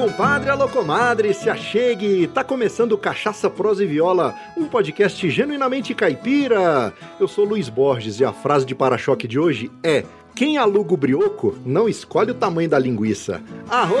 compadre, 0.00 0.48
alô 0.48 0.66
comadre, 0.66 1.34
se 1.34 1.50
achegue! 1.50 2.26
Tá 2.28 2.42
começando 2.42 2.96
Cachaça, 2.96 3.50
Prosa 3.50 3.84
e 3.84 3.86
Viola, 3.86 4.34
um 4.56 4.64
podcast 4.64 5.28
genuinamente 5.28 5.94
caipira. 5.94 6.94
Eu 7.20 7.28
sou 7.28 7.44
Luiz 7.44 7.68
Borges 7.68 8.18
e 8.18 8.24
a 8.24 8.32
frase 8.32 8.64
de 8.64 8.74
para-choque 8.74 9.28
de 9.28 9.38
hoje 9.38 9.70
é 9.84 10.06
quem 10.40 10.56
aluga 10.56 10.94
o 10.94 10.96
brioco 10.96 11.54
não 11.66 11.86
escolhe 11.86 12.30
o 12.30 12.34
tamanho 12.34 12.66
da 12.66 12.78
linguiça. 12.78 13.42
Arro, 13.68 13.94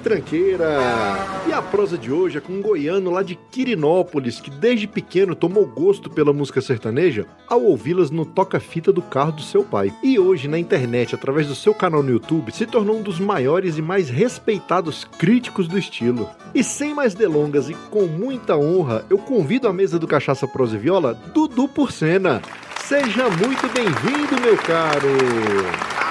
tranqueira! 0.00 0.78
E 1.44 1.52
a 1.52 1.60
prosa 1.60 1.98
de 1.98 2.12
hoje 2.12 2.38
é 2.38 2.40
com 2.40 2.52
um 2.52 2.62
goiano 2.62 3.10
lá 3.10 3.20
de 3.20 3.34
Quirinópolis 3.34 4.38
que 4.38 4.48
desde 4.48 4.86
pequeno 4.86 5.34
tomou 5.34 5.66
gosto 5.66 6.08
pela 6.08 6.32
música 6.32 6.60
sertaneja 6.60 7.26
ao 7.48 7.64
ouvi-las 7.64 8.12
no 8.12 8.24
toca-fita 8.24 8.92
do 8.92 9.02
carro 9.02 9.32
do 9.32 9.42
seu 9.42 9.64
pai. 9.64 9.92
E 10.04 10.20
hoje 10.20 10.46
na 10.46 10.56
internet, 10.56 11.16
através 11.16 11.48
do 11.48 11.54
seu 11.56 11.74
canal 11.74 12.00
no 12.00 12.12
YouTube, 12.12 12.52
se 12.52 12.64
tornou 12.64 12.98
um 12.98 13.02
dos 13.02 13.18
maiores 13.18 13.76
e 13.76 13.82
mais 13.82 14.08
respeitados 14.08 15.02
críticos 15.18 15.66
do 15.66 15.76
estilo. 15.76 16.30
E 16.54 16.62
sem 16.62 16.94
mais 16.94 17.12
delongas 17.12 17.68
e 17.68 17.74
com 17.90 18.06
muita 18.06 18.56
honra, 18.56 19.04
eu 19.10 19.18
convido 19.18 19.66
à 19.66 19.72
mesa 19.72 19.98
do 19.98 20.06
Cachaça 20.06 20.46
Prosa 20.46 20.76
e 20.76 20.78
Viola 20.78 21.12
Dudu 21.34 21.66
Porcena. 21.66 22.40
Seja 22.92 23.26
muito 23.30 23.72
bem-vindo, 23.72 24.38
meu 24.42 24.54
caro! 24.58 25.08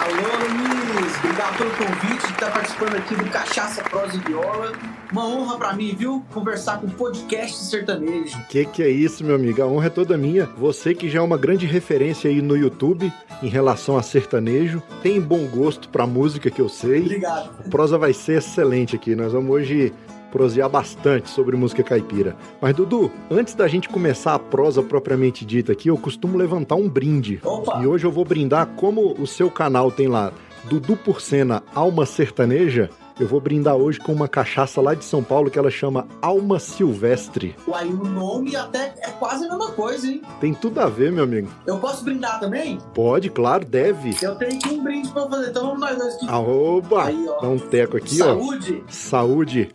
Alô, 0.02 0.32
Luiz! 0.50 1.16
Obrigado 1.18 1.58
pelo 1.60 1.70
convite 1.70 2.26
de 2.26 2.34
estar 2.34 2.52
participando 2.52 2.96
aqui 2.96 3.14
do 3.14 3.26
Cachaça 3.26 3.84
Prosa 3.84 4.16
e 4.16 4.20
Viola. 4.22 4.72
Uma 5.12 5.28
honra 5.28 5.58
para 5.60 5.74
mim, 5.74 5.94
viu? 5.96 6.26
Conversar 6.34 6.82
com 6.82 6.90
podcast 6.90 7.56
sertanejo. 7.66 8.36
Que 8.50 8.66
que 8.66 8.82
é 8.82 8.90
isso, 8.90 9.24
meu 9.24 9.36
amigo? 9.36 9.62
A 9.62 9.68
honra 9.68 9.86
é 9.86 9.90
toda 9.92 10.18
minha. 10.18 10.48
Você 10.58 10.96
que 10.96 11.08
já 11.08 11.20
é 11.20 11.22
uma 11.22 11.38
grande 11.38 11.68
referência 11.68 12.32
aí 12.32 12.42
no 12.42 12.58
YouTube 12.58 13.14
em 13.44 13.48
relação 13.48 13.96
a 13.96 14.02
sertanejo, 14.02 14.82
tem 15.04 15.22
bom 15.22 15.46
gosto 15.46 15.88
pra 15.88 16.08
música 16.08 16.50
que 16.50 16.62
eu 16.62 16.68
sei. 16.68 17.02
Obrigado. 17.02 17.52
A 17.64 17.70
prosa 17.70 17.96
vai 17.96 18.12
ser 18.12 18.40
excelente 18.40 18.96
aqui. 18.96 19.16
Nós 19.16 19.34
vamos 19.34 19.52
hoje 19.52 19.94
prosear 20.32 20.70
bastante 20.70 21.30
sobre 21.30 21.56
música 21.56 21.84
caipira. 21.84 22.36
Mas, 22.60 22.76
Dudu, 22.76 23.12
antes 23.30 23.54
da 23.54 23.68
gente 23.68 23.90
começar 23.90 24.34
a 24.36 24.40
prosa 24.40 24.82
propriamente 24.82 25.46
dita 25.46 25.74
aqui, 25.74 25.90
eu 25.90 25.98
costumo 25.98 26.38
levantar 26.38 26.76
um 26.76 26.90
brinde. 26.90 27.40
Opa! 27.44 27.82
E 27.82 27.88
hoje 27.88 28.06
eu 28.06 28.12
vou 28.12 28.26
brindar 28.26 28.68
como 28.76 29.14
o 29.20 29.28
seu 29.28 29.52
canal 29.52 29.92
tem 29.92 30.08
lá 30.08 30.32
Dudu 30.64 30.96
Porcena 30.96 31.62
Alma 31.76 32.06
Sertaneja. 32.06 32.90
Eu 33.20 33.28
vou 33.28 33.40
brindar 33.40 33.76
hoje 33.76 34.00
com 34.00 34.14
uma 34.14 34.28
cachaça 34.28 34.82
lá 34.82 34.96
de 34.96 35.04
São 35.06 35.22
Paulo 35.22 35.52
que 35.52 35.60
ela 35.60 35.70
chama 35.70 36.08
Alma 36.22 36.60
Silvestre. 36.60 37.56
Uai, 37.68 37.86
o 37.88 38.04
nome 38.04 38.56
até 38.56 38.96
é 39.00 39.12
quase 39.20 39.46
a 39.46 39.50
mesma 39.50 39.72
coisa, 39.74 40.08
hein? 40.08 40.24
Tem 40.40 40.56
tudo 40.56 40.80
a 40.80 40.88
ver, 40.88 41.12
meu 41.12 41.26
amigo. 41.26 41.48
Eu 41.68 41.78
posso 41.78 42.04
brindar 42.04 42.40
também? 42.40 42.80
Pode, 42.96 43.30
claro, 43.30 43.64
deve. 43.64 44.16
Eu 44.22 44.36
tenho 44.36 44.56
aqui 44.56 44.70
um 44.70 44.84
brinde 44.84 45.10
pra 45.10 45.28
fazer, 45.28 45.50
então 45.50 45.68
vamos 45.68 45.82
nós 45.82 45.98
dois 46.00 46.16
aqui. 46.16 46.30
Aoba! 46.30 47.04
Aí, 47.06 47.26
ó. 47.28 47.42
Dá 47.42 47.50
um 47.50 47.60
teco 47.60 47.98
aqui, 47.98 48.24
ó. 48.24 48.26
Saúde! 48.26 48.84
Saúde. 48.90 49.70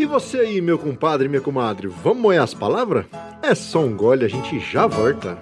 E 0.00 0.06
você 0.06 0.38
aí, 0.38 0.62
meu 0.62 0.78
compadre 0.78 1.26
e 1.26 1.28
minha 1.28 1.42
comadre, 1.42 1.86
vamos 1.86 2.22
moer 2.22 2.40
as 2.40 2.54
palavras? 2.54 3.04
É 3.42 3.54
só 3.54 3.80
um 3.80 3.94
gole, 3.94 4.24
a 4.24 4.28
gente 4.28 4.58
já 4.58 4.86
volta. 4.86 5.36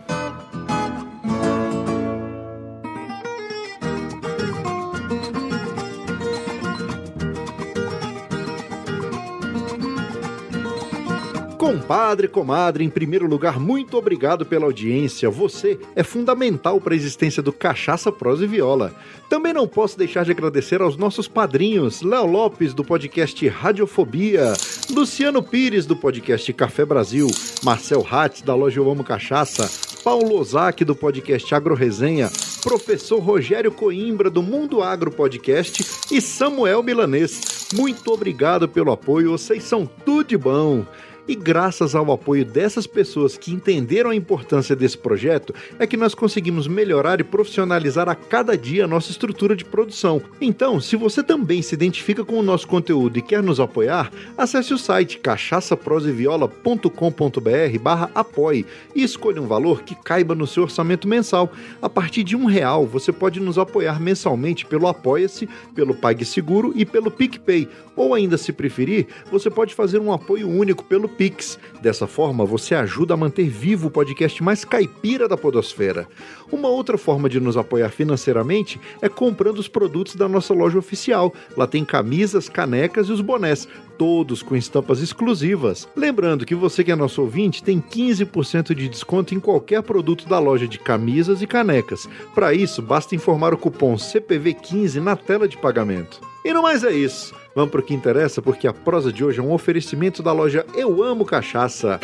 Compadre, 11.68 12.28
comadre, 12.28 12.82
em 12.82 12.88
primeiro 12.88 13.26
lugar, 13.26 13.60
muito 13.60 13.98
obrigado 13.98 14.46
pela 14.46 14.64
audiência. 14.64 15.28
Você 15.28 15.78
é 15.94 16.02
fundamental 16.02 16.80
para 16.80 16.94
a 16.94 16.96
existência 16.96 17.42
do 17.42 17.52
Cachaça, 17.52 18.10
Prosa 18.10 18.44
e 18.44 18.46
Viola. 18.46 18.94
Também 19.28 19.52
não 19.52 19.68
posso 19.68 19.98
deixar 19.98 20.24
de 20.24 20.30
agradecer 20.30 20.80
aos 20.80 20.96
nossos 20.96 21.28
padrinhos: 21.28 22.00
Léo 22.00 22.24
Lopes, 22.24 22.72
do 22.72 22.82
podcast 22.82 23.46
Radiofobia, 23.48 24.54
Luciano 24.90 25.42
Pires, 25.42 25.84
do 25.84 25.94
podcast 25.94 26.50
Café 26.54 26.86
Brasil, 26.86 27.26
Marcel 27.62 28.06
Hatz, 28.10 28.40
da 28.40 28.54
loja 28.54 28.80
Eu 28.80 28.90
Amo 28.90 29.04
Cachaça, 29.04 29.70
Paulo 30.02 30.38
Ozaki, 30.38 30.86
do 30.86 30.96
podcast 30.96 31.54
Agro 31.54 31.74
Resenha, 31.74 32.30
professor 32.62 33.18
Rogério 33.18 33.70
Coimbra, 33.70 34.30
do 34.30 34.42
Mundo 34.42 34.82
Agro 34.82 35.10
Podcast 35.10 35.84
e 36.10 36.18
Samuel 36.22 36.82
Milanês. 36.82 37.68
Muito 37.74 38.10
obrigado 38.10 38.66
pelo 38.66 38.90
apoio, 38.90 39.32
vocês 39.32 39.64
são 39.64 39.84
tudo 39.84 40.28
de 40.28 40.38
bom. 40.38 40.86
E 41.28 41.34
graças 41.34 41.94
ao 41.94 42.10
apoio 42.10 42.42
dessas 42.42 42.86
pessoas 42.86 43.36
que 43.36 43.52
entenderam 43.52 44.08
a 44.08 44.16
importância 44.16 44.74
desse 44.74 44.96
projeto, 44.96 45.54
é 45.78 45.86
que 45.86 45.94
nós 45.94 46.14
conseguimos 46.14 46.66
melhorar 46.66 47.20
e 47.20 47.24
profissionalizar 47.24 48.08
a 48.08 48.14
cada 48.14 48.56
dia 48.56 48.84
a 48.84 48.88
nossa 48.88 49.10
estrutura 49.10 49.54
de 49.54 49.62
produção. 49.62 50.22
Então, 50.40 50.80
se 50.80 50.96
você 50.96 51.22
também 51.22 51.60
se 51.60 51.74
identifica 51.74 52.24
com 52.24 52.38
o 52.38 52.42
nosso 52.42 52.66
conteúdo 52.66 53.18
e 53.18 53.22
quer 53.22 53.42
nos 53.42 53.60
apoiar, 53.60 54.10
acesse 54.38 54.72
o 54.72 54.78
site 54.78 55.18
cachaçaproseviola.com.br 55.18 57.78
barra 57.78 58.10
apoie 58.14 58.64
e 58.94 59.02
escolha 59.02 59.42
um 59.42 59.46
valor 59.46 59.82
que 59.82 59.94
caiba 59.94 60.34
no 60.34 60.46
seu 60.46 60.62
orçamento 60.62 61.06
mensal. 61.06 61.52
A 61.82 61.90
partir 61.90 62.24
de 62.24 62.36
um 62.36 62.46
real, 62.46 62.86
você 62.86 63.12
pode 63.12 63.38
nos 63.38 63.58
apoiar 63.58 64.00
mensalmente 64.00 64.64
pelo 64.64 64.88
Apoia-se, 64.88 65.46
pelo 65.74 65.94
PagSeguro 65.94 66.72
e 66.74 66.86
pelo 66.86 67.10
PicPay. 67.10 67.68
Ou 67.94 68.14
ainda, 68.14 68.38
se 68.38 68.52
preferir, 68.52 69.08
você 69.30 69.50
pode 69.50 69.74
fazer 69.74 69.98
um 69.98 70.12
apoio 70.12 70.48
único 70.48 70.84
pelo 70.84 71.08
Pix. 71.18 71.58
Dessa 71.82 72.06
forma, 72.06 72.46
você 72.46 72.76
ajuda 72.76 73.14
a 73.14 73.16
manter 73.16 73.48
vivo 73.48 73.88
o 73.88 73.90
podcast 73.90 74.40
mais 74.42 74.64
caipira 74.64 75.28
da 75.28 75.36
podosfera. 75.36 76.08
Uma 76.50 76.68
outra 76.68 76.96
forma 76.96 77.28
de 77.28 77.40
nos 77.40 77.56
apoiar 77.56 77.90
financeiramente 77.90 78.80
é 79.02 79.08
comprando 79.08 79.58
os 79.58 79.68
produtos 79.68 80.14
da 80.14 80.28
nossa 80.28 80.54
loja 80.54 80.78
oficial. 80.78 81.34
Lá 81.56 81.66
tem 81.66 81.84
camisas, 81.84 82.48
canecas 82.48 83.08
e 83.08 83.12
os 83.12 83.20
bonés, 83.20 83.68
todos 83.98 84.42
com 84.42 84.54
estampas 84.54 85.00
exclusivas. 85.00 85.88
Lembrando 85.96 86.46
que 86.46 86.54
você 86.54 86.84
que 86.84 86.92
é 86.92 86.96
nosso 86.96 87.20
ouvinte 87.20 87.64
tem 87.64 87.80
15% 87.80 88.72
de 88.74 88.88
desconto 88.88 89.34
em 89.34 89.40
qualquer 89.40 89.82
produto 89.82 90.28
da 90.28 90.38
loja 90.38 90.68
de 90.68 90.78
camisas 90.78 91.42
e 91.42 91.46
canecas. 91.46 92.08
Para 92.32 92.54
isso, 92.54 92.80
basta 92.80 93.16
informar 93.16 93.52
o 93.52 93.58
cupom 93.58 93.96
CPV15 93.96 95.00
na 95.00 95.16
tela 95.16 95.48
de 95.48 95.58
pagamento. 95.58 96.20
E 96.48 96.52
no 96.54 96.62
mais 96.62 96.82
é 96.82 96.90
isso. 96.90 97.34
Vamos 97.54 97.70
pro 97.70 97.82
que 97.82 97.92
interessa, 97.92 98.40
porque 98.40 98.66
a 98.66 98.72
prosa 98.72 99.12
de 99.12 99.22
hoje 99.22 99.38
é 99.38 99.42
um 99.42 99.52
oferecimento 99.52 100.22
da 100.22 100.32
loja 100.32 100.64
Eu 100.74 101.02
Amo 101.02 101.26
Cachaça. 101.26 102.00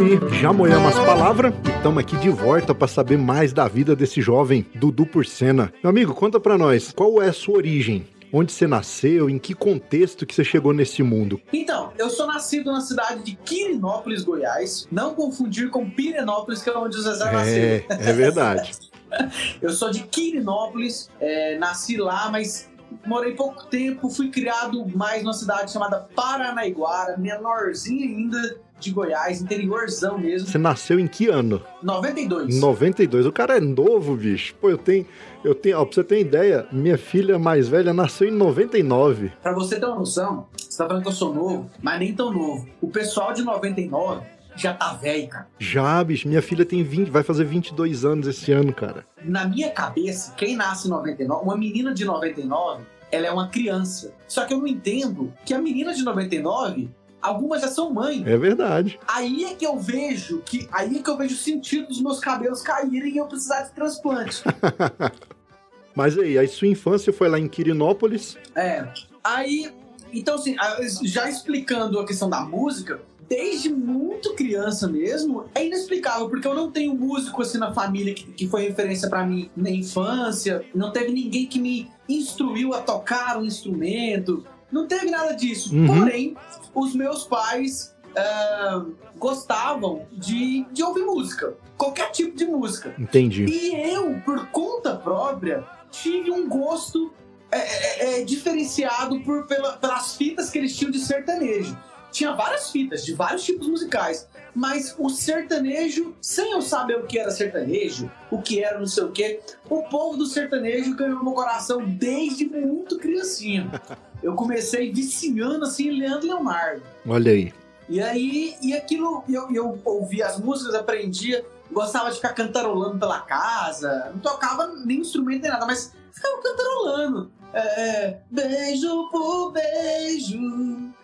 Aí, 0.00 0.40
já 0.40 0.52
moemos 0.52 0.96
as 0.96 1.04
palavras 1.04 1.52
e 1.66 1.70
estamos 1.70 1.98
aqui 1.98 2.16
de 2.16 2.30
volta 2.30 2.74
para 2.74 2.88
saber 2.88 3.18
mais 3.18 3.52
da 3.52 3.68
vida 3.68 3.94
desse 3.94 4.20
jovem 4.20 4.66
Dudu 4.74 5.06
Porcena. 5.06 5.72
Meu 5.82 5.90
amigo, 5.90 6.14
conta 6.14 6.40
pra 6.40 6.56
nós, 6.56 6.92
qual 6.92 7.22
é 7.22 7.28
a 7.28 7.32
sua 7.32 7.56
origem? 7.56 8.06
Onde 8.32 8.52
você 8.52 8.66
nasceu? 8.66 9.28
Em 9.28 9.38
que 9.38 9.54
contexto 9.54 10.24
que 10.24 10.34
você 10.34 10.44
chegou 10.44 10.72
nesse 10.72 11.02
mundo? 11.02 11.40
Então, 11.52 11.92
eu 11.98 12.08
sou 12.08 12.26
nascido 12.26 12.70
na 12.72 12.80
cidade 12.80 13.24
de 13.24 13.34
Quirinópolis, 13.36 14.22
Goiás. 14.22 14.86
Não 14.90 15.14
confundir 15.14 15.68
com 15.68 15.90
Pirenópolis, 15.90 16.62
que 16.62 16.70
é 16.70 16.76
onde 16.78 16.96
o 16.96 17.02
Zezé 17.02 17.28
É, 17.28 17.32
nasceu. 17.32 17.84
é 18.08 18.12
verdade. 18.12 18.70
Eu 19.60 19.70
sou 19.70 19.90
de 19.90 20.04
Quirinópolis, 20.04 21.10
é, 21.20 21.58
nasci 21.58 21.96
lá, 21.96 22.30
mas 22.30 22.70
morei 23.04 23.32
pouco 23.32 23.64
tempo. 23.66 24.08
Fui 24.08 24.30
criado 24.30 24.86
mais 24.96 25.24
numa 25.24 25.32
cidade 25.34 25.72
chamada 25.72 26.06
Paranaiguara, 26.14 27.16
menorzinha 27.18 28.06
ainda 28.06 28.60
de 28.80 28.90
Goiás, 28.90 29.40
interiorzão 29.40 30.18
mesmo. 30.18 30.48
Você 30.48 30.58
nasceu 30.58 30.98
em 30.98 31.06
que 31.06 31.28
ano? 31.28 31.62
92. 31.82 32.58
92. 32.60 33.26
O 33.26 33.32
cara 33.32 33.56
é 33.56 33.60
novo, 33.60 34.16
bicho. 34.16 34.54
Pô, 34.60 34.70
eu 34.70 34.78
tenho. 34.78 35.06
Eu 35.44 35.54
tenho. 35.54 35.78
Ó, 35.78 35.84
pra 35.84 35.94
você 35.94 36.04
ter 36.04 36.20
ideia, 36.20 36.66
minha 36.72 36.98
filha 36.98 37.38
mais 37.38 37.68
velha 37.68 37.92
nasceu 37.92 38.28
em 38.28 38.32
99. 38.32 39.32
Pra 39.42 39.52
você 39.52 39.78
ter 39.78 39.86
uma 39.86 39.96
noção, 39.96 40.46
você 40.56 40.78
tá 40.78 40.86
falando 40.86 41.02
que 41.02 41.08
eu 41.08 41.12
sou 41.12 41.34
novo, 41.34 41.70
mas 41.82 41.98
nem 41.98 42.14
tão 42.14 42.32
novo. 42.32 42.66
O 42.80 42.88
pessoal 42.88 43.32
de 43.32 43.42
99 43.42 44.22
já 44.56 44.74
tá 44.74 44.92
velho, 44.92 45.28
cara. 45.28 45.46
Já, 45.58 46.02
bicho. 46.04 46.28
Minha 46.28 46.42
filha 46.42 46.64
tem 46.64 46.82
20, 46.82 47.08
vai 47.08 47.22
fazer 47.22 47.44
22 47.44 48.04
anos 48.04 48.26
esse 48.26 48.52
ano, 48.52 48.72
cara. 48.72 49.06
Na 49.22 49.46
minha 49.46 49.70
cabeça, 49.70 50.34
quem 50.36 50.56
nasce 50.56 50.86
em 50.86 50.90
99, 50.90 51.44
uma 51.44 51.56
menina 51.56 51.94
de 51.94 52.04
99, 52.04 52.82
ela 53.10 53.26
é 53.26 53.30
uma 53.30 53.48
criança. 53.48 54.12
Só 54.28 54.44
que 54.44 54.54
eu 54.54 54.58
não 54.58 54.66
entendo 54.66 55.32
que 55.44 55.54
a 55.54 55.58
menina 55.58 55.94
de 55.94 56.02
99 56.02 56.90
algumas 57.20 57.60
já 57.60 57.68
são 57.68 57.92
mães. 57.92 58.26
É 58.26 58.36
verdade. 58.36 58.98
Aí 59.06 59.44
é 59.44 59.54
que 59.54 59.66
eu 59.66 59.78
vejo 59.78 60.42
que 60.44 60.68
aí 60.72 60.98
é 60.98 61.02
que 61.02 61.10
eu 61.10 61.16
vejo 61.16 61.34
o 61.34 61.38
sentido 61.38 61.88
dos 61.88 62.00
meus 62.00 62.20
cabelos 62.20 62.62
caírem 62.62 63.14
e 63.14 63.18
eu 63.18 63.26
precisar 63.26 63.62
de 63.62 63.72
transplante. 63.72 64.42
Mas 65.94 66.16
aí, 66.16 66.38
a 66.38 66.48
sua 66.48 66.68
infância 66.68 67.12
foi 67.12 67.28
lá 67.28 67.38
em 67.38 67.48
Quirinópolis? 67.48 68.36
É. 68.54 68.86
Aí, 69.22 69.70
então 70.12 70.36
assim, 70.36 70.56
já 71.02 71.28
explicando 71.28 71.98
a 71.98 72.06
questão 72.06 72.30
da 72.30 72.40
música, 72.40 73.00
desde 73.28 73.68
muito 73.68 74.34
criança 74.34 74.88
mesmo, 74.88 75.44
é 75.54 75.64
inexplicável, 75.64 76.28
porque 76.28 76.48
eu 76.48 76.54
não 76.54 76.70
tenho 76.70 76.94
músico 76.94 77.42
assim 77.42 77.58
na 77.58 77.72
família 77.72 78.12
que, 78.12 78.24
que 78.24 78.48
foi 78.48 78.62
referência 78.62 79.08
para 79.08 79.24
mim 79.24 79.48
na 79.56 79.70
infância, 79.70 80.64
não 80.74 80.90
teve 80.90 81.12
ninguém 81.12 81.46
que 81.46 81.60
me 81.60 81.88
instruiu 82.08 82.74
a 82.74 82.80
tocar 82.80 83.38
um 83.38 83.44
instrumento, 83.44 84.44
não 84.70 84.86
teve 84.86 85.10
nada 85.10 85.32
disso. 85.34 85.74
Uhum. 85.74 85.86
Porém, 85.86 86.36
os 86.74 86.94
meus 86.94 87.24
pais 87.24 87.94
uh, 88.10 88.94
gostavam 89.16 90.06
de, 90.12 90.64
de 90.72 90.82
ouvir 90.82 91.04
música. 91.04 91.54
Qualquer 91.76 92.10
tipo 92.10 92.36
de 92.36 92.44
música. 92.44 92.94
Entendi. 92.98 93.44
E 93.44 93.92
eu, 93.92 94.20
por 94.24 94.46
conta 94.48 94.94
própria, 94.96 95.64
tive 95.90 96.30
um 96.30 96.48
gosto 96.48 97.12
é, 97.52 97.58
é, 97.58 98.20
é, 98.20 98.24
diferenciado 98.24 99.20
por, 99.20 99.46
pela, 99.46 99.72
pelas 99.72 100.14
fitas 100.14 100.50
que 100.50 100.58
eles 100.58 100.76
tinham 100.76 100.90
de 100.90 101.00
sertanejo. 101.00 101.76
Tinha 102.12 102.32
várias 102.32 102.70
fitas 102.70 103.04
de 103.04 103.14
vários 103.14 103.44
tipos 103.44 103.68
musicais, 103.68 104.28
mas 104.54 104.94
o 104.98 105.08
sertanejo, 105.08 106.14
sem 106.20 106.52
eu 106.52 106.60
saber 106.60 106.96
o 106.98 107.06
que 107.06 107.18
era 107.18 107.30
sertanejo, 107.30 108.10
o 108.30 108.42
que 108.42 108.62
era 108.62 108.78
não 108.78 108.86
sei 108.86 109.04
o 109.04 109.12
que, 109.12 109.40
o 109.68 109.82
povo 109.84 110.16
do 110.16 110.26
sertanejo 110.26 110.96
ganhou 110.96 111.22
meu 111.22 111.32
coração 111.32 111.84
desde 111.84 112.46
muito 112.46 112.98
criancinha. 112.98 113.70
Eu 114.22 114.34
comecei 114.34 114.92
viciando 114.92 115.64
assim 115.64 115.90
Leandro 115.90 116.26
Leonardo. 116.26 116.82
Olha 117.06 117.32
aí. 117.32 117.52
E 117.88 118.00
aí, 118.00 118.56
e 118.62 118.72
aquilo, 118.72 119.24
eu, 119.28 119.50
eu 119.52 119.78
ouvia 119.84 120.26
as 120.26 120.38
músicas, 120.38 120.74
aprendia, 120.76 121.44
gostava 121.72 122.08
de 122.10 122.16
ficar 122.16 122.34
cantarolando 122.34 122.98
pela 122.98 123.20
casa, 123.20 124.10
não 124.12 124.20
tocava 124.20 124.68
nem 124.84 124.98
instrumento 124.98 125.42
nem 125.42 125.50
nada, 125.50 125.66
mas 125.66 125.92
ficava 126.12 126.40
cantarolando. 126.40 127.30
É, 127.52 127.60
é 127.60 128.20
beijo 128.30 129.08
por 129.10 129.50
beijo, 129.50 130.38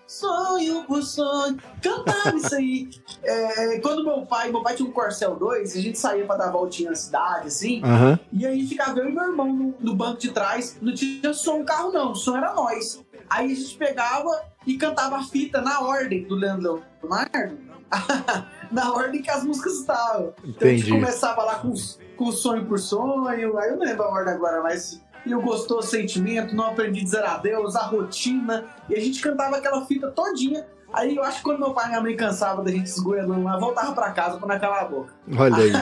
sonho 0.07 0.85
por 0.85 1.03
sonho. 1.03 1.59
Cantava 1.83 2.37
isso 2.37 2.55
aí. 2.55 2.89
É, 3.29 3.81
quando 3.81 4.05
meu 4.05 4.25
pai, 4.25 4.53
meu 4.53 4.63
pai 4.63 4.77
tinha 4.77 4.89
um 4.89 4.93
Corcel 4.93 5.35
2, 5.35 5.75
a 5.75 5.81
gente 5.81 5.99
saía 5.99 6.25
pra 6.25 6.37
dar 6.37 6.53
voltinha 6.53 6.91
na 6.91 6.97
cidade, 6.97 7.49
assim, 7.49 7.83
uhum. 7.83 8.17
e 8.33 8.47
aí 8.47 8.65
ficava 8.65 9.01
eu 9.01 9.09
e 9.09 9.13
meu 9.13 9.25
irmão 9.25 9.53
no, 9.53 9.75
no, 9.81 9.97
banco 9.97 10.21
de 10.21 10.31
trás. 10.31 10.77
Não 10.81 10.95
tinha 10.95 11.35
som 11.35 11.65
carro, 11.65 11.91
não, 11.91 12.13
o 12.13 12.15
som 12.15 12.37
era 12.37 12.55
nós. 12.55 13.03
Aí 13.29 13.53
a 13.53 13.55
gente 13.55 13.77
pegava 13.77 14.45
e 14.67 14.77
cantava 14.77 15.17
a 15.17 15.23
fita 15.25 15.61
na 15.61 15.81
ordem 15.81 16.25
do 16.25 16.35
Leandro 16.35 16.83
Leonardo. 17.03 17.59
na 18.71 18.93
ordem 18.93 19.23
que 19.23 19.31
as 19.31 19.45
músicas 19.45 19.81
estavam. 19.81 20.35
Então 20.45 20.69
a 20.69 20.73
gente 20.73 20.91
começava 20.91 21.43
lá 21.45 21.55
com, 21.57 21.73
com 22.17 22.33
sonho 22.33 22.67
por 22.67 22.79
sonho, 22.79 23.29
aí 23.29 23.43
eu 23.43 23.53
não 23.53 23.79
lembro 23.79 24.05
a 24.05 24.09
ordem 24.09 24.35
agora, 24.35 24.63
mas 24.63 25.01
e 25.27 25.35
o 25.35 25.41
gostoso 25.41 25.89
sentimento, 25.89 26.55
não 26.55 26.67
aprendi 26.67 27.01
a 27.01 27.05
dizer 27.05 27.25
adeus, 27.25 27.75
a 27.75 27.83
rotina, 27.83 28.65
e 28.89 28.95
a 28.95 29.01
gente 29.01 29.21
cantava 29.21 29.57
aquela 29.57 29.85
fita 29.85 30.09
todinha. 30.13 30.65
Aí 30.93 31.17
eu 31.17 31.25
acho 31.25 31.39
que 31.39 31.43
quando 31.43 31.59
meu 31.59 31.75
pai 31.75 31.87
e 31.87 31.89
minha 31.89 32.01
mãe 32.01 32.17
cansavam 32.17 32.65
da 32.65 32.71
gente 32.71 32.87
esgoelando 32.87 33.43
lá, 33.43 33.59
voltava 33.59 33.93
pra 33.93 34.13
casa 34.13 34.39
pra 34.39 34.47
não 34.47 34.61
calar 34.61 34.83
a 34.83 34.85
boca. 34.85 35.13
Olha 35.37 35.57
aí. 35.57 35.73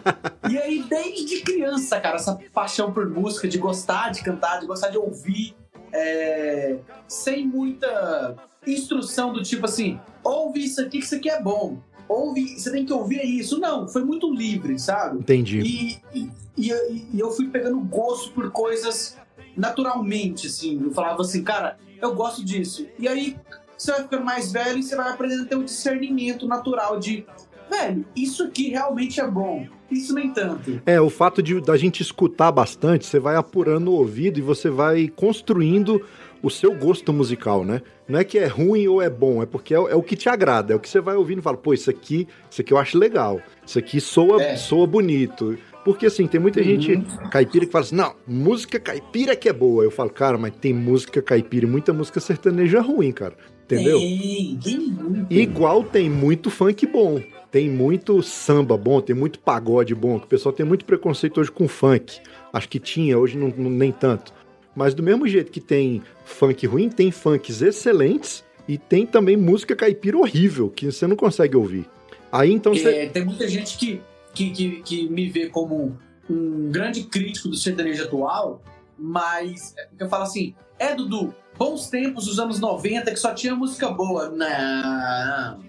e 0.50 0.58
aí, 0.58 0.82
desde 0.88 1.42
criança, 1.42 2.00
cara, 2.00 2.16
essa 2.16 2.38
paixão 2.52 2.90
por 2.90 3.08
música, 3.08 3.46
de 3.46 3.58
gostar 3.58 4.10
de 4.10 4.22
cantar, 4.22 4.60
de 4.60 4.66
gostar 4.66 4.88
de 4.88 4.96
ouvir, 4.96 5.54
é, 5.94 6.76
sem 7.06 7.46
muita 7.46 8.34
instrução 8.66 9.32
do 9.32 9.42
tipo 9.42 9.64
assim, 9.64 10.00
ouve 10.22 10.64
isso 10.64 10.80
aqui 10.80 10.98
que 10.98 11.04
isso 11.04 11.14
aqui 11.14 11.30
é 11.30 11.40
bom. 11.40 11.78
Ouve, 12.08 12.58
você 12.58 12.70
tem 12.70 12.84
que 12.84 12.92
ouvir 12.92 13.22
isso. 13.24 13.58
Não, 13.58 13.88
foi 13.88 14.04
muito 14.04 14.32
livre, 14.32 14.78
sabe? 14.78 15.20
Entendi. 15.20 15.60
E, 15.60 15.98
e, 16.12 16.30
e, 16.56 17.08
e 17.14 17.20
eu 17.20 17.30
fui 17.30 17.48
pegando 17.48 17.78
gosto 17.80 18.30
por 18.32 18.50
coisas 18.50 19.16
naturalmente, 19.56 20.48
assim. 20.48 20.82
Eu 20.82 20.92
falava 20.92 21.22
assim, 21.22 21.42
cara, 21.42 21.78
eu 22.02 22.14
gosto 22.14 22.44
disso. 22.44 22.86
E 22.98 23.08
aí 23.08 23.36
você 23.76 23.92
vai 23.92 24.02
ficando 24.02 24.24
mais 24.24 24.52
velho 24.52 24.78
e 24.78 24.82
você 24.82 24.96
vai 24.96 25.10
aprendendo 25.10 25.44
a 25.44 25.46
ter 25.46 25.56
um 25.56 25.64
discernimento 25.64 26.46
natural 26.46 26.98
de, 26.98 27.24
velho, 27.70 28.04
isso 28.14 28.44
aqui 28.44 28.68
realmente 28.68 29.20
é 29.20 29.26
bom. 29.26 29.66
Isso 29.94 30.14
nem 30.14 30.30
tanto. 30.30 30.80
É, 30.84 31.00
o 31.00 31.08
fato 31.08 31.42
de 31.42 31.60
da 31.60 31.76
gente 31.76 32.02
escutar 32.02 32.50
bastante, 32.50 33.06
você 33.06 33.18
vai 33.18 33.36
apurando 33.36 33.90
o 33.90 33.94
ouvido 33.94 34.38
e 34.38 34.42
você 34.42 34.68
vai 34.68 35.08
construindo 35.08 36.02
o 36.42 36.50
seu 36.50 36.74
gosto 36.74 37.12
musical, 37.12 37.64
né? 37.64 37.80
Não 38.06 38.18
é 38.18 38.24
que 38.24 38.38
é 38.38 38.46
ruim 38.46 38.86
ou 38.86 39.00
é 39.00 39.08
bom, 39.08 39.42
é 39.42 39.46
porque 39.46 39.74
é, 39.74 39.78
é 39.78 39.94
o 39.94 40.02
que 40.02 40.14
te 40.14 40.28
agrada, 40.28 40.74
é 40.74 40.76
o 40.76 40.80
que 40.80 40.88
você 40.88 41.00
vai 41.00 41.16
ouvindo 41.16 41.38
e 41.38 41.42
fala, 41.42 41.56
pô, 41.56 41.72
isso 41.72 41.88
aqui, 41.88 42.28
isso 42.50 42.60
aqui 42.60 42.72
eu 42.72 42.76
acho 42.76 42.98
legal, 42.98 43.40
isso 43.64 43.78
aqui 43.78 43.98
soa, 44.00 44.42
é. 44.42 44.56
soa 44.56 44.86
bonito. 44.86 45.56
Porque 45.84 46.06
assim, 46.06 46.26
tem 46.26 46.40
muita 46.40 46.60
uhum. 46.60 46.64
gente 46.64 47.02
caipira 47.30 47.66
que 47.66 47.72
fala 47.72 47.84
assim: 47.84 47.94
não, 47.94 48.14
música 48.26 48.80
caipira 48.80 49.36
que 49.36 49.48
é 49.50 49.52
boa. 49.52 49.84
Eu 49.84 49.90
falo, 49.90 50.08
cara, 50.08 50.38
mas 50.38 50.54
tem 50.56 50.72
música 50.72 51.20
caipira 51.20 51.66
e 51.66 51.68
muita 51.68 51.92
música 51.92 52.20
sertaneja 52.20 52.80
ruim, 52.80 53.12
cara. 53.12 53.36
Entendeu? 53.64 53.98
Tem, 53.98 54.58
tem 54.62 54.78
muito. 54.78 55.32
Igual 55.32 55.84
tem 55.84 56.10
muito 56.10 56.50
funk 56.50 56.86
bom. 56.86 57.20
Tem 57.50 57.70
muito 57.70 58.20
samba 58.22 58.76
bom, 58.76 59.00
tem 59.00 59.14
muito 59.14 59.38
pagode 59.38 59.94
bom, 59.94 60.18
que 60.18 60.26
o 60.26 60.28
pessoal 60.28 60.52
tem 60.52 60.66
muito 60.66 60.84
preconceito 60.84 61.40
hoje 61.40 61.52
com 61.52 61.68
funk. 61.68 62.20
Acho 62.52 62.68
que 62.68 62.80
tinha, 62.80 63.16
hoje 63.16 63.38
não, 63.38 63.48
não, 63.48 63.70
nem 63.70 63.92
tanto. 63.92 64.32
Mas 64.74 64.92
do 64.92 65.04
mesmo 65.04 65.26
jeito 65.28 65.52
que 65.52 65.60
tem 65.60 66.02
funk 66.24 66.66
ruim, 66.66 66.88
tem 66.88 67.12
funks 67.12 67.62
excelentes 67.62 68.42
e 68.66 68.76
tem 68.76 69.06
também 69.06 69.36
música 69.36 69.76
caipira 69.76 70.18
horrível, 70.18 70.68
que 70.68 70.86
você 70.86 71.06
não 71.06 71.14
consegue 71.14 71.56
ouvir. 71.56 71.86
Aí 72.32 72.52
então 72.52 72.74
você. 72.74 72.88
É, 72.88 73.06
tem 73.06 73.24
muita 73.24 73.46
gente 73.46 73.78
que 73.78 74.02
que, 74.34 74.50
que, 74.50 74.82
que 74.82 75.08
me 75.08 75.30
vê 75.30 75.48
como 75.48 75.96
um 76.28 76.70
grande 76.70 77.04
crítico 77.04 77.48
do 77.48 77.56
sertanejo 77.56 78.02
atual, 78.02 78.62
mas 78.98 79.74
eu 79.98 80.08
falo 80.08 80.24
assim, 80.24 80.54
é 80.78 80.94
Dudu, 80.94 81.32
bons 81.58 81.88
tempos 81.88 82.26
dos 82.26 82.38
anos 82.38 82.60
90 82.60 83.10
que 83.10 83.16
só 83.16 83.34
tinha 83.34 83.54
música 83.54 83.90
boa. 83.90 84.28
Não, 84.30 85.64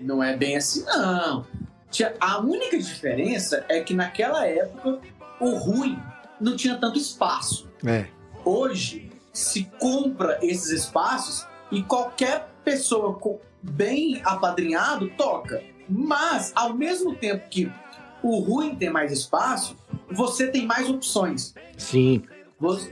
não 0.00 0.22
é 0.22 0.36
bem 0.36 0.56
assim, 0.56 0.84
não. 0.84 1.46
A 2.20 2.40
única 2.40 2.76
diferença 2.76 3.64
é 3.68 3.80
que 3.80 3.94
naquela 3.94 4.46
época 4.46 5.00
o 5.40 5.50
ruim 5.50 5.98
não 6.40 6.56
tinha 6.56 6.76
tanto 6.76 6.98
espaço. 6.98 7.68
É. 7.86 8.06
Hoje 8.44 9.10
se 9.32 9.64
compra 9.78 10.38
esses 10.42 10.70
espaços 10.70 11.46
e 11.70 11.82
qualquer 11.82 12.48
pessoa 12.64 13.18
bem 13.62 14.20
apadrinhado 14.24 15.10
toca. 15.10 15.62
Mas, 15.88 16.52
ao 16.54 16.74
mesmo 16.74 17.14
tempo 17.14 17.48
que 17.48 17.70
o 18.22 18.38
ruim 18.38 18.74
tem 18.74 18.90
mais 18.90 19.12
espaço, 19.12 19.76
você 20.10 20.48
tem 20.48 20.66
mais 20.66 20.88
opções. 20.88 21.54
Sim. 21.76 22.22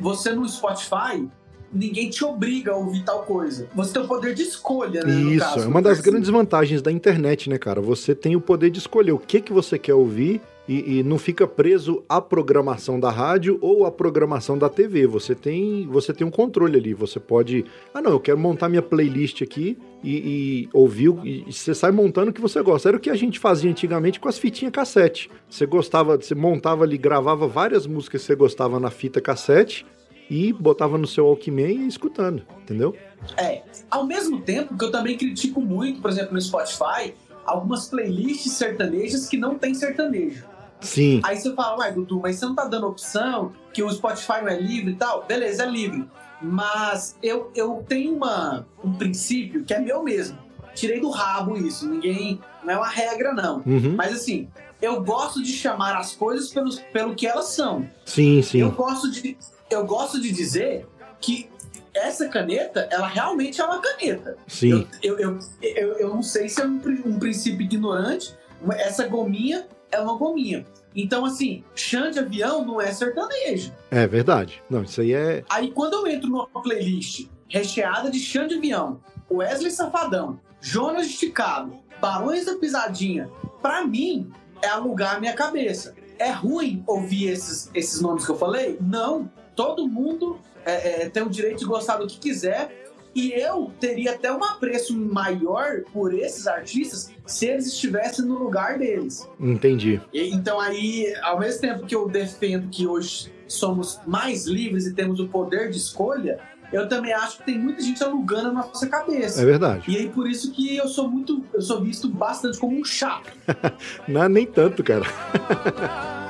Você 0.01 0.33
no 0.33 0.47
Spotify, 0.49 1.29
ninguém 1.73 2.11
te 2.11 2.25
obriga 2.25 2.73
a 2.73 2.77
ouvir 2.77 3.05
tal 3.05 3.23
coisa. 3.23 3.69
Você 3.75 3.93
tem 3.93 4.03
o 4.03 4.09
poder 4.09 4.35
de 4.35 4.43
escolha, 4.43 5.03
né? 5.03 5.15
Isso, 5.15 5.39
caso, 5.39 5.65
é 5.65 5.67
uma 5.67 5.83
das 5.83 6.01
grandes 6.01 6.29
vantagens 6.29 6.83
da 6.83 6.93
internet, 6.93 7.49
né, 7.49 7.59
cara? 7.59 7.81
Você 7.81 8.15
tem 8.15 8.37
o 8.37 8.41
poder 8.41 8.71
de 8.71 8.79
escolher 8.79 9.13
o 9.13 9.19
que, 9.19 9.41
que 9.41 9.53
você 9.53 9.79
quer 9.79 9.95
ouvir 9.95 10.41
e, 10.69 10.99
e, 10.99 11.03
não 11.03 11.19
fica 11.19 11.45
preso 11.45 12.05
à 12.09 12.21
programação 12.21 13.01
da 13.01 13.11
rádio 13.11 13.59
ou 13.61 13.85
à 13.85 13.91
programação 13.91 14.57
da 14.57 14.69
TV. 14.69 15.09
Você 15.09 15.35
tem, 15.35 15.89
você 15.89 16.13
tem 16.13 16.25
um 16.25 16.31
controle 16.31 16.79
ali. 16.79 16.95
Você 16.95 17.19
pode. 17.19 17.65
Ah, 17.93 18.01
não, 18.01 18.13
eu 18.13 18.21
quero 18.21 18.39
montar 18.39 18.69
minha 18.69 18.83
playlist 18.83 19.43
aqui 19.43 19.77
e, 20.05 20.17
e 20.17 20.69
ouvir. 20.73 21.13
E, 21.25 21.45
e 21.49 21.53
você 21.53 21.75
sai 21.75 21.91
montando 21.91 22.31
o 22.31 22.33
que 22.33 22.41
você 22.41 22.63
gosta. 22.63 22.89
Era 22.89 22.97
o 22.97 23.01
que 23.01 23.11
a 23.11 23.17
gente 23.17 23.41
fazia 23.41 23.69
antigamente 23.69 24.21
com 24.21 24.29
as 24.29 24.39
fitinhas 24.39 24.73
cassete. 24.73 25.29
Você 25.51 25.67
gostava, 25.67 26.17
você 26.17 26.35
montava 26.35 26.85
ali, 26.85 26.97
gravava 26.97 27.49
várias 27.49 27.85
músicas 27.85 28.21
que 28.21 28.27
você 28.29 28.37
gostava 28.37 28.79
na 28.79 28.91
fita 28.91 29.21
cassete 29.21 29.85
e 30.33 30.51
botava 30.51 30.97
no 30.97 31.07
seu 31.07 31.27
Walkman 31.27 31.67
e 31.67 31.79
ia 31.83 31.87
escutando, 31.87 32.43
entendeu? 32.63 32.97
É. 33.37 33.63
Ao 33.91 34.07
mesmo 34.07 34.41
tempo 34.41 34.79
que 34.79 34.83
eu 34.83 34.91
também 34.91 35.15
critico 35.15 35.61
muito, 35.61 36.01
por 36.01 36.11
exemplo, 36.11 36.33
no 36.33 36.41
Spotify, 36.41 37.13
algumas 37.45 37.89
playlists 37.89 38.53
sertanejas 38.53 39.29
que 39.29 39.37
não 39.37 39.59
tem 39.59 39.75
sertanejo. 39.75 40.43
Sim. 40.81 41.21
Aí 41.23 41.39
você 41.39 41.55
fala, 41.55 41.81
ué, 41.81 41.93
Dudu, 41.93 42.19
mas 42.19 42.37
você 42.37 42.47
não 42.47 42.55
tá 42.55 42.65
dando 42.65 42.87
opção 42.87 43.53
que 43.75 43.83
o 43.83 43.91
Spotify 43.91 44.41
não 44.41 44.49
é 44.49 44.59
livre 44.59 44.93
e 44.93 44.97
tal? 44.97 45.23
Beleza, 45.25 45.65
é 45.65 45.67
livre. 45.67 46.09
Mas 46.41 47.15
eu, 47.23 47.53
eu 47.55 47.85
tenho 47.87 48.17
uma, 48.17 48.67
um 48.83 48.95
princípio 48.95 49.65
que 49.65 49.75
é 49.75 49.81
meu 49.81 50.03
mesmo. 50.03 50.39
Tirei 50.75 50.99
do 50.99 51.11
rabo 51.11 51.59
isso. 51.59 51.87
Ninguém. 51.87 52.41
Não 52.65 52.73
é 52.73 52.77
uma 52.79 52.89
regra, 52.89 53.35
não. 53.35 53.59
Uhum. 53.67 53.95
Mas 53.97 54.15
assim, 54.15 54.49
eu 54.81 55.03
gosto 55.03 55.43
de 55.43 55.53
chamar 55.53 55.95
as 55.99 56.17
coisas 56.17 56.51
pelo, 56.51 56.75
pelo 56.91 57.15
que 57.15 57.27
elas 57.27 57.51
são. 57.51 57.87
Sim, 58.07 58.41
sim. 58.41 58.61
Eu 58.61 58.73
gosto 58.73 59.11
de, 59.11 59.37
eu 59.73 59.85
gosto 59.87 60.21
de 60.21 60.33
dizer 60.33 60.87
que 61.21 61.51
essa 61.95 62.29
caneta, 62.29 62.89
ela 62.91 63.07
realmente 63.07 63.61
é 63.61 63.65
uma 63.65 63.81
caneta. 63.81 64.37
Sim. 64.47 64.87
Eu, 65.03 65.19
eu, 65.19 65.39
eu, 65.61 65.93
eu, 65.99 66.09
não 66.09 66.23
sei 66.23 66.49
se 66.49 66.61
é 66.61 66.67
um, 66.67 66.81
um 67.05 67.19
princípio 67.19 67.63
ignorante, 67.63 68.35
essa 68.79 69.07
gominha 69.07 69.67
é 69.91 70.01
uma 70.01 70.17
gominha. 70.17 70.67
Então, 70.95 71.25
assim, 71.25 71.65
chão 71.75 72.11
de 72.11 72.19
avião 72.19 72.65
não 72.65 72.81
é 72.81 72.93
sertanejo. 72.93 73.73
É 73.91 74.07
verdade. 74.07 74.63
Não, 74.69 74.83
isso 74.83 75.01
aí 75.01 75.13
é. 75.13 75.45
Aí 75.49 75.71
quando 75.71 75.95
eu 75.95 76.07
entro 76.07 76.29
numa 76.29 76.47
playlist 76.47 77.27
recheada 77.49 78.11
de 78.11 78.19
chão 78.19 78.47
de 78.47 78.57
avião, 78.57 79.01
Wesley 79.31 79.71
Safadão, 79.71 80.41
Jonas 80.61 81.07
Esticado, 81.07 81.79
Barões 82.01 82.47
da 82.47 82.57
Pisadinha, 82.57 83.31
pra 83.61 83.87
mim 83.87 84.31
é 84.63 84.69
alugar 84.69 85.17
a 85.17 85.21
minha 85.21 85.35
cabeça. 85.35 85.95
É 86.19 86.31
ruim 86.31 86.83
ouvir 86.87 87.29
esses, 87.29 87.71
esses 87.75 88.01
nomes 88.01 88.25
que 88.25 88.31
eu 88.31 88.39
falei? 88.39 88.79
Não. 88.81 89.31
Todo 89.57 89.87
mundo 89.87 90.39
é, 90.65 91.03
é, 91.05 91.09
tem 91.09 91.23
o 91.23 91.29
direito 91.29 91.59
de 91.59 91.65
gostar 91.65 91.97
do 91.97 92.07
que 92.07 92.19
quiser. 92.19 92.81
E 93.15 93.31
eu 93.33 93.71
teria 93.79 94.13
até 94.13 94.33
um 94.33 94.43
apreço 94.43 94.99
maior 94.99 95.83
por 95.93 96.15
esses 96.15 96.47
artistas 96.47 97.11
se 97.27 97.47
eles 97.47 97.67
estivessem 97.67 98.25
no 98.25 98.39
lugar 98.39 98.79
deles. 98.79 99.29
Entendi. 99.39 100.01
E- 100.13 100.31
Então 100.35 100.59
aí, 100.59 101.15
ao 101.23 101.39
mesmo 101.39 101.61
tempo 101.61 101.85
que 101.87 101.95
eu 101.95 102.09
defendo 102.09 102.69
que 102.71 102.87
hoje 102.87 103.31
somos 103.47 104.01
mais 104.07 104.47
livres 104.47 104.87
e 104.87 104.95
temos 104.95 105.21
o 105.21 105.29
poder 105.29 105.69
de 105.69 105.77
escolha, 105.77 106.41
eu 106.73 106.89
também 106.89 107.13
acho 107.13 107.37
que 107.37 107.45
tem 107.45 107.59
muita 107.59 107.83
gente 107.83 108.03
alugando 108.03 108.49
a 108.49 108.53
nossa 108.53 108.87
cabeça. 108.87 109.43
É 109.43 109.45
verdade. 109.45 109.91
E 109.91 109.97
aí 109.99 110.09
por 110.09 110.27
isso 110.27 110.51
que 110.51 110.75
eu 110.75 110.89
sou 110.89 111.07
muito, 111.07 111.45
eu 111.53 111.61
sou 111.61 111.83
visto 111.83 112.09
bastante 112.09 112.57
como 112.59 112.81
um 112.81 112.83
chato. 112.85 113.31
Não, 114.09 114.27
nem 114.27 114.47
tanto, 114.47 114.83
cara. 114.83 115.05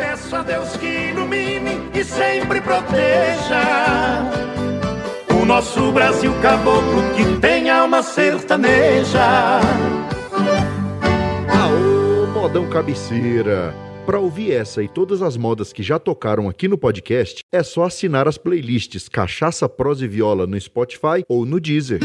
Peço 0.00 0.34
a 0.34 0.42
Deus 0.42 0.78
que 0.78 0.86
ilumine 0.86 1.90
e 1.94 2.02
sempre 2.02 2.58
proteja 2.62 3.60
o 5.38 5.44
nosso 5.44 5.92
Brasil 5.92 6.32
caboclo 6.40 7.02
que 7.14 7.38
tem 7.38 7.68
alma 7.68 8.02
sertaneja. 8.02 9.60
Aô, 11.52 12.26
modão 12.32 12.66
cabeceira! 12.70 13.74
Para 14.06 14.18
ouvir 14.18 14.52
essa 14.52 14.82
e 14.82 14.88
todas 14.88 15.20
as 15.20 15.36
modas 15.36 15.70
que 15.70 15.82
já 15.82 15.98
tocaram 15.98 16.48
aqui 16.48 16.66
no 16.66 16.78
podcast, 16.78 17.44
é 17.52 17.62
só 17.62 17.84
assinar 17.84 18.26
as 18.26 18.38
playlists 18.38 19.06
Cachaça, 19.06 19.68
Prosa 19.68 20.06
e 20.06 20.08
Viola 20.08 20.46
no 20.46 20.58
Spotify 20.58 21.22
ou 21.28 21.44
no 21.44 21.60
Deezer. 21.60 22.00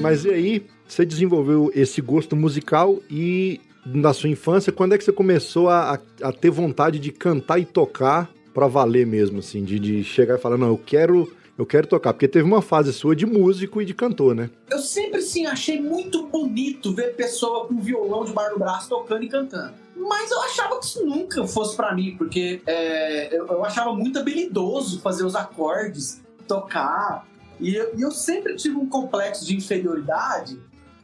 Mas 0.00 0.24
e 0.24 0.30
aí? 0.30 0.66
Você 0.88 1.04
desenvolveu 1.06 1.70
esse 1.74 2.00
gosto 2.00 2.34
musical 2.34 2.98
e 3.08 3.60
na 3.86 4.12
sua 4.12 4.28
infância, 4.28 4.72
quando 4.72 4.94
é 4.94 4.98
que 4.98 5.04
você 5.04 5.12
começou 5.12 5.68
a, 5.68 5.98
a- 6.22 6.32
ter 6.32 6.50
vontade 6.50 6.98
de 6.98 7.10
cantar 7.12 7.58
e 7.58 7.64
tocar 7.64 8.30
pra 8.52 8.66
valer 8.66 9.06
mesmo, 9.06 9.38
assim? 9.38 9.62
De, 9.64 9.78
de 9.78 10.02
chegar 10.04 10.36
e 10.36 10.40
falar, 10.40 10.58
não, 10.58 10.66
eu 10.68 10.76
quero, 10.84 11.32
eu 11.56 11.64
quero 11.64 11.86
tocar. 11.86 12.12
Porque 12.12 12.26
teve 12.26 12.44
uma 12.44 12.60
fase 12.60 12.92
sua 12.92 13.14
de 13.14 13.24
músico 13.24 13.80
e 13.80 13.84
de 13.84 13.94
cantor, 13.94 14.34
né? 14.34 14.50
Eu 14.68 14.78
sempre 14.80 15.22
sim 15.22 15.46
achei 15.46 15.80
muito 15.80 16.26
bonito 16.26 16.92
ver 16.92 17.14
pessoa 17.14 17.66
com 17.66 17.76
violão 17.80 18.24
debaixo 18.24 18.54
do 18.54 18.58
braço 18.58 18.88
tocando 18.88 19.22
e 19.24 19.28
cantando. 19.28 19.72
Mas 19.96 20.30
eu 20.30 20.40
achava 20.42 20.78
que 20.78 20.86
isso 20.86 21.04
nunca 21.06 21.46
fosse 21.46 21.76
pra 21.76 21.94
mim, 21.94 22.16
porque 22.18 22.60
é, 22.66 23.36
eu, 23.36 23.46
eu 23.46 23.64
achava 23.64 23.94
muito 23.94 24.18
habilidoso 24.18 25.00
fazer 25.00 25.24
os 25.24 25.36
acordes, 25.36 26.20
tocar. 26.48 27.26
E 27.60 27.74
eu, 27.74 27.92
e 27.96 28.02
eu 28.02 28.10
sempre 28.10 28.56
tive 28.56 28.76
um 28.76 28.86
complexo 28.88 29.44
de 29.44 29.54
inferioridade, 29.56 30.58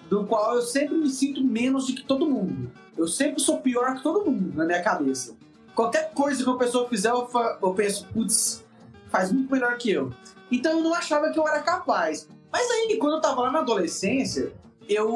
do 0.09 0.25
qual 0.25 0.55
eu 0.57 0.63
sempre 0.63 0.97
me 0.97 1.11
sinto 1.11 1.43
menos 1.45 1.87
do 1.87 1.95
que 1.95 2.05
todo 2.05 2.29
mundo. 2.29 2.71
Eu 2.97 3.07
sempre 3.07 3.43
sou 3.43 3.59
pior 3.59 3.95
que 3.97 4.03
todo 4.03 4.31
mundo 4.31 4.57
na 4.57 4.65
minha 4.65 4.83
cabeça. 4.83 5.35
Qualquer 5.75 6.13
coisa 6.15 6.43
que 6.43 6.49
uma 6.49 6.59
pessoa 6.59 6.89
fizer, 6.89 7.11
eu, 7.11 7.27
fa- 7.27 7.59
eu 7.63 7.75
penso, 7.75 8.07
putz, 8.15 8.65
faz 9.11 9.31
muito 9.31 9.53
melhor 9.53 9.77
que 9.77 9.91
eu. 9.91 10.11
Então 10.51 10.79
eu 10.79 10.83
não 10.83 10.95
achava 10.95 11.31
que 11.31 11.39
eu 11.39 11.47
era 11.47 11.61
capaz. 11.61 12.27
Mas 12.51 12.71
aí, 12.71 12.97
quando 12.99 13.15
eu 13.17 13.21
tava 13.21 13.43
lá 13.43 13.53
na 13.53 13.59
adolescência, 13.59 14.53
eu 14.89 15.11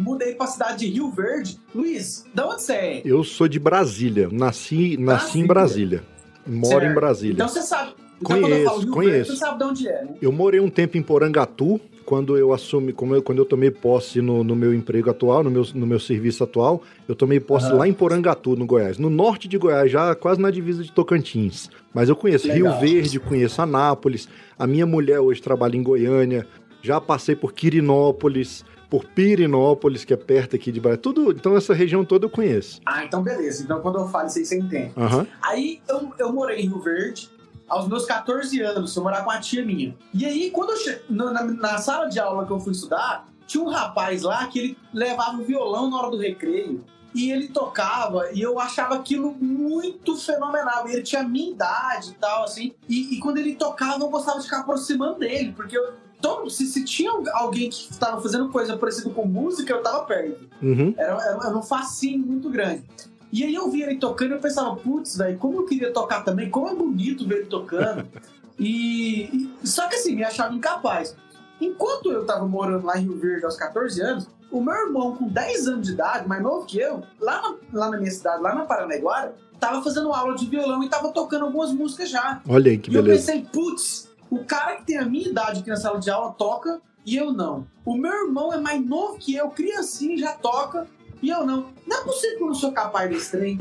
mudei 0.00 0.34
pra 0.36 0.46
cidade 0.46 0.86
de 0.86 0.92
Rio 0.92 1.10
Verde. 1.10 1.60
Luiz, 1.74 2.24
da 2.32 2.48
onde 2.48 2.62
você 2.62 2.72
é? 2.72 3.02
Eu 3.04 3.22
sou 3.24 3.46
de 3.48 3.58
Brasília. 3.58 4.28
Nasci, 4.32 4.96
nasci 4.96 5.40
em 5.40 5.46
Brasília. 5.46 6.02
Moro 6.46 6.76
em 6.76 6.80
Certo. 6.80 6.94
Brasília. 6.94 7.34
Então 7.34 7.48
você 7.48 7.60
sabe. 7.60 7.94
Então 8.20 8.40
quando 8.40 8.42
eu 8.44 8.48
Conheço, 8.50 8.64
falo 8.80 8.86
conheço. 8.92 9.12
Verde, 9.12 9.30
você 9.30 9.36
sabe 9.36 9.58
de 9.58 9.64
onde 9.64 9.88
é, 9.88 10.04
né? 10.04 10.14
Eu 10.20 10.32
morei 10.32 10.60
um 10.60 10.68
tempo 10.68 10.96
em 10.98 11.02
Porangatu, 11.02 11.80
quando 12.04 12.36
eu 12.38 12.52
assumi, 12.52 12.92
como 12.92 13.14
eu- 13.14 13.22
quando 13.22 13.38
eu 13.38 13.44
tomei 13.44 13.70
posse 13.70 14.20
no, 14.22 14.42
no 14.42 14.56
meu 14.56 14.72
emprego 14.74 15.10
atual, 15.10 15.44
no 15.44 15.50
meu, 15.50 15.62
no 15.74 15.86
meu 15.86 16.00
serviço 16.00 16.42
atual, 16.42 16.82
eu 17.06 17.14
tomei 17.14 17.38
posse 17.38 17.66
Aham. 17.66 17.76
lá 17.76 17.88
em 17.88 17.92
Porangatu, 17.92 18.56
no 18.56 18.64
Goiás. 18.66 18.98
No 18.98 19.10
norte 19.10 19.46
de 19.46 19.56
Goiás, 19.58 19.90
já 19.92 20.14
quase 20.14 20.40
na 20.40 20.50
divisa 20.50 20.82
de 20.82 20.90
Tocantins. 20.90 21.68
Mas 21.94 22.08
eu 22.08 22.16
conheço 22.16 22.48
Legal. 22.48 22.72
Rio 22.72 22.80
Verde, 22.80 23.20
conheço 23.20 23.60
Anápolis. 23.62 24.28
A 24.58 24.66
minha 24.66 24.86
mulher 24.86 25.20
hoje 25.20 25.40
trabalha 25.42 25.76
em 25.76 25.82
Goiânia. 25.82 26.46
Já 26.82 27.00
passei 27.00 27.36
por 27.36 27.52
Quirinópolis, 27.52 28.64
por 28.88 29.04
Pirinópolis, 29.04 30.04
que 30.04 30.14
é 30.14 30.16
perto 30.16 30.56
aqui 30.56 30.72
de 30.72 30.80
Brasília. 30.80 31.02
Tudo, 31.02 31.30
então 31.30 31.56
essa 31.56 31.74
região 31.74 32.04
toda 32.04 32.24
eu 32.26 32.30
conheço. 32.30 32.80
Ah, 32.86 33.04
então 33.04 33.22
beleza. 33.22 33.62
Então 33.62 33.80
quando 33.80 33.98
eu 33.98 34.08
falo 34.08 34.28
isso 34.28 34.38
aí, 34.38 34.44
você 34.46 34.58
entende. 34.58 34.92
Aham. 34.96 35.26
Aí 35.42 35.80
eu, 35.88 36.10
eu 36.18 36.32
morei 36.32 36.60
em 36.60 36.68
Rio 36.68 36.80
Verde. 36.80 37.28
Aos 37.68 37.86
meus 37.86 38.06
14 38.06 38.60
anos, 38.60 38.96
eu 38.96 39.02
morava 39.02 39.24
com 39.24 39.30
a 39.30 39.40
tia 39.40 39.64
minha. 39.64 39.94
E 40.14 40.24
aí, 40.24 40.50
quando 40.50 40.70
eu 40.70 40.76
che... 40.76 41.00
na, 41.08 41.44
na- 41.44 41.78
sala 41.78 42.06
de 42.08 42.18
aula 42.18 42.46
que 42.46 42.50
eu 42.52 42.60
fui 42.60 42.72
estudar, 42.72 43.28
tinha 43.46 43.62
um 43.62 43.68
rapaz 43.68 44.22
lá 44.22 44.46
que 44.46 44.58
ele 44.58 44.78
levava 44.92 45.36
o 45.36 45.44
violão 45.44 45.90
na 45.90 45.98
hora 45.98 46.10
do 46.10 46.18
recreio. 46.18 46.84
E 47.14 47.30
ele 47.32 47.48
tocava, 47.48 48.30
e 48.32 48.40
eu 48.40 48.60
achava 48.60 48.94
aquilo 48.94 49.34
muito 49.34 50.14
fenomenal. 50.16 50.86
Ele 50.86 51.02
tinha 51.02 51.22
a 51.22 51.24
minha 51.24 51.50
idade 51.50 52.10
e 52.10 52.14
tal, 52.14 52.44
assim. 52.44 52.74
E, 52.88 53.14
e 53.16 53.18
quando 53.20 53.38
ele 53.38 53.54
tocava, 53.54 54.04
eu 54.04 54.08
gostava 54.08 54.38
de 54.38 54.44
ficar 54.44 54.60
aproximando 54.60 55.18
dele, 55.18 55.52
porque 55.56 55.76
eu, 55.76 55.94
todo, 56.20 56.50
se, 56.50 56.66
se 56.66 56.84
tinha 56.84 57.10
alguém 57.32 57.70
que 57.70 57.90
estava 57.90 58.20
fazendo 58.20 58.50
coisa 58.50 58.76
parecida 58.76 59.08
com 59.10 59.24
música, 59.24 59.72
eu 59.72 59.82
tava 59.82 60.04
perto. 60.04 60.48
Uhum. 60.62 60.94
Era, 60.96 61.12
era, 61.14 61.46
era 61.46 61.58
um 61.58 61.62
fascínio 61.62 62.26
muito 62.26 62.50
grande. 62.50 62.84
E 63.32 63.44
aí 63.44 63.54
eu 63.54 63.70
via 63.70 63.86
ele 63.90 63.98
tocando 63.98 64.30
e 64.30 64.34
eu 64.34 64.40
pensava, 64.40 64.74
putz, 64.76 65.16
velho, 65.16 65.38
como 65.38 65.58
eu 65.60 65.66
queria 65.66 65.92
tocar 65.92 66.22
também, 66.24 66.48
como 66.50 66.68
é 66.68 66.74
bonito 66.74 67.26
ver 67.26 67.38
ele 67.40 67.46
tocando. 67.46 68.06
e, 68.58 69.24
e- 69.62 69.66
Só 69.66 69.86
que 69.88 69.96
assim, 69.96 70.14
me 70.14 70.24
achava 70.24 70.54
incapaz. 70.54 71.14
Enquanto 71.60 72.10
eu 72.12 72.24
tava 72.24 72.46
morando 72.46 72.86
lá 72.86 72.96
em 72.98 73.02
Rio 73.02 73.18
Verde 73.18 73.44
aos 73.44 73.56
14 73.56 74.00
anos, 74.00 74.28
o 74.50 74.60
meu 74.60 74.74
irmão, 74.74 75.14
com 75.16 75.28
10 75.28 75.66
anos 75.68 75.86
de 75.86 75.92
idade, 75.92 76.26
mais 76.26 76.42
novo 76.42 76.64
que 76.64 76.78
eu, 76.78 77.02
lá 77.20 77.42
na, 77.42 77.80
lá 77.80 77.90
na 77.90 77.98
minha 77.98 78.10
cidade, 78.10 78.40
lá 78.42 78.54
na 78.54 78.64
Paranaiguara, 78.64 79.34
tava 79.60 79.82
fazendo 79.82 80.12
aula 80.12 80.34
de 80.36 80.46
violão 80.46 80.82
e 80.82 80.88
tava 80.88 81.10
tocando 81.10 81.44
algumas 81.44 81.72
músicas 81.72 82.08
já. 82.10 82.40
Olha 82.48 82.70
aí 82.70 82.78
que 82.78 82.90
E 82.90 82.94
eu 82.94 83.02
beleza. 83.02 83.26
pensei, 83.32 83.44
putz, 83.52 84.08
o 84.30 84.44
cara 84.44 84.76
que 84.76 84.84
tem 84.84 84.98
a 84.98 85.04
minha 85.04 85.28
idade 85.28 85.60
aqui 85.60 85.68
na 85.68 85.76
sala 85.76 85.98
de 85.98 86.08
aula 86.10 86.32
toca 86.32 86.80
e 87.04 87.16
eu 87.16 87.32
não. 87.32 87.66
O 87.84 87.96
meu 87.96 88.12
irmão 88.26 88.52
é 88.52 88.58
mais 88.58 88.84
novo 88.86 89.18
que 89.18 89.34
eu, 89.34 89.50
criancinha, 89.50 90.16
já 90.16 90.32
toca 90.32 90.86
e 91.22 91.28
eu 91.30 91.44
não. 91.44 91.72
Não 91.86 92.00
é 92.00 92.04
possível 92.04 92.36
que 92.36 92.42
eu 92.42 92.46
não 92.48 92.54
sou 92.54 92.72
capaz 92.72 93.10
desse 93.10 93.30
trem. 93.30 93.58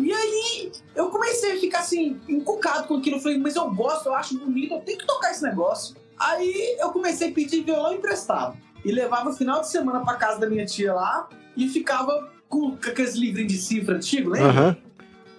e 0.00 0.12
aí 0.12 0.72
eu 0.94 1.08
comecei 1.08 1.52
a 1.52 1.60
ficar 1.60 1.80
assim, 1.80 2.20
encucado 2.28 2.86
com 2.86 2.96
aquilo. 2.96 3.16
Eu 3.16 3.20
falei, 3.20 3.38
mas 3.38 3.56
eu 3.56 3.70
gosto, 3.70 4.06
eu 4.06 4.14
acho 4.14 4.38
bonito, 4.38 4.74
eu 4.74 4.80
tenho 4.80 4.98
que 4.98 5.06
tocar 5.06 5.30
esse 5.30 5.42
negócio. 5.42 5.96
Aí 6.18 6.76
eu 6.78 6.90
comecei 6.90 7.30
a 7.30 7.32
pedir 7.32 7.62
violão 7.62 7.94
emprestado. 7.94 8.56
E 8.84 8.92
levava 8.92 9.30
o 9.30 9.32
final 9.32 9.60
de 9.60 9.68
semana 9.68 10.00
pra 10.04 10.14
casa 10.14 10.40
da 10.40 10.48
minha 10.48 10.66
tia 10.66 10.92
lá 10.92 11.28
e 11.56 11.68
ficava 11.68 12.30
com 12.48 12.76
com 12.76 12.90
aqueles 12.90 13.14
livrinhos 13.14 13.52
de 13.52 13.58
cifra 13.58 13.96
antigo, 13.96 14.30
lembra? 14.30 14.50
Aham. 14.50 14.76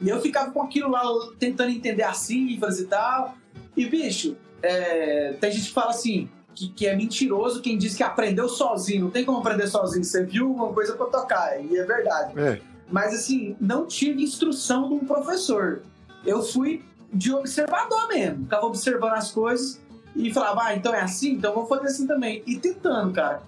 E 0.02 0.10
eu 0.10 0.20
ficava 0.20 0.52
com 0.52 0.62
aquilo 0.62 0.90
lá, 0.90 1.02
tentando 1.40 1.72
entender 1.72 2.04
as 2.04 2.18
cifras 2.18 2.80
e 2.80 2.86
tal. 2.86 3.38
E, 3.78 3.86
bicho, 3.86 4.36
é, 4.62 5.34
tem 5.40 5.52
gente 5.52 5.68
que 5.68 5.74
fala 5.74 5.92
assim, 5.92 6.30
que, 6.56 6.70
que 6.70 6.86
é 6.88 6.96
mentiroso 6.96 7.62
quem 7.62 7.78
diz 7.78 7.96
que 7.96 8.04
aprendeu 8.04 8.48
sozinho. 8.50 9.06
Não 9.06 9.12
tem 9.12 9.26
como 9.26 9.40
aprender 9.40 9.68
sozinho. 9.68 10.04
Você 10.04 10.24
viu 10.24 10.52
uma 10.52 10.72
coisa 10.74 10.94
pra 10.96 11.06
tocar, 11.08 11.60
e 11.64 11.78
é 11.78 11.84
verdade. 11.86 12.40
É. 12.40 12.62
Mas, 12.92 13.14
assim, 13.14 13.56
não 13.60 13.86
tive 13.86 14.22
instrução 14.24 14.88
de 14.90 14.96
um 14.96 15.00
professor. 15.00 15.82
Eu 16.26 16.42
fui 16.44 16.84
de 17.12 17.34
observador 17.34 18.08
mesmo. 18.08 18.44
Ficava 18.44 18.66
observando 18.66 19.14
as 19.14 19.32
coisas 19.32 19.80
e 20.16 20.32
falava, 20.34 20.64
ah, 20.66 20.76
então 20.76 20.94
é 20.94 21.02
assim? 21.02 21.32
Então 21.34 21.52
eu 21.52 21.56
vou 21.56 21.66
fazer 21.68 21.88
assim 21.88 22.06
também. 22.08 22.44
E 22.46 22.58
tentando, 22.60 23.12
cara. 23.14 23.42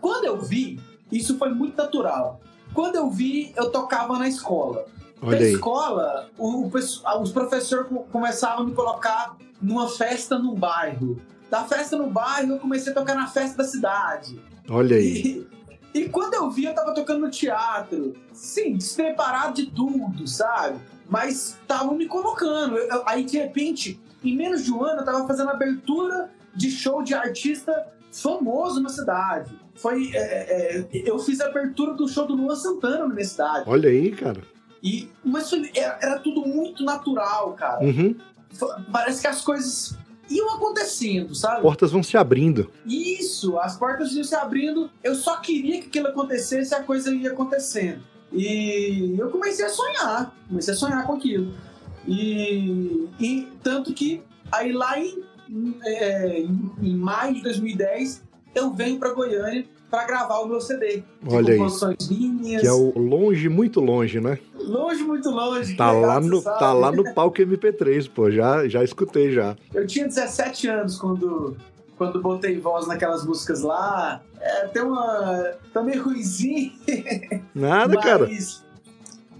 Quando 0.00 0.24
eu 0.24 0.38
vi, 0.38 0.78
isso 1.10 1.38
foi 1.38 1.50
muito 1.50 1.76
natural. 1.76 2.40
Quando 2.74 2.96
eu 2.96 3.08
vi, 3.08 3.52
eu 3.56 3.70
tocava 3.70 4.18
na 4.18 4.28
escola. 4.28 4.84
Olha 5.22 5.38
Na 5.40 5.46
escola, 5.46 6.28
o, 6.36 6.66
o 6.66 7.22
os 7.22 7.32
professores 7.32 7.86
co- 7.88 8.04
começavam 8.12 8.64
a 8.64 8.66
me 8.68 8.74
colocar 8.74 9.36
numa 9.62 9.88
festa 9.88 10.38
no 10.38 10.54
bairro. 10.54 11.18
Da 11.54 11.62
festa 11.62 11.96
no 11.96 12.08
bairro, 12.10 12.54
eu 12.54 12.58
comecei 12.58 12.90
a 12.90 12.94
tocar 12.96 13.14
na 13.14 13.28
festa 13.28 13.58
da 13.58 13.62
cidade. 13.62 14.40
Olha 14.68 14.96
aí. 14.96 15.46
E, 15.94 16.00
e 16.00 16.08
quando 16.08 16.34
eu 16.34 16.50
vi, 16.50 16.64
eu 16.64 16.74
tava 16.74 16.92
tocando 16.92 17.20
no 17.20 17.30
teatro. 17.30 18.12
Sim, 18.32 18.76
despreparado 18.76 19.54
de 19.54 19.66
tudo, 19.70 20.26
sabe? 20.26 20.80
Mas 21.08 21.50
estavam 21.60 21.94
me 21.94 22.06
colocando. 22.08 22.76
Eu- 22.76 22.88
eu- 22.88 23.02
aí, 23.06 23.22
de 23.22 23.38
repente, 23.38 24.00
em 24.24 24.34
menos 24.34 24.64
de 24.64 24.72
um 24.72 24.82
ano, 24.82 25.02
eu 25.02 25.04
tava 25.04 25.24
fazendo 25.28 25.48
abertura 25.50 26.28
de 26.56 26.72
show 26.72 27.04
de 27.04 27.14
artista 27.14 27.86
famoso 28.10 28.82
na 28.82 28.88
cidade. 28.88 29.56
Foi, 29.76 30.10
é, 30.12 30.78
é, 30.78 30.86
eu 31.08 31.20
fiz 31.20 31.40
a 31.40 31.46
abertura 31.46 31.94
do 31.94 32.08
show 32.08 32.26
do 32.26 32.34
Luan 32.34 32.56
Santana 32.56 33.06
na 33.06 33.14
minha 33.14 33.24
cidade. 33.24 33.62
Olha 33.68 33.88
aí, 33.88 34.10
cara. 34.10 34.42
E, 34.82 35.08
mas 35.24 35.52
era, 35.52 35.98
era 36.02 36.18
tudo 36.18 36.40
muito 36.44 36.82
natural, 36.82 37.52
cara. 37.52 37.80
Uhum. 37.84 38.16
Parece 38.90 39.20
que 39.20 39.26
as 39.28 39.40
coisas 39.40 39.96
iam 40.30 40.54
acontecendo, 40.54 41.34
sabe? 41.34 41.62
Portas 41.62 41.90
vão 41.90 42.02
se 42.02 42.16
abrindo. 42.16 42.70
Isso, 42.86 43.58
as 43.58 43.76
portas 43.76 44.12
iam 44.12 44.24
se 44.24 44.34
abrindo. 44.34 44.90
Eu 45.02 45.14
só 45.14 45.36
queria 45.36 45.80
que 45.80 45.86
aquilo 45.88 46.08
acontecesse 46.08 46.72
e 46.72 46.74
a 46.76 46.82
coisa 46.82 47.14
ia 47.14 47.30
acontecendo. 47.32 48.02
E 48.32 49.14
eu 49.18 49.30
comecei 49.30 49.64
a 49.64 49.68
sonhar, 49.68 50.34
comecei 50.48 50.74
a 50.74 50.76
sonhar 50.76 51.06
com 51.06 51.12
aquilo. 51.14 51.52
E, 52.06 53.08
e 53.20 53.48
tanto 53.62 53.92
que 53.92 54.22
aí 54.52 54.72
lá 54.72 54.98
em, 54.98 55.22
é, 55.84 56.40
em- 56.40 56.72
em 56.82 56.96
maio 56.96 57.34
de 57.34 57.42
2010 57.42 58.22
eu 58.54 58.72
venho 58.72 58.98
pra 58.98 59.12
Goiânia 59.12 59.64
pra 59.94 60.04
gravar 60.04 60.40
o 60.40 60.46
meu 60.48 60.60
CD. 60.60 61.02
Olha 61.26 61.54
aí. 61.54 61.60
minhas, 62.10 62.62
Que 62.62 62.66
é 62.66 62.72
o 62.72 62.98
longe, 62.98 63.48
muito 63.48 63.80
longe, 63.80 64.20
né? 64.20 64.38
longe, 64.58 65.04
muito 65.04 65.30
longe. 65.30 65.76
Tá 65.76 65.92
legal 65.92 66.08
lá 66.08 66.20
no, 66.20 66.40
sabe. 66.40 66.58
tá 66.58 66.72
lá 66.72 66.90
no 66.90 67.14
palco 67.14 67.38
MP3, 67.38 68.10
pô. 68.12 68.30
Já, 68.30 68.66
já 68.66 68.82
escutei 68.82 69.32
já. 69.32 69.56
Eu 69.72 69.86
tinha 69.86 70.06
17 70.06 70.66
anos 70.68 70.98
quando, 70.98 71.56
quando 71.96 72.20
botei 72.20 72.58
voz 72.58 72.86
naquelas 72.88 73.24
músicas 73.24 73.62
lá. 73.62 74.20
É, 74.40 74.66
tem 74.68 74.82
uma. 74.82 75.52
Tá 75.72 75.80
meio 75.82 76.02
ruizinho. 76.02 76.72
Nada, 77.54 77.94
mas, 77.96 78.04
cara. 78.04 78.28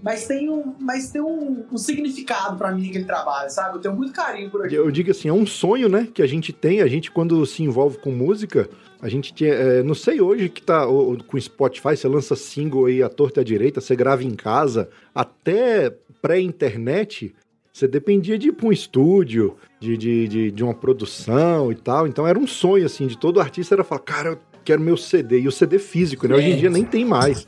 Mas 0.05 0.27
tem, 0.27 0.47
um, 0.51 0.75
mas 0.79 1.09
tem 1.09 1.19
um, 1.19 1.65
um 1.71 1.77
significado 1.79 2.57
pra 2.59 2.71
mim 2.71 2.89
aquele 2.89 3.05
trabalho, 3.05 3.49
sabe? 3.49 3.75
Eu 3.77 3.81
tenho 3.81 3.95
muito 3.95 4.13
carinho 4.13 4.51
por 4.51 4.63
aquilo. 4.63 4.83
Eu 4.85 4.91
digo 4.91 5.09
assim, 5.09 5.29
é 5.29 5.33
um 5.33 5.47
sonho, 5.47 5.89
né, 5.89 6.07
que 6.13 6.21
a 6.21 6.27
gente 6.27 6.53
tem, 6.53 6.79
a 6.81 6.87
gente 6.87 7.09
quando 7.09 7.43
se 7.43 7.63
envolve 7.63 7.97
com 7.97 8.11
música, 8.11 8.69
a 9.01 9.09
gente 9.09 9.33
tinha, 9.33 9.51
é, 9.51 9.81
não 9.81 9.95
sei 9.95 10.21
hoje 10.21 10.47
que 10.47 10.61
tá 10.61 10.87
o- 10.87 11.17
com 11.23 11.39
Spotify, 11.41 11.97
você 11.97 12.07
lança 12.07 12.35
single 12.35 12.85
aí 12.85 13.01
à 13.01 13.09
torta 13.09 13.39
e 13.39 13.41
à 13.41 13.43
direita, 13.43 13.81
você 13.81 13.95
grava 13.95 14.23
em 14.23 14.35
casa, 14.35 14.89
até 15.13 15.91
pré-internet, 16.21 17.33
você 17.73 17.87
dependia 17.87 18.37
de 18.37 18.49
ir 18.49 18.51
pra 18.51 18.67
um 18.67 18.71
estúdio, 18.71 19.55
de, 19.79 19.97
de, 19.97 20.27
de, 20.27 20.51
de 20.51 20.63
uma 20.63 20.75
produção 20.75 21.71
e 21.71 21.75
tal, 21.75 22.05
então 22.05 22.27
era 22.27 22.37
um 22.37 22.45
sonho, 22.45 22.85
assim, 22.85 23.07
de 23.07 23.17
todo 23.17 23.39
artista, 23.39 23.73
era 23.73 23.83
falar, 23.83 24.01
cara, 24.01 24.29
eu 24.29 24.39
quero 24.63 24.81
meu 24.81 24.97
CD, 24.97 25.39
e 25.39 25.47
o 25.47 25.51
CD 25.51 25.79
físico, 25.79 26.27
né, 26.27 26.35
hoje 26.35 26.49
em 26.49 26.53
É. 26.53 26.57
dia 26.57 26.69
nem 26.69 26.85
tem 26.85 27.03
mais, 27.03 27.47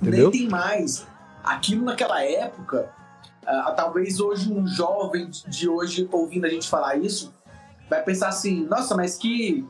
entendeu? 0.00 0.30
Nem 0.30 0.40
tem 0.40 0.48
mais. 0.48 1.06
Aquilo 1.44 1.84
naquela 1.84 2.22
época, 2.22 2.90
ah, 3.46 3.72
talvez 3.76 4.20
hoje 4.20 4.52
um 4.52 4.66
jovem 4.66 5.30
de 5.46 5.68
hoje 5.68 6.08
ouvindo 6.12 6.44
a 6.46 6.48
gente 6.48 6.68
falar 6.68 6.96
isso, 6.96 7.32
vai 7.88 8.02
pensar 8.02 8.28
assim, 8.28 8.64
nossa, 8.66 8.94
mas 8.96 9.16
que, 9.16 9.66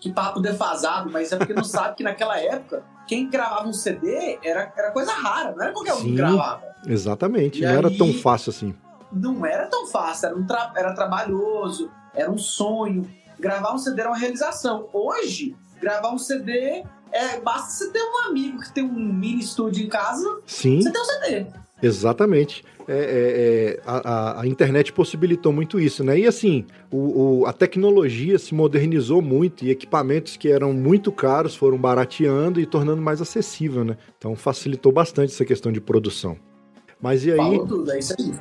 que 0.00 0.12
papo 0.12 0.40
defasado, 0.40 1.10
mas 1.10 1.32
é 1.32 1.36
porque 1.36 1.52
não 1.54 1.64
sabe 1.64 1.96
que 1.96 2.02
naquela 2.04 2.38
época, 2.38 2.82
quem 3.06 3.28
gravava 3.28 3.68
um 3.68 3.72
CD 3.72 4.38
era, 4.42 4.72
era 4.76 4.90
coisa 4.90 5.12
rara, 5.12 5.52
não 5.54 5.62
era 5.62 5.72
qualquer 5.72 5.94
um 5.94 5.98
Sim. 5.98 6.04
que 6.04 6.12
gravava. 6.16 6.62
Exatamente, 6.86 7.58
E 7.62 7.66
não 7.66 7.70
era 7.72 7.88
aí- 7.88 7.98
tão 7.98 8.12
fácil 8.12 8.50
assim. 8.50 8.74
Não 9.12 9.44
era 9.46 9.66
tão 9.66 9.86
fácil, 9.86 10.26
era, 10.26 10.36
um 10.36 10.46
tra- 10.46 10.72
era 10.76 10.92
trabalhoso, 10.94 11.90
era 12.14 12.30
um 12.30 12.38
sonho. 12.38 13.08
Gravar 13.38 13.72
um 13.74 13.78
CD 13.78 14.00
era 14.00 14.10
uma 14.10 14.18
realização. 14.18 14.88
Hoje, 14.92 15.54
gravar 15.80 16.10
um 16.10 16.18
CD, 16.18 16.84
é, 17.12 17.40
basta 17.40 17.70
você 17.70 17.90
ter 17.90 18.00
um 18.02 18.28
amigo 18.28 18.60
que 18.60 18.72
tem 18.72 18.84
um 18.84 18.92
mini 19.12 19.40
estúdio 19.40 19.84
em 19.84 19.88
casa, 19.88 20.40
Sim. 20.46 20.80
você 20.82 20.90
tem 20.90 21.00
um 21.00 21.04
CD. 21.04 21.46
Exatamente. 21.82 22.64
É, 22.88 22.92
é, 22.94 22.98
é, 22.98 23.80
a, 23.84 24.40
a- 24.40 24.46
internet 24.46 24.92
possibilitou 24.92 25.52
muito 25.52 25.78
isso, 25.80 26.02
né? 26.04 26.18
E 26.18 26.26
assim, 26.26 26.64
o, 26.90 27.40
o- 27.40 27.46
a 27.46 27.52
tecnologia 27.52 28.38
se 28.38 28.54
modernizou 28.54 29.20
muito 29.20 29.64
e 29.64 29.70
equipamentos 29.70 30.36
que 30.36 30.48
eram 30.48 30.72
muito 30.72 31.10
caros 31.12 31.54
foram 31.56 31.76
barateando 31.76 32.60
e 32.60 32.64
tornando 32.66 33.02
mais 33.02 33.20
acessível, 33.20 33.84
né? 33.84 33.96
Então 34.16 34.34
facilitou 34.36 34.92
bastante 34.92 35.32
essa 35.34 35.44
questão 35.44 35.70
de 35.72 35.80
produção. 35.80 36.36
Mas 37.02 37.24
e 37.26 37.32
aí, 37.32 37.36
Falou 37.36 37.66
tudo, 37.66 37.90
é 37.92 37.98
isso 37.98 38.14
aí. 38.18 38.32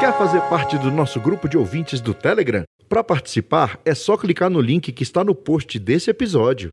Quer 0.00 0.16
fazer 0.16 0.40
parte 0.42 0.78
do 0.78 0.90
nosso 0.90 1.20
grupo 1.20 1.48
de 1.48 1.58
ouvintes 1.58 2.00
do 2.00 2.14
Telegram? 2.14 2.64
Para 2.88 3.04
participar, 3.04 3.78
é 3.84 3.94
só 3.94 4.16
clicar 4.16 4.48
no 4.50 4.60
link 4.60 4.92
que 4.92 5.02
está 5.02 5.24
no 5.24 5.34
post 5.34 5.78
desse 5.78 6.10
episódio. 6.10 6.70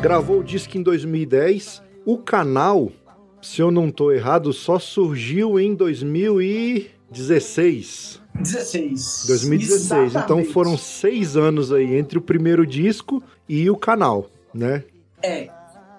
Gravou 0.00 0.40
o 0.40 0.44
disco 0.44 0.76
em 0.78 0.82
2010. 0.82 1.82
O 2.04 2.18
canal, 2.18 2.90
se 3.42 3.60
eu 3.60 3.70
não 3.70 3.88
estou 3.88 4.12
errado, 4.12 4.52
só 4.52 4.78
surgiu 4.78 5.58
em 5.58 5.74
2016. 5.74 8.20
16. 8.40 9.24
2016. 9.26 9.84
Então 9.84 10.04
Exatamente. 10.04 10.52
foram 10.52 10.78
seis 10.78 11.36
anos 11.36 11.72
aí 11.72 11.96
entre 11.96 12.18
o 12.18 12.22
primeiro 12.22 12.64
disco 12.66 13.22
e 13.48 13.68
o 13.68 13.76
canal, 13.76 14.30
né? 14.54 14.84
É. 15.22 15.50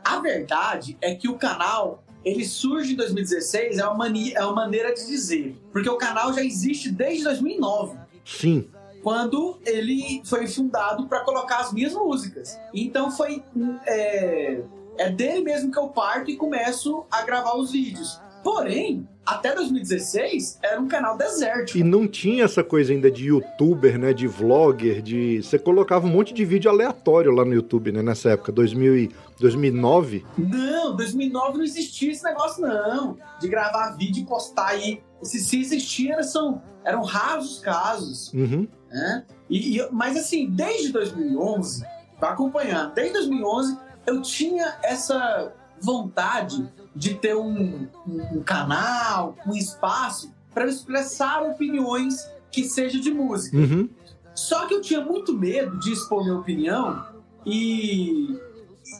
A 0.03 0.19
verdade 0.19 0.97
é 1.01 1.13
que 1.13 1.27
o 1.27 1.37
canal, 1.37 2.03
ele 2.23 2.45
surge 2.45 2.93
em 2.93 2.95
2016, 2.95 3.77
é 3.77 3.85
uma, 3.85 3.95
mania, 3.95 4.37
é 4.37 4.43
uma 4.43 4.55
maneira 4.55 4.93
de 4.93 5.05
dizer. 5.05 5.55
Porque 5.71 5.89
o 5.89 5.97
canal 5.97 6.33
já 6.33 6.43
existe 6.43 6.91
desde 6.91 7.23
2009. 7.23 7.97
Sim. 8.25 8.69
quando 9.01 9.57
ele 9.65 10.21
foi 10.25 10.45
fundado 10.45 11.07
para 11.07 11.21
colocar 11.21 11.59
as 11.59 11.73
minhas 11.73 11.93
músicas. 11.93 12.59
Então 12.73 13.09
foi 13.09 13.43
é, 13.87 14.61
é 14.97 15.09
dele 15.09 15.41
mesmo 15.41 15.71
que 15.71 15.79
eu 15.79 15.87
parto 15.87 16.29
e 16.29 16.35
começo 16.35 17.05
a 17.09 17.23
gravar 17.23 17.55
os 17.55 17.71
vídeos. 17.71 18.19
Porém, 18.43 19.07
até 19.31 19.53
2016 19.55 20.59
era 20.61 20.79
um 20.79 20.87
canal 20.87 21.17
deserto. 21.17 21.77
E 21.77 21.83
não 21.83 22.07
tinha 22.07 22.43
essa 22.45 22.63
coisa 22.63 22.91
ainda 22.93 23.09
de 23.11 23.27
youtuber, 23.27 23.97
né? 23.97 24.13
De 24.13 24.27
vlogger, 24.27 25.01
de. 25.01 25.41
Você 25.41 25.57
colocava 25.59 26.05
um 26.07 26.09
monte 26.09 26.33
de 26.33 26.43
vídeo 26.45 26.69
aleatório 26.69 27.31
lá 27.31 27.45
no 27.45 27.53
YouTube, 27.53 27.91
né? 27.91 28.01
Nessa 28.01 28.31
época, 28.31 28.51
2000 28.51 28.97
e 28.97 29.11
2009. 29.39 30.25
Não, 30.37 30.95
2009 30.95 31.57
não 31.57 31.63
existia 31.63 32.11
esse 32.11 32.23
negócio 32.23 32.61
não, 32.61 33.17
de 33.39 33.47
gravar 33.47 33.95
vídeo 33.97 34.23
e 34.23 34.25
postar 34.25 34.67
aí. 34.69 35.01
Se, 35.21 35.39
se 35.39 35.59
existia, 35.59 36.23
são, 36.23 36.61
eram 36.83 37.03
raros 37.03 37.57
os 37.57 37.59
casos. 37.59 38.33
Uhum. 38.33 38.67
né? 38.89 39.25
E, 39.49 39.79
e- 39.79 39.89
mas 39.91 40.15
assim, 40.17 40.49
desde 40.49 40.91
2011, 40.91 41.83
vai 42.19 42.31
acompanhando, 42.31 42.93
desde 42.93 43.13
2011 43.13 43.77
eu 44.07 44.21
tinha 44.21 44.77
essa 44.83 45.53
vontade 45.81 46.67
de 46.95 47.15
ter 47.15 47.35
um, 47.35 47.87
um- 48.07 48.41
canal, 48.43 49.35
um 49.45 49.55
espaço 49.55 50.33
para 50.53 50.67
expressar 50.67 51.41
opiniões 51.43 52.27
que 52.51 52.63
seja 52.63 52.99
de 52.99 53.11
música. 53.11 53.57
Uhum. 53.57 53.89
Só 54.33 54.65
que 54.65 54.73
eu 54.73 54.81
tinha 54.81 55.01
muito 55.01 55.33
medo 55.37 55.77
de 55.79 55.91
expor 55.93 56.23
minha 56.23 56.37
opinião 56.37 57.05
e, 57.45 58.39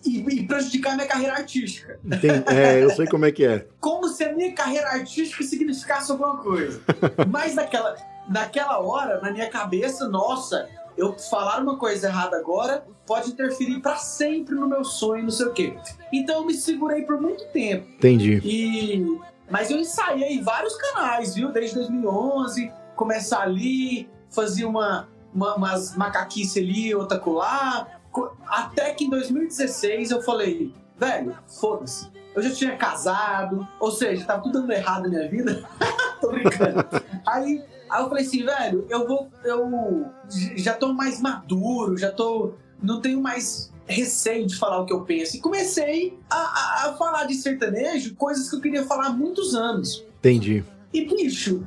e, 0.06 0.20
e 0.20 0.48
prejudicar 0.48 0.96
minha 0.96 1.08
carreira 1.08 1.34
artística. 1.34 2.00
Tem- 2.22 2.44
é, 2.56 2.84
eu 2.84 2.90
sei 2.92 3.08
como 3.08 3.26
é 3.26 3.32
que 3.32 3.46
é. 3.46 3.68
Como 3.80 4.08
se 4.10 4.24
a 4.24 4.34
minha 4.34 4.54
carreira 4.54 4.90
artística 4.90 5.44
significasse 5.44 6.12
alguma 6.12 6.38
coisa. 6.38 6.80
Mas 7.32 7.56
naquela, 7.56 7.96
naquela 8.30 8.80
hora, 8.80 9.20
na 9.22 9.32
minha 9.32 9.50
cabeça, 9.50 10.08
nossa, 10.08 10.68
eu 11.00 11.18
falar 11.18 11.62
uma 11.62 11.78
coisa 11.78 12.08
errada 12.08 12.38
agora 12.38 12.86
pode 13.08 13.32
interferir 13.32 13.80
pra 13.80 13.96
sempre 13.96 14.54
no 14.56 14.68
meu 14.68 14.84
sonho, 14.84 15.24
não 15.24 15.32
sei 15.32 15.46
o 15.48 15.54
quê. 15.54 15.76
Então 16.14 16.38
eu 16.42 16.46
me 16.46 16.54
segurei 16.54 17.04
por 17.04 17.20
muito 17.20 17.46
tempo. 17.48 17.88
Entendi. 17.96 18.42
E 18.44 19.20
mas 19.50 19.72
eu 19.72 19.78
ensaiei 19.78 20.42
vários 20.44 20.76
canais, 20.76 21.34
viu? 21.34 21.52
Desde 21.52 21.76
2011, 21.76 22.72
começar 22.96 23.42
ali, 23.42 24.08
fazia 24.30 24.68
uma, 24.68 25.08
uma 25.34 25.56
umas 25.56 25.96
macaquices 25.96 26.62
ali, 26.62 26.94
outra 26.94 27.18
colar, 27.18 28.00
Co- 28.12 28.32
até 28.48 28.92
que 28.94 29.06
em 29.06 29.10
2016 29.10 30.12
eu 30.12 30.22
falei, 30.22 30.72
velho, 30.98 31.36
foda-se. 31.60 32.10
Eu 32.36 32.44
já 32.44 32.52
tinha 32.52 32.76
casado, 32.78 33.68
ou 33.80 33.92
seja, 33.92 34.24
tava 34.26 34.44
tudo 34.44 34.62
dando 34.62 34.72
errado 34.72 35.04
na 35.04 35.10
minha 35.10 35.28
vida. 35.30 35.64
tô 36.22 36.30
brincando. 36.30 36.86
Aí, 37.26 37.64
aí 37.90 38.02
eu 38.04 38.10
falei 38.10 38.26
assim, 38.26 38.44
velho, 38.44 38.86
eu 38.90 39.08
vou. 39.08 39.30
Eu 39.44 40.06
já 40.56 40.74
tô 40.74 40.94
mais 40.94 41.20
maduro, 41.22 41.98
já 41.98 42.12
tô. 42.12 42.54
Não 42.82 43.02
tenho 43.02 43.20
mais 43.22 43.72
receio 43.86 44.46
de 44.48 44.56
falar 44.56 44.80
o 44.82 44.86
que 44.86 44.94
eu 44.94 45.02
penso. 45.02 45.36
E 45.36 45.40
comecei 45.40 46.18
a, 46.30 46.36
a- 46.36 46.90
a 46.90 46.94
falar 46.98 47.26
de 47.26 47.34
sertanejo, 47.34 48.16
coisas 48.16 48.50
que 48.50 48.56
eu 48.56 48.62
queria 48.62 48.86
falar 48.86 49.08
há 49.08 49.12
muitos 49.12 49.56
anos. 49.56 50.06
Entendi. 50.20 50.64
E, 50.94 51.06
bicho, 51.06 51.66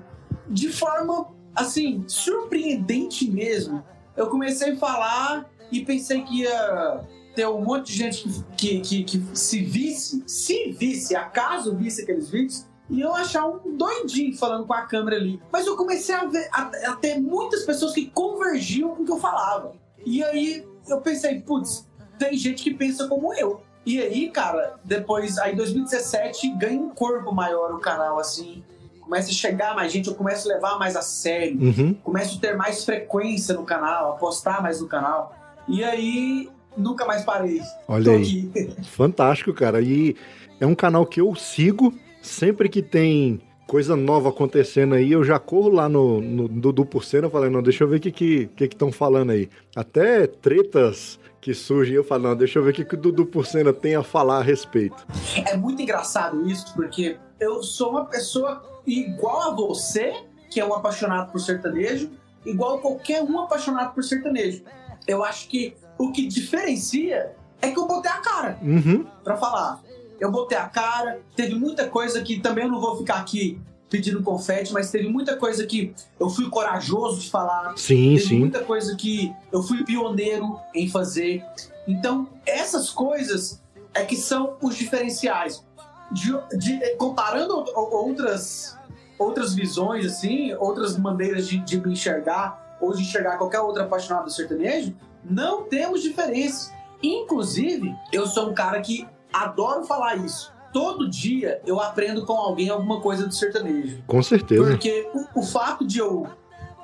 de 0.49 0.69
forma, 0.71 1.27
assim, 1.55 2.05
surpreendente 2.07 3.31
mesmo, 3.31 3.83
eu 4.17 4.27
comecei 4.29 4.73
a 4.73 4.77
falar 4.77 5.51
e 5.71 5.85
pensei 5.85 6.23
que 6.23 6.43
ia 6.43 7.01
ter 7.35 7.47
um 7.49 7.63
monte 7.65 7.87
de 7.93 7.99
gente 7.99 8.29
que, 8.57 8.81
que, 8.81 9.05
que, 9.05 9.05
que 9.05 9.23
se 9.39 9.61
visse, 9.63 10.23
se 10.27 10.71
visse, 10.73 11.17
acaso 11.17 11.75
visse 11.75 12.03
aqueles 12.03 12.29
vídeos, 12.29 12.67
iam 12.93 13.15
achar 13.15 13.47
um 13.47 13.77
doidinho 13.77 14.37
falando 14.37 14.67
com 14.67 14.75
a 14.75 14.83
câmera 14.83 15.17
ali. 15.17 15.41
Mas 15.53 15.67
eu 15.67 15.77
comecei 15.77 16.15
a, 16.15 16.25
ver, 16.25 16.49
a, 16.53 16.63
a 16.93 16.97
ter 16.97 17.19
muitas 17.21 17.65
pessoas 17.65 17.93
que 17.93 18.07
convergiam 18.07 18.95
com 18.95 19.03
o 19.03 19.07
que 19.07 19.13
eu 19.13 19.19
falava. 19.19 19.73
E 20.05 20.23
aí 20.23 20.65
eu 20.89 21.01
pensei, 21.01 21.41
putz, 21.41 21.89
tem 22.19 22.37
gente 22.37 22.63
que 22.63 22.75
pensa 22.75 23.09
como 23.09 23.33
eu. 23.35 23.63
E 23.85 24.01
aí, 24.01 24.31
cara, 24.31 24.75
depois, 24.85 25.39
aí 25.39 25.53
em 25.55 25.57
2017, 25.57 26.51
ganha 26.57 26.81
um 26.81 26.91
corpo 26.91 27.33
maior 27.35 27.73
o 27.75 27.79
canal, 27.79 28.19
assim. 28.19 28.63
começa 29.01 29.31
a 29.31 29.33
chegar 29.35 29.75
mais 29.75 29.91
gente, 29.93 30.09
eu 30.09 30.15
começo 30.15 30.49
a 30.51 30.55
levar 30.55 30.79
mais 30.79 30.95
a 30.97 31.03
sério, 31.03 31.61
Uhum. 31.61 31.93
começo 31.95 32.39
a 32.39 32.41
ter 32.41 32.57
mais 32.57 32.85
frequência 32.85 33.55
no 33.55 33.65
canal, 33.65 34.13
a 34.13 34.17
postar 34.17 34.63
mais 34.63 34.81
no 34.81 34.87
canal. 34.87 35.35
E 35.67 35.83
aí, 35.83 36.49
nunca 36.77 37.05
mais 37.05 37.25
parei. 37.25 37.61
Olha 37.89 38.05
Tô 38.05 38.11
aí. 38.13 38.51
aqui. 38.55 38.83
Fantástico, 38.87 39.53
cara. 39.53 39.81
E 39.83 40.17
é 40.61 40.67
um 40.67 40.75
canal 40.75 41.05
que 41.05 41.21
eu 41.21 41.35
sigo. 41.35 41.93
Sempre 42.23 42.69
que 42.69 42.81
tem 42.81 43.41
coisa 43.67 43.97
nova 43.97 44.29
acontecendo 44.29 44.95
aí, 44.95 45.11
eu 45.13 45.25
já 45.25 45.39
corro 45.39 45.69
lá 45.71 45.89
no, 45.89 46.21
no 46.21 46.47
Dudu 46.49 46.85
por 46.85 47.05
cena 47.05 47.29
falando, 47.31 47.53
não, 47.55 47.63
deixa 47.63 47.85
eu 47.85 47.89
ver 47.89 47.97
o 47.97 48.01
que 48.01 48.11
que 48.13 48.47
que 48.55 48.65
estão 48.65 48.93
falando 48.93 49.31
aí. 49.31 49.49
Até 49.75 50.27
tretas 50.27 51.19
que 51.41 51.53
surgem, 51.55 51.95
eu 51.97 52.05
falo, 52.05 52.25
não, 52.25 52.37
deixa 52.37 52.59
eu 52.59 52.63
ver 52.63 52.71
o 52.71 52.73
que, 52.75 52.85
que 52.85 52.95
o 52.95 52.99
Dudu 52.99 53.27
por 53.27 53.47
cena 53.47 53.73
tem 53.73 53.97
a 53.97 54.03
falar 54.03 54.39
a 54.39 54.43
respeito. 54.43 55.05
É 55.47 55.57
muito 55.57 55.83
engraçado 55.83 56.49
isso, 56.49 56.73
porque 56.75 57.17
eu 57.41 57.63
sou 57.63 57.91
uma 57.91 58.05
pessoa 58.05 58.63
igual 58.87 59.51
a 59.51 59.55
você, 59.55 60.13
que 60.51 60.61
é 60.61 60.65
um 60.65 60.75
apaixonado 60.75 61.33
por 61.33 61.41
sertanejo, 61.41 62.11
igual 62.47 62.79
qualquer 62.79 63.23
um 63.23 63.41
apaixonado 63.41 63.93
por 63.95 64.05
sertanejo. 64.05 64.63
Eu 65.09 65.25
acho 65.25 65.49
que 65.49 65.75
o 65.99 66.13
que 66.13 66.27
diferencia 66.29 67.33
é 67.61 67.71
que 67.71 67.79
eu 67.79 67.87
botei 67.87 68.11
a 68.11 68.19
cara 68.19 68.59
Uhum. 68.63 69.05
pra 69.25 69.37
falar. 69.37 69.81
Eu 70.23 70.31
botei 70.31 70.57
a 70.57 70.69
cara, 70.69 71.21
teve 71.35 71.57
muita 71.57 71.89
coisa 71.89 72.23
que 72.23 72.39
também 72.39 72.65
eu 72.65 72.71
não 72.71 72.81
vou 72.81 72.97
ficar 72.97 73.17
aqui 73.17 73.61
pedindo 73.91 74.23
confete, 74.23 74.73
mas 74.73 74.89
teve 74.91 75.09
muita 75.09 75.37
coisa 75.37 75.67
que 75.67 75.93
eu 76.21 76.31
fui 76.31 76.49
corajoso 76.49 77.21
de 77.21 77.29
falar, 77.29 77.77
Sim, 77.77 78.15
Teve 78.15 78.29
sim. 78.29 78.39
muita 78.39 78.63
coisa 78.63 78.95
que 78.95 79.33
eu 79.51 79.63
fui 79.65 79.83
pioneiro 79.85 80.57
em 80.75 80.89
fazer. 80.89 81.45
Então, 81.89 82.29
essas 82.47 82.89
coisas 82.89 83.61
é 83.93 84.05
que 84.05 84.15
são 84.17 84.57
os 84.63 84.77
diferenciais. 84.77 85.65
De, 86.13 86.31
de- 86.57 86.95
comparando 86.97 87.53
ou- 87.75 88.07
outras, 88.07 88.79
outras 89.19 89.55
visões, 89.55 90.07
assim, 90.07 90.55
outras 90.55 90.97
maneiras 90.97 91.49
de, 91.49 91.59
de 91.59 91.81
me 91.81 91.93
enxergar, 91.95 92.77
ou 92.81 92.95
de 92.95 93.03
enxergar 93.03 93.39
qualquer 93.39 93.61
outro 93.61 93.83
apaixonado 93.83 94.27
do 94.27 94.31
sertanejo, 94.31 94.95
não 95.25 95.65
temos 95.65 96.01
diferença. 96.01 96.71
Inclusive, 97.03 97.95
eu 98.13 98.27
sou 98.27 98.51
um 98.51 98.55
cara 98.55 98.81
que 98.81 99.07
adoro 99.33 99.85
falar 99.85 100.17
isso. 100.17 100.53
Todo 100.73 101.09
dia 101.09 101.61
eu 101.67 101.81
aprendo 101.81 102.25
com 102.25 102.33
alguém 102.33 102.71
alguma 102.71 103.01
coisa 103.01 103.27
do 103.27 103.35
sertanejo. 103.35 104.03
Com 104.07 104.23
certeza. 104.23 104.65
Porque 104.65 105.09
o, 105.13 105.41
o 105.41 105.43
fato 105.43 105.87
de 105.87 105.99
eu 105.99 106.27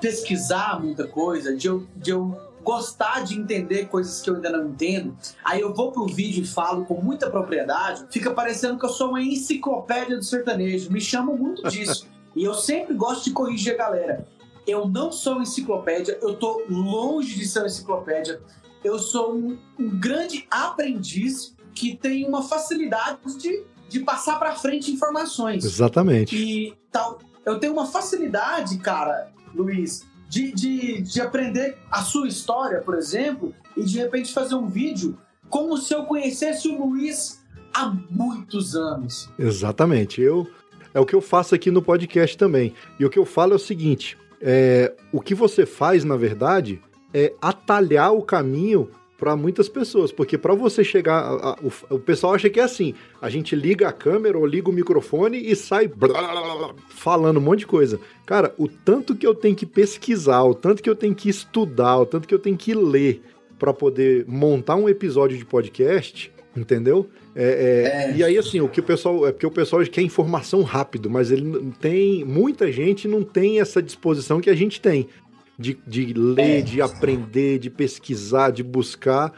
pesquisar 0.01 0.81
muita 0.81 1.07
coisa, 1.07 1.57
de 1.57 1.67
eu, 1.67 1.87
de 1.97 2.11
eu 2.11 2.37
gostar 2.63 3.25
de 3.25 3.35
entender 3.35 3.87
coisas 3.87 4.21
que 4.21 4.29
eu 4.29 4.35
ainda 4.37 4.51
não 4.51 4.69
entendo, 4.69 5.17
aí 5.43 5.61
eu 5.61 5.73
vou 5.73 5.91
pro 5.91 6.07
vídeo 6.07 6.43
e 6.43 6.47
falo 6.47 6.85
com 6.85 7.01
muita 7.01 7.31
propriedade, 7.31 8.05
fica 8.11 8.31
parecendo 8.31 8.79
que 8.79 8.85
eu 8.85 8.91
sou 8.91 9.09
uma 9.09 9.23
enciclopédia 9.23 10.17
do 10.17 10.23
sertanejo. 10.23 10.93
Me 10.93 11.01
chamam 11.01 11.37
muito 11.37 11.67
disso. 11.69 12.07
e 12.37 12.45
eu 12.45 12.55
sempre 12.55 12.95
gosto 12.95 13.25
de 13.25 13.31
corrigir 13.31 13.75
a 13.75 13.77
galera. 13.79 14.29
Eu 14.67 14.87
não 14.87 15.11
sou 15.11 15.35
uma 15.35 15.43
enciclopédia, 15.43 16.19
eu 16.21 16.35
tô 16.35 16.63
longe 16.69 17.39
de 17.39 17.49
ser 17.49 17.61
uma 17.61 17.69
enciclopédia. 17.69 18.39
Eu 18.85 18.99
sou 18.99 19.35
um, 19.35 19.59
um 19.79 19.99
grande 19.99 20.47
aprendiz 20.51 21.57
que 21.79 21.97
tem 21.97 22.27
uma 22.27 22.43
facilidade 22.43 23.39
de, 23.39 23.63
de 23.89 24.01
passar 24.01 24.37
para 24.37 24.57
frente 24.57 24.91
informações. 24.91 25.65
Exatamente. 25.65 26.37
E 26.37 26.75
tal, 26.91 27.21
eu 27.47 27.61
tenho 27.61 27.73
uma 27.73 27.87
facilidade, 27.87 28.79
cara, 28.79 29.31
Luiz, 29.55 30.05
de, 30.29 30.51
de, 30.51 31.01
de 31.03 31.21
aprender 31.21 31.79
a 31.89 32.03
sua 32.03 32.27
história, 32.27 32.81
por 32.81 32.97
exemplo, 32.97 33.55
e 33.77 33.85
de 33.85 33.97
repente 33.97 34.33
fazer 34.33 34.57
um 34.57 34.67
vídeo 34.67 35.17
como 35.49 35.77
se 35.77 35.95
eu 35.95 36.03
conhecesse 36.03 36.67
o 36.67 36.85
Luiz 36.85 37.41
há 37.73 37.87
muitos 38.11 38.75
anos. 38.75 39.31
Exatamente. 39.39 40.21
Eu 40.21 40.51
é 40.93 40.99
o 40.99 41.07
que 41.07 41.15
eu 41.15 41.21
faço 41.21 41.55
aqui 41.55 41.71
no 41.71 41.81
podcast 41.81 42.37
também. 42.37 42.75
E 42.99 43.05
o 43.05 43.11
que 43.11 43.21
eu 43.21 43.25
falo 43.25 43.53
é 43.53 43.57
o 43.57 43.61
seguinte: 43.61 44.19
é, 44.41 44.93
o 45.13 45.21
que 45.21 45.33
você 45.33 45.65
faz, 45.65 46.03
na 46.03 46.17
verdade, 46.17 46.83
é 47.15 47.33
atalhar 47.41 48.13
o 48.13 48.23
caminho 48.23 48.91
para 49.19 49.35
muitas 49.35 49.69
pessoas, 49.69 50.13
porque 50.13 50.39
para 50.39 50.55
você 50.55 50.85
chegar, 50.85 51.19
a- 51.19 51.51
a- 51.51 51.57
o, 51.61 51.97
o 51.97 51.99
pessoal 51.99 52.35
acha 52.35 52.49
que 52.49 52.61
é 52.61 52.63
assim: 52.63 52.95
a 53.21 53.29
gente 53.29 53.57
liga 53.57 53.89
a 53.89 53.93
câmera 53.93 54.39
ou 54.39 54.47
liga 54.47 54.71
o 54.71 54.73
microfone 54.73 55.39
e 55.39 55.57
sai 55.57 55.89
blá, 55.89 56.09
blá, 56.09 56.31
blá, 56.41 56.57
blá, 56.57 56.75
falando 56.89 57.39
um 57.39 57.43
monte 57.43 57.61
de 57.61 57.67
coisa. 57.67 57.99
Cara, 58.25 58.55
o 58.57 58.69
tanto 58.69 59.17
que 59.17 59.27
eu 59.27 59.35
tenho 59.35 59.57
que 59.57 59.67
pesquisar, 59.67 60.45
o 60.45 60.55
tanto 60.55 60.81
que 60.83 60.89
eu 60.89 60.95
tenho 60.95 61.15
que 61.15 61.29
estudar, 61.29 61.99
o 61.99 62.07
tanto 62.07 62.29
que 62.29 62.35
eu 62.35 62.39
tenho 62.39 62.57
que 62.57 62.73
ler 62.73 63.21
para 63.59 63.75
poder 63.75 64.25
montar 64.29 64.77
um 64.77 64.89
episódio 64.89 65.37
de 65.37 65.45
podcast, 65.45 66.33
entendeu? 66.57 67.09
É, 67.35 67.45
é, 67.45 68.11
É. 68.13 68.17
E 68.17 68.23
aí, 68.23 68.39
assim, 68.39 68.61
o 68.61 68.69
que 68.69 68.79
o 68.79 68.83
pessoal. 68.85 69.27
É 69.27 69.33
porque 69.33 69.47
o 69.47 69.51
pessoal 69.51 69.83
quer 69.85 70.03
informação 70.03 70.63
rápido, 70.63 71.11
mas 71.11 71.33
ele 71.33 71.43
não 71.43 71.71
tem. 71.73 72.25
Muita 72.25 72.71
gente 72.71 73.09
não 73.09 73.23
tem 73.25 73.61
essa 73.61 73.83
disposição 73.83 74.41
que 74.41 74.49
a 74.51 74.55
gente 74.55 74.81
tem. 74.81 75.09
De, 75.59 75.77
de 75.87 76.13
ler, 76.15 76.59
É. 76.59 76.63
de 76.63 76.81
aprender, 76.81 77.59
de 77.59 77.69
pesquisar, 77.69 78.51
de 78.51 78.63
buscar 78.63 79.33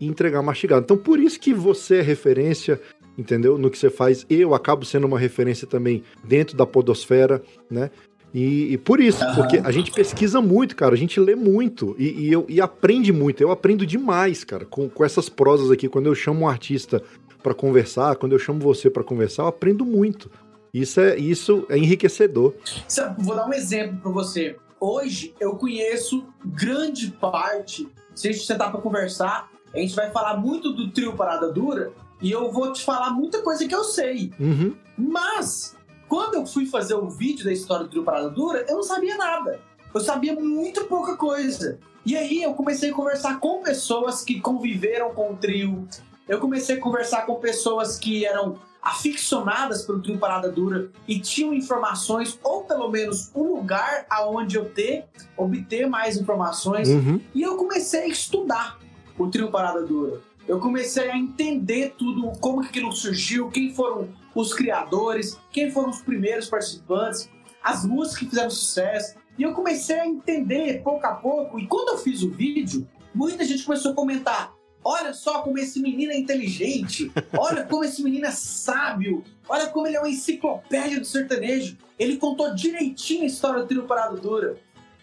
e 0.00 0.06
entregar 0.06 0.42
mastigado. 0.42 0.82
Então, 0.84 0.96
por 0.96 1.20
isso 1.20 1.38
que 1.38 1.52
você 1.52 1.96
é 1.96 2.00
referência, 2.02 2.80
entendeu? 3.18 3.58
No 3.58 3.70
que 3.70 3.76
você 3.78 3.90
faz. 3.90 4.24
Eu 4.30 4.54
acabo 4.54 4.84
sendo 4.86 5.06
uma 5.06 5.18
referência 5.18 5.66
também 5.66 6.02
dentro 6.24 6.56
da 6.56 6.64
podosfera, 6.64 7.42
né? 7.70 7.90
E, 8.32 8.72
e 8.72 8.78
por 8.78 9.00
isso, 9.00 9.22
Aham. 9.24 9.34
porque 9.34 9.58
a 9.58 9.70
gente 9.72 9.90
pesquisa 9.90 10.40
muito, 10.40 10.76
cara, 10.76 10.94
a 10.94 10.96
gente 10.96 11.18
lê 11.18 11.34
muito 11.34 11.96
e, 11.98 12.28
e 12.28 12.32
eu, 12.32 12.46
e 12.48 12.60
aprende 12.60 13.12
muito. 13.12 13.42
Eu 13.42 13.50
aprendo 13.50 13.84
demais, 13.84 14.44
cara, 14.44 14.64
com, 14.64 14.88
com 14.88 15.04
essas 15.04 15.28
prosas 15.28 15.70
aqui. 15.70 15.88
Quando 15.88 16.06
eu 16.06 16.14
chamo 16.14 16.42
um 16.42 16.48
artista 16.48 17.02
para 17.42 17.52
conversar, 17.52 18.14
quando 18.16 18.32
eu 18.32 18.38
chamo 18.38 18.60
você 18.60 18.88
para 18.88 19.02
conversar, 19.02 19.42
eu 19.42 19.48
aprendo 19.48 19.84
muito. 19.84 20.30
Isso 20.72 21.00
é, 21.00 21.18
isso 21.18 21.66
é 21.68 21.76
enriquecedor. 21.76 22.54
Sabe, 22.86 23.20
Vou 23.22 23.34
dar 23.34 23.46
um 23.48 23.52
exemplo 23.52 23.98
para 24.00 24.12
você. 24.12 24.54
Hoje 24.80 25.34
eu 25.38 25.56
conheço 25.56 26.26
grande 26.42 27.10
parte. 27.10 27.86
Se 28.14 28.28
a 28.28 28.32
gente 28.32 28.46
sentar 28.46 28.72
para 28.72 28.80
conversar, 28.80 29.50
a 29.74 29.78
gente 29.78 29.94
vai 29.94 30.10
falar 30.10 30.38
muito 30.38 30.72
do 30.72 30.90
trio 30.90 31.14
Parada 31.14 31.52
Dura 31.52 31.92
e 32.22 32.30
eu 32.30 32.50
vou 32.50 32.72
te 32.72 32.82
falar 32.82 33.10
muita 33.10 33.42
coisa 33.42 33.68
que 33.68 33.74
eu 33.74 33.84
sei. 33.84 34.32
Uhum. 34.40 34.74
Mas, 34.96 35.76
quando 36.08 36.34
eu 36.34 36.46
fui 36.46 36.66
fazer 36.66 36.94
o 36.94 37.10
vídeo 37.10 37.44
da 37.44 37.52
história 37.52 37.84
do 37.84 37.90
Trio 37.90 38.04
Parada 38.04 38.30
Dura, 38.30 38.64
eu 38.68 38.76
não 38.76 38.82
sabia 38.82 39.16
nada. 39.16 39.60
Eu 39.94 40.00
sabia 40.00 40.34
muito 40.34 40.84
pouca 40.84 41.16
coisa. 41.16 41.78
E 42.04 42.16
aí 42.16 42.42
eu 42.42 42.54
comecei 42.54 42.90
a 42.90 42.94
conversar 42.94 43.38
com 43.38 43.62
pessoas 43.62 44.22
que 44.22 44.40
conviveram 44.40 45.14
com 45.14 45.32
o 45.32 45.36
trio. 45.36 45.86
Eu 46.28 46.38
comecei 46.38 46.76
a 46.76 46.80
conversar 46.80 47.26
com 47.26 47.34
pessoas 47.36 47.98
que 47.98 48.24
eram 48.24 48.58
aficionadas 48.82 49.82
pelo 49.82 50.00
trio 50.00 50.18
Parada 50.18 50.50
Dura 50.50 50.90
e 51.06 51.18
tinham 51.18 51.52
informações, 51.52 52.38
ou 52.42 52.64
pelo 52.64 52.88
menos 52.88 53.30
um 53.34 53.56
lugar 53.56 54.06
aonde 54.08 54.56
eu 54.56 54.64
ter, 54.64 55.04
obter 55.36 55.88
mais 55.88 56.16
informações. 56.16 56.88
Uhum. 56.88 57.20
E 57.34 57.42
eu 57.42 57.56
comecei 57.56 58.02
a 58.02 58.08
estudar 58.08 58.78
o 59.18 59.28
trio 59.28 59.50
Parada 59.50 59.82
Dura. 59.82 60.20
Eu 60.48 60.58
comecei 60.58 61.10
a 61.10 61.16
entender 61.16 61.94
tudo, 61.96 62.32
como 62.40 62.62
que 62.62 62.68
aquilo 62.68 62.92
surgiu, 62.92 63.50
quem 63.50 63.72
foram 63.74 64.08
os 64.34 64.54
criadores, 64.54 65.38
quem 65.52 65.70
foram 65.70 65.90
os 65.90 66.00
primeiros 66.00 66.48
participantes, 66.48 67.28
as 67.62 67.84
músicas 67.84 68.18
que 68.18 68.26
fizeram 68.26 68.50
sucesso. 68.50 69.16
E 69.38 69.42
eu 69.42 69.52
comecei 69.52 70.00
a 70.00 70.06
entender 70.06 70.82
pouco 70.82 71.06
a 71.06 71.14
pouco. 71.14 71.58
E 71.58 71.66
quando 71.66 71.90
eu 71.90 71.98
fiz 71.98 72.22
o 72.22 72.30
vídeo, 72.30 72.86
muita 73.14 73.44
gente 73.44 73.64
começou 73.64 73.92
a 73.92 73.94
comentar: 73.94 74.52
olha 74.84 75.12
só 75.12 75.42
como 75.42 75.58
esse 75.58 75.80
menino 75.80 76.12
é 76.12 76.16
inteligente, 76.18 77.10
olha 77.36 77.64
como 77.64 77.84
esse 77.84 78.02
menino 78.02 78.26
é 78.26 78.30
sábio, 78.30 79.24
olha 79.48 79.66
como 79.68 79.86
ele 79.86 79.96
é 79.96 80.00
uma 80.00 80.08
enciclopédia 80.08 80.98
do 80.98 81.06
sertanejo. 81.06 81.76
Ele 81.98 82.16
contou 82.16 82.54
direitinho 82.54 83.22
a 83.22 83.26
história 83.26 83.60
do 83.60 83.66
trio 83.66 83.84
Parada 83.84 84.16
Dura. 84.16 84.56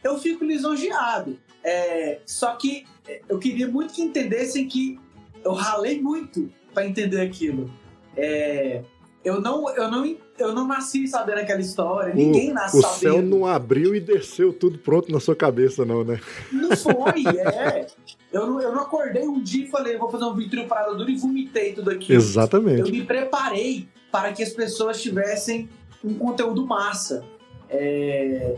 Eu 0.04 0.18
fico 0.18 0.44
lisonjeado. 0.44 1.38
É, 1.64 2.20
só 2.26 2.56
que 2.56 2.86
é, 3.08 3.22
eu 3.28 3.38
queria 3.40 3.68
muito 3.68 3.94
que 3.94 4.02
entendessem 4.02 4.68
que 4.68 5.00
eu 5.44 5.54
ralei 5.54 6.02
muito 6.02 6.52
para 6.74 6.86
entender 6.86 7.22
aquilo. 7.22 7.72
É, 8.16 8.84
eu, 9.24 9.42
não, 9.42 9.70
eu, 9.76 9.92
não, 9.92 10.18
eu 10.38 10.54
não 10.54 10.68
nasci 10.68 11.08
sabendo 11.08 11.40
aquela 11.40 11.60
história, 11.62 12.14
ninguém 12.14 12.52
nasce 12.54 12.78
O 12.78 12.82
sabendo. 12.82 13.00
céu 13.00 13.22
não 13.22 13.46
abriu 13.46 13.96
e 13.96 14.00
desceu 14.00 14.54
tudo 14.54 14.78
pronto 14.78 15.12
na 15.12 15.20
sua 15.20 15.36
cabeça, 15.36 15.86
não, 15.86 16.04
né? 16.04 16.20
Não 16.52 16.76
foi, 16.76 17.24
é. 17.38 17.88
Eu 18.32 18.46
não, 18.48 18.62
eu 18.62 18.72
não 18.74 18.82
acordei 18.82 19.28
um 19.28 19.42
dia 19.42 19.66
e 19.66 19.68
falei, 19.70 19.98
vou 19.98 20.10
fazer 20.10 20.26
um 20.26 20.34
vídeo 20.36 20.66
parada 20.68 20.94
dura 20.96 21.10
e 21.10 21.16
vomitei 21.18 21.74
tudo 21.74 21.90
aquilo. 21.92 22.14
Eu 22.14 22.18
Exatamente. 22.18 22.92
me 22.92 23.04
preparei 23.04 23.88
para 24.12 24.34
que 24.34 24.44
as 24.44 24.50
pessoas 24.50 25.02
tivessem 25.02 25.70
um 26.04 26.14
conteúdo 26.14 26.66
massa. 26.66 27.24
É, 27.70 28.56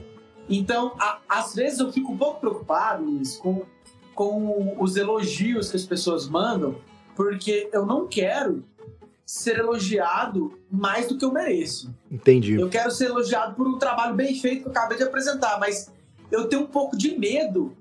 Então, 0.49 0.93
a- 0.99 1.19
às 1.29 1.53
vezes 1.53 1.79
eu 1.79 1.91
fico 1.91 2.11
um 2.11 2.17
pouco 2.17 2.39
preocupado 2.39 3.03
Luiz, 3.05 3.37
com, 3.37 3.61
com 4.15 4.75
os 4.79 4.95
elogios 4.97 5.69
que 5.69 5.77
as 5.77 5.85
pessoas 5.85 6.27
mandam, 6.27 6.75
porque 7.15 7.69
eu 7.71 7.85
não 7.85 8.07
quero 8.07 8.63
ser 9.31 9.59
elogiado 9.59 10.57
mais 10.71 11.07
do 11.07 11.15
que 11.15 11.23
eu 11.23 11.31
mereço. 11.31 11.93
Entendi. 12.11 12.55
Eu 12.55 12.67
quero 12.67 12.89
ser 12.89 13.05
elogiado 13.05 13.53
por 13.53 13.67
um 13.67 13.77
trabalho 13.77 14.15
bem 14.15 14.33
feito 14.39 14.63
que 14.63 14.67
eu 14.67 14.71
acabei 14.71 14.97
de 14.97 15.03
apresentar, 15.03 15.59
mas 15.59 15.91
eu 16.31 16.47
tenho 16.47 16.63
um 16.63 16.67
pouco 16.67 16.97
de 16.97 17.15
medo 17.15 17.77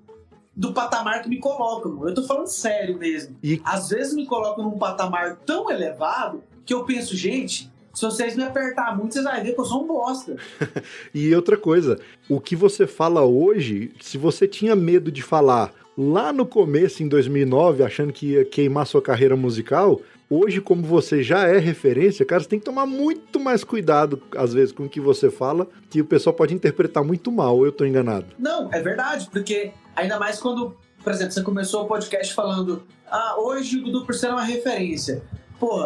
do 0.54 0.74
patamar 0.74 1.22
que 1.22 1.28
me 1.28 1.38
colocam. 1.38 2.06
Eu 2.06 2.12
tô 2.12 2.22
falando 2.24 2.48
sério 2.48 2.98
mesmo. 2.98 3.34
E- 3.42 3.62
Às 3.64 3.88
vezes 3.88 4.12
me 4.14 4.26
colocam 4.26 4.62
num 4.62 4.76
patamar 4.78 5.36
tão 5.46 5.70
elevado 5.70 6.42
que 6.66 6.74
eu 6.74 6.84
penso, 6.84 7.16
gente, 7.16 7.70
Se 7.94 8.04
vocês 8.04 8.36
me 8.36 8.44
apertar 8.44 8.96
muito, 8.96 9.14
vocês 9.14 9.24
vão 9.24 9.42
ver 9.42 9.54
que 9.54 9.60
eu 9.60 9.64
sou 9.64 9.82
um 9.82 9.86
bosta. 9.86 10.36
e 11.12 11.34
outra 11.34 11.56
coisa, 11.56 11.98
o 12.28 12.38
que 12.40 12.54
você 12.54 12.86
fala 12.86 13.24
hoje, 13.24 13.90
se 14.00 14.16
você 14.18 14.46
tinha 14.46 14.76
medo 14.76 15.10
de 15.10 15.20
falar 15.22 15.72
lá 15.98 16.32
no 16.32 16.46
começo, 16.46 17.02
em 17.02 17.08
2009, 17.08 17.82
achando 17.82 18.12
que 18.12 18.34
ia 18.34 18.44
queimar 18.44 18.86
sua 18.86 19.02
carreira 19.02 19.34
musical, 19.34 20.00
hoje, 20.30 20.60
como 20.60 20.80
você 20.84 21.24
já 21.24 21.48
é 21.48 21.58
referência, 21.58 22.24
cara, 22.24 22.40
você 22.40 22.48
tem 22.48 22.60
que 22.60 22.64
tomar 22.64 22.86
muito 22.86 23.40
mais 23.40 23.64
cuidado, 23.64 24.22
às 24.36 24.54
vezes, 24.54 24.70
com 24.72 24.84
o 24.84 24.88
que 24.88 25.00
você 25.00 25.28
fala, 25.28 25.66
que 25.90 26.00
o 26.00 26.04
pessoal 26.04 26.32
pode 26.32 26.54
interpretar 26.54 27.02
muito 27.02 27.32
mal, 27.32 27.64
eu 27.64 27.72
tô 27.72 27.84
enganado. 27.84 28.26
Não, 28.38 28.72
é 28.72 28.80
verdade, 28.80 29.28
porque 29.32 29.72
ainda 29.96 30.20
mais 30.20 30.38
quando, 30.38 30.76
por 31.02 31.12
exemplo, 31.12 31.32
você 31.32 31.42
começou 31.42 31.82
o 31.82 31.86
podcast 31.88 32.32
falando, 32.32 32.84
ah, 33.10 33.34
hoje 33.36 33.78
o 33.78 33.84
Dudu 33.84 34.06
por 34.06 34.14
ser 34.14 34.30
uma 34.30 34.44
referência. 34.44 35.20
Pô, 35.58 35.84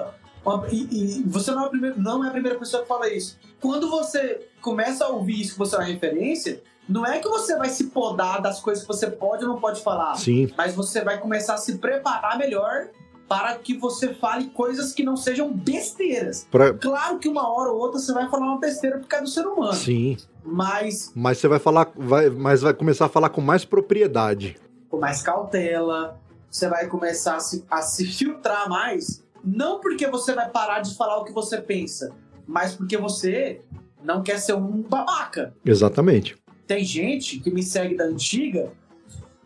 e, 0.71 1.21
e, 1.21 1.23
você 1.23 1.53
não 1.53 1.65
é, 1.65 1.69
primeira, 1.71 1.97
não 1.97 2.23
é 2.23 2.29
a 2.29 2.33
primeira 2.33 2.59
pessoa 2.59 2.83
que 2.83 2.89
fala 2.89 3.11
isso. 3.11 3.39
Quando 3.59 3.89
você 3.89 4.47
começa 4.61 5.07
a 5.07 5.09
ouvir 5.09 5.41
isso 5.41 5.53
que 5.53 5.59
você 5.59 5.77
é 5.77 5.79
uma 5.79 5.87
referência, 5.87 6.61
não 6.89 7.07
é 7.07 7.19
que 7.19 7.29
você 7.29 7.57
vai 7.57 7.69
se 7.69 7.85
podar 7.85 8.41
das 8.41 8.61
coisas 8.61 8.85
que 8.85 8.89
você 8.89 9.11
pode 9.11 9.45
ou 9.45 9.51
não 9.51 9.61
pode 9.61 9.83
falar. 9.83 10.17
Sim. 10.17 10.51
Mas 10.57 10.75
você 10.75 11.03
vai 11.03 11.19
começar 11.19 11.55
a 11.55 11.59
se 11.59 11.79
preparar 11.79 12.37
melhor 12.37 12.89
para 13.29 13.57
que 13.57 13.77
você 13.77 14.13
fale 14.13 14.51
coisas 14.51 14.93
que 14.93 15.03
não 15.03 15.17
sejam 15.17 15.53
besteiras. 15.53 16.47
Pra... 16.51 16.75
Claro 16.75 17.19
que 17.19 17.29
uma 17.29 17.49
hora 17.49 17.71
ou 17.71 17.79
outra 17.79 17.99
você 17.99 18.13
vai 18.13 18.29
falar 18.29 18.45
uma 18.45 18.59
besteira 18.59 18.99
por 18.99 19.07
causa 19.07 19.25
do 19.25 19.31
ser 19.31 19.47
humano. 19.47 19.73
Sim. 19.73 20.17
Mas. 20.45 21.13
Mas 21.15 21.39
você 21.39 21.49
vai 21.49 21.59
falar. 21.59 21.91
Vai, 21.97 22.29
mas 22.29 22.63
vai 22.63 22.75
começar 22.75 23.07
a 23.07 23.09
falar 23.09 23.31
com 23.31 23.41
mais 23.41 23.65
propriedade. 23.65 24.57
Com 24.91 24.99
mais 24.99 25.23
cautela. 25.23 26.21
Você 26.51 26.69
vai 26.69 26.87
começar 26.87 27.37
a 27.37 27.41
se, 27.41 27.65
a 27.71 27.81
se 27.81 28.05
filtrar 28.05 28.69
mais. 28.69 29.25
Não 29.43 29.81
porque 29.81 30.07
você 30.07 30.35
vai 30.35 30.51
parar 30.51 30.81
de 30.81 30.95
falar 30.95 31.17
o 31.19 31.25
que 31.25 31.33
você 31.33 31.59
pensa, 31.59 32.13
mas 32.47 32.75
porque 32.75 32.99
você 32.99 33.63
não 34.05 34.23
quer 34.23 34.39
ser 34.39 34.53
um 34.53 34.83
babaca. 34.83 35.55
Exatamente. 35.65 36.37
Tem 36.67 36.85
gente 36.85 37.41
que 37.41 37.51
me 37.51 37.63
segue 37.63 37.97
da 37.97 38.05
antiga 38.05 38.73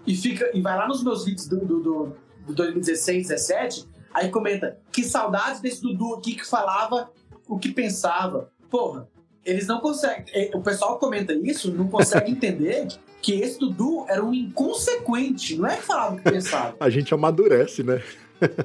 e 0.07 0.14
fica 0.14 0.50
e 0.55 0.61
vai 0.61 0.76
lá 0.76 0.87
nos 0.87 1.02
meus 1.02 1.24
vídeos 1.24 1.48
do, 1.48 1.59
do, 1.59 1.81
do, 1.81 2.16
do 2.46 2.55
2016, 2.55 3.29
17, 3.29 3.88
aí 4.14 4.31
comenta 4.31 4.79
que 4.92 5.02
saudades 5.02 5.61
desse 5.61 5.83
Dudu 5.83 6.14
aqui 6.14 6.35
que 6.35 6.46
falava 6.46 7.11
o 7.48 7.59
que 7.59 7.72
pensava. 7.72 8.50
Porra, 8.70 9.09
eles 9.44 9.66
não 9.66 9.81
conseguem. 9.81 10.24
É, 10.33 10.50
o 10.55 10.61
pessoal 10.61 10.98
comenta 10.98 11.33
isso, 11.33 11.72
não 11.72 11.88
consegue 11.88 12.31
entender 12.33 12.88
que 13.22 13.40
esse 13.40 13.59
Dudu 13.59 14.05
era 14.09 14.24
um 14.24 14.33
inconsequente, 14.33 15.57
não 15.57 15.68
é 15.68 15.76
que 15.76 15.83
falava 15.83 16.14
o 16.14 16.18
que 16.18 16.31
pensava. 16.31 16.76
A 16.79 16.90
gente 16.90 17.12
amadurece, 17.12 17.83
né? 17.83 18.02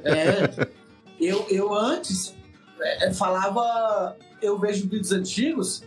É. 0.03 0.67
Eu, 1.19 1.45
eu 1.49 1.73
antes 1.73 2.35
é, 2.79 3.07
é, 3.07 3.13
falava. 3.13 4.17
Eu 4.41 4.57
vejo 4.57 4.89
vídeos 4.89 5.11
antigos 5.11 5.83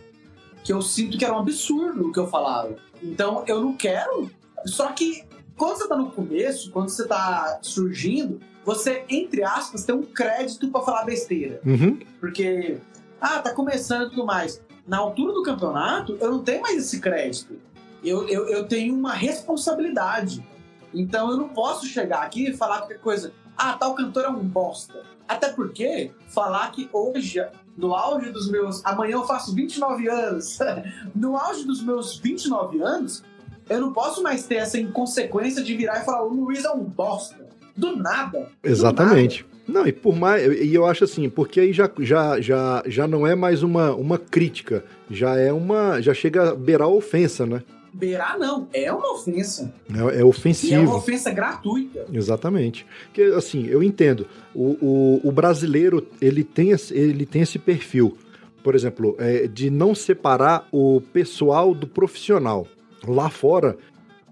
que 0.65 0.73
eu 0.73 0.81
sinto 0.81 1.15
que 1.15 1.23
era 1.23 1.33
um 1.33 1.39
absurdo 1.39 2.07
o 2.07 2.11
que 2.11 2.19
eu 2.19 2.27
falava. 2.27 2.75
Então 3.01 3.43
eu 3.47 3.61
não 3.61 3.77
quero. 3.77 4.31
Só 4.65 4.91
que 4.91 5.23
quando 5.55 5.77
você 5.77 5.87
tá 5.87 5.95
no 5.95 6.09
começo, 6.09 6.71
quando 6.71 6.89
você 6.89 7.07
tá 7.07 7.59
surgindo, 7.61 8.41
você, 8.65 9.05
entre 9.07 9.43
aspas, 9.43 9.85
tem 9.85 9.93
um 9.93 10.01
crédito 10.01 10.67
para 10.69 10.81
falar 10.81 11.05
besteira. 11.05 11.61
Uhum. 11.63 11.99
Porque, 12.19 12.77
ah, 13.21 13.39
tá 13.39 13.53
começando 13.53 14.07
e 14.07 14.09
tudo 14.09 14.25
mais. 14.25 14.59
Na 14.87 14.97
altura 14.97 15.33
do 15.33 15.43
campeonato, 15.43 16.17
eu 16.19 16.31
não 16.31 16.43
tenho 16.43 16.63
mais 16.63 16.77
esse 16.77 16.99
crédito. 16.99 17.59
Eu, 18.03 18.27
eu, 18.27 18.47
eu 18.49 18.67
tenho 18.67 18.95
uma 18.95 19.13
responsabilidade. 19.13 20.43
Então 20.91 21.29
eu 21.29 21.37
não 21.37 21.49
posso 21.49 21.85
chegar 21.85 22.23
aqui 22.23 22.49
e 22.49 22.57
falar 22.57 22.79
qualquer 22.79 22.99
coisa. 22.99 23.31
Ah, 23.57 23.73
tal 23.73 23.95
cantor 23.95 24.25
é 24.25 24.29
um 24.29 24.43
bosta. 24.43 25.03
Até 25.27 25.49
porque 25.49 26.11
falar 26.27 26.71
que 26.71 26.89
hoje, 26.93 27.43
no 27.77 27.93
auge 27.93 28.31
dos 28.31 28.49
meus. 28.49 28.85
Amanhã 28.85 29.13
eu 29.13 29.25
faço 29.25 29.53
29 29.53 30.07
anos. 30.07 30.59
no 31.15 31.35
auge 31.35 31.65
dos 31.65 31.83
meus 31.83 32.17
29 32.19 32.81
anos, 32.81 33.23
eu 33.69 33.81
não 33.81 33.91
posso 33.91 34.21
mais 34.21 34.45
ter 34.45 34.55
essa 34.55 34.79
inconsequência 34.79 35.63
de 35.63 35.75
virar 35.75 36.01
e 36.01 36.05
falar: 36.05 36.23
o 36.23 36.33
Luiz 36.33 36.63
é 36.63 36.71
um 36.71 36.83
bosta. 36.83 37.45
Do 37.75 37.95
nada. 37.97 38.49
Exatamente. 38.63 39.43
Do 39.43 39.49
nada. 39.49 39.55
Não, 39.67 39.87
e 39.87 39.91
por 39.91 40.15
mais. 40.15 40.43
E 40.61 40.73
eu 40.73 40.85
acho 40.85 41.03
assim, 41.03 41.27
porque 41.27 41.59
aí 41.59 41.73
já, 41.73 41.89
já, 41.99 42.39
já, 42.39 42.83
já 42.85 43.07
não 43.07 43.25
é 43.25 43.33
mais 43.33 43.63
uma, 43.63 43.95
uma 43.95 44.17
crítica, 44.17 44.85
já 45.09 45.35
é 45.35 45.51
uma. 45.51 45.99
já 46.01 46.13
chega 46.13 46.51
a 46.51 46.55
beirar 46.55 46.87
a 46.87 46.91
ofensa, 46.91 47.45
né? 47.45 47.63
Beirar 47.95 48.37
não, 48.37 48.67
é 48.73 48.91
uma 48.91 49.13
ofensa. 49.13 49.73
É, 49.89 50.19
é 50.19 50.25
ofensivo. 50.25 50.73
E 50.73 50.75
é 50.75 50.79
uma 50.79 50.97
ofensa 50.97 51.31
gratuita. 51.31 52.05
Exatamente. 52.11 52.85
Porque, 53.05 53.21
assim, 53.21 53.67
eu 53.67 53.81
entendo. 53.81 54.27
O, 54.53 54.75
o, 54.81 55.29
o 55.29 55.31
brasileiro, 55.31 56.05
ele 56.19 56.43
tem, 56.43 56.71
ele 56.91 57.25
tem 57.25 57.41
esse 57.41 57.57
perfil, 57.57 58.17
por 58.61 58.75
exemplo, 58.75 59.15
é, 59.17 59.47
de 59.47 59.69
não 59.69 59.95
separar 59.95 60.67
o 60.73 60.99
pessoal 61.13 61.73
do 61.73 61.87
profissional. 61.87 62.67
Lá 63.07 63.29
fora, 63.29 63.77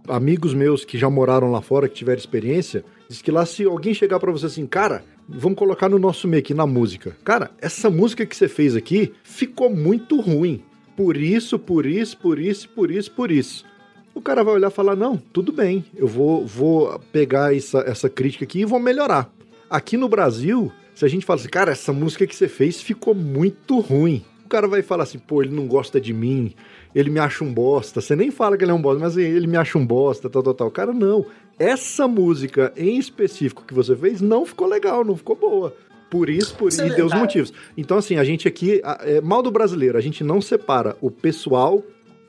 amigos 0.10 0.54
meus 0.54 0.84
que 0.84 0.97
já 0.97 1.10
moraram 1.10 1.49
lá 1.49 1.62
fora, 1.62 1.88
que 1.88 1.95
tiveram 1.95 2.19
experiência, 2.19 2.84
diz 3.08 3.21
que 3.21 3.32
lá 3.32 3.45
se 3.45 3.63
alguém 3.63 3.93
chegar 3.93 4.19
para 4.19 4.32
você 4.32 4.47
assim, 4.47 4.65
cara, 4.67 5.06
vamos 5.26 5.58
colocar 5.58 5.88
no 5.88 5.97
nosso 5.97 6.28
meio 6.28 6.41
aqui 6.41 6.54
na 6.54 6.67
música. 6.67 7.15
Cara, 7.23 7.52
essa 7.62 7.89
música 7.89 8.26
que 8.26 8.36
você 8.36 8.49
fez 8.49 8.76
aqui 8.76 9.13
ficou 9.23 9.69
muito 9.69 10.19
ruim 10.19 10.62
por 10.95 11.17
isso, 11.17 11.58
por 11.58 11.86
isso, 11.86 12.17
por 12.17 12.39
isso, 12.39 12.69
por 12.69 12.91
isso, 12.91 13.12
por 13.12 13.32
isso. 13.32 13.65
O 14.13 14.21
cara 14.21 14.43
vai 14.43 14.53
olhar 14.53 14.69
e 14.69 14.73
falar: 14.73 14.95
não, 14.95 15.17
tudo 15.17 15.51
bem, 15.51 15.86
eu 15.95 16.08
vou, 16.08 16.45
vou 16.45 16.99
pegar 17.12 17.56
essa, 17.56 17.79
essa 17.79 18.10
crítica 18.10 18.43
aqui 18.43 18.60
e 18.60 18.65
vou 18.65 18.79
melhorar. 18.79 19.32
Aqui 19.69 19.97
no 19.97 20.08
Brasil, 20.08 20.71
se 20.93 21.03
a 21.03 21.08
gente 21.08 21.25
fala 21.25 21.39
assim, 21.39 21.49
cara, 21.49 21.71
essa 21.71 21.91
música 21.91 22.27
que 22.27 22.36
você 22.36 22.47
fez 22.47 22.82
ficou 22.82 23.15
muito 23.15 23.79
ruim. 23.79 24.23
O 24.45 24.49
cara 24.49 24.67
vai 24.67 24.84
falar 24.84 25.03
assim, 25.03 25.17
pô, 25.17 25.41
ele 25.41 25.56
não 25.56 25.65
gosta 25.65 25.99
de 25.99 26.13
mim, 26.13 26.53
ele 26.93 27.10
me 27.10 27.19
acha 27.19 27.43
um 27.43 27.51
bosta. 27.51 28.01
Você 28.01 28.15
nem 28.15 28.29
fala 28.29 28.56
que 28.56 28.63
ele 28.63 28.71
é 28.71 28.73
um 28.73 28.82
bosta, 28.82 28.99
mas 28.99 29.17
ele 29.17 29.47
me 29.47 29.58
acha 29.58 29.79
um 29.79 29.86
bosta, 29.86 30.29
tal, 30.29 30.43
tal, 30.43 30.53
tal. 30.53 30.69
Cara, 30.69 30.93
não. 30.93 31.25
Essa 31.58 32.08
música 32.08 32.71
em 32.77 32.99
específico 32.99 33.63
que 33.65 33.73
você 33.73 33.95
fez 33.95 34.21
não 34.21 34.45
ficou 34.45 34.67
legal, 34.67 35.03
não 35.03 35.15
ficou 35.15 35.36
boa. 35.36 35.75
Por 36.13 36.30
isso, 36.30 36.54
por 36.54 36.69
isso, 36.69 36.86
e 36.86 36.95
deu 36.95 37.08
os 37.08 37.13
motivos. 37.15 37.52
Então, 37.76 37.97
assim, 37.97 38.17
a 38.17 38.23
gente 38.23 38.47
aqui, 38.47 38.80
é 38.99 39.19
mal 39.19 39.41
do 39.41 39.49
brasileiro, 39.49 39.97
a 39.97 40.02
gente 40.02 40.23
não 40.23 40.39
separa 40.39 40.95
o 41.02 41.10
pessoal 41.10 41.82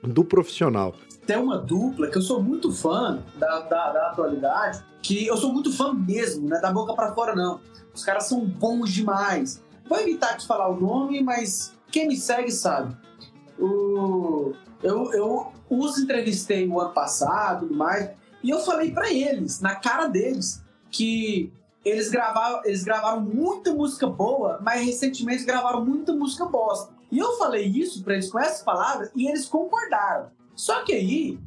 do 0.03 0.25
profissional. 0.25 0.95
Tem 1.27 1.37
uma 1.37 1.59
dupla 1.59 2.09
que 2.09 2.17
eu 2.17 2.23
sou 2.23 2.43
muito 2.43 2.73
fã 2.73 3.23
da, 3.39 3.61
da, 3.61 3.93
da 3.93 4.09
atualidade, 4.09 4.83
que 5.03 5.27
eu 5.27 5.37
sou 5.37 5.53
muito 5.53 5.71
fã 5.71 5.93
mesmo, 5.93 6.49
não 6.49 6.57
é 6.57 6.63
da 6.63 6.73
boca 6.73 6.95
para 6.95 7.13
fora, 7.15 7.37
não. 7.37 7.61
Os 7.93 8.03
caras 8.03 8.25
são 8.25 8.41
bons 8.41 8.91
demais. 8.91 9.63
Vou 9.87 10.01
evitar 10.01 10.39
de 10.39 10.47
falar 10.47 10.71
o 10.71 10.81
nome, 10.81 11.23
mas 11.23 11.75
quem 11.93 12.09
me 12.09 12.17
segue 12.17 12.51
sabe. 12.51 12.97
O, 13.59 14.55
eu, 14.83 15.13
eu 15.13 15.53
os 15.69 15.99
entrevistei 15.99 16.67
no 16.67 16.81
ano 16.81 16.95
passado 16.95 17.67
e 17.67 17.69
tudo 17.69 17.79
mais, 17.79 18.13
e 18.43 18.49
eu 18.49 18.61
falei 18.61 18.93
para 18.93 19.13
eles, 19.13 19.61
na 19.61 19.75
cara 19.75 20.07
deles, 20.07 20.65
que 20.91 21.53
eles 21.85 22.11
gravaram, 22.11 22.63
eles 22.65 22.83
gravaram 22.83 23.21
muita 23.21 23.73
música 23.73 24.07
boa, 24.07 24.59
mas 24.63 24.85
recentemente 24.85 25.45
gravaram 25.45 25.85
muita 25.85 26.13
música 26.13 26.47
bosta. 26.47 26.95
E 27.11 27.19
eu 27.19 27.33
falei 27.37 27.67
isso 27.67 28.03
para 28.03 28.15
eles 28.15 28.31
com 28.31 28.39
essas 28.39 28.63
palavras 28.63 29.11
e 29.15 29.29
eles 29.29 29.47
concordaram. 29.47 30.29
Só 30.55 30.83
que 30.83 30.93
aí, 30.93 31.39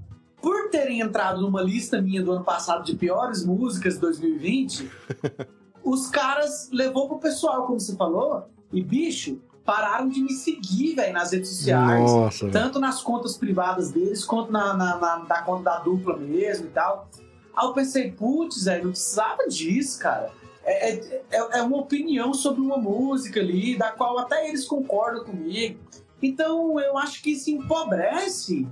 por 0.42 0.70
terem 0.70 1.02
entrado 1.02 1.42
numa 1.42 1.62
lista 1.62 2.02
minha 2.02 2.24
do 2.24 2.32
ano 2.32 2.44
passado 2.44 2.86
de 2.86 2.96
piores 2.96 3.44
músicas 3.44 3.96
de 3.96 4.02
2020, 4.02 4.92
os 5.84 6.08
caras 6.10 6.70
levou 6.72 7.08
pro 7.08 7.20
pessoal, 7.20 7.66
como 7.66 7.80
você 7.80 7.96
falou, 7.96 8.48
e 8.72 8.82
bicho, 8.82 9.42
pararam 9.66 10.08
de 10.08 10.22
me 10.22 10.32
seguir, 10.32 10.96
velho, 10.96 11.14
nas 11.14 11.32
redes 11.32 11.50
sociais. 11.50 12.12
Nossa, 12.12 12.50
tanto 12.50 12.80
nas 12.80 13.02
contas 13.02 13.38
privadas 13.38 13.92
deles, 13.92 14.24
quanto 14.24 14.52
na, 14.52 14.74
na, 14.74 14.98
na, 14.98 15.20
na 15.28 15.42
conta 15.42 15.64
da 15.64 15.80
dupla 15.80 16.16
mesmo 16.16 16.68
e 16.68 16.70
tal. 16.70 17.10
Aí 17.58 17.66
eu 17.66 17.74
pensei, 17.74 18.12
putz, 18.12 18.66
velho, 18.66 18.84
não 18.84 18.92
precisava 18.92 19.48
disso, 19.48 19.98
cara. 20.00 20.32
É, 20.64 20.92
é, 20.92 21.24
é, 21.32 21.38
é 21.60 21.62
uma 21.64 21.78
opinião 21.78 22.32
sobre 22.32 22.62
uma 22.62 22.78
música 22.78 23.40
ali, 23.40 23.76
da 23.76 23.90
qual 23.90 24.20
até 24.20 24.48
eles 24.48 24.64
concordam 24.66 25.24
comigo. 25.24 25.80
Então 26.22 26.80
eu 26.80 26.98
acho 27.00 27.24
que 27.24 27.32
isso 27.32 27.50
empobrece 27.50 28.68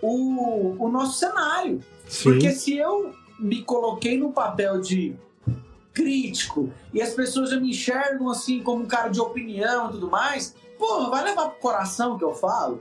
o, 0.00 0.76
o 0.78 0.88
nosso 0.88 1.18
cenário. 1.18 1.82
Sim. 2.06 2.30
Porque 2.30 2.52
se 2.52 2.76
eu 2.76 3.12
me 3.40 3.64
coloquei 3.64 4.16
no 4.16 4.32
papel 4.32 4.80
de 4.80 5.16
crítico 5.92 6.70
e 6.94 7.02
as 7.02 7.14
pessoas 7.14 7.50
já 7.50 7.58
me 7.58 7.70
enxergam 7.70 8.30
assim 8.30 8.62
como 8.62 8.84
um 8.84 8.86
cara 8.86 9.08
de 9.08 9.20
opinião 9.20 9.88
e 9.88 9.92
tudo 9.92 10.08
mais, 10.08 10.54
porra, 10.78 11.10
vai 11.10 11.24
levar 11.24 11.48
pro 11.48 11.58
coração 11.58 12.14
o 12.14 12.18
que 12.18 12.24
eu 12.24 12.34
falo? 12.34 12.80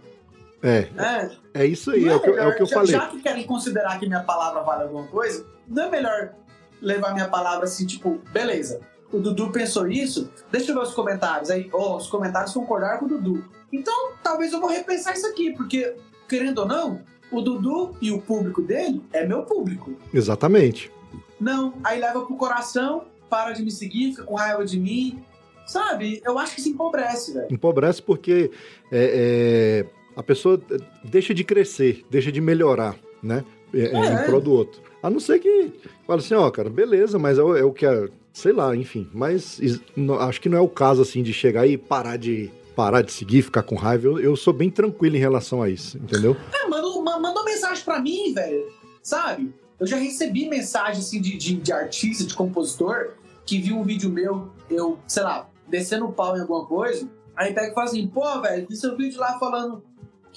É. 0.61 0.87
É, 0.97 1.31
é 1.53 1.65
isso 1.65 1.91
aí, 1.91 2.07
é, 2.07 2.15
o 2.15 2.19
que, 2.19 2.29
é, 2.29 2.47
o 2.47 2.55
que, 2.55 2.61
eu 2.63 2.65
já, 2.65 2.75
falei. 2.75 2.91
Já 2.91 3.07
que 3.07 3.21
querem 3.21 3.45
considerar 3.45 3.99
que 3.99 4.07
minha 4.07 4.23
palavra 4.23 4.61
vale 4.61 4.83
alguma 4.83 5.07
coisa, 5.07 5.45
não 5.67 5.83
é 5.83 5.89
melhor 5.89 6.33
levar 6.81 7.13
minha 7.13 7.27
palavra 7.27 7.65
assim, 7.65 7.85
tipo, 7.85 8.19
beleza, 8.31 8.79
o 9.11 9.19
Dudu 9.19 9.51
pensou 9.51 9.87
isso, 9.87 10.31
deixa 10.51 10.71
eu 10.71 10.75
ver 10.75 10.81
os 10.81 10.93
comentários. 10.93 11.49
Aí, 11.49 11.69
oh, 11.71 11.95
os 11.95 12.07
comentários 12.07 12.53
concordaram 12.53 12.99
com 12.99 13.05
o 13.05 13.09
Dudu. 13.09 13.45
Então, 13.71 14.11
talvez 14.23 14.51
eu 14.51 14.59
vou 14.59 14.69
repensar 14.69 15.13
isso 15.13 15.27
aqui, 15.27 15.53
porque, 15.53 15.95
querendo 16.27 16.59
ou 16.59 16.67
não, 16.67 17.01
o 17.31 17.41
Dudu 17.41 17.95
e 18.01 18.11
o 18.11 18.21
público 18.21 18.61
dele 18.61 19.03
é 19.13 19.25
meu 19.25 19.43
público. 19.43 19.93
Exatamente. 20.13 20.91
Não, 21.39 21.73
aí 21.83 21.99
leva 21.99 22.25
pro 22.25 22.35
coração, 22.35 23.05
para 23.29 23.51
de 23.51 23.63
me 23.63 23.71
seguir, 23.71 24.11
fica 24.11 24.23
com 24.23 24.35
raiva 24.35 24.65
de 24.65 24.79
mim, 24.79 25.23
Sabe? 25.67 26.21
Eu 26.25 26.39
acho 26.39 26.55
que 26.55 26.61
se 26.61 26.69
empobrece, 26.69 27.33
velho. 27.33 27.47
Empobrece 27.51 28.01
porque 28.01 28.49
é, 28.89 29.83
é, 29.83 29.85
a 30.17 30.23
pessoa 30.23 30.59
deixa 31.03 31.33
de 31.33 31.43
crescer, 31.43 32.03
deixa 32.09 32.31
de 32.31 32.41
melhorar, 32.41 32.95
né? 33.23 33.45
É, 33.73 33.81
é. 33.85 34.13
em 34.13 34.25
prol 34.25 34.41
do 34.41 34.51
outro. 34.51 34.81
A 35.03 35.09
não 35.09 35.19
ser 35.19 35.39
que 35.39 35.71
fala 36.05 36.19
assim, 36.19 36.33
ó, 36.33 36.49
cara, 36.49 36.69
beleza, 36.69 37.19
mas 37.19 37.37
é, 37.37 37.43
o- 37.43 37.55
é 37.55 37.63
o 37.63 37.71
que 37.71 37.85
é, 37.85 38.09
sei 38.33 38.51
lá, 38.51 38.75
enfim. 38.75 39.07
Mas 39.13 39.59
is- 39.59 39.79
não- 39.95 40.15
acho 40.19 40.41
que 40.41 40.49
não 40.49 40.57
é 40.57 40.61
o 40.61 40.67
caso, 40.69 41.01
assim, 41.01 41.21
de 41.21 41.31
chegar 41.33 41.67
e 41.67 41.77
parar 41.77 42.17
de 42.17 42.49
parar 42.75 43.01
de 43.01 43.11
seguir, 43.11 43.41
ficar 43.41 43.63
com 43.63 43.75
raiva. 43.75 44.05
Eu, 44.07 44.19
eu 44.19 44.35
sou 44.35 44.53
bem 44.53 44.69
tranquilo 44.69 45.15
em 45.15 45.19
relação 45.19 45.61
a 45.63 45.69
isso, 45.69 45.97
entendeu? 45.97 46.35
É, 46.53 46.67
mandou, 46.67 47.01
ma- 47.03 47.19
mandou 47.19 47.43
mensagem 47.43 47.83
pra 47.83 47.99
mim, 47.99 48.33
velho. 48.33 48.65
Sabe? 49.01 49.51
Eu 49.79 49.85
já 49.87 49.97
recebi 49.97 50.47
mensagem 50.47 50.99
assim 51.01 51.19
de, 51.21 51.37
de, 51.37 51.55
de 51.55 51.71
artista, 51.73 52.23
de 52.23 52.33
compositor, 52.35 53.13
que 53.45 53.59
viu 53.59 53.77
um 53.77 53.83
vídeo 53.83 54.09
meu, 54.11 54.49
eu, 54.69 54.97
sei 55.07 55.23
lá, 55.23 55.49
descendo 55.67 56.05
o 56.05 56.11
pau 56.13 56.37
em 56.37 56.41
alguma 56.41 56.65
coisa. 56.65 57.07
Aí 57.35 57.53
pega 57.53 57.71
e 57.71 57.73
fala 57.73 57.87
assim, 57.87 58.07
pô, 58.07 58.41
velho, 58.41 58.65
vi 58.69 58.75
seu 58.75 58.95
vídeo 58.97 59.19
lá 59.19 59.37
falando 59.39 59.83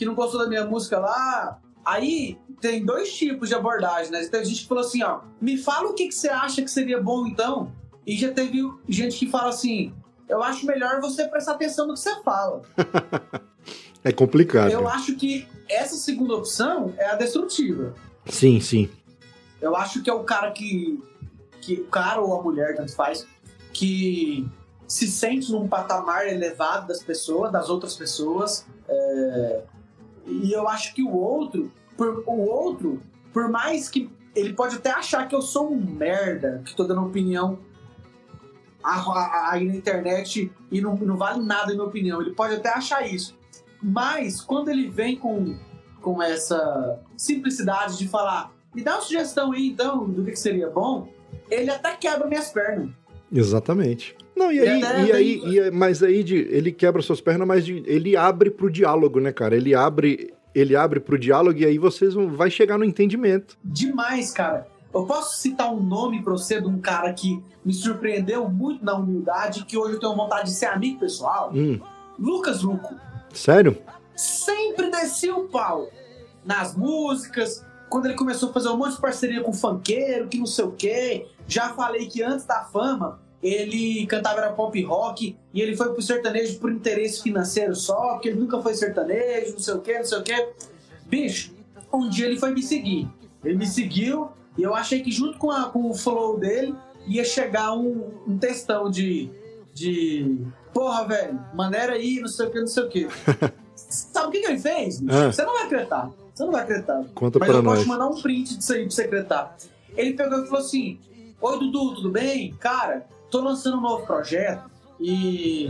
que 0.01 0.07
não 0.07 0.15
gostou 0.15 0.41
da 0.41 0.49
minha 0.49 0.65
música 0.65 0.99
lá. 0.99 1.61
Aí 1.85 2.39
tem 2.59 2.83
dois 2.83 3.13
tipos 3.13 3.51
de 3.51 3.55
abordagem, 3.55 4.11
né? 4.11 4.27
Tem 4.29 4.43
gente 4.43 4.63
que 4.63 4.67
falou 4.67 4.83
assim, 4.83 5.03
ó, 5.03 5.21
me 5.39 5.59
fala 5.59 5.91
o 5.91 5.93
que, 5.93 6.09
que 6.09 6.15
você 6.15 6.31
acha 6.31 6.63
que 6.63 6.71
seria 6.71 6.99
bom 6.99 7.27
então. 7.27 7.71
E 8.07 8.17
já 8.17 8.33
teve 8.33 8.63
gente 8.89 9.19
que 9.19 9.29
fala 9.29 9.51
assim, 9.51 9.93
eu 10.27 10.43
acho 10.43 10.65
melhor 10.65 11.03
você 11.03 11.29
prestar 11.29 11.53
atenção 11.53 11.87
no 11.87 11.93
que 11.93 12.01
você 12.01 12.23
fala. 12.23 12.63
É 14.03 14.11
complicado. 14.11 14.71
Eu 14.71 14.89
acho 14.89 15.15
que 15.15 15.47
essa 15.69 15.95
segunda 15.95 16.35
opção 16.35 16.95
é 16.97 17.11
a 17.11 17.17
destrutiva. 17.17 17.95
Sim, 18.25 18.59
sim. 18.59 18.89
Eu 19.61 19.77
acho 19.77 20.03
que 20.03 20.09
é 20.09 20.15
o 20.15 20.25
cara 20.25 20.53
que. 20.53 20.99
que 21.61 21.75
o 21.75 21.85
cara 21.85 22.23
ou 22.23 22.41
a 22.41 22.43
mulher, 22.43 22.75
tanto 22.77 22.95
faz, 22.95 23.27
que 23.75 24.49
se 24.89 25.07
sente 25.07 25.53
num 25.53 25.69
patamar 25.69 26.27
elevado 26.27 26.89
das 26.89 27.03
pessoas, 27.03 27.53
das 27.53 27.69
outras 27.69 27.95
pessoas. 27.95 28.65
é, 28.89 29.65
E 30.31 30.53
eu 30.53 30.69
acho 30.69 30.95
que 30.95 31.03
o 31.03 31.13
outro, 31.15 31.71
por, 31.97 32.23
o 32.27 32.41
outro, 32.41 33.01
por 33.33 33.49
mais 33.49 33.89
que 33.89 34.11
ele 34.35 34.53
pode 34.53 34.77
até 34.77 34.91
achar 34.91 35.27
que 35.29 35.35
eu 35.35 35.43
sou 35.43 35.73
um 35.73 35.77
merda, 35.81 36.63
que 36.65 36.75
tô 36.77 36.85
dando 36.85 37.03
opinião 37.05 37.59
a- 38.83 38.99
a- 39.01 39.53
aí 39.53 39.67
na 39.67 39.75
internet 39.75 40.51
e 40.71 40.81
não, 40.81 40.97
não 40.97 41.17
vale 41.17 41.43
nada, 41.45 41.73
minha 41.73 41.85
opinião. 41.85 42.21
Ele 42.21 42.33
pode 42.33 42.55
até 42.55 42.71
achar 42.71 43.07
isso. 43.07 43.37
Mas 43.83 44.41
quando 44.41 44.69
ele 44.71 44.89
vem 44.89 45.17
com, 45.17 45.57
com 46.01 46.23
essa 46.23 46.99
simplicidade 47.17 47.99
de 47.99 48.09
falar, 48.09 48.53
me 48.75 48.83
dá 48.83 48.95
uma 48.95 49.01
sugestão 49.03 49.53
aí 49.53 49.69
então 49.69 50.09
do 50.09 50.25
que, 50.25 50.31
que 50.33 50.39
seria 50.39 50.71
bom, 50.71 51.09
ele 51.51 51.71
até 51.71 51.95
quebra 51.97 52.27
minhas 52.27 52.51
pernas. 52.51 52.91
Exatamente. 53.33 54.17
Não, 54.41 54.51
e 54.53 54.59
aí, 54.61 54.81
E 54.81 54.83
e 55.09 55.13
aí, 55.13 55.43
e 55.45 55.61
aí- 55.61 55.71
mas 55.71 56.03
aí 56.03 56.25
de, 56.25 56.37
ele 56.51 56.73
quebra 56.73 57.03
suas 57.03 57.21
pernas, 57.21 57.47
mas 57.47 57.65
de- 57.65 57.83
ele 57.87 58.17
abre 58.17 58.51
pro 58.51 58.71
diálogo, 58.71 59.21
né, 59.21 59.33
cara? 59.33 59.55
Ele 59.55 59.75
abre, 59.75 60.33
ele 60.55 60.75
abre 60.75 60.99
pro 60.99 61.19
diálogo 61.19 61.59
e 61.59 61.65
aí 61.67 61.77
vocês 61.79 62.15
vão 62.15 62.31
vai 62.31 62.51
chegar 62.51 62.79
no 62.79 62.85
entendimento. 62.85 63.57
Demais, 63.63 64.31
cara. 64.33 64.67
Eu 64.93 65.05
posso 65.07 65.39
citar 65.41 65.73
um 65.73 65.81
nome 65.81 66.21
pra 66.23 66.33
você 66.33 66.61
de 66.61 66.67
um 66.67 66.81
cara 66.81 67.13
que 67.13 67.41
me 67.65 67.73
surpreendeu 67.73 68.49
muito 68.49 68.85
na 68.85 68.95
humildade, 68.97 69.65
que 69.65 69.77
hoje 69.77 69.95
eu 69.95 70.01
tenho 70.01 70.17
vontade 70.17 70.47
de 70.47 70.55
ser 70.57 70.67
amigo 70.67 70.99
pessoal? 70.99 71.53
Hum, 71.55 71.79
Lucas 72.19 72.63
Luco. 72.63 72.95
sério? 73.33 73.77
sempre 74.17 74.91
descia 74.91 75.35
o 75.35 75.49
pau 75.49 75.89
nas 76.45 76.77
músicas. 76.77 77.65
Quando 77.89 78.07
ele 78.07 78.15
começou 78.15 78.51
a 78.51 78.53
fazer 78.53 78.69
um 78.69 78.77
monte 78.77 78.95
de 78.97 79.01
parceria 79.01 79.43
com 79.43 79.53
funkeiro, 79.53 80.29
que 80.29 80.39
não 80.39 80.47
sei 80.47 80.65
o 80.65 80.73
quê. 80.73 81.27
Já 81.47 81.71
falei 81.71 82.07
que 82.07 82.23
antes 82.23 82.45
da 82.45 82.63
fama, 82.65 83.21
ele 83.43 84.07
cantava 84.07 84.41
era 84.41 84.53
pop 84.53 84.81
rock 84.83 85.37
e 85.55 85.61
ele 85.61 85.77
foi 85.77 85.93
pro 85.93 86.03
sertanejo 86.03 86.59
por 86.59 86.71
interesse 86.71 87.23
financeiro 87.23 87.75
só, 87.75 88.13
porque 88.15 88.29
ele 88.29 88.41
nunca 88.41 88.61
foi 88.61 88.75
sertanejo, 88.75 89.53
não 89.53 89.59
sei 89.61 89.75
o 89.75 89.81
quê, 89.81 89.99
não 89.99 90.05
sei 90.05 90.19
o 90.19 90.23
quê. 90.23 90.49
Bicho, 91.07 91.53
um 91.93 92.09
dia 92.09 92.27
ele 92.27 92.39
foi 92.39 92.53
me 92.53 92.63
seguir. 92.63 93.09
Ele 93.45 93.57
me 93.57 93.67
seguiu 93.67 94.29
e 94.59 94.63
eu 94.63 94.75
achei 94.75 95.01
que 95.01 95.11
junto 95.11 95.39
com, 95.39 95.51
a- 95.51 95.71
com 95.71 95.89
o 95.91 95.95
flow 95.95 96.39
dele 96.39 96.75
ia 97.07 97.25
chegar 97.25 97.73
um, 97.73 98.11
um 98.29 98.37
textão 98.39 98.91
de, 98.91 99.31
de. 99.73 100.37
Porra, 100.75 101.07
velho, 101.09 101.41
maneira 101.55 101.95
aí, 101.95 102.21
não 102.21 102.29
sei 102.29 102.47
o 102.47 102.51
que, 102.51 102.61
não 102.61 102.67
sei 102.67 102.83
o 102.85 102.89
que. 102.89 103.09
Sabe 103.75 104.29
o 104.29 104.31
que, 104.31 104.41
que 104.41 104.47
ele 104.47 104.59
fez? 104.59 105.03
Ah. 105.09 105.33
Você 105.33 105.43
não 105.43 105.55
vai 105.55 105.65
acreditar. 105.65 106.11
Você 106.35 106.45
não 106.45 106.53
vai 106.53 106.63
acreditar. 106.63 107.03
Conta 107.15 107.39
Mas 107.39 107.49
pra 107.49 107.59
eu 107.59 107.63
posso 107.63 107.75
nós. 107.77 107.83
te 107.85 107.89
mandar 107.89 108.07
um 108.09 108.21
print 108.23 108.57
disso 108.59 108.73
aí 108.73 108.85
você 108.85 109.03
acreditar. 109.03 109.57
Ele 109.97 110.13
pegou 110.13 110.43
e 110.43 110.47
falou 110.47 110.61
assim: 110.61 110.99
Oi, 111.41 111.59
Dudu, 111.59 111.95
tudo 111.97 112.11
bem? 112.11 112.55
Cara, 112.61 113.07
tô 113.31 113.41
lançando 113.41 113.79
um 113.79 113.81
novo 113.81 114.05
projeto 114.05 114.71
e 115.01 115.69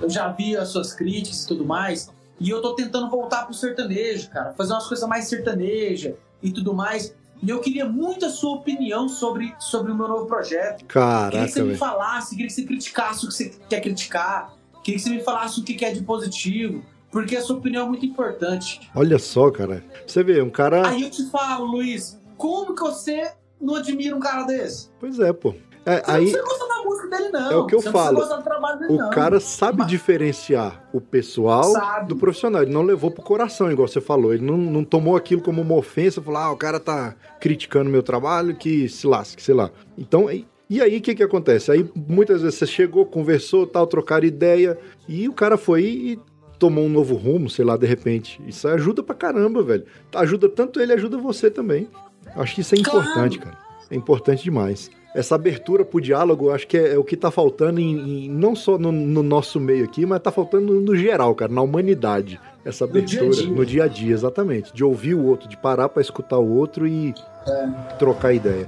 eu 0.00 0.08
já 0.08 0.28
vi 0.28 0.56
as 0.56 0.68
suas 0.68 0.92
críticas 0.92 1.42
e 1.42 1.48
tudo 1.48 1.64
mais. 1.64 2.10
E 2.40 2.50
eu 2.50 2.62
tô 2.62 2.74
tentando 2.74 3.10
voltar 3.10 3.44
pro 3.44 3.54
sertanejo, 3.54 4.30
cara, 4.30 4.52
fazer 4.52 4.72
umas 4.72 4.86
coisas 4.86 5.08
mais 5.08 5.26
sertaneja 5.26 6.14
e 6.42 6.52
tudo 6.52 6.72
mais. 6.72 7.14
E 7.42 7.50
eu 7.50 7.60
queria 7.60 7.84
muito 7.84 8.26
a 8.26 8.30
sua 8.30 8.56
opinião 8.56 9.08
sobre, 9.08 9.54
sobre 9.58 9.90
o 9.92 9.94
meu 9.94 10.06
novo 10.06 10.26
projeto. 10.26 10.84
Queria 10.84 10.86
que 10.86 10.92
Caraca, 10.92 11.48
você 11.48 11.62
me 11.62 11.76
falasse, 11.76 12.30
queria 12.30 12.46
que 12.46 12.52
você 12.52 12.64
criticasse 12.64 13.24
o 13.24 13.28
que 13.28 13.34
você 13.34 13.52
quer 13.68 13.80
criticar, 13.80 14.54
queria 14.82 14.98
que 14.98 15.04
você 15.04 15.10
me 15.10 15.22
falasse 15.22 15.60
o 15.60 15.64
que 15.64 15.74
que 15.74 15.84
é 15.84 15.92
de 15.92 16.02
positivo, 16.02 16.84
porque 17.10 17.36
a 17.36 17.40
sua 17.40 17.56
opinião 17.56 17.86
é 17.86 17.88
muito 17.88 18.06
importante. 18.06 18.88
Olha 18.94 19.18
só, 19.18 19.50
cara. 19.50 19.84
Você 20.06 20.22
vê, 20.22 20.40
um 20.42 20.50
cara. 20.50 20.88
Aí 20.88 21.02
eu 21.02 21.10
te 21.10 21.28
falo, 21.30 21.64
Luiz, 21.64 22.18
como 22.36 22.74
que 22.74 22.82
você 22.82 23.32
não 23.60 23.76
admira 23.76 24.14
um 24.16 24.20
cara 24.20 24.44
desse? 24.44 24.88
Pois 25.00 25.18
é, 25.18 25.32
pô. 25.32 25.54
É, 25.90 26.02
Você 26.04 26.10
aí 26.10 26.24
não 26.24 26.32
precisa 26.32 26.42
gostar 26.44 26.66
da 26.66 26.84
música 26.84 27.08
dele, 27.08 27.28
não. 27.30 27.50
É 27.52 27.56
o 27.56 27.66
que 27.66 27.74
eu 27.74 27.80
você 27.80 27.90
falo. 27.90 28.04
Não 28.04 28.14
precisa 28.16 28.34
gostar 28.36 28.36
do 28.36 28.44
trabalho 28.44 28.78
dele, 28.80 28.92
o 28.92 28.96
não. 28.98 29.10
cara 29.10 29.40
sabe 29.40 29.78
Mas- 29.78 29.86
diferenciar 29.88 30.84
o 30.92 31.00
pessoal 31.00 31.64
Sabe. 31.72 32.08
do 32.08 32.16
profissional. 32.16 32.62
Ele 32.62 32.72
não 32.72 32.82
levou 32.82 33.10
pro 33.10 33.22
coração, 33.22 33.70
igual 33.72 33.88
você 33.88 34.00
falou. 34.00 34.34
Ele 34.34 34.44
não, 34.44 34.56
não 34.56 34.84
tomou 34.84 35.16
aquilo 35.16 35.40
como 35.40 35.62
uma 35.62 35.74
ofensa, 35.76 36.20
falou, 36.20 36.40
ah, 36.40 36.52
o 36.52 36.56
cara 36.56 36.78
tá 36.78 37.14
criticando 37.40 37.88
meu 37.90 38.02
trabalho, 38.02 38.54
que 38.54 38.88
se 38.88 39.06
lasque, 39.06 39.42
sei 39.42 39.54
lá. 39.54 39.70
Então, 39.96 40.30
e, 40.30 40.46
e 40.68 40.82
aí 40.82 40.98
o 40.98 41.00
que 41.00 41.14
que 41.14 41.22
acontece? 41.22 41.70
Aí 41.72 41.88
muitas 41.94 42.42
vezes 42.42 42.58
você 42.58 42.66
chegou, 42.66 43.06
conversou, 43.06 43.66
tal, 43.66 43.86
trocaram 43.86 44.26
ideia, 44.26 44.78
e 45.08 45.28
o 45.28 45.32
cara 45.32 45.56
foi 45.56 45.82
e 45.84 46.20
tomou 46.58 46.84
um 46.84 46.88
novo 46.90 47.14
rumo, 47.14 47.48
sei 47.48 47.64
lá, 47.64 47.76
de 47.76 47.86
repente. 47.86 48.42
Isso 48.46 48.66
ajuda 48.68 49.02
pra 49.02 49.14
caramba, 49.14 49.62
velho. 49.62 49.86
Ajuda 50.14 50.48
tanto 50.48 50.80
ele, 50.80 50.92
ajuda 50.92 51.16
você 51.16 51.48
também. 51.50 51.88
Acho 52.36 52.54
que 52.56 52.60
isso 52.60 52.74
é 52.74 52.78
Claro. 52.82 52.98
importante, 53.00 53.38
cara. 53.38 53.56
É 53.90 53.94
importante 53.96 54.42
demais. 54.44 54.90
Essa 55.14 55.34
abertura 55.34 55.84
pro 55.84 56.00
diálogo, 56.00 56.46
eu 56.46 56.54
acho 56.54 56.66
que 56.66 56.76
é, 56.76 56.94
é 56.94 56.98
o 56.98 57.02
que 57.04 57.16
tá 57.16 57.30
faltando 57.30 57.80
em, 57.80 58.26
em- 58.26 58.28
não 58.30 58.54
só 58.54 58.78
no, 58.78 58.92
no 58.92 59.22
nosso 59.22 59.58
meio 59.58 59.84
aqui, 59.84 60.04
mas 60.06 60.20
tá 60.20 60.30
faltando 60.30 60.74
no, 60.74 60.80
no 60.80 60.96
geral, 60.96 61.34
cara, 61.34 61.50
na 61.52 61.62
humanidade. 61.62 62.38
Essa 62.64 62.86
No 62.86 62.92
dia 63.00 63.20
abertura 63.20 63.42
dia. 63.46 63.54
no 63.54 63.66
dia 63.66 63.84
a 63.84 63.88
dia, 63.88 64.12
exatamente. 64.12 64.72
De 64.74 64.84
ouvir 64.84 65.14
o 65.14 65.24
outro, 65.24 65.48
de 65.48 65.56
parar 65.56 65.88
pra 65.88 66.02
escutar 66.02 66.38
o 66.38 66.54
outro 66.56 66.86
e 66.86 67.14
É. 67.46 67.66
trocar 67.98 68.32
ideia. 68.34 68.66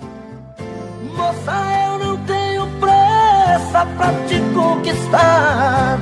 Moça, 1.14 1.52
eu 1.86 1.98
não 2.06 2.16
tenho 2.24 2.66
pressa 2.80 3.86
pra 3.96 4.12
te 4.26 4.40
conquistar. 4.54 5.98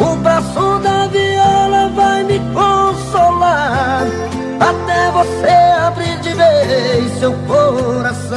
O 0.00 0.16
braço 0.16 0.78
da 0.82 1.06
viola 1.08 1.88
vai 1.94 2.24
me 2.24 2.38
consolar. 2.54 4.06
Até 4.58 5.10
você 5.10 5.50
abrir 5.86 6.18
de 6.20 6.34
seu 7.18 7.32
coração. 7.46 8.36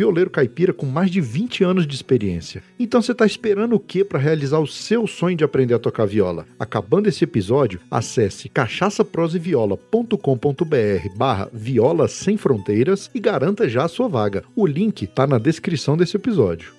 violeiro 0.01 0.31
caipira 0.31 0.73
com 0.73 0.87
mais 0.87 1.11
de 1.11 1.21
20 1.21 1.63
anos 1.63 1.85
de 1.85 1.93
experiência. 1.93 2.63
Então 2.79 2.99
você 2.99 3.11
está 3.11 3.23
esperando 3.23 3.75
o 3.75 3.79
que 3.79 4.03
para 4.03 4.17
realizar 4.17 4.57
o 4.57 4.65
seu 4.65 5.05
sonho 5.05 5.37
de 5.37 5.43
aprender 5.43 5.75
a 5.75 5.79
tocar 5.79 6.07
viola? 6.07 6.47
Acabando 6.59 7.07
esse 7.07 7.23
episódio, 7.23 7.79
acesse 7.91 8.49
cachaçaproseviola.com.br 8.49 11.15
barra 11.15 11.47
viola 11.53 12.07
sem 12.07 12.35
fronteiras 12.35 13.11
e 13.13 13.19
garanta 13.19 13.69
já 13.69 13.83
a 13.83 13.87
sua 13.87 14.07
vaga. 14.07 14.43
O 14.55 14.65
link 14.65 15.03
está 15.03 15.27
na 15.27 15.37
descrição 15.37 15.95
desse 15.95 16.17
episódio. 16.17 16.73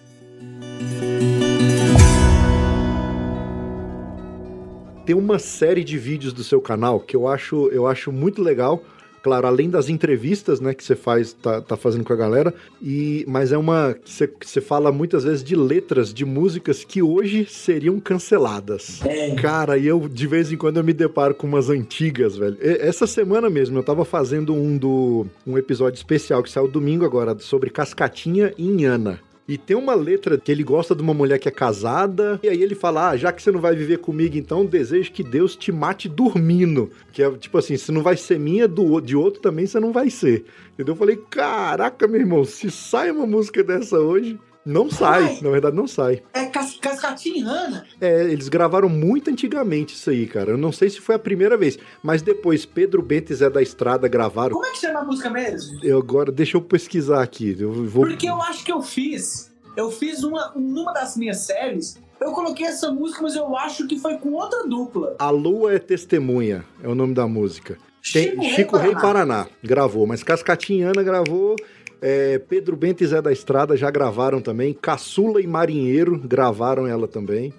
Tem 5.07 5.15
uma 5.15 5.39
série 5.39 5.85
de 5.85 5.97
vídeos 5.97 6.33
do 6.33 6.43
seu 6.43 6.61
canal 6.61 6.99
que 6.99 7.15
eu 7.15 7.29
acho, 7.29 7.69
eu 7.69 7.87
acho 7.87 8.11
muito 8.11 8.43
legal 8.43 8.83
Claro, 9.23 9.47
além 9.47 9.71
das 9.71 9.89
entrevistas, 9.89 10.61
né, 10.61 10.75
que 10.75 10.83
você 10.83 10.97
faz, 10.97 11.33
tá, 11.33 11.61
tá 11.61 11.77
fazendo 11.77 12.05
com 12.05 12.13
a 12.13 12.17
galera, 12.17 12.53
e 12.83 13.25
mas 13.29 13.53
é 13.53 13.59
uma 13.59 13.95
que 13.95 14.11
você, 14.11 14.27
que 14.27 14.49
você 14.49 14.61
fala 14.61 14.91
muitas 14.91 15.25
vezes 15.25 15.45
de 15.45 15.55
letras 15.55 16.13
de 16.13 16.25
músicas 16.25 16.83
que 16.85 17.01
hoje 17.03 17.47
seriam 17.49 18.01
canceladas. 18.01 19.01
É. 19.05 19.35
Cara, 19.37 19.79
e 19.79 19.87
eu 19.87 20.09
de 20.09 20.27
vez 20.27 20.51
em 20.51 20.57
quando 20.57 20.79
eu 20.79 20.85
me 20.85 20.93
deparo 20.93 21.35
com 21.35 21.47
umas 21.47 21.71
antigas, 21.71 22.37
velho. 22.37 22.57
E- 22.61 22.79
Essa 22.81 23.07
semana 23.07 23.49
mesmo 23.49 23.79
eu 23.79 23.83
tava 23.83 24.05
fazendo 24.05 24.55
um 24.55 24.77
do 24.77 25.27
um 25.47 25.57
episódio 25.57 25.97
especial 25.99 26.43
que 26.43 26.51
saiu 26.51 26.67
domingo 26.69 27.05
agora 27.05 27.37
sobre 27.39 27.71
Cascatinha 27.71 28.53
e 28.59 28.67
Inhana. 28.67 29.21
E 29.47 29.59
tem 29.59 29.77
uma 29.77 29.95
letra 29.95 30.39
que 30.39 30.53
ele 30.53 30.63
gosta 30.63 30.95
de 30.95 31.03
uma 31.03 31.13
mulher 31.13 31.39
que 31.39 31.49
é 31.49 31.53
casada, 31.53 32.39
e 32.43 32.49
aí 32.49 32.63
ele 32.63 32.75
fala: 32.75 33.11
Ah, 33.11 33.17
já 33.17 33.33
que 33.33 33.43
você 33.43 33.51
não 33.51 33.61
vai 33.61 33.75
viver 33.75 33.99
comigo, 33.99 34.37
então 34.37 34.65
desejo 34.65 35.13
que 35.13 35.25
Deus 35.25 35.57
te 35.57 35.73
mate 35.73 36.09
dormindo. 36.09 36.91
Que 37.13 37.23
é 37.23 37.31
tipo 37.33 37.59
assim: 37.59 37.77
se 37.77 37.91
não 37.91 38.03
vai 38.03 38.17
ser 38.17 38.39
minha, 38.39 38.69
do, 38.69 39.01
de 39.01 39.17
outro 39.17 39.41
também 39.41 39.67
você 39.67 39.81
não 39.81 39.93
vai 39.93 40.11
ser. 40.11 40.45
Entendeu? 40.75 40.95
Eu 40.95 40.99
falei: 40.99 41.17
Caraca, 41.29 42.07
meu 42.07 42.21
irmão, 42.21 42.45
se 42.45 42.71
sai 42.71 43.11
uma 43.11 43.27
música 43.27 43.65
dessa 43.65 43.99
hoje, 43.99 44.39
não 44.65 44.91
sai. 44.91 45.25
Ai. 45.25 45.39
Na 45.43 45.51
verdade, 45.51 45.77
não 45.77 45.87
sai. 45.87 46.23
É 46.33 46.47
cas 46.47 46.77
Cascatinha 46.81 47.39
e 47.39 47.43
Rana. 47.43 47.85
É, 48.01 48.25
eles 48.25 48.49
gravaram 48.49 48.89
muito 48.89 49.31
antigamente 49.31 49.95
isso 49.95 50.11
aí, 50.11 50.27
cara. 50.27 50.51
Eu 50.51 50.59
não 50.59 50.73
sei 50.73 50.91
se 50.91 51.01
foi 51.01 51.15
a 51.15 51.19
primeira 51.19 51.57
vez, 51.57 51.79
mas 52.03 52.23
depois 52.23 52.65
Pedro 52.65 53.03
Bento 53.03 53.33
e 53.33 53.35
Zé 53.35 53.51
da 53.51 53.63
Estrada 53.63 54.07
gravaram. 54.09 54.55
Como 54.55 54.67
é 54.67 54.71
que 54.71 54.79
chama 54.79 55.01
a 55.01 55.05
música 55.05 55.31
mesmo? 55.31 55.81
Eu 55.83 55.99
agora, 55.99 56.31
deixa 56.31 56.57
eu 56.57 56.63
pesquisar 56.63 57.23
aqui. 57.23 57.57
Eu 57.59 57.73
vou. 57.73 58.07
Porque 58.07 58.29
eu 58.29 58.41
acho 58.43 58.65
que 58.65 58.73
eu 58.73 58.83
fiz. 58.83 59.51
Eu 59.77 59.91
fiz 59.91 60.23
uma. 60.23 60.53
Numa 60.55 60.93
das 60.93 61.17
minhas 61.17 61.39
séries, 61.39 61.99
eu 62.21 62.33
coloquei 62.33 62.67
essa 62.67 62.91
música, 62.93 63.23
mas 63.23 63.35
eu 63.35 63.57
acho 63.57 63.87
que 63.87 63.99
foi 63.99 64.17
com 64.19 64.33
outra 64.33 64.67
dupla. 64.67 65.17
A 65.19 65.31
Lua 65.31 65.75
é 65.75 65.79
Testemunha, 65.79 66.65
é 66.83 66.89
o 66.89 66.95
nome 66.95 67.15
da 67.15 67.27
música. 67.27 67.77
Tem 68.13 68.41
Chico, 68.51 68.77
Rei 68.77 68.95
Paraná. 68.95 69.47
gravou, 69.63 70.07
mas 70.07 70.23
Cascatinhana 70.23 71.03
gravou. 71.03 71.57
É, 72.03 72.39
Pedro 72.41 72.77
Bento 72.77 73.05
e 73.05 73.07
Zé 73.07 73.23
da 73.23 73.31
Estrada 73.33 73.77
já 73.77 73.89
gravaram 73.89 74.41
também. 74.41 74.75
Caçula 74.75 75.41
e 75.41 75.47
Marinheiro 75.47 76.19
gravaram 76.19 76.87
ela 76.87 77.07
também. 77.07 77.55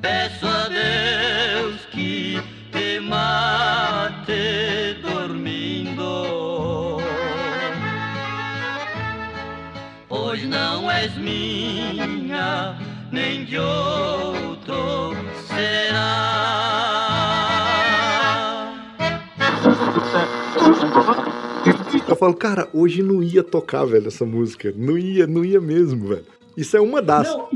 Peço 0.00 0.46
a 0.46 0.68
Deus 0.68 1.84
que 1.92 2.40
te 2.72 2.98
mate 3.00 4.32
dormindo. 5.02 6.98
Pois 10.08 10.42
não 10.48 10.90
és 10.90 11.14
minha, 11.18 12.78
nem 13.12 13.44
de 13.44 13.58
Eu 22.08 22.16
falo, 22.16 22.34
cara, 22.34 22.68
hoje 22.72 23.02
não 23.02 23.22
ia 23.22 23.42
tocar, 23.42 23.84
velho, 23.84 24.08
essa 24.08 24.24
música. 24.24 24.72
Não 24.76 24.96
ia, 24.98 25.26
não 25.26 25.44
ia 25.44 25.60
mesmo, 25.60 26.08
velho. 26.08 26.24
Isso 26.56 26.76
é 26.76 26.80
uma 26.80 27.00
das. 27.02 27.28
Não, 27.28 27.48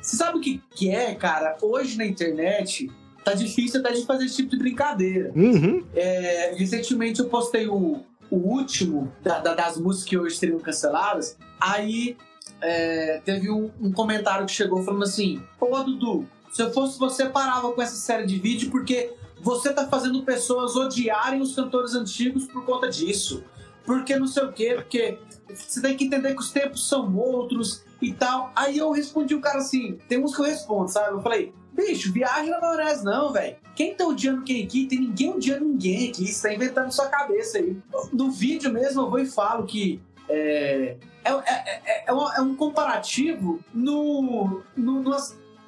você 0.00 0.16
sabe 0.16 0.38
o 0.38 0.40
que, 0.40 0.62
que 0.74 0.90
é, 0.90 1.14
cara? 1.14 1.56
Hoje 1.62 1.96
na 1.98 2.06
internet 2.06 2.90
tá 3.24 3.32
difícil 3.34 3.80
até 3.80 3.92
de 3.92 4.04
fazer 4.04 4.26
esse 4.26 4.36
tipo 4.36 4.50
de 4.50 4.58
brincadeira. 4.58 5.32
Uhum. 5.34 5.82
É, 5.94 6.54
recentemente 6.56 7.20
eu 7.20 7.26
postei 7.28 7.66
o, 7.68 8.00
o 8.30 8.36
último 8.36 9.10
da- 9.22 9.38
da- 9.40 9.54
das 9.54 9.78
músicas 9.78 10.08
que 10.08 10.18
hoje 10.18 10.36
seriam 10.36 10.58
canceladas. 10.58 11.36
Aí 11.60 12.16
é, 12.60 13.20
teve 13.24 13.50
um, 13.50 13.70
um 13.80 13.90
comentário 13.92 14.44
que 14.46 14.52
chegou 14.52 14.82
falando 14.82 15.04
assim: 15.04 15.40
Ô 15.60 15.82
Dudu, 15.82 16.26
se 16.52 16.62
eu 16.62 16.70
fosse 16.72 16.98
você, 16.98 17.26
parava 17.26 17.72
com 17.72 17.80
essa 17.82 17.96
série 17.96 18.26
de 18.26 18.38
vídeo 18.38 18.70
porque 18.70 19.10
você 19.40 19.72
tá 19.72 19.86
fazendo 19.88 20.22
pessoas 20.22 20.76
odiarem 20.76 21.40
os 21.40 21.54
cantores 21.54 21.94
antigos 21.94 22.44
por 22.46 22.64
conta 22.64 22.88
disso. 22.88 23.42
Porque 23.84 24.16
não 24.16 24.26
sei 24.26 24.44
o 24.44 24.52
quê, 24.52 24.74
porque 24.76 25.18
você 25.48 25.80
tem 25.80 25.96
que 25.96 26.04
entender 26.04 26.34
que 26.34 26.40
os 26.40 26.50
tempos 26.50 26.88
são 26.88 27.14
outros 27.16 27.84
e 28.00 28.12
tal. 28.12 28.50
Aí 28.56 28.78
eu 28.78 28.90
respondi 28.90 29.34
o 29.34 29.40
cara 29.40 29.58
assim: 29.58 29.98
tem 30.08 30.22
uns 30.22 30.34
que 30.34 30.40
eu 30.40 30.46
respondo, 30.46 30.90
sabe? 30.90 31.12
Eu 31.12 31.22
falei. 31.22 31.52
Bicho, 31.72 32.12
viagem 32.12 32.50
na 32.50 32.60
maionese 32.60 33.04
não, 33.04 33.32
velho. 33.32 33.56
Quem 33.74 33.96
tá 33.96 34.06
odiando 34.06 34.44
quem 34.44 34.62
aqui? 34.62 34.86
Tem 34.86 35.00
ninguém 35.00 35.32
odiando 35.32 35.64
ninguém 35.64 36.08
aqui. 36.08 36.32
Você 36.32 36.48
tá 36.48 36.54
inventando 36.54 36.92
sua 36.92 37.08
cabeça 37.08 37.58
aí. 37.58 37.76
No 38.12 38.30
vídeo 38.30 38.72
mesmo 38.72 39.02
eu 39.02 39.10
vou 39.10 39.18
e 39.18 39.26
falo 39.26 39.66
que 39.66 40.00
é, 40.28 40.96
é, 41.24 41.30
é, 41.32 41.80
é, 41.84 42.04
é 42.06 42.12
um, 42.12 42.32
é 42.32 42.40
um 42.40 42.54
comparativo 42.54 43.58
no, 43.72 44.62
no, 44.76 45.00
no, 45.02 45.16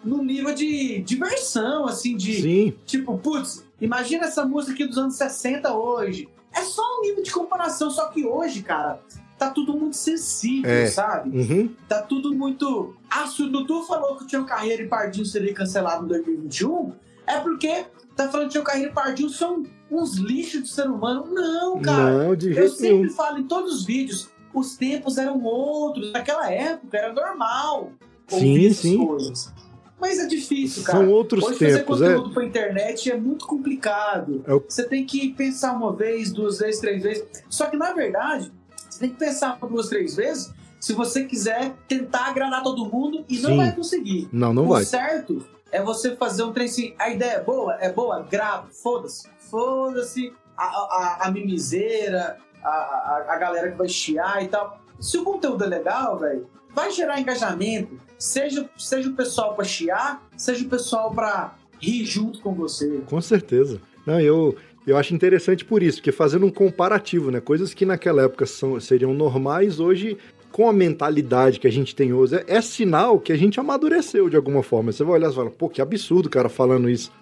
no 0.05 0.23
nível 0.23 0.55
de 0.55 1.01
diversão, 1.01 1.87
assim, 1.87 2.17
de 2.17 2.41
Sim. 2.41 2.75
tipo, 2.87 3.19
putz, 3.19 3.65
imagina 3.81 4.27
essa 4.27 4.45
música 4.45 4.75
aqui 4.75 4.87
dos 4.87 4.99
anos 4.99 5.17
60 5.17 5.75
hoje. 5.75 6.29
É 6.57 6.63
só 6.63 6.83
um 6.99 7.03
nível 7.03 7.23
de 7.23 7.31
comparação, 7.31 7.91
só 7.91 8.09
que 8.09 8.25
hoje, 8.25 8.63
cara, 8.63 9.01
tá 9.39 9.51
tudo 9.51 9.75
muito 9.77 9.97
sensível, 9.97 10.71
É. 10.71 10.87
sabe? 10.87 11.37
Uhum. 11.39 11.75
Tá 11.89 12.01
tudo 12.03 12.35
muito. 12.35 12.95
Ah, 13.11 13.27
se 13.27 13.43
o 13.43 13.51
Dudu 13.51 13.83
falou 13.83 14.17
que 14.17 14.25
o 14.25 14.27
Tião 14.27 14.45
Carreiro 14.47 14.83
e 14.85 14.89
Pardinho 14.89 15.27
seria 15.27 15.53
cancelado 15.53 16.05
em 16.05 16.09
2021, 16.09 16.93
é 17.27 17.39
porque 17.41 17.85
tá 18.17 18.29
falando 18.29 18.45
que 18.45 18.49
o 18.49 18.53
Tião 18.53 18.65
Carreiro 18.65 18.91
e 18.91 18.95
Pardinho 18.95 19.29
são 19.29 19.63
uns 19.91 20.15
lixos 20.17 20.63
de 20.63 20.69
ser 20.71 20.89
humano. 20.89 21.27
Não, 21.33 21.81
cara. 21.83 22.25
Não, 22.25 22.35
de 22.37 22.49
Eu 22.49 22.55
jeito 22.55 22.71
sempre 22.71 22.97
nenhum. 22.99 23.11
falo 23.11 23.39
em 23.39 23.45
todos 23.45 23.75
os 23.75 23.85
vídeos, 23.85 24.31
os 24.55 24.77
tempos 24.77 25.19
eram 25.19 25.43
outros. 25.43 26.11
Naquela 26.13 26.51
época 26.51 26.97
era 26.97 27.13
normal 27.13 27.93
Sim, 28.29 28.37
ouvir 28.37 28.67
essas 28.69 28.79
sim. 28.81 29.07
coisas. 29.07 29.53
Mas 29.99 30.19
é 30.19 30.27
difícil, 30.27 30.83
cara. 30.85 30.99
São 30.99 31.09
outros 31.11 31.43
Hoje 31.45 31.59
fazer 31.59 31.79
tempos, 31.79 32.03
é. 32.03 32.09
conteúdo 32.15 32.35
pra 32.35 32.45
internet 32.45 33.11
é 33.11 33.17
muito 33.17 33.47
complicado. 33.47 34.45
É 34.47 34.53
o- 34.55 34.63
Você 34.69 34.85
tem 34.85 35.05
que 35.07 35.33
pensar 35.33 35.73
uma 35.73 35.93
vez, 35.93 36.31
duas 36.33 36.59
vezes, 36.59 36.81
três 36.81 37.03
vezes. 37.03 37.25
Só 37.49 37.67
que, 37.67 37.77
na 37.77 37.93
verdade, 37.93 38.53
você 38.89 39.01
tem 39.01 39.11
que 39.11 39.17
pensar 39.17 39.59
duas, 39.61 39.89
três 39.89 40.15
vezes 40.17 40.53
se 40.79 40.93
você 40.93 41.25
quiser 41.25 41.73
tentar 41.89 42.27
agradar 42.27 42.63
todo 42.63 42.85
mundo 42.85 43.25
e 43.29 43.39
não 43.39 43.51
Sim. 43.51 43.57
vai 43.57 43.73
conseguir. 43.75 44.29
Não, 44.31 44.53
não 44.53 44.67
o 44.67 44.69
vai. 44.69 44.85
certo 44.85 45.45
é 45.73 45.83
você 45.83 46.15
fazer 46.15 46.43
um 46.45 46.53
trem 46.53 46.67
assim. 46.67 46.95
A 46.99 47.09
ideia 47.11 47.33
é 47.33 47.43
boa? 47.43 47.75
É 47.81 47.91
boa? 47.91 48.23
Grava. 48.23 48.69
Foda-se. 48.71 49.27
Foda-se 49.51 50.33
a, 50.57 50.65
a, 50.65 51.19
a 51.27 51.31
mimiseira, 51.31 52.37
a, 52.63 52.69
a, 52.69 53.25
a 53.31 53.37
galera 53.39 53.71
que 53.73 53.79
vai 53.79 53.89
chiar 53.89 54.43
e 54.45 54.49
tal. 54.49 54.79
Se 55.01 55.17
o 55.19 55.25
conteúdo 55.25 55.65
é 55.65 55.67
legal, 55.67 56.19
velho, 56.19 56.47
vai 56.75 56.91
gerar 56.91 57.19
engajamento. 57.21 57.99
Seja, 58.19 58.69
seja 58.79 59.09
o 59.11 59.15
pessoal 59.15 59.55
pra 59.55 59.65
chiar, 59.65 60.27
seja 60.37 60.65
o 60.65 60.69
pessoal 60.69 61.11
pra 61.13 61.55
rir 61.81 62.05
junto 62.05 62.41
com 62.41 62.55
você. 62.55 63.01
Com 63.07 63.21
certeza. 63.21 63.81
Não, 64.07 64.21
eu, 64.21 64.57
eu 64.87 64.97
acho 64.97 65.15
interessante 65.15 65.65
por 65.65 65.83
isso, 65.83 65.99
porque 65.99 66.13
fazendo 66.13 66.47
um 66.47 66.51
comparativo, 66.51 67.31
né? 67.31 67.41
Coisas 67.41 67.75
que 67.75 67.85
naquela 67.85 68.23
época 68.23 68.47
são, 68.47 68.81
seriam 68.81 69.13
normais, 69.13 69.79
hoje, 69.81 70.17
com 70.53 70.69
a 70.69 70.73
mentalidade 70.73 71.61
que 71.61 71.67
a 71.67 71.73
gente 71.73 71.95
tem 71.95 72.13
hoje, 72.13 72.37
é, 72.37 72.45
é 72.47 72.61
sinal 72.63 73.21
que 73.21 73.33
a 73.33 73.37
gente 73.37 73.61
amadureceu 73.61 74.31
de 74.31 74.37
alguma 74.37 74.63
forma. 74.63 74.93
Você 74.93 75.05
vai 75.05 75.15
olhar 75.17 75.31
e 75.31 75.35
fala, 75.35 75.51
pô, 75.51 75.69
que 75.69 75.83
absurdo 75.83 76.27
o 76.27 76.31
cara 76.31 76.49
falando 76.49 76.89
isso, 76.89 77.13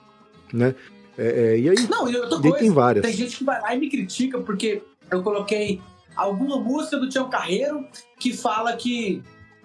né? 0.53 0.75
É, 1.19 1.55
é, 1.55 1.59
e 1.59 1.69
aí, 1.69 1.89
Não, 1.89 2.09
e 2.09 2.17
outra 2.17 2.35
e 2.35 2.37
aí 2.37 2.43
tem 2.43 2.51
coisa, 2.53 2.75
várias. 2.75 3.05
tem 3.05 3.15
gente 3.15 3.39
que 3.39 3.45
vai 3.45 3.61
lá 3.61 3.75
e 3.75 3.79
me 3.79 3.89
critica 3.89 4.39
porque 4.41 4.83
eu 5.11 5.23
coloquei 5.23 5.81
alguma 6.15 6.59
música 6.59 6.97
do 6.97 7.09
Tião 7.09 7.29
Carreiro 7.29 7.85
que 8.19 8.33
fala 8.33 8.77
que 8.77 9.23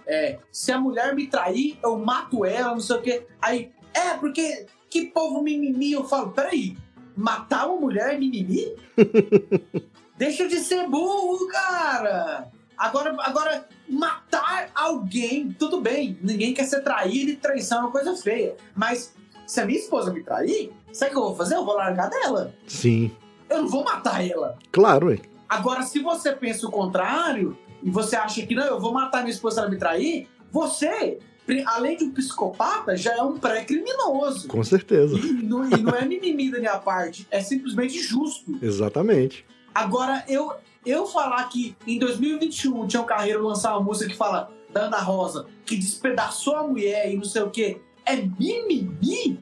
é, 0.09 0.39
se 0.51 0.71
a 0.71 0.79
mulher 0.79 1.13
me 1.13 1.27
trair, 1.27 1.77
eu 1.83 1.97
mato 1.97 2.43
ela, 2.43 2.71
não 2.71 2.79
sei 2.79 2.95
o 2.95 3.01
quê. 3.01 3.27
Aí, 3.41 3.71
é, 3.93 4.15
porque 4.15 4.65
que 4.89 5.05
povo 5.05 5.41
mimimi? 5.43 5.91
Eu 5.91 6.03
falo, 6.03 6.31
peraí, 6.31 6.75
matar 7.15 7.67
uma 7.67 7.79
mulher 7.79 8.15
é 8.15 8.17
mimimi? 8.17 8.75
Deixa 10.17 10.47
de 10.47 10.57
ser 10.59 10.87
burro, 10.87 11.47
cara! 11.47 12.51
Agora, 12.77 13.15
agora, 13.19 13.67
matar 13.87 14.69
alguém, 14.73 15.51
tudo 15.51 15.79
bem, 15.81 16.17
ninguém 16.21 16.53
quer 16.53 16.65
ser 16.65 16.81
traído 16.81 17.31
e 17.31 17.35
traição 17.35 17.79
é 17.79 17.81
uma 17.81 17.91
coisa 17.91 18.15
feia. 18.15 18.55
Mas 18.75 19.13
se 19.45 19.59
a 19.61 19.65
minha 19.65 19.77
esposa 19.79 20.13
me 20.13 20.23
trair, 20.23 20.71
sabe 20.91 21.11
o 21.11 21.13
que 21.13 21.19
eu 21.19 21.23
vou 21.23 21.35
fazer? 21.35 21.55
Eu 21.55 21.65
vou 21.65 21.75
largar 21.75 22.09
dela. 22.09 22.53
Sim, 22.67 23.11
Eu 23.49 23.63
não 23.63 23.67
vou 23.67 23.83
matar 23.83 24.25
ela. 24.25 24.57
claro, 24.71 25.11
é. 25.13 25.19
Agora, 25.47 25.81
se 25.81 25.99
você 25.99 26.31
pensa 26.31 26.67
o 26.67 26.71
contrário, 26.71 27.57
e 27.81 27.89
você 27.89 28.15
acha 28.15 28.45
que 28.45 28.55
não, 28.55 28.65
eu 28.65 28.79
vou 28.79 28.93
matar 28.93 29.19
minha 29.19 29.31
esposa 29.31 29.55
se 29.55 29.61
ela 29.61 29.69
me 29.69 29.77
trair, 29.77 30.27
você, 30.51 31.19
além 31.65 31.97
de 31.97 32.03
um 32.05 32.11
psicopata, 32.11 32.95
já 32.95 33.15
é 33.15 33.21
um 33.21 33.37
pré-criminoso. 33.37 34.47
com 34.47 34.63
certeza. 34.63 35.15
E 35.17 35.33
não, 35.43 35.65
e 35.69 35.81
não 35.81 35.93
é 35.93 36.05
mimimi 36.05 36.51
da 36.51 36.59
minha 36.59 36.77
parte, 36.77 37.27
é 37.31 37.41
simplesmente 37.41 37.99
justo. 37.99 38.57
Exatamente. 38.61 39.45
Agora, 39.73 40.23
eu, 40.27 40.53
eu 40.85 41.05
falar 41.05 41.43
que 41.49 41.75
em 41.85 41.99
2021 41.99 42.87
tinha 42.87 43.01
um 43.01 43.05
carreiro 43.05 43.45
lançar 43.45 43.73
uma 43.73 43.83
música 43.83 44.09
que 44.09 44.17
fala 44.17 44.51
da 44.71 44.81
Ana 44.81 44.99
Rosa, 44.99 45.47
que 45.65 45.75
despedaçou 45.75 46.55
a 46.55 46.67
mulher 46.67 47.11
e 47.11 47.15
não 47.15 47.23
sei 47.23 47.41
o 47.41 47.49
quê, 47.49 47.81
é 48.05 48.15
mimimi? 48.15 49.39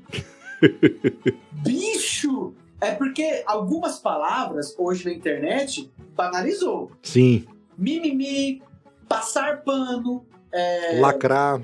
Bicho! 1.52 2.54
É 2.80 2.92
porque 2.92 3.44
algumas 3.48 3.98
palavras 3.98 4.76
hoje 4.78 5.06
na 5.06 5.12
internet 5.12 5.92
banalizou. 6.16 6.92
Sim, 7.02 7.46
Mimimi, 7.78 8.62
passar 9.08 9.62
pano, 9.64 10.26
é, 10.52 11.00
lacrar, 11.00 11.62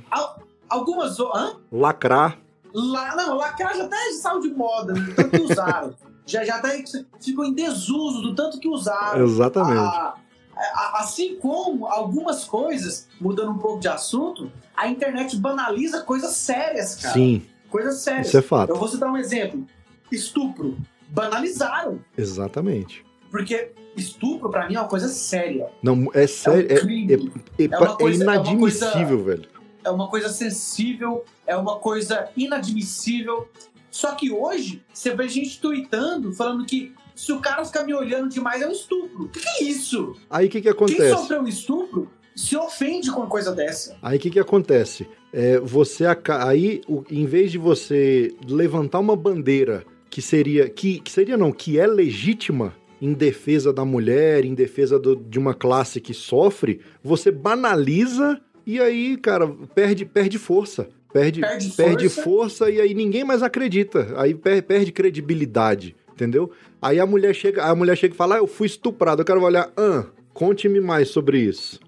algumas. 0.70 1.20
o- 1.20 1.32
Hã? 1.36 1.57
lacrar. 1.72 2.38
La, 2.74 3.16
não, 3.16 3.36
lacrar 3.36 3.76
já 3.76 3.84
até 3.86 4.11
saiu 4.14 4.39
de 4.39 4.49
moda, 4.49 4.93
né? 4.93 5.14
tanto 5.16 5.30
que 5.32 5.41
usaram. 5.41 5.95
já, 6.26 6.43
já 6.43 6.55
até 6.55 6.84
ficou 7.22 7.45
em 7.45 7.53
desuso 7.53 8.22
do 8.22 8.34
tanto 8.36 8.59
que 8.59 8.68
usaram. 8.68 9.24
Exatamente. 9.24 9.78
A- 9.78 10.16
a- 10.55 10.99
assim 10.99 11.36
como 11.38 11.86
algumas 11.88 12.45
coisas, 12.45 13.07
mudando 13.20 13.51
um 13.51 13.57
pouco 13.57 13.80
de 13.80 13.88
assunto, 13.88 14.51
a 14.76 14.88
internet 14.88 15.36
banaliza 15.38 16.01
coisas 16.01 16.32
sérias, 16.36 16.95
cara. 16.95 17.14
Sim, 17.14 17.45
Coisas 17.70 18.01
sérias. 18.01 18.28
isso 18.28 18.38
é 18.38 18.41
fato. 18.41 18.70
Eu 18.70 18.76
vou 18.76 18.88
citar 18.88 19.09
um 19.09 19.18
exemplo. 19.18 19.66
Estupro. 20.11 20.78
Banalizaram. 21.09 21.99
Exatamente. 22.18 23.03
Porque 23.32 23.72
estupro, 23.96 24.50
pra 24.50 24.68
mim, 24.68 24.76
é 24.76 24.80
uma 24.80 24.88
coisa 24.88 25.08
séria. 25.08 25.68
Não, 25.82 26.08
é 26.14 26.24
É 26.24 26.28
sério, 26.28 26.70
um 26.70 26.74
é, 26.76 26.80
crime. 26.80 27.14
é, 27.60 27.64
é 27.66 27.78
uma 27.78 27.86
é 27.94 27.96
coisa- 27.96 28.24
é 28.24 28.26
inadmissível, 28.26 29.24
velho. 29.24 29.46
é 29.84 29.89
uma 29.91 30.08
coisa 30.10 30.30
sensível, 30.30 31.24
é 31.46 31.56
uma 31.56 31.78
coisa 31.80 32.30
inadmissível. 32.38 33.48
Só 33.91 34.14
que 34.14 34.32
hoje, 34.32 34.82
você 34.91 35.14
vê 35.16 35.28
gente 35.30 35.60
tweetando, 35.60 36.34
falando 36.34 36.66
que 36.66 36.94
se 37.16 37.32
o 37.32 37.39
cara 37.39 37.64
ficar 37.64 37.84
me 37.84 37.94
olhando 37.94 38.30
demais 38.30 38.62
é 38.62 38.68
um 38.68 38.72
estupro. 38.72 39.26
O 39.26 39.30
que, 39.30 39.39
que 39.39 39.48
é 39.48 39.64
isso? 39.64 40.16
Aí 40.30 40.48
o 40.48 40.50
que, 40.50 40.58
que 40.58 40.64
Quem 40.64 40.72
acontece? 40.72 41.10
sofreu 41.12 41.41
um 41.41 41.48
estupro 41.48 42.10
se 42.36 42.58
ofende 42.58 43.12
com 43.12 43.20
uma 43.20 43.28
coisa 43.30 43.52
dessa. 43.54 43.96
Aí 44.02 44.18
o 44.18 44.20
que, 44.20 44.32
que 44.32 44.39
acontece? 44.39 45.08
É, 45.32 45.60
você 45.60 46.04
aí, 46.39 46.82
em 47.12 47.26
vez 47.28 47.52
de 47.52 47.60
você 47.60 48.34
levantar 48.48 49.00
uma 49.00 49.16
bandeira 49.16 49.84
que 50.10 50.22
seria. 50.22 50.68
Que, 50.70 51.00
que 51.00 51.12
seria 51.12 51.38
não, 51.38 51.52
que 51.52 51.78
é 51.80 51.86
legítima 51.86 52.74
em 53.06 53.14
defesa 53.14 53.74
da 53.74 53.84
mulher, 53.84 54.45
em 54.45 54.54
defesa 54.54 54.97
do- 54.97 55.16
de 55.16 55.38
uma 55.38 55.54
classe 55.54 55.99
que 55.99 56.14
sofre, 56.14 56.80
você 57.04 57.30
banaliza 57.32 58.39
e 58.66 58.80
aí, 58.80 59.18
cara, 59.18 59.47
perde, 59.76 60.06
perde 60.06 60.38
força. 60.38 60.88
Perde, 61.12 61.41
Perde 61.41 61.70
perde 61.72 62.10
força. 62.10 62.24
força 62.24 62.70
e 62.72 62.80
aí 62.82 62.93
ninguém 62.93 63.24
mais 63.24 63.43
acredita. 63.43 64.14
Aí 64.16 64.34
per- 64.34 64.64
perde 64.64 64.91
credibilidade, 64.91 65.95
entendeu? 66.14 66.49
Aí 66.82 66.99
a 66.99 67.06
mulher 67.06 67.36
chega, 67.36 67.64
a 67.66 67.76
mulher 67.76 67.95
chega 67.97 68.14
e 68.14 68.18
fala: 68.18 68.36
ah, 68.36 68.38
eu 68.39 68.47
fui 68.47 68.66
estuprado, 68.68 69.22
eu 69.22 69.26
quero 69.26 69.41
olhar, 69.43 69.72
ah, 69.78 70.06
conte-me 70.34 70.80
mais 70.80 71.10
sobre 71.10 71.39
isso. 71.39 71.80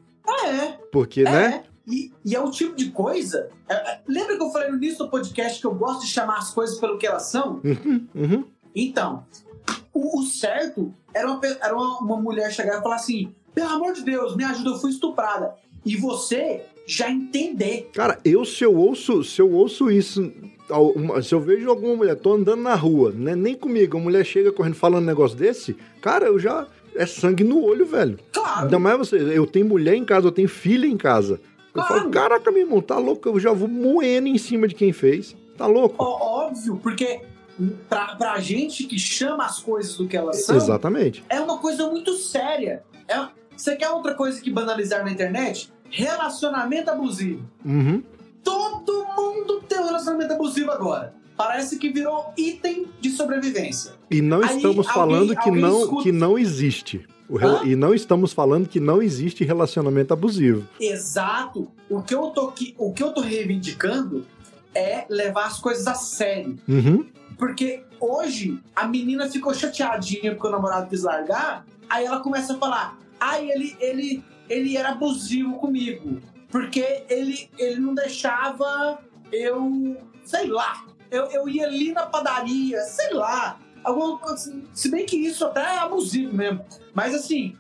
É. 0.46 0.74
Porque, 0.92 1.24
né? 1.24 1.64
É. 1.64 1.76
E, 1.92 2.12
e 2.26 2.36
é 2.36 2.40
o 2.42 2.52
tipo 2.52 2.76
de 2.76 2.92
coisa. 2.92 3.50
é- 3.70 3.74
é- 3.74 4.02
lembra 4.08 4.36
que 4.38 4.44
eu 4.44 4.50
falei 4.52 4.70
no 4.70 4.78
início 4.78 5.00
do 5.00 5.10
podcast 5.10 5.60
que 5.62 5.66
eu 5.66 5.74
gosto 5.74 6.02
de 6.02 6.08
chamar 6.08 6.38
as 6.38 6.52
coisas 6.54 6.78
pelo 6.80 6.98
que 6.98 7.08
elas 7.08 7.24
são? 7.24 7.62
Uhum, 7.64 8.08
uhum. 8.14 8.46
Então, 8.76 9.24
o, 9.94 10.20
o 10.20 10.24
certo 10.24 10.94
era, 11.14 11.32
uma, 11.32 11.42
era 11.46 11.76
uma, 11.76 12.00
uma 12.00 12.18
mulher 12.18 12.52
chegar 12.52 12.80
e 12.80 12.82
falar 12.84 12.96
assim: 12.96 13.30
pelo 13.54 13.70
amor 13.70 13.94
de 13.94 14.04
Deus, 14.04 14.36
me 14.36 14.44
ajuda, 14.44 14.70
eu 14.72 14.78
fui 14.78 14.90
estuprada. 14.92 15.56
E 15.86 15.96
você 15.96 16.64
já 16.88 17.10
entender. 17.12 17.90
Cara, 17.94 18.20
eu 18.26 18.44
se 18.46 18.64
eu 18.64 18.76
ouço, 18.76 19.24
se 19.24 19.42
eu 19.42 19.52
ouço 19.52 19.90
isso, 19.92 20.32
se 21.24 21.34
eu 21.34 21.40
vejo 21.40 21.70
alguma 21.70 21.96
mulher, 21.96 22.16
tô 22.16 22.34
andando 22.34 22.62
na 22.62 22.76
rua, 22.76 23.12
né, 23.12 23.36
nem 23.36 23.56
comigo, 23.56 23.98
a 23.98 24.00
mulher 24.02 24.26
chega 24.26 24.52
correndo 24.52 24.76
falando 24.76 25.04
um 25.04 25.08
negócio 25.08 25.38
desse, 25.38 25.76
cara, 26.02 26.26
eu 26.26 26.40
já 26.40 26.68
é 26.96 27.06
sangue 27.06 27.44
no 27.44 27.62
olho, 27.64 27.86
velho. 27.86 28.18
Claro, 28.32 28.64
Ainda 28.64 28.80
mais 28.80 28.98
você, 28.98 29.18
eu 29.18 29.46
tenho 29.46 29.66
mulher 29.68 29.96
em 29.96 30.06
casa, 30.06 30.28
eu 30.28 30.32
tenho 30.32 30.48
filha 30.50 30.88
em 30.88 30.98
casa. 30.98 31.40
Eu 31.74 31.82
Claro. 31.84 32.00
falo, 32.02 32.10
caraca, 32.10 32.52
meu 32.52 32.62
irmão, 32.62 32.82
tá 32.82 32.98
louco, 32.98 33.28
eu 33.30 33.40
já 33.40 33.52
vou 33.52 33.68
moendo 33.68 34.28
em 34.28 34.38
cima 34.38 34.68
de 34.68 34.74
quem 34.76 34.94
fez. 34.94 35.36
Tá 35.58 35.66
louco? 35.68 35.96
ó- 36.04 36.46
óbvio, 36.48 36.80
porque 36.82 37.20
pra, 37.90 38.16
pra 38.16 38.40
gente 38.40 38.84
que 38.86 38.98
chama 39.00 39.46
as 39.46 39.60
coisas 39.60 39.96
do 39.98 40.08
que 40.08 40.16
elas 40.18 40.44
são, 40.46 40.56
Exatamente. 40.56 41.24
é 41.30 41.40
uma 41.40 41.58
coisa 41.58 41.88
muito 41.90 42.14
séria. 42.16 42.84
É- 43.08 43.28
você 43.56 43.76
quer 43.76 43.90
outra 43.90 44.14
coisa 44.14 44.42
que 44.42 44.52
banalizar 44.52 45.04
na 45.04 45.12
internet? 45.12 45.72
Relacionamento 45.90 46.90
abusivo. 46.92 47.44
Uhum. 47.64 48.04
Todo 48.44 49.06
mundo 49.16 49.62
tem 49.68 49.80
um 49.80 49.86
relacionamento 49.86 50.34
abusivo 50.34 50.72
agora. 50.72 51.14
Parece 51.38 51.78
que 51.78 51.90
virou 51.90 52.34
item 52.38 52.88
de 53.02 53.10
sobrevivência. 53.12 53.94
E 54.12 54.22
não 54.22 54.42
Aí, 54.44 54.56
estamos 54.58 54.88
alguém- 54.88 54.94
falando 54.94 55.36
que 55.36 55.50
alguém 55.50 55.62
não, 55.62 55.82
escuta- 55.82 56.04
que 56.04 56.12
não 56.12 56.38
existe. 56.40 57.08
E 57.66 57.76
não 57.76 57.94
estamos 57.94 58.34
falando 58.34 58.68
que 58.70 58.80
não 58.80 59.02
existe 59.02 59.44
relacionamento 59.44 60.14
abusivo. 60.14 60.68
Exato. 60.80 61.68
O 61.90 62.02
que 62.04 62.14
eu 62.14 62.28
tô, 62.30 62.54
o 62.78 62.94
que 62.94 63.02
eu 63.04 63.12
tô 63.14 63.22
reivindicando 63.22 64.26
é 64.76 65.06
levar 65.10 65.46
as 65.48 65.60
coisas 65.60 65.88
a 65.88 65.96
sério. 65.96 66.58
Uhum. 66.68 67.06
Porque 67.38 67.84
hoje 68.00 68.62
a 68.76 68.88
menina 68.88 69.30
ficou 69.30 69.54
chateadinha 69.54 70.34
porque 70.34 70.48
o 70.48 70.52
namorado 70.52 70.90
quis 70.90 71.04
largar, 71.04 71.66
aí 71.90 72.06
ela 72.06 72.20
começa 72.20 72.54
a 72.54 72.58
falar: 72.58 72.98
ai, 73.20 73.50
ele, 73.50 73.76
ele, 73.80 74.24
ele 74.50 74.78
era 74.78 74.90
abusivo 74.90 75.58
comigo. 75.58 76.22
Porque 76.50 77.04
ele, 77.10 77.50
ele 77.58 77.80
não 77.80 77.94
deixava 77.94 79.00
eu. 79.32 79.98
sei 80.24 80.48
lá. 80.48 80.86
Eu, 81.12 81.26
eu 81.26 81.50
ia 81.50 81.66
ali 81.66 81.92
na 81.92 82.06
padaria, 82.06 82.82
sei 82.82 83.14
lá. 83.14 83.60
Alguma 83.84 84.18
coisa 84.18 84.36
assim. 84.36 84.64
Se 84.74 84.90
bem 84.90 85.06
que 85.06 85.18
isso 85.18 85.46
até 85.46 85.62
é 85.62 85.80
abusivo 85.80 86.34
mesmo. 86.34 86.66
Mas 86.94 87.14
assim, 87.14 87.56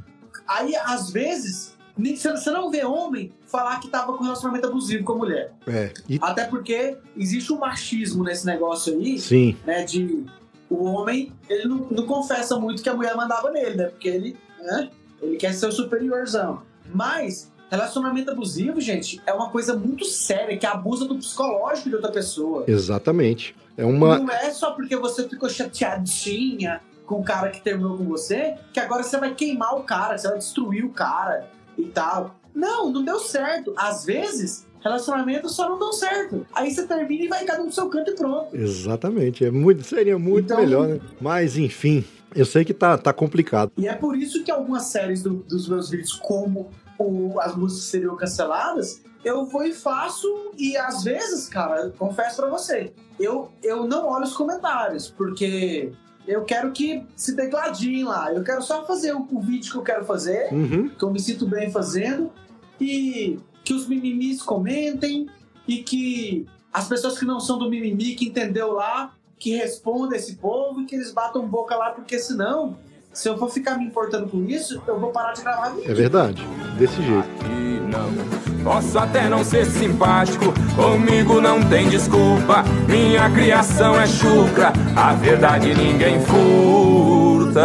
aí 0.48 0.76
às 0.76 1.10
vezes. 1.12 1.76
Você 1.98 2.52
não 2.52 2.70
vê 2.70 2.84
homem 2.84 3.32
falar 3.48 3.80
que 3.80 3.88
tava 3.88 4.14
com 4.14 4.24
relacionamento 4.24 4.68
abusivo 4.68 5.04
com 5.04 5.14
a 5.14 5.18
mulher. 5.18 5.54
É. 5.66 5.94
E, 6.10 6.20
Até 6.22 6.46
porque 6.46 6.98
existe 7.16 7.54
um 7.54 7.60
machismo 7.60 8.24
nesse 8.24 8.46
negócio 8.46 8.94
aí 8.94 9.18
sim. 9.18 9.58
né, 9.66 9.84
de 9.84 10.26
o 10.70 10.84
homem, 10.86 11.32
ele 11.48 11.68
não, 11.68 11.78
não 11.92 12.06
confessa 12.06 12.60
muito 12.60 12.82
que 12.82 12.90
a 12.90 12.94
mulher 12.94 13.16
mandava 13.16 13.52
nele, 13.52 13.76
né? 13.76 13.86
Porque 13.86 14.08
ele, 14.08 14.38
né, 14.60 14.90
ele 15.22 15.38
quer 15.38 15.54
ser 15.54 15.68
o 15.68 15.72
superiorzão. 15.72 16.64
Mas 16.94 17.52
relacionamento 17.70 18.32
abusivo, 18.32 18.82
gente, 18.82 19.22
é 19.26 19.34
uma 19.34 19.50
coisa 19.50 19.76
muito 19.76 20.06
séria 20.06 20.58
que 20.58 20.66
abusa 20.66 21.06
do 21.06 21.16
psicológico 21.16 21.90
de 21.90 21.96
outra 21.96 22.12
pessoa. 22.12 22.64
Exatamente. 22.68 23.56
É 23.78 23.86
uma. 23.86 24.20
Não 24.20 24.32
é 24.32 24.52
só 24.52 24.72
porque 24.72 24.96
você 24.96 25.28
ficou 25.28 25.50
chateadinha 25.50 26.82
com 27.06 27.20
o 27.20 27.24
cara 27.24 27.52
que 27.52 27.62
terminou 27.62 27.98
com 27.98 28.06
você, 28.06 28.56
que 28.74 28.80
agora 28.80 29.04
você 29.04 29.18
vai 29.18 29.34
queimar 29.36 29.76
o 29.76 29.84
cara, 29.84 30.18
você 30.18 30.28
vai 30.28 30.38
destruir 30.38 30.84
o 30.84 30.90
cara 30.90 31.48
e 31.78 31.86
tal. 31.86 32.36
Não, 32.54 32.90
não 32.92 33.04
deu 33.04 33.20
certo. 33.20 33.74
Às 33.78 34.06
vezes, 34.06 34.66
relacionamentos 34.82 35.56
só 35.56 35.68
não 35.70 35.78
dão 35.80 35.92
certo. 35.92 36.46
Aí 36.54 36.72
você 36.72 36.86
termina 36.88 37.26
e 37.26 37.28
vai 37.28 37.44
cada 37.46 37.62
um 37.62 37.66
pro 37.66 37.74
seu 37.76 37.90
canto 37.90 38.12
e 38.12 38.16
pronto. 38.16 38.56
Exatamente. 38.56 39.44
É 39.46 39.52
muito, 39.52 39.84
seria 39.84 40.18
muito 40.18 40.46
Então- 40.46 40.58
melhor, 40.60 40.88
né? 40.88 41.00
Mas, 41.20 41.58
enfim, 41.58 42.06
eu 42.36 42.46
sei 42.46 42.64
que 42.64 42.74
tá, 42.74 42.98
tá 42.98 43.12
complicado. 43.12 43.72
E 43.78 43.88
é 43.88 43.94
por 43.94 44.16
isso 44.18 44.44
que 44.44 44.52
algumas 44.52 44.84
séries 44.84 45.22
do- 45.22 45.44
dos 45.48 45.68
meus 45.68 45.90
vídeos, 45.90 46.14
como 46.14 46.70
o- 46.98 47.40
as 47.42 47.56
músicas 47.56 47.86
seriam 47.86 48.16
canceladas, 48.16 49.02
eu 49.24 49.46
vou 49.46 49.64
e 49.66 49.74
faço, 49.74 50.28
e 50.58 50.78
às 50.78 51.04
vezes, 51.04 51.50
cara, 51.50 51.92
confesso 51.98 52.38
pra 52.38 52.48
você, 52.48 52.94
eu, 53.20 53.50
eu 53.64 53.86
não 53.88 54.08
olho 54.08 54.24
os 54.24 54.36
comentários, 54.38 55.10
porque 55.10 55.92
eu 56.28 56.44
quero 56.44 56.72
que 56.72 57.04
se 57.16 57.36
decladiem 57.36 58.04
lá. 58.04 58.34
Eu 58.34 58.44
quero 58.44 58.62
só 58.62 58.86
fazer 58.86 59.14
o, 59.14 59.28
o 59.32 59.40
vídeo 59.42 59.72
que 59.72 59.78
eu 59.78 59.84
quero 59.84 60.06
fazer, 60.06 60.52
Uhum. 60.54 60.90
que 60.90 61.04
eu 61.04 61.12
me 61.12 61.20
sinto 61.20 61.48
bem 61.48 61.70
fazendo, 61.72 62.32
e 62.80 63.40
que 63.64 63.74
os 63.74 63.88
mimimis 63.88 64.42
comentem, 64.42 65.28
e 65.68 65.78
que 65.78 66.46
as 66.72 66.88
pessoas 66.88 67.18
que 67.18 67.26
não 67.26 67.40
são 67.40 67.58
do 67.58 67.70
mimimi, 67.70 68.16
que 68.16 68.26
entendeu 68.26 68.74
lá, 68.74 69.14
que 69.40 69.56
respondam 69.56 70.14
esse 70.16 70.36
povo 70.36 70.82
e 70.82 70.86
que 70.86 70.96
eles 70.96 71.12
batam 71.12 71.48
boca 71.48 71.76
lá, 71.76 71.90
porque 71.92 72.18
senão, 72.20 72.78
se 73.14 73.28
eu 73.30 73.38
for 73.38 73.50
ficar 73.50 73.78
me 73.78 73.86
importando 73.86 74.28
com 74.30 74.44
isso, 74.46 74.82
eu 74.88 75.00
vou 75.00 75.12
parar 75.12 75.34
de 75.34 75.42
gravar 75.42 75.70
vídeo. 75.70 75.92
É 75.92 75.94
verdade. 75.94 76.42
Desse 76.78 77.02
jeito. 77.02 77.28
E 77.46 77.80
não 77.92 78.55
posso 78.66 78.98
até 78.98 79.30
não 79.30 79.44
ser 79.44 79.64
simpático, 79.68 80.52
comigo 80.76 81.40
não 81.40 81.62
tem 81.62 81.88
desculpa. 81.88 82.66
Minha 82.90 83.30
criação 83.30 84.02
é 84.02 84.08
chucra, 84.08 84.74
a 84.96 85.14
verdade 85.14 85.72
ninguém 85.76 86.20
furta. 86.22 87.62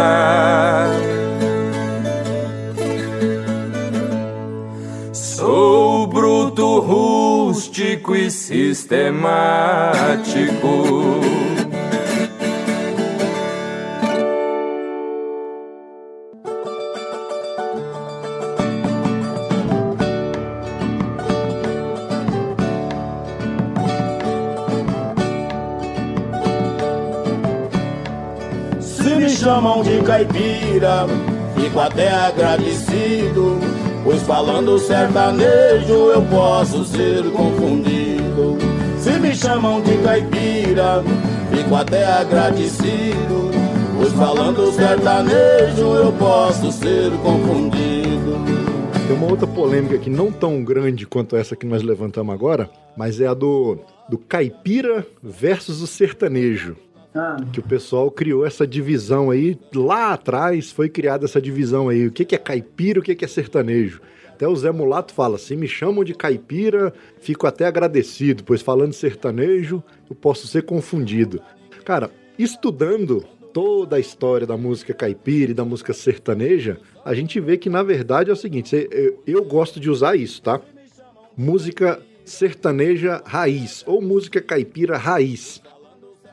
Sou 5.11 6.05
bruto, 6.05 6.79
rústico 6.81 8.15
e 8.15 8.29
sistemático. 8.29 9.21
Chamam 29.61 29.83
de 29.83 30.01
caipira, 30.01 31.05
fico 31.55 31.79
até 31.79 32.09
agradecido. 32.09 33.59
Pois 34.03 34.19
falando 34.23 34.79
sertanejo 34.79 35.93
eu 35.93 36.21
posso 36.23 36.83
ser 36.83 37.23
confundido. 37.31 38.57
Se 38.97 39.11
me 39.19 39.35
chamam 39.35 39.79
de 39.81 39.95
caipira, 39.99 41.03
fico 41.51 41.75
até 41.75 42.03
agradecido. 42.03 43.51
Pois 43.99 44.11
falando 44.13 44.71
sertanejo 44.71 45.95
eu 45.95 46.11
posso 46.13 46.71
ser 46.71 47.11
confundido. 47.21 48.41
Tem 49.07 49.15
uma 49.15 49.29
outra 49.29 49.45
polêmica 49.45 49.95
aqui, 49.95 50.09
não 50.09 50.31
tão 50.31 50.63
grande 50.63 51.05
quanto 51.05 51.35
essa 51.35 51.55
que 51.55 51.67
nós 51.67 51.83
levantamos 51.83 52.33
agora, 52.33 52.67
mas 52.97 53.21
é 53.21 53.27
a 53.27 53.35
do, 53.35 53.77
do 54.09 54.17
caipira 54.17 55.05
versus 55.21 55.83
o 55.83 55.87
sertanejo. 55.87 56.75
Ah, 57.13 57.37
que 57.51 57.59
o 57.59 57.63
pessoal 57.63 58.09
criou 58.09 58.45
essa 58.45 58.65
divisão 58.65 59.29
aí, 59.31 59.59
lá 59.75 60.13
atrás 60.13 60.71
foi 60.71 60.87
criada 60.87 61.25
essa 61.25 61.41
divisão 61.41 61.89
aí, 61.89 62.07
o 62.07 62.11
que, 62.11 62.23
que 62.23 62.35
é 62.35 62.37
caipira 62.37 62.99
o 62.99 63.03
que, 63.03 63.15
que 63.15 63.25
é 63.25 63.27
sertanejo. 63.27 64.01
Até 64.29 64.47
o 64.47 64.55
Zé 64.55 64.71
Mulato 64.71 65.13
fala, 65.13 65.37
se 65.37 65.55
me 65.55 65.67
chamam 65.67 66.03
de 66.03 66.15
caipira, 66.15 66.93
fico 67.19 67.45
até 67.45 67.67
agradecido, 67.67 68.43
pois 68.43 68.61
falando 68.61 68.93
sertanejo, 68.93 69.83
eu 70.09 70.15
posso 70.15 70.47
ser 70.47 70.63
confundido. 70.63 71.41
Cara, 71.85 72.09
estudando 72.39 73.23
toda 73.53 73.97
a 73.97 73.99
história 73.99 74.47
da 74.47 74.57
música 74.57 74.93
caipira 74.93 75.51
e 75.51 75.53
da 75.53 75.65
música 75.65 75.93
sertaneja, 75.93 76.79
a 77.03 77.13
gente 77.13 77.39
vê 77.39 77.57
que 77.57 77.69
na 77.69 77.83
verdade 77.83 78.29
é 78.29 78.33
o 78.33 78.37
seguinte, 78.37 78.89
eu 79.27 79.43
gosto 79.43 79.79
de 79.79 79.89
usar 79.89 80.15
isso, 80.15 80.41
tá? 80.41 80.59
Música 81.35 82.01
sertaneja 82.25 83.21
raiz 83.25 83.83
ou 83.85 84.01
música 84.01 84.41
caipira 84.41 84.97
raiz. 84.97 85.60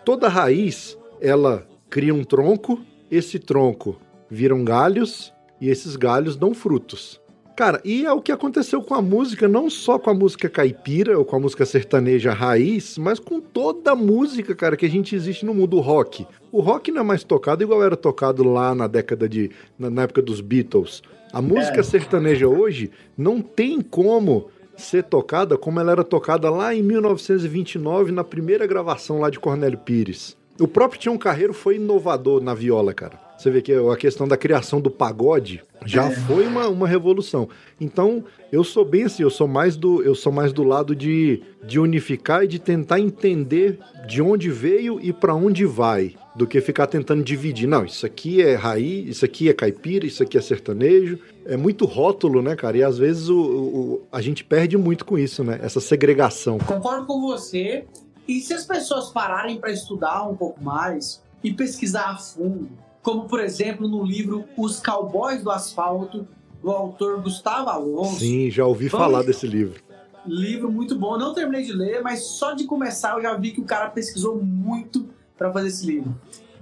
Toda 0.09 0.27
raiz, 0.27 0.97
ela 1.21 1.69
cria 1.91 2.15
um 2.15 2.25
tronco, 2.25 2.81
esse 3.11 3.39
tronco 3.39 4.01
viram 4.31 4.65
galhos 4.65 5.35
e 5.61 5.69
esses 5.69 5.97
galhos 5.97 6.35
dão 6.35 6.55
frutos. 6.55 7.21
Cara, 7.55 7.79
e 7.85 8.07
é 8.07 8.13
o 8.15 8.23
que 8.23 8.33
aconteceu 8.33 8.81
com 8.81 8.95
a 8.95 9.03
música, 9.03 9.47
não 9.47 9.69
só 9.69 9.99
com 9.99 10.09
a 10.09 10.15
música 10.15 10.49
caipira 10.49 11.19
ou 11.19 11.27
com 11.27 11.37
a 11.37 11.41
música 11.41 11.67
sertaneja 11.67 12.33
raiz, 12.33 12.97
mas 12.97 13.21
com 13.21 13.39
toda 13.39 13.91
a 13.91 13.95
música, 13.95 14.55
cara, 14.55 14.79
que 14.79 14.87
a 14.87 14.91
gente 14.91 15.15
existe 15.15 15.45
no 15.45 15.53
mundo 15.53 15.79
rock. 15.79 16.27
O 16.51 16.63
rock 16.63 16.91
não 16.91 17.03
é 17.03 17.05
mais 17.05 17.23
tocado 17.23 17.63
igual 17.63 17.85
era 17.85 17.95
tocado 17.95 18.43
lá 18.45 18.75
na 18.75 18.87
década 18.87 19.29
de. 19.29 19.51
na, 19.79 19.91
na 19.91 20.03
época 20.05 20.23
dos 20.23 20.41
Beatles. 20.41 21.03
A 21.35 21.43
música 21.43 21.81
É. 21.81 21.83
sertaneja 21.83 22.49
hoje 22.49 22.91
não 23.15 23.43
tem 23.43 23.83
como 23.83 24.49
ser 24.81 25.05
tocada 25.05 25.59
como 25.59 25.81
ela 25.81 25.93
era 25.93 26.05
tocada 26.05 26.49
lá 26.51 26.75
em 26.75 26.83
1929, 26.83 28.13
na 28.13 28.25
primeira 28.25 28.67
gravação 28.67 29.21
lá 29.21 29.29
de 29.31 29.39
Cornélio 29.39 29.79
Pires. 29.79 30.37
O 30.59 30.67
próprio 30.67 31.01
Tião 31.01 31.19
Carreiro 31.19 31.53
foi 31.53 31.77
inovador 31.77 32.43
na 32.43 32.55
viola, 32.55 32.95
cara. 32.95 33.28
Você 33.39 33.51
vê 33.51 33.63
que 33.63 33.73
a 33.73 33.97
questão 33.97 34.27
da 34.27 34.37
criação 34.37 34.81
do 34.81 34.91
pagode 34.91 35.63
já 35.87 36.11
foi 36.11 36.45
uma, 36.47 36.67
uma 36.69 36.89
revolução. 36.89 37.49
Então, 37.81 38.25
eu 38.51 38.65
sou 38.65 38.85
bem 38.85 39.05
assim, 39.05 39.23
eu 39.23 39.31
sou 39.31 39.47
mais 39.47 39.77
do, 39.77 40.03
eu 40.03 40.15
sou 40.15 40.33
mais 40.33 40.53
do 40.53 40.65
lado 40.65 40.95
de, 40.95 41.41
de 41.65 41.79
unificar 41.79 42.43
e 42.43 42.49
de 42.49 42.59
tentar 42.59 42.99
entender 42.99 43.79
de 44.09 44.21
onde 44.21 44.51
veio 44.51 44.99
e 45.01 45.13
para 45.13 45.35
onde 45.37 45.65
vai, 45.65 46.17
do 46.35 46.49
que 46.49 46.61
ficar 46.61 46.89
tentando 46.89 47.23
dividir. 47.23 47.69
Não, 47.69 47.85
isso 47.85 48.05
aqui 48.05 48.43
é 48.43 48.57
raiz, 48.57 49.09
isso 49.09 49.25
aqui 49.25 49.49
é 49.49 49.53
caipira, 49.53 50.05
isso 50.05 50.23
aqui 50.23 50.37
é 50.37 50.41
sertanejo. 50.41 51.21
É 51.47 51.57
muito 51.57 51.85
rótulo, 51.85 52.43
né, 52.43 52.57
cara? 52.57 52.77
E 52.77 52.83
às 52.83 52.99
vezes 52.99 53.29
o, 53.29 53.39
o- 53.41 54.03
a 54.11 54.21
gente 54.21 54.43
perde 54.45 54.77
muito 54.77 55.05
com 55.05 55.17
isso, 55.17 55.45
né? 55.45 55.61
Essa 55.63 55.81
segregação. 55.81 56.59
Concordo 56.59 57.07
com 57.07 57.21
você. 57.21 57.85
E 58.27 58.41
se 58.41 58.53
as 58.53 58.67
pessoas 58.67 59.11
pararem 59.11 59.59
para 59.59 59.71
estudar 59.71 60.29
um 60.29 60.35
pouco 60.37 60.63
mais 60.63 61.23
e 61.43 61.53
pesquisar 61.53 62.11
a 62.11 62.17
fundo, 62.17 62.69
como 63.09 63.25
por 63.27 63.41
exemplo 63.41 63.89
no 63.89 64.05
livro 64.05 64.45
Os 64.55 64.81
Cowboys 64.81 65.43
do 65.43 65.51
Asfalto, 65.51 66.29
do 66.63 66.71
autor 66.71 67.23
Gustavo 67.23 67.71
Alonso, 67.71 68.21
Sim, 68.21 68.51
já 68.51 68.67
ouvi 68.67 68.89
Vamos- 68.89 69.07
falar 69.07 69.23
desse 69.23 69.47
livro. 69.47 69.81
livro 70.27 70.71
muito 70.71 70.95
bom. 70.95 71.17
Não 71.17 71.33
terminei 71.33 71.63
de 71.65 71.73
ler, 71.73 72.03
mas 72.03 72.21
só 72.25 72.53
de 72.53 72.65
começar 72.65 73.15
eu 73.17 73.23
já 73.23 73.35
vi 73.35 73.53
que 73.53 73.63
o 73.63 73.65
cara 73.65 73.89
pesquisou 73.89 74.37
muito 74.45 75.09
para 75.39 75.51
fazer 75.51 75.69
esse 75.69 75.87
livro. 75.87 76.15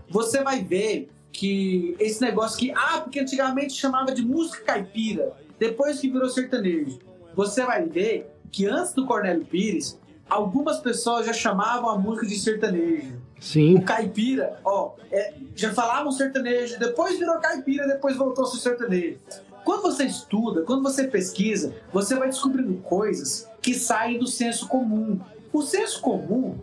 Você 0.09 0.41
vai 0.45 0.63
ver 0.63 1.11
que 1.33 1.97
esse 1.99 2.21
negócio 2.21 2.57
que, 2.61 2.71
ah, 2.71 3.01
porque 3.03 3.19
antigamente 3.19 3.73
chamava 3.73 4.15
de 4.15 4.23
música 4.25 4.63
caipira, 4.65 5.33
depois 5.59 5.99
que 5.99 6.09
virou 6.09 6.29
sertanejo. 6.29 7.01
Você 7.35 7.65
vai 7.67 7.85
ver 7.85 8.31
que 8.53 8.67
antes 8.67 8.93
do 8.93 9.05
Cornélio 9.05 9.45
Pires, 9.45 9.99
algumas 10.31 10.79
pessoas 10.79 11.27
já 11.27 11.33
chamavam 11.33 11.91
a 11.91 11.99
música 11.99 12.25
de 12.27 12.39
sertanejo. 12.39 13.21
Sim, 13.41 13.77
O 13.77 13.83
caipira, 13.83 14.59
ó, 14.65 14.93
é, 15.13 15.35
já 15.55 15.73
falavam 15.73 16.11
sertanejo, 16.11 16.79
depois 16.79 17.19
virou 17.19 17.39
caipira, 17.39 17.87
depois 17.87 18.17
voltou 18.17 18.45
a 18.45 18.49
ser 18.49 18.59
sertanejo. 18.59 19.19
Quando 19.65 19.83
você 19.83 20.05
estuda, 20.05 20.63
quando 20.63 20.83
você 20.83 21.09
pesquisa, 21.09 21.75
você 21.93 22.15
vai 22.15 22.29
descobrindo 22.29 22.75
coisas 22.83 23.49
que 23.61 23.75
saem 23.75 24.19
do 24.19 24.27
senso 24.27 24.69
comum. 24.69 25.21
O 25.53 25.63
senso 25.63 26.01
comum, 26.01 26.57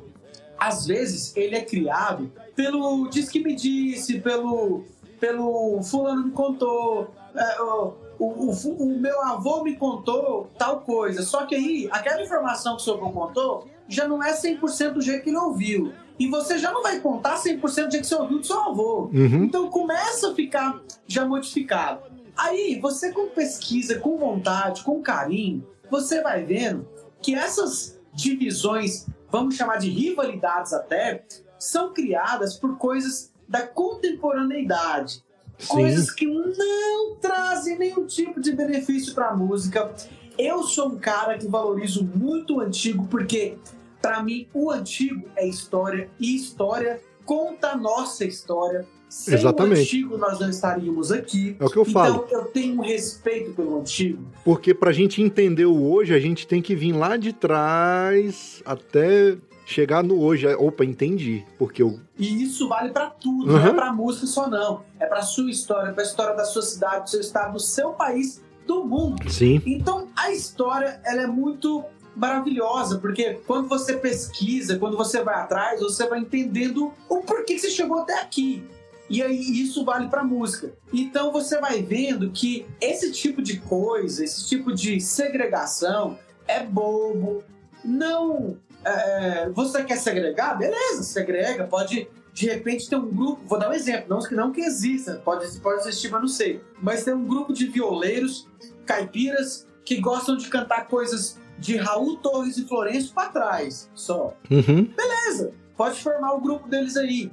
às 0.57 0.85
vezes, 0.85 1.35
ele 1.35 1.55
é 1.55 1.61
criado 1.61 2.31
pelo 2.55 3.07
diz 3.09 3.29
que 3.29 3.39
me 3.39 3.55
disse, 3.55 4.19
pelo, 4.19 4.85
pelo 5.19 5.81
fulano 5.83 6.25
me 6.25 6.31
contou, 6.31 7.11
é, 7.35 7.61
o, 7.61 7.93
o, 8.19 8.51
o 8.51 8.99
meu 8.99 9.21
avô 9.21 9.63
me 9.63 9.75
contou 9.75 10.49
tal 10.57 10.81
coisa. 10.81 11.23
Só 11.23 11.45
que 11.45 11.55
aí, 11.55 11.89
aquela 11.91 12.21
informação 12.21 12.75
que 12.75 12.81
o 12.81 12.85
seu 12.85 12.93
avô 12.95 13.09
contou 13.09 13.67
já 13.87 14.07
não 14.07 14.23
é 14.23 14.33
100% 14.33 14.93
do 14.93 15.01
jeito 15.01 15.23
que 15.23 15.29
ele 15.29 15.37
ouviu. 15.37 15.91
E 16.19 16.27
você 16.27 16.57
já 16.57 16.71
não 16.71 16.83
vai 16.83 16.99
contar 16.99 17.41
100% 17.41 17.59
do 17.59 17.71
jeito 17.71 17.99
que 18.01 18.07
você 18.07 18.15
ouviu 18.15 18.39
do 18.39 18.45
seu 18.45 18.61
avô. 18.61 19.09
Uhum. 19.13 19.45
Então 19.45 19.69
começa 19.69 20.31
a 20.31 20.35
ficar 20.35 20.81
já 21.07 21.25
modificado. 21.25 22.01
Aí 22.35 22.79
você 22.79 23.11
com 23.11 23.27
pesquisa, 23.27 23.99
com 23.99 24.17
vontade, 24.17 24.83
com 24.83 25.01
carinho, 25.01 25.65
você 25.89 26.21
vai 26.21 26.43
vendo 26.43 26.87
que 27.21 27.35
essas 27.35 27.99
divisões, 28.13 29.07
vamos 29.31 29.55
chamar 29.55 29.77
de 29.77 29.89
rivalidades 29.89 30.73
até, 30.73 31.23
são 31.57 31.93
criadas 31.93 32.55
por 32.55 32.77
coisas 32.77 33.31
da 33.47 33.61
contemporaneidade. 33.65 35.23
Coisas 35.67 36.11
que 36.11 36.25
não 36.25 37.15
trazem 37.21 37.77
nenhum 37.77 38.05
tipo 38.05 38.41
de 38.41 38.51
benefício 38.51 39.13
para 39.13 39.29
a 39.29 39.35
música. 39.35 39.93
Eu 40.37 40.63
sou 40.63 40.89
um 40.89 40.97
cara 40.97 41.37
que 41.37 41.47
valorizo 41.47 42.03
muito 42.03 42.57
o 42.57 42.59
antigo 42.59 43.07
porque 43.07 43.57
para 44.03 44.21
mim 44.21 44.47
o 44.53 44.69
antigo 44.69 45.29
é 45.37 45.47
história 45.47 46.09
e 46.19 46.35
história 46.35 46.99
conta 47.25 47.69
a 47.69 47.77
nossa 47.77 48.25
história. 48.25 48.85
Sem 49.07 49.35
Exatamente. 49.35 49.79
o 49.79 49.81
antigo 49.83 50.17
nós 50.17 50.39
não 50.39 50.49
estaríamos 50.49 51.09
aqui. 51.11 51.55
É 51.59 51.63
o 51.65 51.69
que 51.69 51.77
eu 51.77 51.85
falo. 51.85 52.25
Então 52.27 52.39
eu 52.39 52.45
tenho 52.47 52.77
um 52.79 52.81
respeito 52.81 53.53
pelo 53.53 53.79
antigo. 53.79 54.27
Porque 54.43 54.73
pra 54.73 54.91
gente 54.91 55.21
entender 55.21 55.65
o 55.65 55.89
hoje, 55.89 56.13
a 56.13 56.19
gente 56.19 56.45
tem 56.45 56.61
que 56.61 56.75
vir 56.75 56.91
lá 56.91 57.15
de 57.15 57.31
trás 57.31 58.61
até 58.65 59.37
chegar 59.65 60.03
no 60.03 60.19
hoje. 60.19 60.47
Opa, 60.55 60.83
entendi. 60.83 61.45
Porque 61.57 61.81
eu. 61.81 61.97
E 62.17 62.43
isso 62.43 62.67
vale 62.67 62.89
pra 62.91 63.09
tudo, 63.11 63.45
Uhum. 63.53 63.59
não 63.59 63.67
é 63.67 63.73
pra 63.73 63.93
música 63.93 64.25
só 64.27 64.49
não. 64.49 64.81
É 64.99 65.05
pra 65.05 65.21
sua 65.21 65.49
história, 65.49 65.93
pra 65.93 66.03
história 66.03 66.35
da 66.35 66.43
sua 66.43 66.61
cidade, 66.63 67.03
do 67.03 67.09
seu 67.11 67.21
estado, 67.21 67.53
do 67.53 67.59
seu 67.59 67.91
país, 67.93 68.41
do 68.67 68.83
mundo. 68.83 69.29
Sim. 69.31 69.61
Então 69.65 70.07
a 70.15 70.31
história 70.31 70.99
ela 71.05 71.21
é 71.21 71.27
muito 71.27 71.83
maravilhosa, 72.15 72.99
porque 72.99 73.39
quando 73.47 73.67
você 73.67 73.97
pesquisa, 73.97 74.77
quando 74.77 74.95
você 74.97 75.23
vai 75.23 75.35
atrás, 75.35 75.79
você 75.79 76.07
vai 76.07 76.19
entendendo 76.19 76.93
o 77.09 77.21
porquê 77.21 77.55
que 77.55 77.59
você 77.59 77.69
chegou 77.69 77.99
até 77.99 78.19
aqui. 78.21 78.63
E 79.09 79.21
aí 79.21 79.61
isso 79.61 79.83
vale 79.83 80.07
para 80.07 80.23
música. 80.23 80.73
Então 80.91 81.31
você 81.31 81.59
vai 81.59 81.81
vendo 81.81 82.31
que 82.31 82.65
esse 82.79 83.11
tipo 83.11 83.41
de 83.41 83.59
coisa, 83.59 84.23
esse 84.23 84.47
tipo 84.47 84.73
de 84.73 84.99
segregação 84.99 86.17
é 86.47 86.63
bobo. 86.63 87.43
Não, 87.83 88.57
é, 88.83 89.49
você 89.49 89.83
quer 89.83 89.97
segregar, 89.97 90.57
beleza, 90.57 91.03
segrega. 91.03 91.65
Pode 91.65 92.07
de 92.33 92.47
repente 92.47 92.89
ter 92.89 92.95
um 92.95 93.09
grupo. 93.09 93.41
Vou 93.45 93.59
dar 93.59 93.69
um 93.69 93.73
exemplo, 93.73 94.05
não 94.09 94.19
que 94.19 94.33
não 94.33 94.51
que 94.51 94.61
exista, 94.61 95.21
pode 95.23 95.59
pode 95.59 95.81
existir, 95.81 96.09
mas 96.09 96.21
não 96.21 96.27
sei. 96.27 96.61
Mas 96.81 97.03
tem 97.03 97.13
um 97.13 97.25
grupo 97.25 97.53
de 97.53 97.67
violeiros 97.67 98.47
caipiras 98.85 99.67
que 99.85 99.99
gostam 99.99 100.37
de 100.37 100.47
cantar 100.47 100.87
coisas 100.87 101.37
de 101.63 101.77
Raul 101.77 102.17
Torres 102.17 102.57
e 102.57 102.67
Florencio 102.67 103.13
para 103.13 103.29
trás, 103.29 103.89
só. 103.95 104.35
Uhum. 104.51 104.83
Beleza, 104.95 105.53
pode 105.77 105.99
formar 106.01 106.33
o 106.33 106.41
grupo 106.41 106.67
deles 106.67 106.97
aí. 106.97 107.31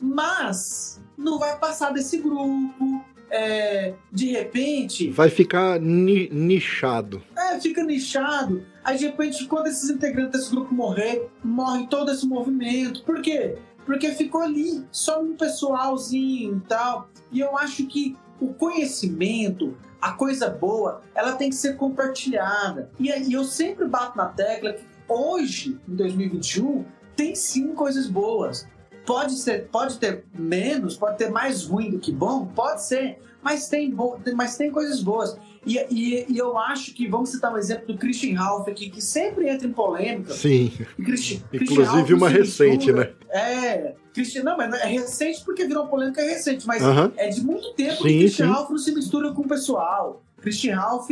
Mas 0.00 1.00
não 1.16 1.38
vai 1.38 1.56
passar 1.58 1.92
desse 1.92 2.18
grupo. 2.18 3.04
é, 3.32 3.94
de 4.10 4.26
repente, 4.32 5.08
Vai 5.10 5.28
ficar 5.30 5.78
ni- 5.78 6.28
nichado. 6.30 7.22
é, 7.36 7.60
fica 7.60 7.84
nichado. 7.84 8.66
Aí 8.82 8.98
de 8.98 9.06
repente, 9.06 9.46
quando 9.46 9.68
esses 9.68 9.88
integrantes 9.88 10.40
desse 10.40 10.50
grupo 10.50 10.74
morrer, 10.74 11.28
morre 11.44 11.86
todo 11.86 12.10
esse 12.10 12.26
movimento. 12.26 13.04
Por 13.04 13.22
quê? 13.22 13.56
Porque 13.86 14.10
ficou 14.14 14.40
ali, 14.42 14.84
só 14.90 15.22
um 15.22 15.36
pessoalzinho 15.36 16.56
e 16.64 16.68
tal. 16.68 17.08
E 17.30 17.38
eu 17.38 17.56
acho 17.56 17.86
que 17.86 18.16
o 18.40 18.54
conhecimento, 18.54 19.76
a 20.00 20.12
coisa 20.12 20.48
boa, 20.48 21.02
ela 21.14 21.32
tem 21.32 21.50
que 21.50 21.56
ser 21.56 21.76
compartilhada. 21.76 22.90
E 22.98 23.12
aí 23.12 23.32
eu 23.32 23.44
sempre 23.44 23.86
bato 23.86 24.16
na 24.16 24.26
tecla 24.26 24.72
que 24.72 24.84
hoje, 25.08 25.78
em 25.88 25.94
2021, 25.94 26.84
tem 27.16 27.34
sim 27.34 27.74
coisas 27.74 28.06
boas. 28.08 28.66
Pode 29.06 29.32
ser, 29.34 29.68
pode 29.68 29.98
ter 29.98 30.24
menos, 30.38 30.96
pode 30.96 31.18
ter 31.18 31.30
mais 31.30 31.64
ruim 31.66 31.90
do 31.90 31.98
que 31.98 32.12
bom, 32.12 32.46
pode 32.46 32.82
ser, 32.84 33.18
mas 33.42 33.68
tem, 33.68 33.90
bo 33.90 34.18
mas 34.34 34.56
tem 34.56 34.70
coisas 34.70 35.02
boas. 35.02 35.36
E, 35.66 35.76
e, 35.90 36.26
e 36.32 36.38
eu 36.38 36.56
acho 36.56 36.94
que, 36.94 37.06
vamos 37.08 37.30
citar 37.30 37.52
um 37.52 37.56
exemplo 37.58 37.86
do 37.88 37.98
Christian 37.98 38.38
Ralph 38.38 38.68
aqui, 38.68 38.88
que 38.88 39.02
sempre 39.02 39.48
entra 39.48 39.66
em 39.66 39.72
polêmica. 39.72 40.32
Sim. 40.32 40.72
Christian- 40.96 41.40
Christian 41.50 41.82
Inclusive 41.82 42.14
uma 42.14 42.28
se 42.30 42.36
recente, 42.36 42.76
mistura- 42.92 43.16
né? 43.28 43.38
É, 43.40 43.94
Christian, 44.12 44.42
não, 44.42 44.56
mas 44.56 44.72
é 44.74 44.86
recente 44.86 45.44
porque 45.44 45.66
virou 45.66 45.86
polêmica 45.86 46.20
é 46.20 46.30
recente, 46.30 46.66
mas 46.66 46.82
Aham. 46.82 47.12
é 47.16 47.28
de 47.28 47.44
muito 47.44 47.72
tempo 47.74 48.02
Sim, 48.02 48.08
que 48.08 48.18
Christian 48.18 48.46
sim. 48.46 48.52
Ralph 48.52 48.70
não 48.70 48.78
se 48.78 48.92
mistura 48.92 49.32
com 49.32 49.42
o 49.42 49.48
pessoal. 49.48 50.22
Christian 50.40 50.76
Ralph, 50.76 51.08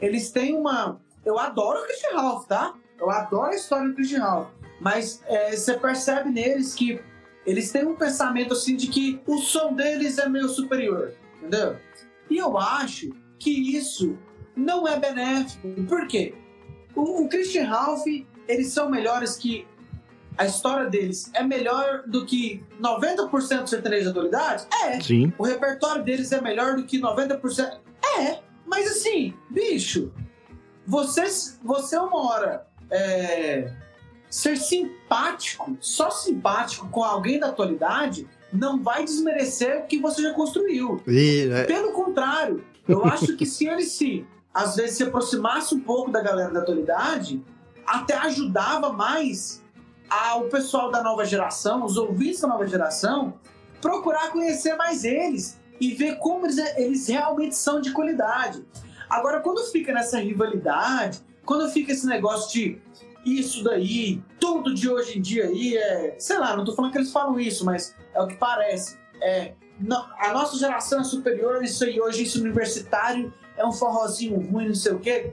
eles 0.00 0.30
têm 0.30 0.56
uma. 0.56 1.00
Eu 1.24 1.38
adoro 1.38 1.80
o 1.80 1.84
Christian 1.84 2.16
Ralph, 2.16 2.46
tá? 2.46 2.74
Eu 2.98 3.10
adoro 3.10 3.52
a 3.52 3.54
história 3.54 3.88
do 3.88 3.94
Christian 3.94 4.20
Ralph. 4.20 4.48
Mas 4.80 5.22
é, 5.26 5.54
você 5.54 5.74
percebe 5.74 6.30
neles 6.30 6.74
que 6.74 7.00
eles 7.46 7.70
têm 7.70 7.86
um 7.86 7.94
pensamento 7.94 8.52
assim 8.52 8.76
de 8.76 8.88
que 8.88 9.20
o 9.26 9.38
som 9.38 9.72
deles 9.74 10.18
é 10.18 10.28
meio 10.28 10.48
superior, 10.48 11.14
entendeu? 11.38 11.76
E 12.28 12.38
eu 12.38 12.56
acho 12.58 13.10
que 13.38 13.76
isso 13.76 14.18
não 14.54 14.86
é 14.86 14.98
benéfico. 14.98 15.68
Por 15.88 16.06
quê? 16.06 16.34
O, 16.94 17.22
o 17.22 17.28
Christian 17.28 17.66
Ralph, 17.66 18.04
eles 18.48 18.68
são 18.68 18.90
melhores 18.90 19.36
que 19.36 19.66
a 20.36 20.46
história 20.46 20.88
deles 20.88 21.30
é 21.34 21.42
melhor 21.42 22.04
do 22.06 22.24
que 22.24 22.64
90% 22.80 23.62
do 23.62 23.68
sertanejo 23.68 24.04
da 24.04 24.10
atualidade? 24.10 24.66
É. 24.84 25.00
Sim. 25.00 25.32
O 25.38 25.44
repertório 25.44 26.02
deles 26.02 26.32
é 26.32 26.40
melhor 26.40 26.76
do 26.76 26.84
que 26.84 27.00
90%? 27.00 27.78
É. 28.18 28.38
Mas 28.66 28.90
assim, 28.90 29.34
bicho, 29.50 30.12
você, 30.86 31.24
você 31.62 31.96
uma 31.96 32.30
hora 32.30 32.66
é, 32.90 33.72
ser 34.30 34.56
simpático, 34.56 35.76
só 35.80 36.10
simpático 36.10 36.88
com 36.88 37.04
alguém 37.04 37.38
da 37.38 37.48
atualidade, 37.48 38.26
não 38.52 38.82
vai 38.82 39.04
desmerecer 39.04 39.80
o 39.80 39.86
que 39.86 39.98
você 39.98 40.22
já 40.22 40.32
construiu. 40.32 41.00
E, 41.06 41.46
né, 41.46 41.64
Pelo 41.64 41.92
contrário, 41.92 42.64
eu 42.88 43.04
acho 43.04 43.36
que 43.36 43.46
se 43.46 43.66
ele 43.66 43.82
se, 43.82 44.26
às 44.52 44.76
vezes, 44.76 44.96
se 44.96 45.02
aproximasse 45.02 45.74
um 45.74 45.80
pouco 45.80 46.10
da 46.10 46.20
galera 46.20 46.50
da 46.50 46.60
atualidade, 46.60 47.42
até 47.86 48.14
ajudava 48.16 48.92
mais 48.92 49.61
ao 50.12 50.44
pessoal 50.44 50.90
da 50.90 51.02
nova 51.02 51.24
geração, 51.24 51.84
os 51.84 51.96
ouvintes 51.96 52.40
da 52.40 52.48
nova 52.48 52.66
geração, 52.66 53.34
procurar 53.80 54.30
conhecer 54.30 54.76
mais 54.76 55.04
eles 55.04 55.58
e 55.80 55.94
ver 55.94 56.18
como 56.18 56.46
eles, 56.46 56.58
eles 56.76 57.08
realmente 57.08 57.56
são 57.56 57.80
de 57.80 57.92
qualidade. 57.92 58.64
Agora, 59.08 59.40
quando 59.40 59.64
fica 59.70 59.92
nessa 59.92 60.18
rivalidade, 60.18 61.20
quando 61.44 61.68
fica 61.70 61.92
esse 61.92 62.06
negócio 62.06 62.52
de 62.52 62.80
isso 63.24 63.62
daí, 63.62 64.22
tudo 64.38 64.74
de 64.74 64.88
hoje 64.88 65.18
em 65.18 65.22
dia 65.22 65.44
aí 65.44 65.76
é. 65.76 66.16
Sei 66.18 66.38
lá, 66.38 66.56
não 66.56 66.64
tô 66.64 66.74
falando 66.74 66.92
que 66.92 66.98
eles 66.98 67.12
falam 67.12 67.38
isso, 67.38 67.64
mas 67.64 67.96
é 68.14 68.20
o 68.20 68.26
que 68.26 68.36
parece. 68.36 68.98
É, 69.20 69.54
não, 69.80 70.04
a 70.18 70.32
nossa 70.32 70.56
geração 70.58 71.00
é 71.00 71.04
superior, 71.04 71.62
isso 71.62 71.84
aí 71.84 72.00
hoje, 72.00 72.24
isso 72.24 72.40
universitário, 72.40 73.32
é 73.56 73.64
um 73.64 73.72
forrozinho 73.72 74.40
ruim, 74.40 74.68
não 74.68 74.74
sei 74.74 74.92
o 74.92 74.98
quê. 74.98 75.32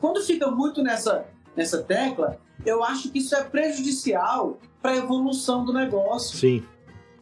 Quando 0.00 0.22
fica 0.22 0.50
muito 0.50 0.82
nessa, 0.82 1.26
nessa 1.56 1.82
tecla, 1.82 2.38
eu 2.66 2.82
acho 2.84 3.10
que 3.10 3.20
isso 3.20 3.34
é 3.34 3.42
prejudicial 3.44 4.58
para 4.82 4.92
a 4.92 4.96
evolução 4.96 5.64
do 5.64 5.72
negócio. 5.72 6.36
sim. 6.36 6.62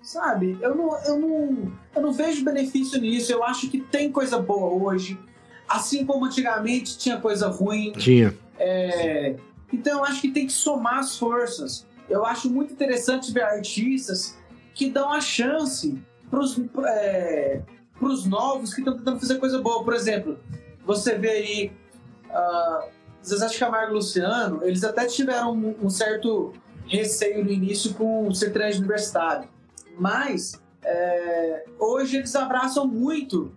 Sabe? 0.03 0.59
Eu 0.61 0.74
não, 0.74 0.99
eu, 1.05 1.18
não, 1.18 1.72
eu 1.97 2.03
não 2.03 2.12
vejo 2.12 2.45
benefício 2.45 3.01
nisso. 3.01 3.32
Eu 3.32 3.42
acho 3.42 3.70
que 3.70 3.80
tem 3.80 4.12
coisa 4.12 4.38
boa 4.38 4.90
hoje. 4.90 5.18
Assim 5.66 6.05
como 6.05 6.26
antigamente 6.26 6.99
tinha 6.99 7.18
coisa 7.18 7.49
ruim. 7.49 7.90
Tinha. 7.92 8.36
É, 8.59 9.34
Então 9.72 9.99
eu 9.99 10.05
acho 10.05 10.20
que 10.20 10.30
tem 10.30 10.47
que 10.47 10.53
somar 10.53 10.99
as 10.99 11.16
forças. 11.16 11.86
Eu 12.09 12.24
acho 12.26 12.51
muito 12.51 12.74
interessante 12.74 13.32
ver 13.32 13.45
artistas 13.45 14.36
que 14.74 14.90
dão 14.90 15.11
a 15.11 15.22
chance 15.22 15.99
pros, 16.30 16.61
é, 16.86 17.62
pros 17.99 18.26
novos 18.26 18.74
que 18.74 18.82
estão 18.82 18.97
tentando 18.99 19.18
fazer 19.18 19.38
coisa 19.38 19.59
boa. 19.61 19.82
Por 19.82 19.95
exemplo, 19.95 20.38
você 20.84 21.16
vê 21.16 21.30
aí 21.30 21.72
uh, 22.28 22.88
Zezé 23.24 23.46
de 23.46 23.58
Camargo 23.58 23.92
e 23.92 23.94
Luciano, 23.94 24.60
eles 24.62 24.84
até 24.84 25.06
tiveram 25.06 25.52
um, 25.52 25.74
um 25.82 25.90
certo 25.90 26.52
receio 26.86 27.44
no 27.44 27.50
início 27.50 27.94
com 27.94 28.28
o 28.28 28.34
sertanejo 28.34 28.78
universitário. 28.78 29.48
Mas 29.98 30.60
é, 30.82 31.64
hoje 31.78 32.18
eles 32.18 32.34
abraçam 32.36 32.86
muito 32.86 33.52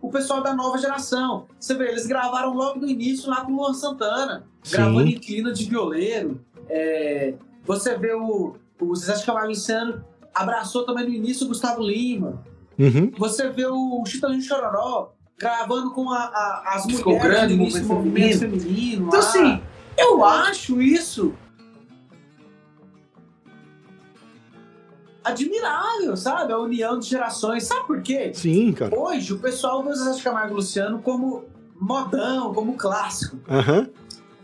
o 0.00 0.10
pessoal 0.10 0.42
da 0.42 0.54
nova 0.54 0.76
geração. 0.78 1.46
Você 1.58 1.74
vê, 1.74 1.88
eles 1.88 2.06
gravaram 2.06 2.52
logo 2.52 2.80
no 2.80 2.88
início 2.88 3.30
lá 3.30 3.44
com 3.44 3.52
o 3.52 3.56
Luan 3.56 3.72
Santana, 3.72 4.44
Sim. 4.62 4.76
gravando 4.76 5.08
em 5.08 5.18
clima 5.18 5.52
de 5.52 5.64
violeiro. 5.64 6.40
É, 6.68 7.34
você 7.64 7.96
vê 7.96 8.12
o, 8.12 8.56
o 8.80 8.96
Zezé 8.96 9.14
de 9.14 9.24
Camargo 9.24 9.48
e 9.48 9.54
Luciano 9.54 10.04
abraçou 10.34 10.84
também 10.84 11.04
no 11.04 11.14
início 11.14 11.46
o 11.46 11.48
Gustavo 11.48 11.82
Lima. 11.82 12.42
Uhum. 12.78 13.12
Você 13.16 13.48
vê 13.48 13.66
o 13.66 14.04
Chitãozinho 14.04 14.42
Chororó 14.42 15.12
gravando 15.38 15.90
com 15.92 16.10
a- 16.10 16.24
a- 16.24 16.62
as 16.74 16.84
Ficou 16.84 17.14
mulheres 17.14 17.30
grande 17.38 17.54
do 17.54 17.60
o 17.60 17.62
início 17.62 17.80
do 17.82 17.86
movimento 17.88 18.40
movimento 18.42 18.60
feminino. 18.60 19.06
Então, 19.08 19.20
lá. 19.20 19.26
assim, 19.26 19.62
eu 19.98 20.24
acho 20.24 20.80
isso 20.80 21.34
admirável, 25.22 26.16
sabe? 26.16 26.52
A 26.52 26.58
união 26.58 26.98
de 26.98 27.08
gerações. 27.08 27.64
Sabe 27.64 27.86
por 27.86 28.02
quê? 28.02 28.32
Sim, 28.34 28.72
cara. 28.72 28.94
Hoje 28.98 29.32
o 29.32 29.38
pessoal 29.38 29.82
vê 29.82 29.90
o 29.90 29.94
Zezé 29.94 30.12
de 30.18 30.22
Camargo 30.22 30.52
e 30.52 30.56
Luciano 30.56 30.98
como 31.00 31.44
modão, 31.80 32.52
como 32.52 32.74
clássico. 32.76 33.38
Aham. 33.48 33.88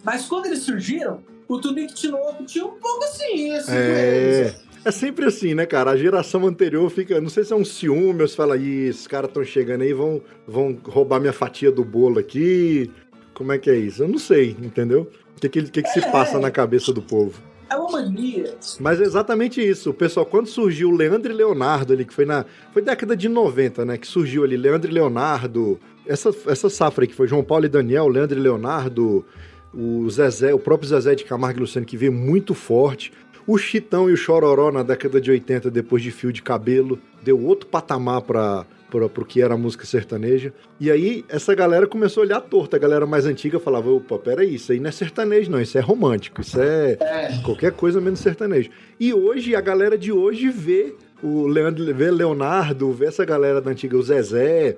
Mas 0.03 0.27
quando 0.27 0.47
eles 0.47 0.61
surgiram, 0.63 1.23
o 1.47 1.59
Tunique 1.61 1.95
Tinoco 1.95 2.45
tinha 2.45 2.65
um 2.65 2.79
pouco 2.79 3.05
assim, 3.05 3.53
assim 3.55 3.71
com 3.73 3.77
É. 3.79 4.17
eles. 4.17 4.70
É 4.85 4.91
sempre 4.91 5.27
assim, 5.27 5.55
né, 5.55 5.67
cara? 5.67 5.91
A 5.91 5.97
geração 5.97 6.47
anterior 6.47 6.89
fica. 6.91 7.21
Não 7.21 7.29
sei 7.29 7.45
se 7.45 7.53
é 7.53 7.57
um 7.57 7.65
ciúme 7.65 8.23
ou 8.23 8.29
se 8.29 8.37
fala, 8.37 8.57
Ih, 8.57 8.89
esses 8.89 9.07
caras 9.07 9.29
estão 9.29 9.45
chegando 9.45 9.83
aí 9.83 9.93
vão, 9.93 10.23
vão 10.47 10.77
roubar 10.85 11.21
minha 11.21 11.33
fatia 11.33 11.71
do 11.71 11.85
bolo 11.85 12.19
aqui. 12.19 12.91
Como 13.35 13.53
é 13.53 13.59
que 13.59 13.71
é 13.71 13.77
isso? 13.77 14.03
Eu 14.03 14.09
não 14.09 14.19
sei, 14.19 14.57
entendeu? 14.63 15.11
O 15.37 15.41
que, 15.41 15.49
que, 15.49 15.63
que, 15.65 15.83
que 15.83 15.89
se 15.89 15.99
É. 16.01 16.11
passa 16.11 16.39
na 16.39 16.51
cabeça 16.51 16.93
do 16.93 17.03
povo? 17.03 17.41
É 17.71 17.77
uma 17.77 17.91
mania. 17.93 18.55
Mas 18.81 19.01
é 19.01 19.05
exatamente 19.05 19.61
isso. 19.61 19.91
O 19.91 19.95
pessoal, 19.95 20.27
quando 20.27 20.47
surgiu 20.49 20.89
o 20.89 20.97
Leandro 20.97 21.31
e 21.31 21.35
Leonardo 21.37 21.93
ali, 21.93 22.05
que 22.05 22.13
foi 22.13 22.25
na. 22.25 22.45
Foi 22.73 22.83
década 22.83 23.17
de 23.17 23.29
90, 23.29 23.85
né? 23.85 23.97
Que 23.97 24.07
surgiu 24.07 24.43
ali 24.45 24.57
Leandro 24.57 24.91
e 24.91 24.95
Leonardo. 24.95 25.79
Essa, 26.07 26.35
essa 26.47 26.69
safra 26.69 27.05
aí 27.05 27.09
que 27.09 27.15
foi 27.15 27.29
João 27.29 27.45
Paulo 27.45 27.67
e 27.67 27.69
Daniel, 27.69 28.09
Leandro 28.09 28.37
e 28.37 28.43
Leonardo, 28.43 29.25
o 29.73 30.09
Zezé, 30.11 30.53
o 30.53 30.59
próprio 30.59 30.89
Zezé 30.89 31.15
de 31.15 31.25
Camargo 31.25 31.59
e 31.59 31.61
Luciano, 31.61 31.87
que 31.87 31.97
veio 31.97 32.13
muito 32.13 32.55
forte. 32.55 33.13
O 33.51 33.59
Chitão 33.59 34.09
e 34.09 34.13
o 34.13 34.17
Chororó 34.17 34.71
na 34.71 34.85
década 34.85 35.21
de 35.21 35.29
80, 35.29 35.73
depois 35.73 36.05
de 36.05 36.13
fio 36.13 36.33
de 36.33 36.41
cabelo, 36.41 37.01
deu 37.21 37.45
outro 37.45 37.67
patamar 37.67 38.23
para 38.23 38.65
pro 38.89 39.25
que 39.25 39.43
era 39.43 39.55
a 39.55 39.59
música 39.59 39.85
sertaneja. 39.85 40.55
E 40.79 40.89
aí, 40.89 41.25
essa 41.29 41.53
galera 41.53 41.85
começou 41.89 42.23
a 42.23 42.27
olhar 42.27 42.41
torta. 42.43 42.77
A 42.77 42.79
galera 42.79 43.07
mais 43.07 43.27
antiga 43.27 43.59
falava, 43.59 43.91
opa, 43.91 44.21
peraí, 44.21 44.55
isso 44.55 44.71
aí 44.71 44.79
não 44.79 44.89
é 44.89 44.93
sertanejo, 44.93 45.51
não, 45.51 45.61
isso 45.61 45.77
é 45.77 45.81
romântico, 45.81 46.43
isso 46.43 46.61
é 46.61 46.97
qualquer 47.45 47.73
coisa 47.73 48.01
menos 48.01 48.21
sertanejo. 48.21 48.71
E 49.01 49.13
hoje, 49.13 49.57
a 49.57 49.61
galera 49.61 49.99
de 49.99 50.13
hoje 50.13 50.49
vê 50.49 50.95
o 51.21 51.49
Leandro, 51.49 51.93
vê 51.93 52.09
Leonardo, 52.09 52.93
vê 52.93 53.07
essa 53.07 53.25
galera 53.25 53.61
da 53.61 53.73
antiga, 53.73 53.97
o 53.97 54.03
Zezé, 54.03 54.77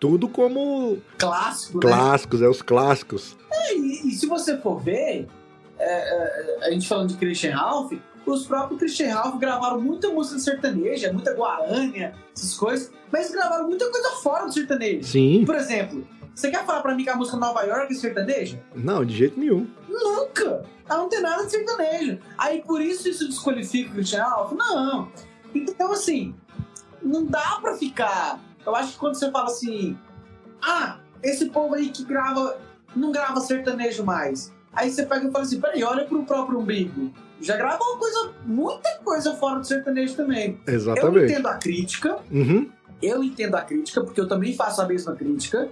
tudo 0.00 0.30
como 0.30 0.96
Clássico, 1.18 1.74
né? 1.74 1.92
clássicos, 1.92 2.40
é 2.40 2.48
os 2.48 2.62
clássicos. 2.62 3.36
E, 3.70 4.08
e 4.08 4.12
se 4.12 4.26
você 4.26 4.56
for 4.56 4.80
ver, 4.80 5.26
é, 5.78 5.84
é, 5.84 6.68
a 6.68 6.70
gente 6.70 6.88
falando 6.88 7.10
de 7.10 7.16
Christian 7.16 7.54
Ralph, 7.54 7.92
os 8.30 8.46
próprios 8.46 8.78
Christian 8.80 9.14
Ralph 9.14 9.38
gravaram 9.38 9.80
muita 9.80 10.08
música 10.08 10.38
sertaneja, 10.38 11.12
muita 11.12 11.34
guarânia, 11.34 12.14
essas 12.36 12.54
coisas, 12.54 12.90
mas 13.12 13.30
gravaram 13.30 13.68
muita 13.68 13.90
coisa 13.90 14.10
fora 14.22 14.46
do 14.46 14.52
sertanejo. 14.52 15.04
Sim, 15.04 15.44
Por 15.44 15.54
exemplo, 15.56 16.06
você 16.34 16.50
quer 16.50 16.64
falar 16.64 16.80
pra 16.82 16.94
mim 16.94 17.04
que 17.04 17.10
a 17.10 17.16
música 17.16 17.36
Nova 17.36 17.62
York 17.62 17.92
é 17.92 17.96
sertaneja? 17.96 18.62
não, 18.74 19.04
de 19.04 19.16
jeito 19.16 19.38
nenhum. 19.38 19.68
Nunca! 19.88 20.64
Ela 20.88 20.98
não 20.98 21.08
tem 21.08 21.20
nada 21.20 21.44
de 21.44 21.50
sertanejo. 21.50 22.18
Aí 22.36 22.62
por 22.62 22.80
isso 22.80 23.08
isso 23.08 23.26
desqualifica 23.28 23.90
o 23.90 23.94
Christian 23.94 24.22
Ralph? 24.24 24.52
Não. 24.52 25.08
Então, 25.54 25.92
assim, 25.92 26.34
não 27.02 27.24
dá 27.24 27.58
pra 27.60 27.74
ficar. 27.76 28.40
Eu 28.66 28.74
acho 28.74 28.92
que 28.94 28.98
quando 28.98 29.14
você 29.14 29.30
fala 29.30 29.46
assim, 29.46 29.96
ah, 30.60 30.98
esse 31.22 31.46
povo 31.46 31.74
aí 31.74 31.90
que 31.90 32.04
grava, 32.04 32.58
não 32.96 33.12
grava 33.12 33.40
sertanejo 33.40 34.04
mais. 34.04 34.52
Aí 34.72 34.90
você 34.90 35.06
pega 35.06 35.28
e 35.28 35.30
fala 35.30 35.44
assim, 35.44 35.60
peraí, 35.60 35.84
olha 35.84 36.04
pro 36.04 36.24
próprio 36.24 36.58
umbigo. 36.58 37.12
Já 37.44 37.56
gravou 37.56 37.96
coisa, 37.98 38.32
muita 38.44 38.98
coisa 39.04 39.34
fora 39.34 39.60
do 39.60 39.66
sertanejo 39.66 40.14
também. 40.16 40.58
Eu 40.66 40.74
Exatamente. 40.74 41.32
entendo 41.32 41.46
a 41.46 41.54
crítica, 41.54 42.18
Uhum. 42.30 42.70
eu 43.02 43.22
entendo 43.22 43.54
a 43.54 43.60
crítica, 43.62 44.02
porque 44.02 44.20
eu 44.20 44.26
também 44.28 44.54
faço 44.54 44.80
a 44.80 44.86
mesma 44.86 45.14
crítica. 45.14 45.68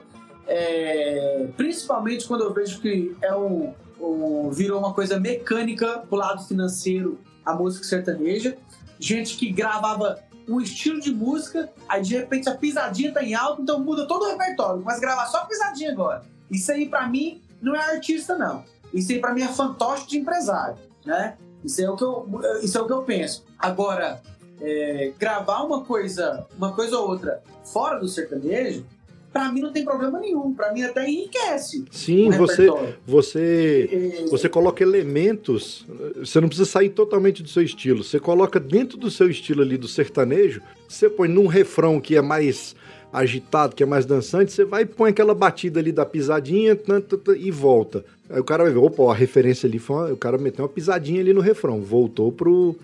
É, 0.47 1.49
principalmente 1.57 2.27
quando 2.27 2.43
eu 2.45 2.53
vejo 2.53 2.81
que 2.81 3.17
é 3.23 3.35
um, 3.35 3.73
um- 4.01 4.51
virou 4.51 4.79
uma 4.79 4.93
coisa 4.93 5.19
mecânica 5.19 6.01
pro 6.09 6.17
lado 6.19 6.45
financeiro 6.47 7.19
a 7.45 7.55
música 7.55 7.85
sertaneja. 7.85 8.57
Gente 8.99 9.37
que 9.37 9.51
gravava 9.51 10.19
um 10.49 10.61
estilo 10.61 11.01
de 11.01 11.13
música, 11.13 11.71
aí 11.89 12.03
de 12.03 12.17
repente 12.17 12.49
a 12.49 12.55
pisadinha 12.55 13.13
tá 13.13 13.23
em 13.23 13.35
alta, 13.35 13.63
então 13.63 13.79
muda 13.81 14.07
todo 14.07 14.25
o 14.25 14.29
repertório, 14.31 14.83
mas 14.85 15.01
gravar 15.01 15.27
só 15.27 15.45
pisadinha 15.47 15.93
agora. 15.93 16.23
Isso 16.51 16.71
aí 16.71 16.89
pra 16.89 17.09
mim 17.09 17.41
não 17.63 17.75
é 17.75 17.93
artista, 17.95 18.37
não. 18.37 18.65
Isso 18.93 19.11
aí 19.13 19.21
pra 19.21 19.33
mim 19.33 19.43
é 19.43 19.49
fantoche 19.49 20.07
de 20.07 20.19
empresário, 20.19 20.77
né? 21.07 21.37
Isso 21.65 21.81
é 21.81 21.91
o 21.91 21.97
que 21.97 22.05
eu, 22.05 22.29
isso 22.63 22.79
é 22.79 22.81
o 22.81 22.87
que 22.87 22.93
eu 22.93 23.03
penso. 23.03 23.45
Agora, 23.59 24.21
é, 24.61 25.13
gravar 25.19 25.63
uma 25.63 25.85
coisa, 25.85 26.47
uma 26.57 26.73
coisa 26.73 26.99
ou 26.99 27.09
outra 27.09 27.43
fora 27.65 27.99
do 27.99 28.09
sertanejo, 28.09 28.85
pra 29.33 29.51
mim 29.51 29.61
não 29.61 29.73
tem 29.73 29.85
problema 29.85 30.21
nenhum. 30.21 30.53
Pra 30.55 30.73
mim 30.73 30.83
até 30.83 31.09
enriquece 31.09 31.85
Sim, 31.91 32.31
você, 32.31 32.67
você 33.07 33.89
É, 33.91 34.31
Você 34.31 34.49
coloca 34.49 34.83
elementos, 34.83 35.87
você 36.17 36.41
não 36.41 36.49
precisa 36.49 36.69
sair 36.69 36.91
totalmente 36.91 37.43
do 37.43 37.49
seu 37.49 37.63
estilo. 37.63 38.05
Você 38.05 38.21
coloca 38.21 38.61
dentro 38.61 38.99
do 38.99 39.11
seu 39.11 39.29
estilo 39.31 39.63
ali 39.63 39.77
do 39.77 39.89
sertanejo, 39.89 40.61
você 40.89 41.09
põe 41.09 41.29
num 41.29 41.47
refrão 41.47 42.01
que 42.01 42.17
é 42.17 42.23
mais 42.23 42.77
agitado, 43.13 43.77
que 43.77 43.83
é 43.83 43.87
mais 43.87 44.07
dançante, 44.07 44.53
você 44.53 44.65
vai 44.65 44.83
e 44.83 44.87
põe 44.87 45.11
aquela 45.11 45.35
batida 45.35 45.79
ali 45.79 45.93
da 45.93 46.07
pisadinha 46.07 46.75
tan, 46.75 47.01
tan, 47.01 47.19
tan, 47.19 47.37
e 47.37 47.51
volta. 47.51 48.05
Aí 48.33 48.41
o 48.41 48.45
cara 48.45 48.65
vai 48.65 48.73
ver, 48.73 48.79
opa, 48.79 49.13
a 49.13 49.15
referência 49.15 49.67
ali 49.69 49.79
foi, 49.79 49.97
uma- 49.97 50.13
o 50.13 50.17
cara 50.17 50.39
meteu 50.39 50.65
uma 50.65 50.69
pisadinha 50.71 51.21
ali 51.21 51.33
no 51.33 51.41
refrão, 51.41 51.83
voltou 51.83 52.33
pro, 52.33 52.77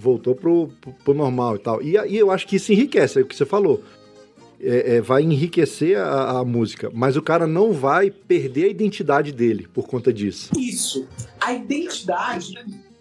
Voltou 0.00 0.34
pro, 0.34 0.68
pro, 0.80 0.92
pro 0.92 1.14
normal 1.14 1.56
e 1.56 1.58
tal. 1.58 1.82
E, 1.82 1.92
e 2.08 2.16
eu 2.16 2.30
acho 2.30 2.46
que 2.46 2.56
isso 2.56 2.72
enriquece, 2.72 3.18
é 3.18 3.22
o 3.22 3.26
que 3.26 3.36
você 3.36 3.44
falou. 3.44 3.82
É, 4.58 4.96
é, 4.96 5.00
vai 5.00 5.22
enriquecer 5.22 5.98
a, 5.98 6.38
a, 6.38 6.44
música, 6.44 6.90
mas 6.92 7.16
o 7.16 7.22
cara 7.22 7.46
não 7.46 7.72
vai 7.72 8.10
perder 8.10 8.64
a 8.64 8.68
identidade 8.68 9.32
dele 9.32 9.66
por 9.72 9.86
conta 9.86 10.12
disso. 10.12 10.50
Isso. 10.56 11.06
A 11.40 11.54
identidade, 11.54 12.54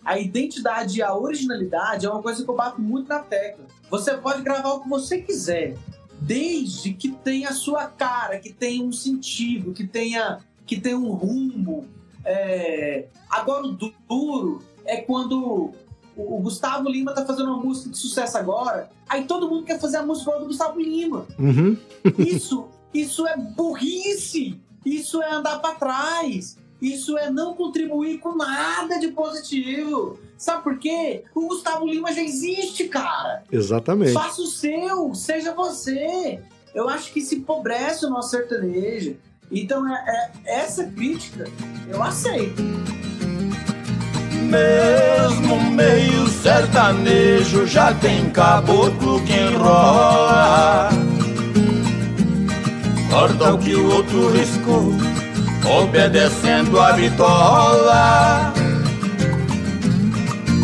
a 0.04 0.18
identidade 0.20 1.00
e 1.00 1.02
a 1.02 1.14
originalidade 1.14 2.06
é 2.06 2.10
uma 2.10 2.22
coisa 2.22 2.44
que 2.44 2.50
eu 2.50 2.56
bato 2.56 2.82
muito 2.82 3.10
na 3.10 3.20
tecla. 3.20 3.66
Você 3.90 4.14
pode 4.16 4.42
gravar 4.42 4.74
o 4.74 4.82
que 4.82 4.90
você 4.90 5.20
quiser, 5.20 5.76
desde 6.22 6.94
que 6.94 7.12
tenha 7.12 7.50
a 7.50 7.54
sua 7.54 7.88
cara, 7.88 8.40
que 8.40 8.54
tenha 8.54 8.84
um 8.84 8.94
sentido, 8.94 9.74
que 9.74 9.86
tenha, 9.86 10.40
que 10.70 10.80
tenha 10.80 10.98
um 10.98 11.12
rumo. 11.14 11.88
É... 12.24 13.08
Agora, 13.28 13.66
o 13.66 13.72
duro 13.72 14.62
é 14.86 14.98
quando 14.98 15.72
o 16.16 16.40
Gustavo 16.42 16.88
Lima 16.88 17.12
tá 17.12 17.26
fazendo 17.26 17.52
uma 17.52 17.64
música 17.64 17.90
de 17.90 17.98
sucesso 17.98 18.38
agora, 18.38 18.92
aí 19.08 19.24
todo 19.24 19.50
mundo 19.50 19.64
quer 19.64 19.80
fazer 19.80 19.98
a 19.98 20.06
música 20.06 20.38
do 20.38 20.46
Gustavo 20.46 20.80
Lima. 20.80 21.26
Uhum. 21.40 21.76
isso, 22.20 22.68
isso 22.94 23.26
é 23.26 23.36
burrice. 23.36 24.62
Isso 24.86 25.24
é 25.24 25.32
andar 25.32 25.58
para 25.60 25.74
trás. 25.74 26.56
Isso 26.80 27.18
é 27.18 27.32
não 27.32 27.56
contribuir 27.56 28.20
com 28.20 28.36
nada 28.36 29.00
de 29.00 29.08
positivo. 29.08 30.20
Sabe 30.38 30.64
por 30.64 30.78
quê? 30.78 31.24
O 31.34 31.48
Gustavo 31.48 31.88
Lima 31.88 32.14
já 32.14 32.22
existe, 32.22 32.88
cara. 32.88 33.44
Exatamente. 33.52 34.14
Faça 34.14 34.42
o 34.42 34.46
seu, 34.46 35.16
seja 35.16 35.52
você. 35.54 36.40
Eu 36.76 36.88
acho 36.88 37.12
que 37.12 37.22
se 37.22 37.38
empobrece 37.38 38.06
o 38.06 38.10
nosso 38.10 38.30
sertanejo. 38.30 39.18
Então, 39.52 39.88
é, 39.88 40.32
é 40.46 40.60
essa 40.60 40.84
crítica 40.86 41.46
eu 41.88 42.02
aceito. 42.04 42.62
Mesmo 44.44 45.72
meio 45.72 46.28
sertanejo 46.28 47.68
já 47.68 47.94
tem 47.96 48.30
caboclo 48.30 49.22
que 49.22 49.34
enrola. 49.34 50.90
Corta 53.10 53.54
o 53.54 53.58
que 53.58 53.76
o 53.76 53.92
outro 53.92 54.32
riscou, 54.32 54.94
obedecendo 55.82 56.80
a 56.80 56.94
bitola. 56.94 58.54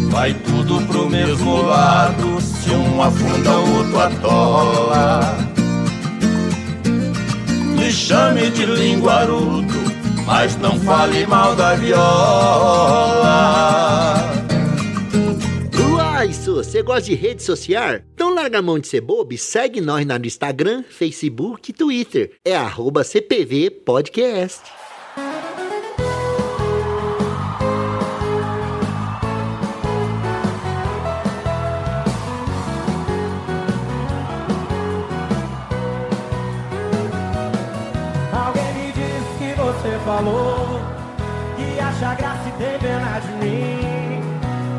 Vai 0.09 0.33
tudo 0.33 0.81
pro 0.87 1.09
mesmo 1.09 1.63
lado, 1.63 2.39
se 2.39 2.69
um 2.69 3.01
afunda, 3.01 3.51
o 3.51 3.77
outro 3.77 3.99
atola. 3.99 5.44
Me 7.85 7.91
chame 7.91 8.49
de 8.49 8.65
linguarudo 8.65 9.75
mas 10.25 10.57
não 10.57 10.79
fale 10.79 11.27
mal 11.27 11.55
da 11.55 11.75
viola. 11.75 12.03
Uai, 15.93 16.33
Su, 16.33 16.55
você 16.55 16.81
gosta 16.81 17.03
de 17.03 17.13
rede 17.13 17.43
social? 17.43 17.99
Então 18.15 18.33
larga 18.33 18.57
a 18.57 18.61
mão 18.63 18.79
de 18.79 18.87
ser 18.87 19.01
bobo 19.01 19.35
e 19.35 19.37
segue 19.37 19.81
nós 19.81 20.03
no 20.03 20.15
Instagram, 20.25 20.83
Facebook 20.89 21.69
e 21.69 21.73
Twitter. 21.73 22.31
É 22.43 22.55
arroba. 22.55 23.03
Falou 40.15 40.79
que 41.57 41.79
acha 41.79 42.15
graça 42.15 42.47
e 42.47 42.51
tem 42.53 42.79
pena 42.79 43.19
de 43.19 43.31
mim. 43.45 44.21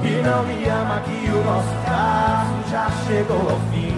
Que 0.02 0.22
não 0.22 0.46
me 0.46 0.64
ama, 0.64 1.00
que 1.00 1.30
o 1.30 1.44
nosso 1.44 1.74
caso 1.84 2.70
já 2.70 2.90
chegou 3.06 3.50
ao 3.50 3.60
fim. 3.70 3.96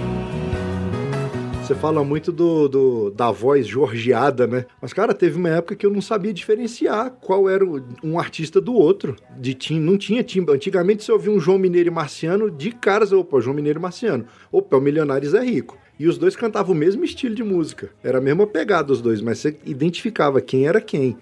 Você 1.62 1.74
fala 1.74 2.02
muito 2.02 2.32
do, 2.32 2.66
do, 2.66 3.10
da 3.10 3.30
voz 3.30 3.68
georgiada, 3.68 4.46
né? 4.46 4.64
Mas, 4.80 4.94
cara, 4.94 5.12
teve 5.12 5.36
uma 5.36 5.50
época 5.50 5.76
que 5.76 5.84
eu 5.84 5.90
não 5.90 6.00
sabia 6.00 6.32
diferenciar 6.32 7.10
qual 7.20 7.48
era 7.48 7.62
um 8.02 8.18
artista 8.18 8.58
do 8.58 8.74
outro. 8.74 9.14
De 9.36 9.52
tim, 9.52 9.78
não 9.78 9.98
tinha 9.98 10.24
timbre. 10.24 10.54
Antigamente 10.54 11.04
você 11.04 11.12
ouvia 11.12 11.30
um 11.30 11.38
João 11.38 11.58
Mineiro 11.58 11.90
e 11.90 11.92
Marciano, 11.92 12.50
de 12.50 12.72
caras, 12.72 13.12
opa, 13.12 13.38
João 13.38 13.54
Mineiro 13.54 13.78
e 13.78 13.82
Marciano. 13.82 14.24
Opa, 14.50 14.78
o 14.78 14.80
Milionários 14.80 15.34
é 15.34 15.44
rico. 15.44 15.76
E 15.98 16.06
os 16.06 16.16
dois 16.16 16.36
cantavam 16.36 16.74
o 16.74 16.78
mesmo 16.78 17.04
estilo 17.04 17.34
de 17.34 17.42
música. 17.42 17.90
Era 18.04 18.18
a 18.18 18.20
mesma 18.20 18.46
pegada 18.46 18.92
os 18.92 19.02
dois, 19.02 19.20
mas 19.20 19.38
você 19.38 19.58
identificava 19.66 20.40
quem 20.40 20.66
era 20.66 20.80
quem. 20.80 21.18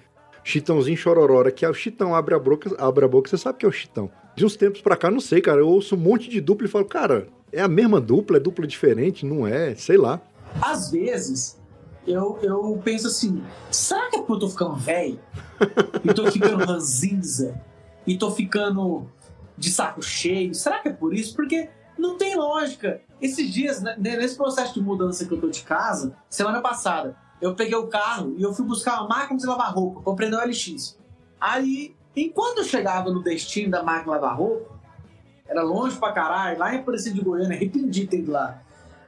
Chitãozinho 0.47 0.97
Chororora, 0.97 1.51
que 1.51 1.65
é 1.65 1.69
o 1.69 1.75
Chitão, 1.75 2.15
abre 2.15 2.33
a 2.33 2.39
boca, 2.39 2.71
abre 2.79 3.05
a 3.05 3.09
boca, 3.09 3.29
você 3.29 3.37
sabe 3.37 3.59
que 3.59 3.67
é 3.67 3.69
o 3.69 3.73
Chitão. 3.73 4.09
De 4.37 4.47
uns 4.47 4.55
tempos 4.55 4.81
pra 4.81 4.97
cá, 4.97 5.11
não 5.11 5.19
sei, 5.19 5.41
cara, 5.41 5.59
eu 5.59 5.69
ouço 5.69 5.97
um 5.97 5.99
monte 5.99 6.31
de 6.31 6.41
dupla 6.41 6.69
e 6.69 6.71
falo, 6.71 6.85
cara, 6.85 7.27
é 7.53 7.61
a 7.61 7.67
mesma 7.67 8.01
dupla, 8.01 8.37
é 8.37 8.41
dupla 8.41 8.65
diferente, 8.65 9.27
não 9.27 9.45
é, 9.45 9.75
sei 9.75 9.97
lá. 9.97 10.21
Às 10.63 10.93
vezes, 10.93 11.59
eu, 12.07 12.39
eu 12.45 12.81
penso 12.85 13.09
assim, 13.09 13.43
será 13.73 14.09
que 14.09 14.15
é 14.15 14.19
porque 14.21 14.33
eu 14.35 14.39
tô 14.39 14.49
ficando 14.49 14.77
velho? 14.77 15.19
e 16.05 16.15
tô 16.15 16.31
ficando 16.31 16.63
ranzinza? 16.65 17.61
E 18.07 18.17
tô 18.17 18.31
ficando 18.31 19.11
de 19.59 19.73
saco 19.73 20.01
cheio? 20.01 20.55
Será 20.55 20.79
que 20.79 20.91
é 20.91 20.93
por 20.93 21.13
isso? 21.13 21.35
Porque 21.35 21.69
não 21.99 22.17
tem 22.17 22.37
lógica. 22.37 23.01
Esses 23.21 23.53
dias, 23.53 23.83
né, 23.83 23.97
nesse 23.99 24.37
processo 24.37 24.75
de 24.75 24.81
mudança 24.81 25.25
que 25.25 25.35
eu 25.35 25.41
tô 25.41 25.49
de 25.49 25.63
casa, 25.63 26.17
semana 26.31 26.61
passada, 26.61 27.17
eu 27.41 27.55
peguei 27.55 27.77
o 27.77 27.87
carro 27.87 28.35
e 28.37 28.43
eu 28.43 28.53
fui 28.53 28.65
buscar 28.65 29.01
uma 29.01 29.09
máquina 29.09 29.39
de 29.39 29.47
lavar 29.47 29.75
roupa, 29.75 30.01
comprei 30.03 30.29
no 30.29 30.39
LX. 30.39 30.97
Aí, 31.41 31.95
enquanto 32.15 32.59
eu 32.59 32.65
chegava 32.65 33.11
no 33.11 33.23
destino 33.23 33.71
da 33.71 33.83
máquina 33.83 34.05
de 34.05 34.11
lavar 34.11 34.37
roupa, 34.37 34.77
era 35.47 35.63
longe 35.63 35.97
pra 35.97 36.13
caralho, 36.13 36.59
lá 36.59 36.75
em 36.75 36.79
Aparecida 36.79 37.15
de 37.15 37.21
Goiânia, 37.21 37.57
arrependi 37.57 38.07
ter 38.07 38.19
ido 38.19 38.33
lá. 38.33 38.63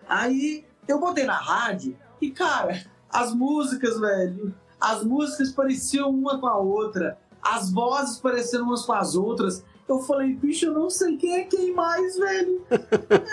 Aí, 0.09 0.65
eu 0.87 1.01
botei 1.01 1.25
na 1.25 1.37
rádio 1.37 1.97
e, 2.21 2.31
cara, 2.31 2.85
as 3.11 3.35
músicas, 3.35 3.99
velho, 3.99 4.55
as 4.81 5.05
músicas 5.05 5.51
pareciam 5.51 6.11
uma 6.11 6.39
com 6.39 6.47
a 6.47 6.57
outra, 6.57 7.19
as 7.43 7.71
vozes 7.71 8.19
pareciam 8.19 8.65
umas 8.65 8.85
com 8.85 8.93
as 8.93 9.15
outras. 9.15 9.65
Eu 9.89 10.01
falei, 10.01 10.35
bicho, 10.35 10.67
eu 10.67 10.75
não 10.75 10.91
sei 10.91 11.17
quem 11.17 11.35
é 11.35 11.45
quem 11.45 11.73
mais, 11.75 12.17
velho. 12.19 12.63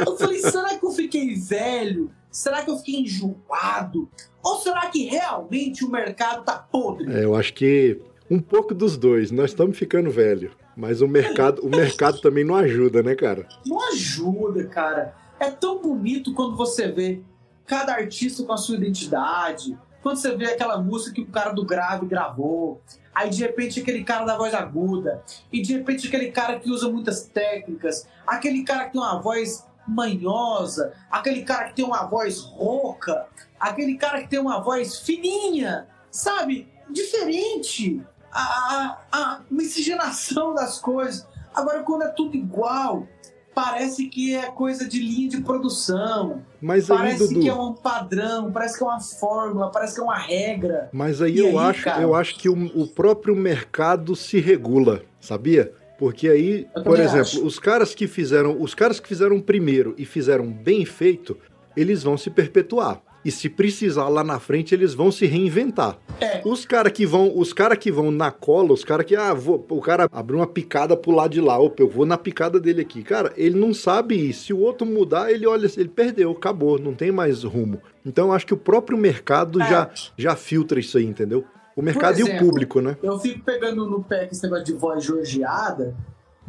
Eu 0.06 0.18
falei, 0.18 0.40
será 0.40 0.78
que 0.78 0.86
eu 0.86 0.92
fiquei 0.92 1.36
velho? 1.36 2.10
Será 2.36 2.62
que 2.64 2.70
eu 2.70 2.78
fiquei 2.78 3.00
enjoado? 3.00 4.10
Ou 4.44 4.58
será 4.58 4.88
que 4.88 5.06
realmente 5.06 5.86
o 5.86 5.90
mercado 5.90 6.44
tá 6.44 6.58
podre? 6.58 7.10
É, 7.10 7.24
eu 7.24 7.34
acho 7.34 7.54
que 7.54 8.02
um 8.30 8.40
pouco 8.40 8.76
dos 8.76 8.98
dois. 8.98 9.32
Nós 9.32 9.52
estamos 9.52 9.78
ficando 9.78 10.12
velho. 10.12 10.52
Mas 10.76 11.00
o 11.00 11.08
mercado, 11.08 11.66
o 11.66 11.70
mercado 11.70 12.20
também 12.20 12.44
não 12.44 12.56
ajuda, 12.56 13.02
né, 13.02 13.16
cara? 13.16 13.48
Não 13.66 13.80
ajuda, 13.88 14.68
cara. 14.68 15.16
É 15.40 15.50
tão 15.50 15.82
bonito 15.82 16.34
quando 16.34 16.58
você 16.58 16.92
vê 16.92 17.22
cada 17.66 17.94
artista 17.94 18.44
com 18.44 18.52
a 18.52 18.58
sua 18.58 18.76
identidade. 18.76 19.78
Quando 20.04 20.18
você 20.18 20.36
vê 20.36 20.48
aquela 20.48 20.78
música 20.78 21.16
que 21.16 21.22
o 21.22 21.28
cara 21.28 21.54
do 21.54 21.66
grave 21.66 22.06
gravou. 22.06 22.82
Aí 23.14 23.30
de 23.30 23.42
repente 23.44 23.80
aquele 23.80 24.04
cara 24.04 24.26
da 24.26 24.36
voz 24.36 24.54
aguda. 24.54 25.24
E 25.54 25.62
de 25.62 25.72
repente 25.72 26.10
aquele 26.10 26.34
cara 26.34 26.60
que 26.60 26.70
usa 26.70 26.90
muitas 26.90 27.24
técnicas. 27.28 28.06
Aquele 28.28 28.64
cara 28.66 28.88
que 28.88 28.92
tem 28.92 29.00
uma 29.00 29.22
voz 29.22 29.66
manhosa. 29.88 30.94
Aquele 31.10 31.44
cara 31.44 31.66
que 31.66 31.76
tem 31.76 31.86
uma 31.86 32.06
voz 32.06 32.40
rouca. 32.40 33.28
Aquele 33.60 33.96
cara 33.96 34.22
que 34.22 34.30
tem 34.30 34.40
uma 34.40 34.60
voz 34.60 35.00
fininha. 35.00 35.88
Sabe? 36.12 36.68
Diferente. 36.90 38.02
A, 38.32 38.42
a, 38.42 38.98
a 39.12 39.42
miscigenação 39.50 40.54
das 40.54 40.80
coisas. 40.80 41.28
Agora, 41.54 41.84
quando 41.84 42.04
é 42.04 42.10
tudo 42.10 42.36
igual, 42.36 43.08
parece 43.56 44.08
que 44.08 44.36
é 44.36 44.52
coisa 44.52 44.88
de 44.88 45.00
linha 45.00 45.30
de 45.30 45.42
produção. 45.42 46.44
Mas 46.62 46.92
aí, 46.92 46.98
parece 46.98 47.28
Dudu... 47.30 47.40
que 47.40 47.48
é 47.48 47.54
um 47.54 47.74
padrão, 47.74 48.52
parece 48.52 48.78
que 48.78 48.84
é 48.84 48.88
uma 48.88 49.00
fórmula, 49.00 49.72
parece 49.72 49.96
que 49.96 50.02
é 50.02 50.04
uma 50.04 50.18
regra. 50.18 50.90
Mas 50.92 51.22
aí, 51.22 51.40
eu, 51.40 51.58
aí, 51.58 51.70
acho, 51.70 51.90
eu 51.90 52.14
acho 52.14 52.36
que 52.36 52.50
o, 52.50 52.66
o, 52.76 52.86
próprio 52.86 53.34
mercado 53.34 54.16
se 54.16 54.42
regula, 54.42 55.02
sabia? 55.22 55.74
Porque 55.98 56.28
aí, 56.28 56.68
por 56.84 57.00
exemplo, 57.00 57.22
acho. 57.22 57.46
os 57.46 57.58
caras 57.58 57.96
que 57.96 58.08
fizeram, 58.08 58.62
os 58.62 58.76
caras 58.76 59.00
que 59.00 59.08
fizeram 59.08 59.40
primeiro 59.40 59.96
e 59.98 60.06
fizeram 60.06 60.52
bem 60.52 60.86
feito, 60.86 61.38
eles 61.76 62.04
vão 62.04 62.18
se 62.18 62.30
perpetuar. 62.30 63.02
E 63.24 63.32
se 63.32 63.50
precisar 63.50 64.08
lá 64.08 64.24
na 64.24 64.40
frente, 64.40 64.76
eles 64.76 64.94
vão 64.94 65.12
se 65.12 65.26
reinventar. 65.26 65.98
É. 66.22 66.44
Os 66.46 66.64
caras 66.64 66.92
que 66.92 67.08
vão, 67.08 67.36
os 67.36 67.54
cara 67.54 67.76
que 67.76 67.92
vão 67.92 68.12
na 68.12 68.30
cola, 68.30 68.72
os 68.72 68.84
caras 68.84 69.04
que 69.04 69.16
ah, 69.16 69.34
vou, 69.34 69.66
o 69.68 69.82
cara 69.82 70.08
abriu 70.12 70.38
uma 70.38 70.46
picada 70.46 70.96
pro 70.96 71.12
lado 71.12 71.32
de 71.32 71.42
lá, 71.42 71.58
opa, 71.58 71.82
eu 71.82 71.90
vou 71.90 72.06
na 72.06 72.20
picada 72.20 72.60
dele 72.60 72.82
aqui. 72.82 73.02
Cara, 73.02 73.34
ele 73.36 73.58
não 73.58 73.74
sabe 73.74 74.32
se 74.32 74.54
o 74.54 74.60
outro 74.60 74.86
mudar, 74.86 75.32
ele 75.32 75.48
olha, 75.48 75.68
ele 75.76 75.90
perdeu, 75.90 76.30
acabou, 76.30 76.78
não 76.78 76.94
tem 76.94 77.12
mais 77.12 77.44
rumo. 77.44 77.82
Então 78.06 78.28
eu 78.28 78.34
acho 78.34 78.46
que 78.46 78.54
o 78.54 78.58
próprio 78.58 78.96
mercado 78.96 79.60
é. 79.60 79.68
já 79.68 79.90
já 80.16 80.36
filtra 80.36 80.80
isso 80.80 81.00
aí, 81.00 81.06
entendeu? 81.06 81.44
O 81.76 81.82
mercado 81.82 82.14
exemplo, 82.20 82.34
e 82.34 82.38
o 82.38 82.40
público, 82.40 82.80
né? 82.82 82.98
Eu 83.04 83.20
fico 83.20 83.44
pegando 83.44 83.86
no 83.90 84.04
pé 84.04 84.30
esse 84.32 84.42
negócio 84.44 84.66
de 84.66 84.74
voz 84.74 85.04
georgiada, 85.04 85.96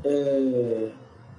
é... 0.05 0.91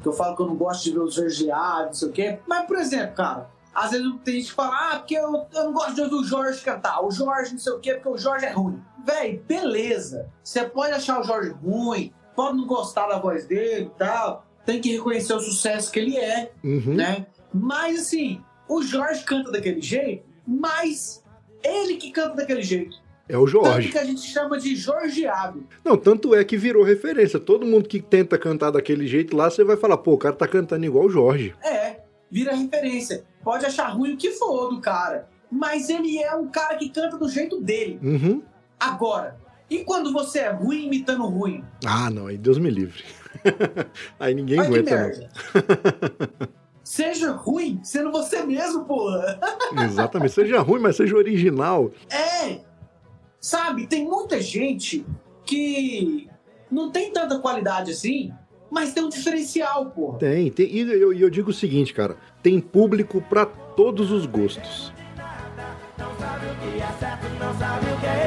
que 0.01 0.07
eu 0.07 0.13
falo 0.13 0.35
que 0.35 0.41
eu 0.41 0.47
não 0.47 0.55
gosto 0.55 0.83
de 0.83 0.91
ver 0.91 0.99
os 0.99 1.13
georgiados, 1.13 1.85
não 1.85 1.93
sei 1.93 2.09
o 2.09 2.11
quê. 2.11 2.39
Mas, 2.45 2.65
por 2.67 2.77
exemplo, 2.77 3.15
cara, 3.15 3.49
às 3.73 3.91
vezes 3.91 4.07
tem 4.25 4.35
gente 4.35 4.47
que 4.49 4.53
fala, 4.53 4.75
ah, 4.93 4.99
porque 4.99 5.15
eu, 5.15 5.45
eu 5.53 5.63
não 5.65 5.73
gosto 5.73 5.95
de 5.95 6.01
ouvir 6.01 6.15
o 6.15 6.23
Jorge 6.23 6.61
cantar, 6.61 7.01
o 7.01 7.11
Jorge 7.11 7.51
não 7.53 7.59
sei 7.59 7.73
o 7.73 7.79
quê, 7.79 7.93
porque 7.93 8.09
o 8.09 8.17
Jorge 8.17 8.45
é 8.45 8.51
ruim. 8.51 8.81
Véi, 9.05 9.41
beleza. 9.47 10.27
Você 10.43 10.65
pode 10.65 10.91
achar 10.93 11.21
o 11.21 11.23
Jorge 11.23 11.51
ruim, 11.63 12.11
pode 12.35 12.57
não 12.57 12.67
gostar 12.67 13.07
da 13.07 13.19
voz 13.19 13.45
dele 13.45 13.85
e 13.85 13.97
tal. 13.97 14.45
tem 14.65 14.81
que 14.81 14.91
reconhecer 14.91 15.33
o 15.33 15.39
sucesso 15.39 15.89
que 15.89 15.99
ele 15.99 16.17
é, 16.17 16.51
Uhum. 16.61 16.93
né? 16.93 17.25
Mas 17.53 18.01
assim, 18.01 18.41
o 18.67 18.81
Jorge 18.81 19.23
canta 19.23 19.49
daquele 19.49 19.81
jeito, 19.81 20.25
mas 20.45 21.23
ele 21.63 21.95
que 21.95 22.11
canta 22.11 22.35
daquele 22.35 22.61
jeito. 22.61 22.97
É 23.29 23.37
o 23.37 23.45
Tanto 23.45 23.51
Jorge. 23.51 23.91
que 23.91 23.97
a 23.97 24.05
gente 24.05 24.21
chama 24.21 24.57
de 24.57 24.75
Jorgeado. 24.75 25.65
Não, 25.83 25.97
tanto 25.97 26.33
é 26.33 26.43
que 26.43 26.55
virou 26.57 26.83
referência. 26.83 27.39
Todo 27.39 27.65
mundo 27.65 27.87
que 27.87 28.01
tenta 28.01 28.37
cantar 28.37 28.71
daquele 28.71 29.05
jeito 29.05 29.35
lá, 29.35 29.49
você 29.49 29.63
vai 29.63 29.75
falar, 29.75 29.97
pô, 29.97 30.13
o 30.13 30.17
cara 30.17 30.35
tá 30.35 30.47
cantando 30.47 30.85
igual 30.85 31.05
o 31.05 31.09
Jorge. 31.09 31.53
É, 31.63 31.97
vira 32.31 32.55
referência. 32.55 33.23
Pode 33.43 33.65
achar 33.65 33.87
ruim 33.89 34.13
o 34.13 34.17
que 34.17 34.31
for 34.31 34.69
do 34.69 34.79
cara, 34.79 35.27
mas 35.51 35.89
ele 35.89 36.17
é 36.19 36.33
um 36.35 36.47
cara 36.47 36.77
que 36.77 36.89
canta 36.89 37.17
do 37.17 37.27
jeito 37.27 37.59
dele. 37.59 37.99
Uhum. 38.01 38.41
Agora, 38.79 39.37
e 39.69 39.83
quando 39.83 40.13
você 40.13 40.39
é 40.39 40.49
ruim 40.49 40.85
imitando 40.85 41.25
ruim? 41.25 41.63
Ah, 41.85 42.09
não, 42.09 42.27
aí 42.27 42.37
Deus 42.37 42.57
me 42.57 42.69
livre. 42.69 43.03
aí 44.19 44.33
ninguém 44.33 44.59
que 44.59 44.65
aguenta, 44.65 44.95
merda. 44.95 45.29
Seja 46.81 47.31
ruim 47.31 47.81
sendo 47.83 48.09
você 48.13 48.43
mesmo, 48.43 48.85
porra. 48.85 49.37
Exatamente. 49.83 50.31
Seja 50.31 50.61
ruim, 50.61 50.79
mas 50.79 50.95
seja 50.95 51.17
original. 51.17 51.91
É. 52.09 52.61
Sabe, 53.47 53.87
tem 53.87 54.03
muita 54.03 54.41
gente 54.41 55.05
que 55.45 56.29
não 56.69 56.91
tem 56.91 57.13
tanta 57.13 57.39
qualidade 57.39 57.91
assim, 57.91 58.29
mas 58.69 58.93
tem 58.93 59.01
um 59.01 59.07
diferencial, 59.07 59.85
porra. 59.85 60.17
Tem, 60.17 60.51
tem. 60.51 60.69
E 60.69 60.81
eu, 60.81 61.13
e 61.13 61.21
eu 61.21 61.29
digo 61.29 61.51
o 61.51 61.53
seguinte, 61.53 61.93
cara: 61.93 62.17
tem 62.43 62.59
público 62.59 63.21
pra 63.21 63.45
todos 63.45 64.11
os 64.11 64.25
gostos. 64.25 64.91
Não 65.97 66.13
sabe 66.19 66.45
o 66.45 66.55
que 66.55 66.77
é 66.77 66.91
certo, 66.99 67.23
não 67.39 67.57
sabe 67.57 67.85
o 67.85 67.99
que 68.01 68.05
é 68.05 68.26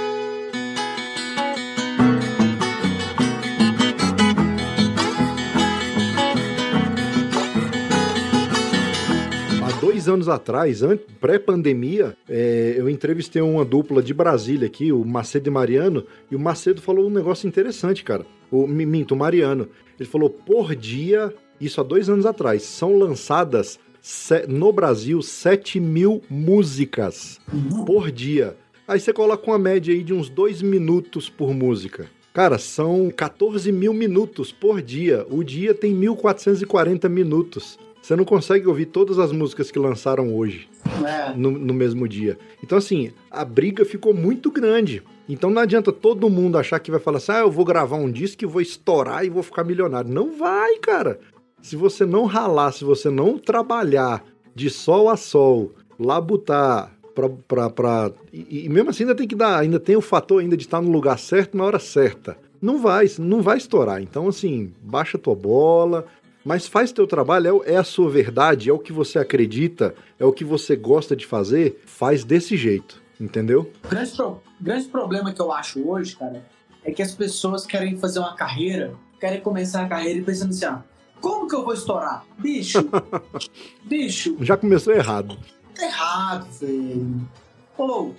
anos 10.11 10.29
atrás, 10.29 10.83
an- 10.83 10.97
pré-pandemia, 11.19 12.15
é, 12.29 12.75
eu 12.77 12.89
entrevistei 12.89 13.41
uma 13.41 13.65
dupla 13.65 14.01
de 14.03 14.13
Brasília 14.13 14.67
aqui, 14.67 14.91
o 14.91 15.03
Macedo 15.03 15.47
e 15.49 15.51
Mariano, 15.51 16.05
e 16.29 16.35
o 16.35 16.39
Macedo 16.39 16.81
falou 16.81 17.07
um 17.07 17.09
negócio 17.09 17.47
interessante, 17.47 18.03
cara. 18.03 18.25
O 18.51 18.67
mi- 18.67 18.85
minto, 18.85 19.13
o 19.13 19.17
Mariano. 19.17 19.67
Ele 19.99 20.07
falou, 20.09 20.29
por 20.29 20.75
dia, 20.75 21.33
isso 21.59 21.79
há 21.79 21.83
dois 21.83 22.09
anos 22.09 22.25
atrás, 22.25 22.63
são 22.63 22.97
lançadas 22.97 23.79
no 24.47 24.73
Brasil 24.73 25.21
7 25.21 25.79
mil 25.79 26.21
músicas 26.29 27.39
por 27.85 28.11
dia. 28.11 28.55
Aí 28.87 28.99
você 28.99 29.13
coloca 29.13 29.49
uma 29.49 29.59
média 29.59 29.93
aí 29.93 30.03
de 30.03 30.13
uns 30.13 30.27
dois 30.27 30.61
minutos 30.61 31.29
por 31.29 31.53
música. 31.53 32.09
Cara, 32.33 32.57
são 32.57 33.11
14 33.15 33.71
mil 33.71 33.93
minutos 33.93 34.51
por 34.51 34.81
dia. 34.81 35.25
O 35.29 35.43
dia 35.43 35.73
tem 35.73 35.93
1.440 35.93 37.07
minutos. 37.09 37.77
Você 38.01 38.15
não 38.15 38.25
consegue 38.25 38.67
ouvir 38.67 38.87
todas 38.87 39.19
as 39.19 39.31
músicas 39.31 39.69
que 39.69 39.77
lançaram 39.77 40.35
hoje 40.35 40.67
É. 41.05 41.33
no, 41.35 41.51
no 41.51 41.73
mesmo 41.73 42.07
dia. 42.07 42.37
Então, 42.63 42.77
assim, 42.77 43.11
a 43.29 43.45
briga 43.45 43.85
ficou 43.85 44.13
muito 44.13 44.49
grande. 44.49 45.03
Então 45.29 45.49
não 45.49 45.61
adianta 45.61 45.91
todo 45.91 46.29
mundo 46.29 46.57
achar 46.57 46.79
que 46.79 46.91
vai 46.91 46.99
falar 46.99 47.17
assim: 47.17 47.31
ah, 47.31 47.39
eu 47.39 47.51
vou 47.51 47.63
gravar 47.63 47.95
um 47.97 48.11
disco 48.11 48.43
e 48.43 48.47
vou 48.47 48.61
estourar 48.61 49.23
e 49.23 49.29
vou 49.29 49.43
ficar 49.43 49.63
milionário. 49.63 50.11
Não 50.11 50.35
vai, 50.37 50.77
cara. 50.79 51.19
Se 51.61 51.75
você 51.75 52.05
não 52.05 52.25
ralar, 52.25 52.71
se 52.71 52.83
você 52.83 53.09
não 53.09 53.37
trabalhar 53.37 54.23
de 54.55 54.69
sol 54.69 55.07
a 55.09 55.15
sol, 55.15 55.71
labutar, 55.97 56.91
pra, 57.15 57.29
pra, 57.29 57.69
pra... 57.69 58.11
E, 58.33 58.65
e 58.65 58.69
mesmo 58.69 58.89
assim 58.89 59.03
ainda 59.03 59.15
tem 59.15 59.27
que 59.27 59.35
dar, 59.35 59.59
ainda 59.59 59.79
tem 59.79 59.95
o 59.95 60.01
fator 60.01 60.41
ainda 60.41 60.57
de 60.57 60.63
estar 60.63 60.81
no 60.81 60.91
lugar 60.91 61.17
certo 61.19 61.55
na 61.55 61.63
hora 61.63 61.79
certa. 61.79 62.35
Não 62.61 62.79
vai, 62.79 63.05
não 63.19 63.41
vai 63.41 63.57
estourar. 63.57 64.01
Então, 64.01 64.27
assim, 64.27 64.71
baixa 64.83 65.17
tua 65.17 65.35
bola, 65.35 66.05
mas 66.43 66.67
faz 66.67 66.91
teu 66.91 67.05
trabalho, 67.07 67.63
é 67.65 67.73
é, 67.73 67.77
a 67.77 67.83
sua 67.83 68.09
verdade, 68.09 68.69
é 68.69 68.73
o 68.73 68.79
que 68.79 68.91
você 68.91 69.19
acredita, 69.19 69.93
é 70.19 70.25
o 70.25 70.33
que 70.33 70.43
você 70.43 70.75
gosta 70.75 71.15
de 71.15 71.25
fazer, 71.25 71.81
faz 71.85 72.23
desse 72.23 72.57
jeito, 72.57 73.01
entendeu? 73.19 73.71
O 73.85 73.87
grande, 73.89 74.11
pro- 74.11 74.41
grande 74.59 74.87
problema 74.87 75.33
que 75.33 75.41
eu 75.41 75.51
acho 75.51 75.87
hoje, 75.87 76.15
cara, 76.15 76.43
é 76.83 76.91
que 76.91 77.01
as 77.01 77.13
pessoas 77.13 77.65
querem 77.65 77.97
fazer 77.97 78.19
uma 78.19 78.35
carreira, 78.35 78.93
querem 79.19 79.39
começar 79.41 79.83
a 79.83 79.87
carreira 79.87 80.19
e 80.19 80.23
pensando 80.23 80.49
assim, 80.49 80.65
ah, 80.65 80.83
como 81.19 81.47
que 81.47 81.55
eu 81.55 81.63
vou 81.63 81.73
estourar? 81.73 82.25
Bicho, 82.39 82.89
bicho, 83.83 84.35
Já 84.41 84.57
começou 84.57 84.93
errado. 84.93 85.37
tá 85.75 85.85
errado, 85.85 86.47
velho. 86.59 87.21
Ô, 87.77 88.11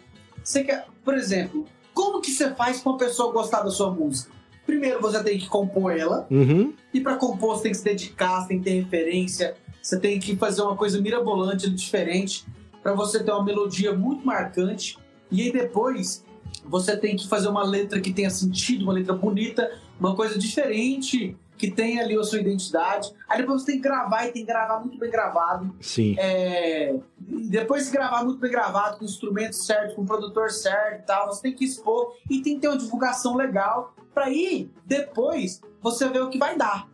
você 0.43 0.65
quer, 0.65 0.87
por 1.05 1.15
exemplo, 1.15 1.67
como 1.93 2.21
que 2.21 2.31
você 2.31 2.55
faz 2.55 2.81
pra 2.81 2.93
uma 2.93 2.99
pessoa 2.99 3.33
gostar 3.33 3.63
da 3.63 3.71
sua 3.71 3.91
música? 3.91 4.33
Primeiro 4.73 5.03
você 5.03 5.23
tem 5.23 5.39
que 5.39 5.47
compor 5.51 5.95
ela, 5.95 6.27
Uhum, 6.31 6.73
e 6.95 7.01
pra 7.03 7.17
compor 7.17 7.57
você 7.57 7.65
tem 7.65 7.73
que 7.73 7.79
se 7.79 7.85
dedicar, 7.85 8.41
você 8.41 8.49
tem 8.49 8.59
que 8.59 8.65
ter 8.65 8.81
referência, 8.81 9.55
você 9.83 10.01
tem 10.01 10.19
que 10.19 10.35
fazer 10.35 10.63
uma 10.63 10.75
coisa 10.75 10.99
mirabolante, 10.99 11.69
diferente, 11.69 12.47
pra 12.83 12.95
você 12.95 13.23
ter 13.23 13.31
uma 13.33 13.45
melodia 13.45 13.93
muito 13.93 14.25
marcante. 14.25 14.97
E 15.31 15.43
aí 15.43 15.53
depois 15.53 16.25
você 16.65 16.97
tem 16.97 17.17
que 17.17 17.29
fazer 17.29 17.49
uma 17.49 17.63
letra 17.63 18.01
que 18.01 18.15
tenha 18.15 18.31
sentido, 18.31 18.85
uma 18.85 18.95
letra 18.95 19.13
bonita, 19.13 19.71
uma 20.01 20.17
coisa 20.17 20.39
diferente, 20.39 21.37
que 21.59 21.71
tenha 21.71 22.03
ali 22.03 22.17
a 22.17 22.23
sua 22.23 22.41
identidade. 22.41 23.13
Aí 23.29 23.43
depois 23.43 23.61
você 23.61 23.73
tem 23.73 23.77
que 23.77 23.83
gravar 23.83 24.27
e 24.27 24.33
tem 24.33 24.47
que 24.47 24.51
gravar 24.51 24.81
muito 24.81 24.99
bem 24.99 25.11
gravado. 25.11 25.75
sim. 25.81 26.17
É, 26.19 26.95
depois 27.19 27.85
de 27.85 27.93
gravar 27.93 28.25
muito 28.25 28.41
bem 28.41 28.51
gravado, 28.51 28.97
com 28.97 29.05
o 29.05 29.07
instrumento 29.07 29.55
certo, 29.55 29.97
com 29.97 30.03
o 30.03 30.07
produtor 30.07 30.51
certo 30.51 31.03
e 31.03 31.07
tal, 31.07 31.27
você 31.27 31.43
tem 31.43 31.53
que 31.53 31.65
expor 31.67 32.15
e 32.31 32.41
tem 32.41 32.55
que 32.55 32.63
ter 32.63 32.69
uma 32.69 32.79
divulgação 32.79 33.37
legal 33.37 33.95
pra 34.15 34.27
aí 34.27 34.71
depois 34.85 35.61
você 35.81 36.09
ver 36.09 36.23
o 36.23 36.31
que 36.31 36.39
vai 36.39 36.57
dar. 36.57 36.89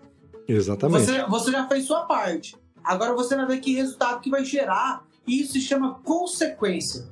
Exatamente. 0.46 1.04
Você, 1.04 1.24
você 1.24 1.52
já 1.52 1.68
fez 1.68 1.84
sua 1.84 2.06
parte. 2.06 2.56
Agora 2.82 3.14
você 3.14 3.36
vai 3.36 3.46
ver 3.46 3.60
que 3.60 3.74
resultado 3.74 4.20
que 4.20 4.30
vai 4.30 4.44
gerar. 4.44 5.06
E 5.26 5.42
isso 5.42 5.52
se 5.52 5.60
chama 5.60 6.00
consequência. 6.02 7.06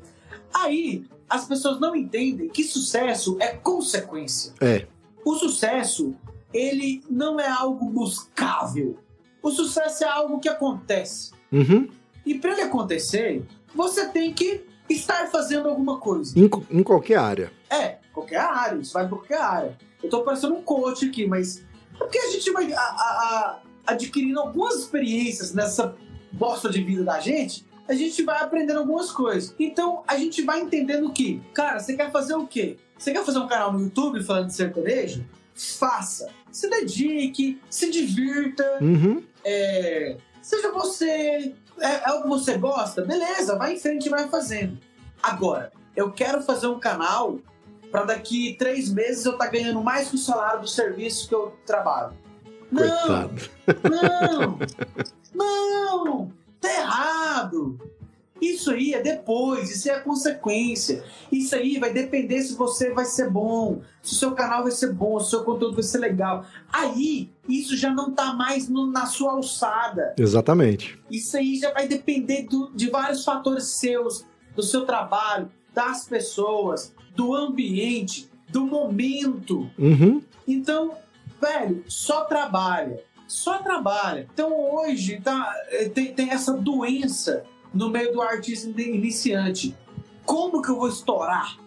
Aí 0.54 1.04
as 1.28 1.44
pessoas 1.44 1.78
não 1.78 1.94
entendem 1.94 2.48
que 2.48 2.64
sucesso 2.64 3.36
é 3.40 3.48
consequência. 3.48 4.54
É. 4.61 4.86
O 5.24 5.34
sucesso, 5.34 6.14
ele 6.52 7.02
não 7.11 7.38
é 7.38 7.48
algo 7.48 7.90
buscável. 7.90 8.96
O 9.42 9.50
sucesso 9.50 10.04
é 10.04 10.09
algo 10.09 10.40
que 10.40 10.48
acontece. 10.48 11.32
Uhum. 11.52 11.88
E 12.24 12.34
para 12.38 12.52
ele 12.52 12.62
acontecer, 12.62 13.44
você 13.74 14.09
tem 14.09 14.32
que 14.32 14.64
estar 14.88 15.26
fazendo 15.28 15.68
alguma 15.68 15.98
coisa. 15.98 16.38
Em, 16.38 16.48
em 16.70 16.82
qualquer 16.82 17.18
área. 17.18 17.52
É, 17.68 17.95
qualquer 18.26 18.40
área, 18.40 18.78
isso 18.80 18.92
vai 18.92 19.06
pra 19.06 19.16
qualquer 19.16 19.40
área. 19.40 19.78
Eu 20.02 20.10
tô 20.10 20.22
parecendo 20.22 20.54
um 20.54 20.62
coach 20.62 21.06
aqui, 21.06 21.26
mas 21.26 21.64
é 21.94 21.98
porque 21.98 22.18
a 22.18 22.30
gente 22.30 22.50
vai 22.52 22.72
a- 22.72 22.80
a- 22.80 22.82
a- 23.86 23.92
adquirindo 23.92 24.40
algumas 24.40 24.74
experiências 24.76 25.54
nessa 25.54 25.94
bosta 26.32 26.68
de 26.68 26.82
vida 26.82 27.02
da 27.04 27.20
gente, 27.20 27.64
a 27.88 27.94
gente 27.94 28.22
vai 28.22 28.42
aprendendo 28.42 28.78
algumas 28.80 29.10
coisas. 29.12 29.54
Então 29.58 30.02
a 30.06 30.16
gente 30.16 30.42
vai 30.42 30.60
entendendo 30.60 31.10
que, 31.12 31.40
cara, 31.54 31.78
você 31.78 31.94
quer 31.96 32.10
fazer 32.10 32.34
o 32.34 32.46
quê? 32.46 32.76
Você 32.98 33.12
quer 33.12 33.24
fazer 33.24 33.38
um 33.38 33.46
canal 33.46 33.72
no 33.72 33.80
YouTube 33.80 34.22
falando 34.24 34.46
de 34.48 34.54
sertanejo? 34.54 35.24
Faça. 35.54 36.28
Se 36.50 36.68
dedique, 36.68 37.60
se 37.70 37.90
divirta, 37.90 38.78
Uhum. 38.80 39.22
é, 39.44 40.16
seja 40.42 40.70
você. 40.72 41.54
É, 41.78 42.08
é 42.10 42.12
o 42.14 42.22
que 42.22 42.28
você 42.28 42.56
gosta? 42.58 43.02
Beleza, 43.02 43.56
vai 43.56 43.74
em 43.74 43.78
frente 43.78 44.06
e 44.06 44.08
vai 44.10 44.28
fazendo. 44.28 44.78
Agora, 45.22 45.70
eu 45.94 46.10
quero 46.10 46.42
fazer 46.42 46.66
um 46.66 46.78
canal 46.80 47.38
para 47.91 48.05
daqui 48.05 48.55
três 48.59 48.93
meses 48.93 49.24
eu 49.24 49.32
estar 49.32 49.47
ganhando 49.49 49.82
mais 49.82 50.09
que 50.09 50.16
o 50.16 50.18
salário 50.18 50.61
do 50.62 50.68
serviço 50.68 51.28
que 51.28 51.34
eu 51.34 51.53
trabalho. 51.64 52.12
Não, 52.70 52.82
Coitado. 52.82 53.41
não, 55.34 56.05
não, 56.05 56.32
tá 56.61 56.68
errado. 56.72 57.78
Isso 58.41 58.70
aí 58.70 58.93
é 58.93 59.01
depois, 59.01 59.70
isso 59.74 59.89
é 59.89 59.95
a 59.95 60.01
consequência. 60.01 61.03
Isso 61.32 61.55
aí 61.55 61.78
vai 61.78 61.91
depender 61.91 62.43
se 62.43 62.55
você 62.55 62.93
vai 62.93 63.07
ser 63.07 63.30
bom, 63.30 63.80
se 64.03 64.12
o 64.12 64.16
seu 64.16 64.32
canal 64.32 64.62
vai 64.62 64.72
ser 64.72 64.93
bom, 64.93 65.18
se 65.18 65.26
o 65.26 65.30
seu 65.30 65.45
conteúdo 65.45 65.74
vai 65.74 65.82
ser 65.82 65.99
legal. 65.99 66.45
Aí, 66.70 67.30
isso 67.49 67.74
já 67.76 67.91
não 67.91 68.12
tá 68.12 68.34
mais 68.34 68.68
no- 68.68 68.87
na 68.89 69.07
sua 69.07 69.32
alçada. 69.32 70.14
Exatamente. 70.18 71.01
Isso 71.11 71.34
aí 71.37 71.57
já 71.59 71.72
vai 71.72 71.89
depender 71.89 72.43
do- 72.43 72.70
de 72.74 72.91
vários 72.91 73.24
fatores 73.24 73.68
seus, 73.68 74.26
do 74.55 74.62
seu 74.62 74.84
trabalho, 74.84 75.51
das 75.72 76.07
pessoas, 76.07 76.93
do 77.16 77.34
ambiente. 77.34 78.28
do 78.48 78.64
momento. 78.64 79.68
Uhum. 79.76 80.22
Então, 80.46 80.92
velho, 81.40 81.82
só 81.88 82.24
trabalha. 82.24 83.02
Só 83.26 83.58
trabalha. 83.58 84.28
Então 84.32 84.52
hoje 84.76 85.20
tá, 85.20 85.52
eh, 85.70 85.88
tem, 85.88 86.14
tem 86.14 86.30
essa 86.30 86.52
doença 86.52 87.44
no 87.74 87.90
meio 87.90 88.12
do 88.12 88.22
artista 88.22 88.68
iniciante. 88.80 89.74
Como 90.24 90.62
que 90.62 90.70
eu 90.70 90.76
vou 90.76 90.88
estourar? 90.88 91.58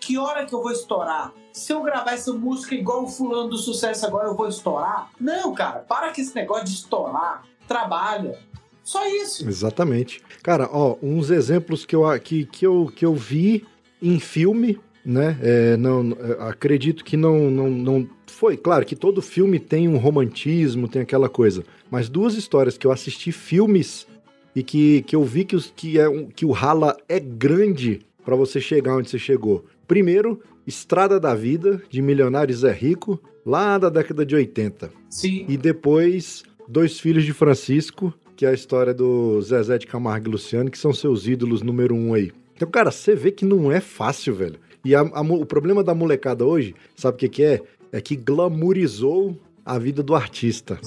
Que 0.00 0.16
hora 0.16 0.46
que 0.46 0.54
eu 0.54 0.62
vou 0.62 0.70
estourar? 0.70 1.32
Se 1.52 1.72
eu 1.72 1.82
gravar 1.82 2.12
essa 2.12 2.32
música 2.32 2.74
igual 2.74 3.02
o 3.02 3.08
fulano 3.08 3.48
do 3.48 3.56
sucesso 3.56 4.06
agora, 4.06 4.28
eu 4.28 4.36
vou 4.36 4.48
estourar? 4.48 5.10
Não, 5.20 5.52
cara, 5.52 5.80
para 5.80 6.12
com 6.14 6.20
esse 6.20 6.34
negócio 6.34 6.64
de 6.64 6.74
estourar. 6.74 7.42
Trabalha. 7.66 8.38
Só 8.84 9.06
isso. 9.06 9.46
Exatamente. 9.46 10.22
Cara, 10.42 10.68
ó, 10.72 10.96
uns 11.02 11.30
exemplos 11.30 11.84
que 11.84 11.94
eu, 11.94 12.04
que, 12.20 12.46
que 12.46 12.66
eu, 12.66 12.90
que 12.94 13.04
eu 13.04 13.14
vi 13.14 13.66
em 14.00 14.20
filme, 14.20 14.80
né? 15.08 15.38
É, 15.40 15.76
não, 15.78 16.14
é, 16.20 16.48
acredito 16.50 17.02
que 17.02 17.16
não, 17.16 17.50
não, 17.50 17.70
não 17.70 18.08
foi. 18.26 18.58
Claro 18.58 18.84
que 18.84 18.94
todo 18.94 19.22
filme 19.22 19.58
tem 19.58 19.88
um 19.88 19.96
romantismo, 19.96 20.86
tem 20.86 21.00
aquela 21.00 21.30
coisa. 21.30 21.64
Mas 21.90 22.10
duas 22.10 22.34
histórias 22.34 22.76
que 22.76 22.86
eu 22.86 22.92
assisti 22.92 23.32
filmes 23.32 24.06
e 24.54 24.62
que, 24.62 25.00
que 25.02 25.16
eu 25.16 25.24
vi 25.24 25.46
que, 25.46 25.56
os, 25.56 25.72
que, 25.74 25.98
é 25.98 26.04
que 26.36 26.44
o 26.44 26.50
rala 26.50 26.94
é 27.08 27.18
grande 27.18 28.00
para 28.22 28.36
você 28.36 28.60
chegar 28.60 28.96
onde 28.96 29.08
você 29.08 29.18
chegou. 29.18 29.64
Primeiro, 29.86 30.42
Estrada 30.66 31.18
da 31.18 31.34
Vida, 31.34 31.82
de 31.88 32.02
Milionários 32.02 32.62
é 32.62 32.70
Rico, 32.70 33.18
lá 33.46 33.78
da 33.78 33.88
década 33.88 34.26
de 34.26 34.34
80. 34.34 34.90
Sim. 35.08 35.46
E 35.48 35.56
depois, 35.56 36.42
Dois 36.68 37.00
Filhos 37.00 37.24
de 37.24 37.32
Francisco, 37.32 38.12
que 38.36 38.44
é 38.44 38.50
a 38.50 38.54
história 38.54 38.92
do 38.92 39.40
Zezé 39.40 39.78
de 39.78 39.86
Camargo 39.86 40.28
e 40.28 40.32
Luciano, 40.32 40.70
que 40.70 40.76
são 40.76 40.92
seus 40.92 41.26
ídolos 41.26 41.62
número 41.62 41.94
um 41.94 42.12
aí. 42.12 42.30
Então, 42.54 42.68
cara, 42.68 42.90
você 42.90 43.14
vê 43.14 43.30
que 43.30 43.46
não 43.46 43.72
é 43.72 43.80
fácil, 43.80 44.34
velho. 44.34 44.56
E 44.84 44.94
a, 44.94 45.00
a, 45.00 45.20
o 45.20 45.46
problema 45.46 45.82
da 45.82 45.94
molecada 45.94 46.44
hoje, 46.44 46.74
sabe 46.96 47.16
o 47.16 47.18
que, 47.18 47.28
que 47.28 47.42
é? 47.42 47.60
É 47.92 48.00
que 48.00 48.16
glamourizou 48.16 49.36
a 49.64 49.78
vida 49.78 50.02
do 50.02 50.14
artista. 50.14 50.78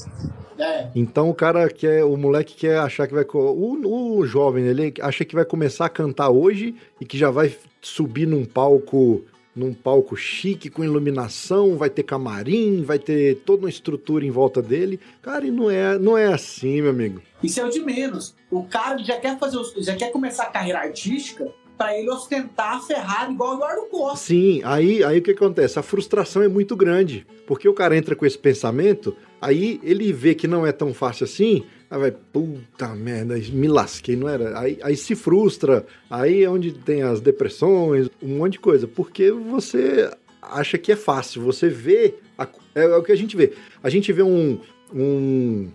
É. 0.58 0.90
Então 0.96 1.30
o 1.30 1.34
cara 1.34 1.70
quer, 1.70 2.04
o 2.04 2.16
moleque 2.16 2.56
quer 2.56 2.80
achar 2.80 3.08
que 3.08 3.14
vai. 3.14 3.26
O, 3.34 4.18
o 4.20 4.26
jovem, 4.26 4.66
ele 4.66 4.94
acha 5.02 5.26
que 5.26 5.36
vai 5.36 5.46
começar 5.46 5.86
a 5.86 5.90
cantar 5.90 6.30
hoje 6.30 6.76
e 7.00 7.06
que 7.06 7.18
já 7.18 7.32
vai 7.32 7.56
subir 7.82 8.28
num 8.28 8.46
palco 8.46 9.24
num 9.56 9.74
palco 9.74 10.16
chique, 10.16 10.70
com 10.70 10.84
iluminação, 10.84 11.76
vai 11.76 11.90
ter 11.90 12.04
camarim, 12.04 12.84
vai 12.84 12.98
ter 12.98 13.36
toda 13.46 13.64
uma 13.64 13.70
estrutura 13.70 14.26
em 14.26 14.32
volta 14.32 14.62
dele. 14.62 15.00
Cara, 15.22 15.46
e 15.46 15.52
não 15.52 15.70
é, 15.70 16.00
não 16.00 16.18
é 16.18 16.28
assim, 16.28 16.82
meu 16.82 16.92
amigo. 16.92 17.22
Isso 17.44 17.60
é 17.60 17.66
o 17.66 17.70
de 17.70 17.82
menos. 17.82 18.34
O 18.50 18.64
cara 18.64 18.98
já 19.00 19.20
quer 19.20 19.38
fazer, 19.38 19.60
já 19.80 19.96
quer 19.96 20.12
começar 20.12 20.44
a 20.44 20.52
carreira 20.52 20.80
artística 20.80 21.52
para 21.82 21.98
ele 21.98 22.12
ostentar 22.12 22.76
a 22.76 22.80
Ferrari 22.80 23.34
igual 23.34 23.54
o 23.54 23.56
Eduardo 23.56 23.86
Costa. 23.88 24.28
Sim, 24.28 24.62
aí, 24.64 25.04
aí 25.04 25.18
o 25.18 25.22
que 25.24 25.32
acontece? 25.32 25.80
A 25.80 25.82
frustração 25.82 26.44
é 26.44 26.48
muito 26.48 26.76
grande, 26.76 27.26
porque 27.48 27.68
o 27.68 27.74
cara 27.74 27.98
entra 27.98 28.16
com 28.16 28.24
esse 28.24 28.38
pensamento, 28.38 29.18
aí 29.42 29.80
ele 29.82 30.14
vê 30.14 30.36
que 30.36 30.48
não 30.48 30.64
é 30.64 30.72
tão 30.72 30.94
fácil 30.94 31.24
assim, 31.24 31.64
Aí 31.90 32.00
vai, 32.00 32.12
puta 32.12 32.88
merda, 32.90 33.36
me 33.52 33.68
lasquei, 33.68 34.16
não 34.16 34.30
era? 34.30 34.58
Aí, 34.60 34.78
aí 34.84 34.96
se 34.96 35.16
frustra, 35.16 35.84
aí 36.08 36.44
é 36.44 36.50
onde 36.50 36.72
tem 36.72 37.02
as 37.02 37.20
depressões, 37.20 38.10
um 38.22 38.38
monte 38.38 38.54
de 38.54 38.60
coisa, 38.60 38.88
porque 38.88 39.32
você 39.32 40.10
acha 40.40 40.78
que 40.78 40.92
é 40.92 40.96
fácil, 40.96 41.42
você 41.42 41.68
vê, 41.68 42.14
a, 42.38 42.48
é, 42.76 42.84
é, 42.84 42.96
o 42.96 43.04
que 43.04 43.12
a 43.12 43.18
gente 43.18 43.36
vê. 43.36 43.54
A 43.82 43.90
gente 43.90 44.14
vê 44.14 44.22
um, 44.22 44.60
um, 44.94 45.70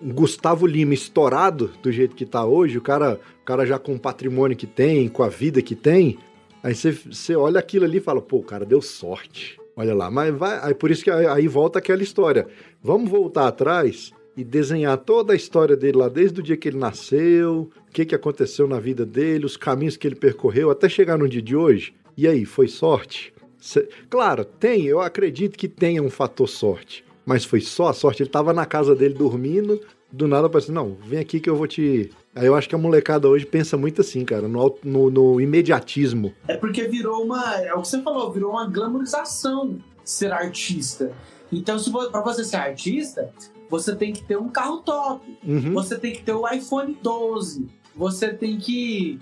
Gustavo 0.00 0.66
Lima 0.66 0.94
estourado 0.94 1.70
do 1.82 1.90
jeito 1.90 2.14
que 2.14 2.26
tá 2.26 2.44
hoje, 2.44 2.78
o 2.78 2.82
cara, 2.82 3.20
o 3.42 3.44
cara 3.44 3.66
já 3.66 3.78
com 3.78 3.94
o 3.94 3.98
patrimônio 3.98 4.56
que 4.56 4.66
tem, 4.66 5.08
com 5.08 5.22
a 5.22 5.28
vida 5.28 5.62
que 5.62 5.74
tem, 5.74 6.18
aí 6.62 6.74
você, 6.74 7.34
olha 7.36 7.58
aquilo 7.58 7.84
ali 7.84 7.98
e 7.98 8.02
fala, 8.02 8.20
pô, 8.20 8.38
o 8.38 8.44
cara 8.44 8.64
deu 8.64 8.80
sorte. 8.80 9.58
Olha 9.76 9.94
lá, 9.94 10.10
mas 10.10 10.34
vai, 10.34 10.58
aí 10.60 10.74
por 10.74 10.90
isso 10.90 11.04
que 11.04 11.10
aí, 11.10 11.26
aí 11.26 11.46
volta 11.46 11.78
aquela 11.78 12.02
história. 12.02 12.48
Vamos 12.82 13.08
voltar 13.08 13.46
atrás 13.46 14.12
e 14.36 14.44
desenhar 14.44 14.96
toda 14.98 15.32
a 15.32 15.36
história 15.36 15.76
dele 15.76 15.98
lá, 15.98 16.08
desde 16.08 16.40
o 16.40 16.42
dia 16.42 16.56
que 16.56 16.68
ele 16.68 16.78
nasceu, 16.78 17.70
o 17.88 17.92
que, 17.92 18.04
que 18.04 18.14
aconteceu 18.14 18.66
na 18.66 18.78
vida 18.78 19.06
dele, 19.06 19.46
os 19.46 19.56
caminhos 19.56 19.96
que 19.96 20.06
ele 20.06 20.14
percorreu 20.14 20.70
até 20.70 20.88
chegar 20.88 21.16
no 21.16 21.28
dia 21.28 21.42
de 21.42 21.56
hoje. 21.56 21.94
E 22.16 22.26
aí, 22.26 22.44
foi 22.44 22.68
sorte? 22.68 23.32
Cê... 23.58 23.88
Claro, 24.08 24.44
tem, 24.44 24.84
eu 24.84 25.00
acredito 25.00 25.58
que 25.58 25.68
tenha 25.68 26.02
um 26.02 26.10
fator 26.10 26.48
sorte, 26.48 27.04
mas 27.28 27.44
foi 27.44 27.60
só 27.60 27.88
a 27.88 27.92
sorte. 27.92 28.22
Ele 28.22 28.30
estava 28.30 28.54
na 28.54 28.64
casa 28.64 28.96
dele 28.96 29.12
dormindo, 29.12 29.78
do 30.10 30.26
nada 30.26 30.46
apareceu, 30.46 30.72
não, 30.72 30.96
vem 31.04 31.18
aqui 31.18 31.38
que 31.38 31.50
eu 31.50 31.54
vou 31.54 31.66
te. 31.66 32.10
Aí 32.34 32.46
eu 32.46 32.54
acho 32.54 32.66
que 32.66 32.74
a 32.74 32.78
molecada 32.78 33.28
hoje 33.28 33.44
pensa 33.44 33.76
muito 33.76 34.00
assim, 34.00 34.24
cara, 34.24 34.48
no, 34.48 34.78
no, 34.82 35.10
no 35.10 35.38
imediatismo. 35.38 36.32
É 36.48 36.56
porque 36.56 36.84
virou 36.84 37.22
uma. 37.22 37.56
É 37.56 37.74
o 37.74 37.82
que 37.82 37.88
você 37.88 38.00
falou, 38.00 38.32
virou 38.32 38.52
uma 38.52 38.66
glamorização 38.66 39.78
ser 40.02 40.32
artista. 40.32 41.12
Então, 41.52 41.78
se 41.78 41.92
para 41.92 42.22
você 42.22 42.42
ser 42.44 42.56
artista, 42.56 43.30
você 43.68 43.94
tem 43.94 44.10
que 44.10 44.24
ter 44.24 44.38
um 44.38 44.48
carro 44.48 44.78
top, 44.78 45.38
uhum. 45.46 45.74
você 45.74 45.98
tem 45.98 46.14
que 46.14 46.22
ter 46.22 46.32
o 46.32 46.48
iPhone 46.48 46.96
12, 47.02 47.68
você 47.94 48.32
tem 48.32 48.56
que 48.56 49.18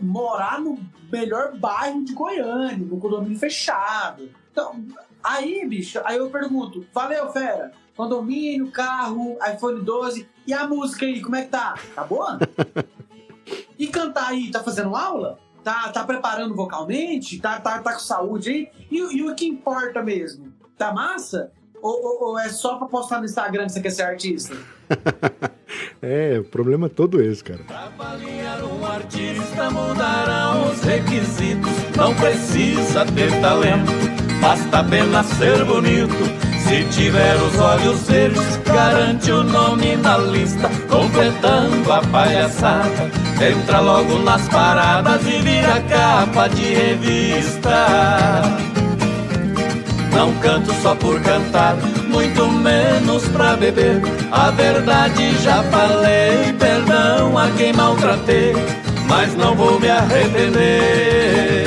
morar 0.00 0.58
no 0.58 0.78
melhor 1.12 1.54
bairro 1.58 2.02
de 2.02 2.14
Goiânia, 2.14 2.78
no 2.78 2.96
condomínio 2.96 3.38
fechado. 3.38 4.30
Então, 4.50 4.82
aí, 5.22 5.66
bicho, 5.66 6.00
aí 6.04 6.18
eu 6.18 6.30
pergunto, 6.30 6.84
valeu, 6.92 7.30
fera? 7.30 7.72
Condomínio, 7.96 8.70
carro, 8.70 9.36
iPhone 9.54 9.80
12, 9.80 10.28
e 10.46 10.52
a 10.52 10.66
música 10.66 11.06
aí, 11.06 11.20
como 11.20 11.36
é 11.36 11.42
que 11.42 11.50
tá? 11.50 11.74
Tá 11.94 12.04
boa? 12.04 12.38
e 13.78 13.86
cantar 13.86 14.28
aí, 14.28 14.50
tá 14.50 14.62
fazendo 14.62 14.96
aula? 14.96 15.38
Tá, 15.62 15.90
tá 15.90 16.04
preparando 16.04 16.54
vocalmente? 16.54 17.38
Tá, 17.38 17.60
tá, 17.60 17.78
tá 17.80 17.92
com 17.92 18.00
saúde 18.00 18.50
aí? 18.50 18.68
E, 18.90 18.98
e 18.98 19.22
o 19.22 19.34
que 19.34 19.46
importa 19.46 20.02
mesmo? 20.02 20.52
Tá 20.76 20.92
massa? 20.92 21.52
Ou, 21.80 22.00
ou, 22.00 22.28
ou, 22.28 22.38
é 22.38 22.48
só 22.48 22.76
pra 22.76 22.86
postar 22.86 23.18
no 23.18 23.24
Instagram 23.24 23.66
que 23.66 23.72
você 23.72 23.80
quer 23.80 23.90
ser 23.90 24.02
artista? 24.02 24.56
é, 26.00 26.38
o 26.38 26.44
problema 26.44 26.86
é 26.86 26.88
todo 26.88 27.20
esse, 27.20 27.42
cara. 27.42 27.62
Pra 27.64 27.86
avaliar 27.86 28.62
um 28.62 28.86
artista 28.86 29.68
mudarão 29.70 30.70
os 30.70 30.80
requisitos. 30.80 31.72
Não 31.96 32.14
precisa 32.14 33.04
ter 33.06 33.40
talento, 33.40 33.90
basta 34.42 34.80
apenas 34.80 35.26
ser 35.38 35.64
bonito. 35.64 36.52
Se 36.58 36.84
tiver 36.90 37.36
os 37.36 37.58
olhos 37.58 38.02
verdes, 38.02 38.60
garante 38.66 39.30
o 39.30 39.42
nome 39.44 39.96
na 39.96 40.18
lista. 40.18 40.68
Completando 40.88 41.92
a 41.92 42.00
palhaçada, 42.02 43.10
entra 43.40 43.80
logo 43.80 44.18
nas 44.18 44.46
paradas 44.48 45.22
e 45.26 45.38
vira 45.38 45.80
capa 45.88 46.48
de 46.48 46.74
revista. 46.74 48.42
Não 50.12 50.32
canto 50.34 50.72
só 50.82 50.94
por 50.94 51.20
cantar, 51.22 51.76
muito 52.08 52.46
menos 52.48 53.26
pra 53.28 53.56
beber. 53.56 54.02
A 54.30 54.50
verdade 54.50 55.34
já 55.42 55.62
falei, 55.64 56.52
perdão 56.58 57.38
a 57.38 57.48
quem 57.56 57.72
maltratei, 57.72 58.52
mas 59.08 59.34
não 59.36 59.54
vou 59.54 59.80
me 59.80 59.88
arrepender. 59.88 61.61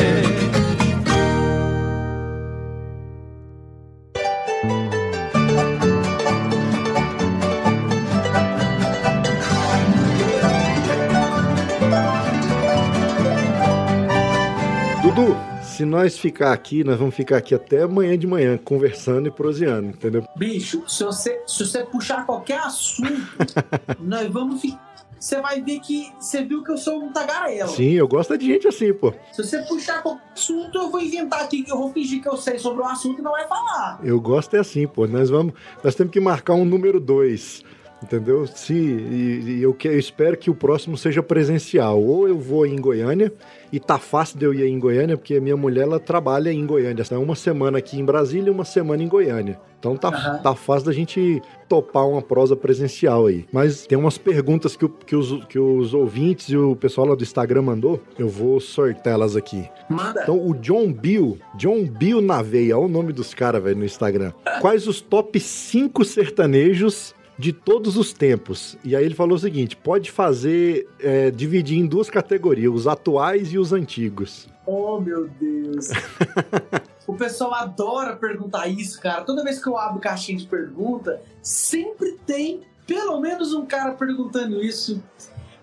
Dudu, 15.15 15.33
se 15.63 15.85
nós 15.85 16.17
ficar 16.17 16.51
aqui, 16.51 16.83
nós 16.83 16.99
vamos 16.99 17.15
ficar 17.15 17.37
aqui 17.37 17.55
até 17.55 17.83
amanhã 17.83 18.17
de 18.17 18.27
manhã, 18.27 18.57
conversando 18.57 19.29
e 19.29 19.31
proseando, 19.31 19.87
entendeu? 19.87 20.27
Bicho, 20.35 20.83
se 20.89 21.05
você, 21.05 21.41
se 21.47 21.65
você 21.65 21.85
puxar 21.85 22.25
qualquer 22.25 22.59
assunto, 22.59 23.25
nós 24.01 24.27
vamos 24.27 24.59
ficar. 24.59 24.93
Você 25.17 25.39
vai 25.39 25.61
ver 25.61 25.79
que. 25.79 26.11
Você 26.19 26.43
viu 26.43 26.61
que 26.63 26.71
eu 26.71 26.77
sou 26.77 27.01
um 27.01 27.13
tagarela. 27.13 27.69
Sim, 27.69 27.91
eu 27.91 28.07
gosto 28.09 28.37
de 28.37 28.45
gente 28.45 28.67
assim, 28.67 28.93
pô. 28.93 29.13
Se 29.31 29.41
você 29.41 29.59
puxar 29.59 30.03
qualquer 30.03 30.33
assunto, 30.33 30.77
eu 30.77 30.91
vou 30.91 30.99
inventar 30.99 31.43
aqui 31.43 31.63
que 31.63 31.71
eu 31.71 31.77
vou 31.77 31.93
fingir 31.93 32.21
que 32.21 32.27
eu 32.27 32.35
sei 32.35 32.59
sobre 32.59 32.83
o 32.83 32.85
assunto 32.85 33.19
e 33.19 33.23
não 33.23 33.31
vai 33.31 33.47
falar. 33.47 34.01
Eu 34.03 34.19
gosto 34.19 34.57
é 34.57 34.59
assim, 34.59 34.85
pô. 34.85 35.07
Nós 35.07 35.29
vamos. 35.29 35.53
Nós 35.81 35.95
temos 35.95 36.11
que 36.11 36.19
marcar 36.19 36.55
um 36.55 36.65
número 36.65 36.99
dois 36.99 37.63
entendeu? 38.01 38.45
Se 38.47 38.73
e, 38.73 39.57
e 39.57 39.63
eu, 39.63 39.73
que, 39.73 39.88
eu 39.88 39.99
espero 39.99 40.38
que 40.38 40.49
o 40.49 40.55
próximo 40.55 40.97
seja 40.97 41.23
presencial. 41.23 42.01
Ou 42.01 42.27
eu 42.27 42.38
vou 42.38 42.65
em 42.65 42.76
Goiânia, 42.76 43.31
e 43.72 43.80
tá 43.80 43.97
fácil 43.97 44.38
de 44.38 44.45
eu 44.45 44.53
ir 44.53 44.65
em 44.65 44.80
Goiânia, 44.80 45.17
porque 45.17 45.35
a 45.35 45.41
minha 45.41 45.57
mulher 45.57 45.84
ela 45.84 45.99
trabalha 45.99 46.51
em 46.51 46.65
Goiânia. 46.65 47.01
Então, 47.01 47.22
uma 47.22 47.35
semana 47.35 47.77
aqui 47.77 47.99
em 47.99 48.05
Brasília 48.05 48.47
e 48.47 48.51
uma 48.51 48.65
semana 48.65 49.03
em 49.03 49.07
Goiânia. 49.07 49.59
Então 49.77 49.95
tá, 49.95 50.09
uhum. 50.09 50.41
tá 50.41 50.55
fácil 50.55 50.88
da 50.88 50.93
gente 50.93 51.41
topar 51.69 52.07
uma 52.07 52.22
prosa 52.22 52.55
presencial 52.55 53.27
aí. 53.27 53.45
Mas 53.51 53.85
tem 53.85 53.95
umas 53.95 54.17
perguntas 54.17 54.76
que, 54.76 54.85
o, 54.85 54.89
que, 54.89 55.15
os, 55.15 55.45
que 55.45 55.59
os 55.59 55.93
ouvintes 55.93 56.49
e 56.49 56.57
o 56.57 56.76
pessoal 56.76 57.07
lá 57.07 57.15
do 57.15 57.22
Instagram 57.22 57.61
mandou. 57.61 58.01
Eu 58.17 58.27
vou 58.27 58.59
sortá-las 58.59 59.35
aqui. 59.35 59.69
Manda. 59.88 60.22
Então, 60.23 60.43
o 60.43 60.55
John 60.55 60.91
Bill, 60.91 61.38
John 61.55 61.85
Bill 61.85 62.19
na 62.19 62.41
veia, 62.41 62.77
olha 62.77 62.88
o 62.88 62.89
nome 62.89 63.13
dos 63.13 63.34
caras, 63.34 63.61
velho, 63.61 63.77
no 63.77 63.85
Instagram. 63.85 64.31
Quais 64.59 64.88
os 64.88 65.01
top 65.01 65.39
5 65.39 66.03
sertanejos 66.03 67.13
de 67.37 67.51
todos 67.51 67.97
os 67.97 68.13
tempos. 68.13 68.77
E 68.83 68.95
aí 68.95 69.05
ele 69.05 69.15
falou 69.15 69.35
o 69.35 69.39
seguinte: 69.39 69.75
pode 69.75 70.11
fazer, 70.11 70.87
é, 70.99 71.31
dividir 71.31 71.77
em 71.77 71.85
duas 71.85 72.09
categorias, 72.09 72.73
os 72.73 72.87
atuais 72.87 73.51
e 73.53 73.57
os 73.57 73.73
antigos. 73.73 74.47
Oh, 74.65 74.99
meu 74.99 75.27
Deus. 75.39 75.89
O 77.07 77.13
pessoal 77.13 77.53
adora 77.53 78.15
perguntar 78.15 78.67
isso, 78.67 78.99
cara. 78.99 79.21
Toda 79.21 79.43
vez 79.43 79.61
que 79.61 79.69
eu 79.69 79.77
abro 79.77 79.99
caixinha 79.99 80.39
de 80.39 80.47
pergunta, 80.47 81.21
sempre 81.41 82.13
tem 82.25 82.61
pelo 82.87 83.19
menos 83.19 83.53
um 83.53 83.65
cara 83.65 83.91
perguntando 83.93 84.61
isso. 84.61 85.03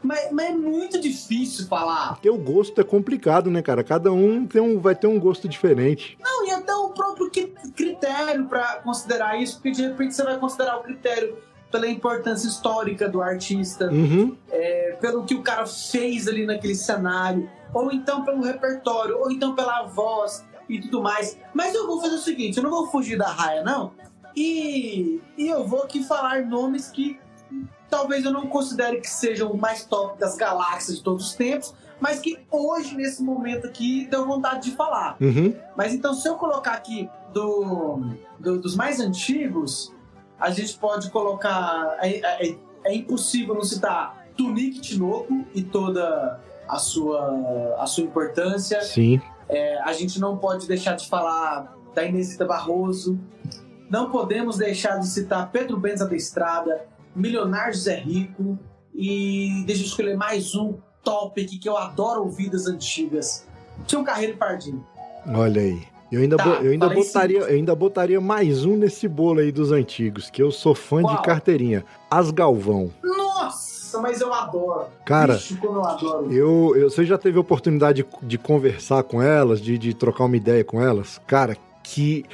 Mas, 0.02 0.30
mas 0.32 0.50
é 0.50 0.52
muito 0.52 1.00
difícil 1.00 1.66
falar. 1.66 2.14
Porque 2.14 2.30
o 2.30 2.38
gosto 2.38 2.80
é 2.80 2.84
complicado, 2.84 3.50
né, 3.50 3.62
cara? 3.62 3.84
Cada 3.84 4.12
um, 4.12 4.46
tem 4.46 4.60
um 4.60 4.80
vai 4.80 4.94
ter 4.94 5.06
um 5.06 5.18
gosto 5.18 5.48
diferente. 5.48 6.16
Não, 6.20 6.46
e 6.46 6.50
até 6.50 6.74
o 6.74 6.90
próprio 6.90 7.30
critério 7.74 8.46
pra 8.46 8.76
considerar 8.76 9.40
isso, 9.40 9.54
porque 9.54 9.70
de 9.70 9.82
repente 9.82 10.14
você 10.14 10.24
vai 10.24 10.38
considerar 10.38 10.78
o 10.78 10.82
critério 10.82 11.36
pela 11.72 11.88
importância 11.88 12.46
histórica 12.46 13.08
do 13.08 13.20
artista, 13.20 13.88
Uhum. 13.90 14.36
é, 14.50 14.96
pelo 15.00 15.24
que 15.24 15.34
o 15.34 15.42
cara 15.42 15.66
fez 15.66 16.28
ali 16.28 16.46
naquele 16.46 16.74
cenário, 16.76 17.50
ou 17.74 17.90
então 17.90 18.22
pelo 18.24 18.42
repertório, 18.42 19.18
ou 19.18 19.30
então 19.32 19.54
pela 19.56 19.82
voz 19.84 20.44
e 20.68 20.78
tudo 20.80 21.02
mais. 21.02 21.36
Mas 21.52 21.74
eu 21.74 21.86
vou 21.86 22.00
fazer 22.00 22.14
o 22.16 22.18
seguinte, 22.18 22.58
eu 22.58 22.62
não 22.62 22.70
vou 22.70 22.86
fugir 22.88 23.16
da 23.18 23.26
raia, 23.28 23.64
não. 23.64 23.92
E, 24.36 25.20
e 25.36 25.48
eu 25.48 25.66
vou 25.66 25.82
aqui 25.82 26.02
falar 26.04 26.44
nomes 26.44 26.88
que 26.90 27.18
talvez 27.90 28.24
eu 28.24 28.30
não 28.32 28.46
considere 28.46 29.00
que 29.00 29.08
sejam 29.10 29.50
o 29.50 29.56
mais 29.58 29.84
top 29.84 30.18
das 30.18 30.36
galáxias 30.36 30.98
de 30.98 31.02
todos 31.02 31.26
os 31.28 31.34
tempos, 31.34 31.74
mas 32.00 32.18
que 32.18 32.38
hoje, 32.50 32.96
nesse 32.96 33.22
momento 33.22 33.66
aqui, 33.66 34.06
deu 34.10 34.26
vontade 34.26 34.70
de 34.70 34.76
falar. 34.76 35.16
Uhum. 35.20 35.54
Mas 35.76 35.92
então, 35.94 36.14
se 36.14 36.26
eu 36.28 36.34
colocar 36.36 36.72
aqui 36.72 37.08
do, 37.32 38.00
do- 38.38 38.58
dos 38.58 38.74
mais 38.74 38.98
antigos, 39.00 39.91
a 40.42 40.50
gente 40.50 40.76
pode 40.78 41.10
colocar. 41.10 41.96
É, 42.00 42.48
é- 42.48 42.58
é 42.84 42.94
impossível 42.94 43.54
não 43.54 43.62
citar 43.62 44.26
Tunique 44.36 44.80
Tinoco 44.80 45.44
e 45.54 45.62
toda 45.62 46.40
a 46.68 46.78
sua, 46.78 47.76
a 47.78 47.86
sua 47.86 48.02
importância. 48.02 48.82
Sim. 48.82 49.20
É, 49.48 49.80
a 49.82 49.92
gente 49.92 50.18
não 50.20 50.36
pode 50.36 50.66
deixar 50.66 50.96
de 50.96 51.06
falar 51.08 51.72
da 51.94 52.04
Inesita 52.04 52.44
Barroso. 52.44 53.18
Não 53.88 54.10
podemos 54.10 54.56
deixar 54.56 54.98
de 54.98 55.06
citar 55.06 55.50
Pedro 55.52 55.76
Benza 55.76 56.08
da 56.08 56.16
Estrada, 56.16 56.86
Milionário 57.14 57.72
José 57.74 57.96
Rico. 58.00 58.58
E 58.94 59.62
deixa 59.66 59.82
eu 59.82 59.86
escolher 59.86 60.16
mais 60.16 60.54
um 60.56 60.74
top 61.04 61.44
que 61.44 61.68
eu 61.68 61.76
adoro 61.76 62.22
ouvir 62.22 62.50
das 62.50 62.66
antigas. 62.66 63.46
Tinha 63.86 64.00
um 64.00 64.04
Carreiro 64.04 64.36
Pardinho. 64.36 64.84
Olha 65.34 65.62
aí. 65.62 65.91
Eu 66.12 66.20
ainda, 66.20 66.36
Tá, 66.36 66.60
eu, 66.62 66.70
ainda 66.72 66.88
botaria, 66.90 67.38
eu 67.38 67.46
ainda 67.46 67.74
botaria 67.74 68.20
mais 68.20 68.66
um 68.66 68.76
nesse 68.76 69.08
bolo 69.08 69.40
aí 69.40 69.50
dos 69.50 69.72
antigos, 69.72 70.28
que 70.28 70.42
eu 70.42 70.50
sou 70.52 70.74
fã 70.74 71.02
de 71.02 71.22
carteirinha. 71.22 71.84
As 72.10 72.30
Galvão. 72.30 72.90
Nossa, 73.02 73.98
mas 74.00 74.20
eu 74.20 74.32
adoro. 74.32 74.86
Cara, 75.06 75.38
eu 75.62 75.84
adoro. 75.84 76.32
Eu, 76.32 76.74
eu, 76.76 76.90
você 76.90 77.04
já 77.06 77.16
teve 77.16 77.38
a 77.38 77.40
oportunidade 77.40 78.02
de, 78.02 78.26
de 78.26 78.36
conversar 78.38 79.02
com 79.04 79.22
elas, 79.22 79.58
de, 79.60 79.78
de 79.78 79.94
trocar 79.94 80.24
uma 80.24 80.36
ideia 80.36 80.62
com 80.62 80.82
elas? 80.82 81.18
Cara, 81.26 81.56
que 81.82 82.24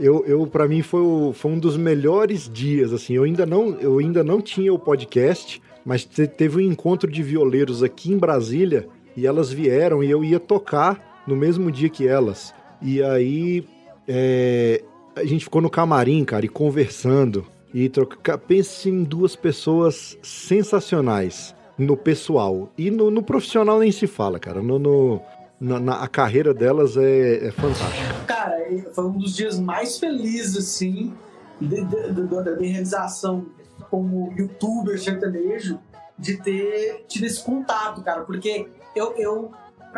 eu, 0.00 0.24
eu 0.26 0.46
para 0.46 0.66
mim 0.66 0.80
foi, 0.82 1.00
o- 1.02 1.32
foi 1.34 1.50
um 1.50 1.58
dos 1.58 1.76
melhores 1.76 2.48
dias, 2.50 2.90
assim. 2.92 3.12
Eu 3.14 3.24
ainda 3.24 3.44
não, 3.44 3.78
eu 3.80 3.98
ainda 3.98 4.24
não 4.24 4.40
tinha 4.40 4.72
o 4.72 4.78
podcast, 4.78 5.60
mas 5.84 6.04
te- 6.06 6.26
teve 6.26 6.56
um 6.56 6.60
encontro 6.60 7.10
de 7.10 7.22
violeiros 7.22 7.82
aqui 7.82 8.10
em 8.12 8.18
Brasília 8.18 8.88
e 9.14 9.26
elas 9.26 9.50
vieram 9.52 10.02
e 10.02 10.10
eu 10.10 10.24
ia 10.24 10.40
tocar 10.40 11.22
no 11.26 11.36
mesmo 11.36 11.70
dia 11.70 11.88
que 11.90 12.06
elas. 12.08 12.54
E 12.82 13.02
aí 13.02 13.66
é, 14.06 14.82
a 15.14 15.24
gente 15.24 15.44
ficou 15.44 15.60
no 15.62 15.70
camarim, 15.70 16.24
cara, 16.24 16.44
e 16.44 16.48
conversando. 16.48 17.46
E 17.74 17.88
troca... 17.88 18.38
Pense 18.38 18.88
em 18.88 19.02
duas 19.04 19.34
pessoas 19.36 20.16
sensacionais 20.22 21.54
no 21.78 21.96
pessoal. 21.96 22.70
E 22.76 22.90
no, 22.90 23.10
no 23.10 23.22
profissional 23.22 23.78
nem 23.78 23.92
se 23.92 24.06
fala, 24.06 24.38
cara. 24.38 24.62
No, 24.62 24.78
no- 24.78 25.20
na, 25.60 25.80
na- 25.80 26.02
a 26.02 26.08
carreira 26.08 26.52
delas 26.54 26.96
é, 26.96 27.46
é 27.48 27.50
fantástica. 27.50 28.14
Cara, 28.26 28.56
foi 28.94 29.04
um 29.04 29.12
dos 29.18 29.34
dias 29.34 29.58
mais 29.58 29.98
felizes, 29.98 30.56
assim, 30.56 31.12
da 31.60 32.56
minha 32.56 32.72
realização 32.72 33.46
como 33.90 34.32
youtuber 34.36 35.00
sertanejo, 35.00 35.78
de 36.18 36.36
ter 36.42 37.04
tido 37.08 37.24
esse 37.24 37.42
contato, 37.42 38.02
cara. 38.02 38.22
Porque 38.22 38.68
eu, 38.94 39.12
eu 39.16 39.50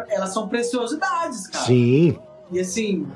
elas 0.09 0.31
são 0.33 0.49
preciosidades, 0.49 1.47
cara. 1.49 1.65
Sim, 1.65 2.17
E 2.51 2.61
assim, 2.61 3.07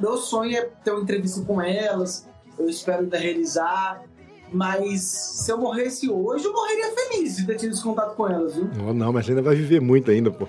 meu 0.00 0.16
sonho 0.16 0.56
é 0.56 0.68
ter 0.84 0.90
uma 0.92 1.02
entrevista 1.02 1.40
com 1.42 1.60
elas. 1.60 2.26
Eu 2.58 2.68
espero 2.68 3.02
ainda 3.02 3.16
realizar. 3.18 4.02
Mas 4.50 5.02
se 5.02 5.52
eu 5.52 5.58
morresse 5.58 6.08
hoje, 6.10 6.44
eu 6.46 6.52
morreria 6.54 6.90
feliz 6.94 7.36
de 7.36 7.46
ter 7.46 7.56
tido 7.56 7.72
esse 7.72 7.82
contato 7.82 8.14
com 8.16 8.26
elas, 8.26 8.54
viu? 8.54 8.68
Oh, 8.88 8.94
não, 8.94 9.12
mas 9.12 9.28
ainda 9.28 9.42
vai 9.42 9.54
viver 9.54 9.78
muito 9.80 10.10
ainda, 10.10 10.30
pô. 10.30 10.48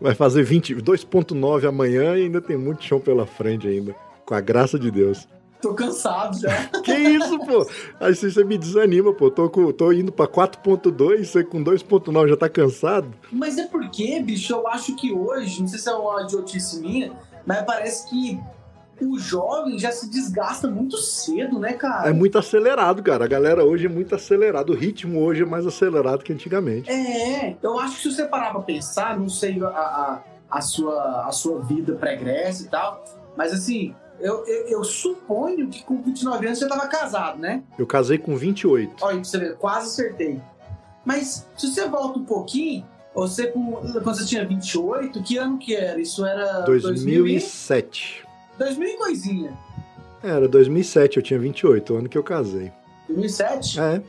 Vai 0.00 0.14
fazer 0.14 0.42
20, 0.42 0.74
2.9 0.76 1.68
amanhã 1.68 2.16
e 2.16 2.24
ainda 2.24 2.40
tem 2.40 2.56
muito 2.56 2.82
chão 2.84 2.98
pela 3.00 3.26
frente 3.26 3.66
ainda. 3.68 3.94
Com 4.26 4.34
a 4.34 4.40
graça 4.40 4.76
de 4.78 4.90
Deus. 4.90 5.28
Tô 5.62 5.72
cansado 5.74 6.38
já. 6.40 6.50
Que 6.82 6.92
isso, 6.92 7.38
pô? 7.40 7.66
Aí 8.00 8.14
você 8.14 8.30
você 8.30 8.42
me 8.44 8.56
desanima, 8.58 9.12
pô. 9.12 9.30
Tô, 9.30 9.48
com- 9.48 9.70
tô 9.72 9.92
indo 9.92 10.10
pra 10.10 10.26
4.2, 10.26 11.24
você 11.24 11.44
com 11.44 11.62
2.9 11.62 12.28
já 12.28 12.36
tá 12.36 12.48
cansado? 12.48 13.08
Mas 13.30 13.56
é 13.58 13.66
porque, 13.66 14.20
bicho, 14.20 14.52
eu 14.52 14.66
acho 14.68 14.96
que 14.96 15.12
hoje, 15.12 15.60
não 15.60 15.68
sei 15.68 15.78
se 15.78 15.88
é 15.88 15.92
uma 15.94 16.22
idiotice 16.22 16.80
minha, 16.80 17.12
mas 17.48 17.62
parece 17.62 18.06
que 18.10 18.38
o 19.00 19.18
jovem 19.18 19.78
já 19.78 19.90
se 19.90 20.10
desgasta 20.10 20.68
muito 20.68 20.98
cedo, 20.98 21.58
né, 21.58 21.72
cara? 21.72 22.10
É 22.10 22.12
muito 22.12 22.36
acelerado, 22.36 23.02
cara. 23.02 23.24
A 23.24 23.28
galera 23.28 23.64
hoje 23.64 23.86
é 23.86 23.88
muito 23.88 24.14
acelerado. 24.14 24.70
O 24.70 24.76
ritmo 24.76 25.22
hoje 25.22 25.44
é 25.44 25.46
mais 25.46 25.66
acelerado 25.66 26.22
que 26.22 26.30
antigamente. 26.30 26.90
É, 26.90 27.56
eu 27.62 27.78
acho 27.78 27.96
que 27.96 28.02
se 28.02 28.12
você 28.12 28.26
parar 28.26 28.50
pra 28.50 28.60
pensar, 28.60 29.18
não 29.18 29.30
sei 29.30 29.62
a, 29.64 29.68
a, 29.68 30.22
a 30.50 30.60
sua, 30.60 31.26
a 31.26 31.32
sua 31.32 31.62
vida 31.62 31.94
pregressa 31.94 32.64
e 32.64 32.66
tal, 32.66 33.02
mas 33.34 33.54
assim, 33.54 33.94
eu, 34.20 34.44
eu, 34.46 34.66
eu 34.66 34.84
suponho 34.84 35.68
que 35.68 35.82
com 35.84 36.02
29 36.02 36.46
anos 36.48 36.58
você 36.58 36.68
tava 36.68 36.86
casado, 36.86 37.38
né? 37.38 37.62
Eu 37.78 37.86
casei 37.86 38.18
com 38.18 38.36
28. 38.36 38.96
Olha, 39.00 39.24
você 39.24 39.38
ver, 39.38 39.56
quase 39.56 39.86
acertei. 39.86 40.38
Mas 41.02 41.48
se 41.56 41.68
você 41.68 41.88
volta 41.88 42.18
um 42.18 42.24
pouquinho, 42.26 42.84
você 43.26 43.46
com, 43.48 43.72
quando 43.72 44.04
você 44.04 44.24
tinha 44.26 44.46
28, 44.46 45.22
que 45.22 45.36
ano 45.38 45.58
que 45.58 45.74
era? 45.74 46.00
Isso 46.00 46.24
era 46.24 46.60
2000 46.60 47.26
e- 47.26 47.32
2007. 47.32 48.24
2000 48.58 48.88
e 48.88 48.96
coisinha. 48.96 49.58
Era 50.22 50.48
2007, 50.48 51.16
eu 51.16 51.22
tinha 51.22 51.38
28, 51.38 51.94
o 51.94 51.96
ano 51.98 52.08
que 52.08 52.18
eu 52.18 52.22
casei. 52.24 52.72
2007? 53.08 53.80
É, 53.80 54.02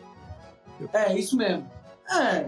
É, 0.93 1.17
isso 1.17 1.35
mesmo. 1.37 1.65
É. 2.09 2.45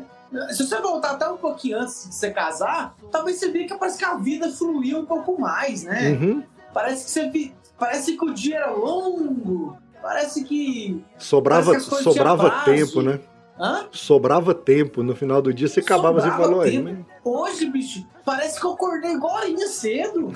Se 0.54 0.66
você 0.66 0.80
voltar 0.80 1.12
até 1.12 1.28
um 1.28 1.38
pouquinho 1.38 1.80
antes 1.80 2.08
de 2.08 2.16
você 2.16 2.32
casar, 2.32 2.96
talvez 3.12 3.38
você 3.38 3.52
veja 3.52 3.68
que 3.68 3.76
parece 3.80 3.98
que 3.98 4.06
a 4.06 4.16
vida 4.16 4.50
fluiu 4.50 5.00
um 5.00 5.06
pouco 5.06 5.40
mais, 5.40 5.84
né? 5.84 6.12
uhum. 6.12 6.44
Parece 6.74 7.04
que 7.06 7.12
você 7.12 7.30
vi... 7.30 7.54
Parece 7.78 8.16
que 8.18 8.24
o 8.26 8.34
dia 8.34 8.58
era 8.58 8.72
longo. 8.72 9.76
Parece 10.02 10.44
que. 10.44 11.04
sobrava, 11.18 11.72
Parece 11.72 11.90
que 11.90 12.04
sobrava 12.04 12.50
prazo. 12.50 12.66
tempo, 12.66 13.02
né? 13.02 13.20
Hã? 13.62 13.86
sobrava 13.92 14.56
tempo. 14.56 15.04
No 15.04 15.16
final 15.16 15.42
do 15.42 15.54
dia 15.54 15.68
você 15.68 15.82
acabava 15.82 16.20
e 16.28 16.32
falou, 16.32 16.62
"Aí. 16.62 16.98
Hoje, 17.24 17.70
bicho, 17.70 18.06
parece 18.26 18.60
que 18.60 18.66
eu 18.66 18.72
acordei 18.72 19.12
igual 19.12 19.40
cedo. 19.68 20.32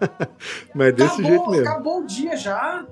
mas, 0.74 0.94
desse 0.94 1.14
acabou, 1.20 1.28
jeito 1.30 1.50
mesmo. 1.50 1.68
acabou 1.68 2.00
o 2.00 2.06
dia 2.06 2.36
já. 2.36 2.84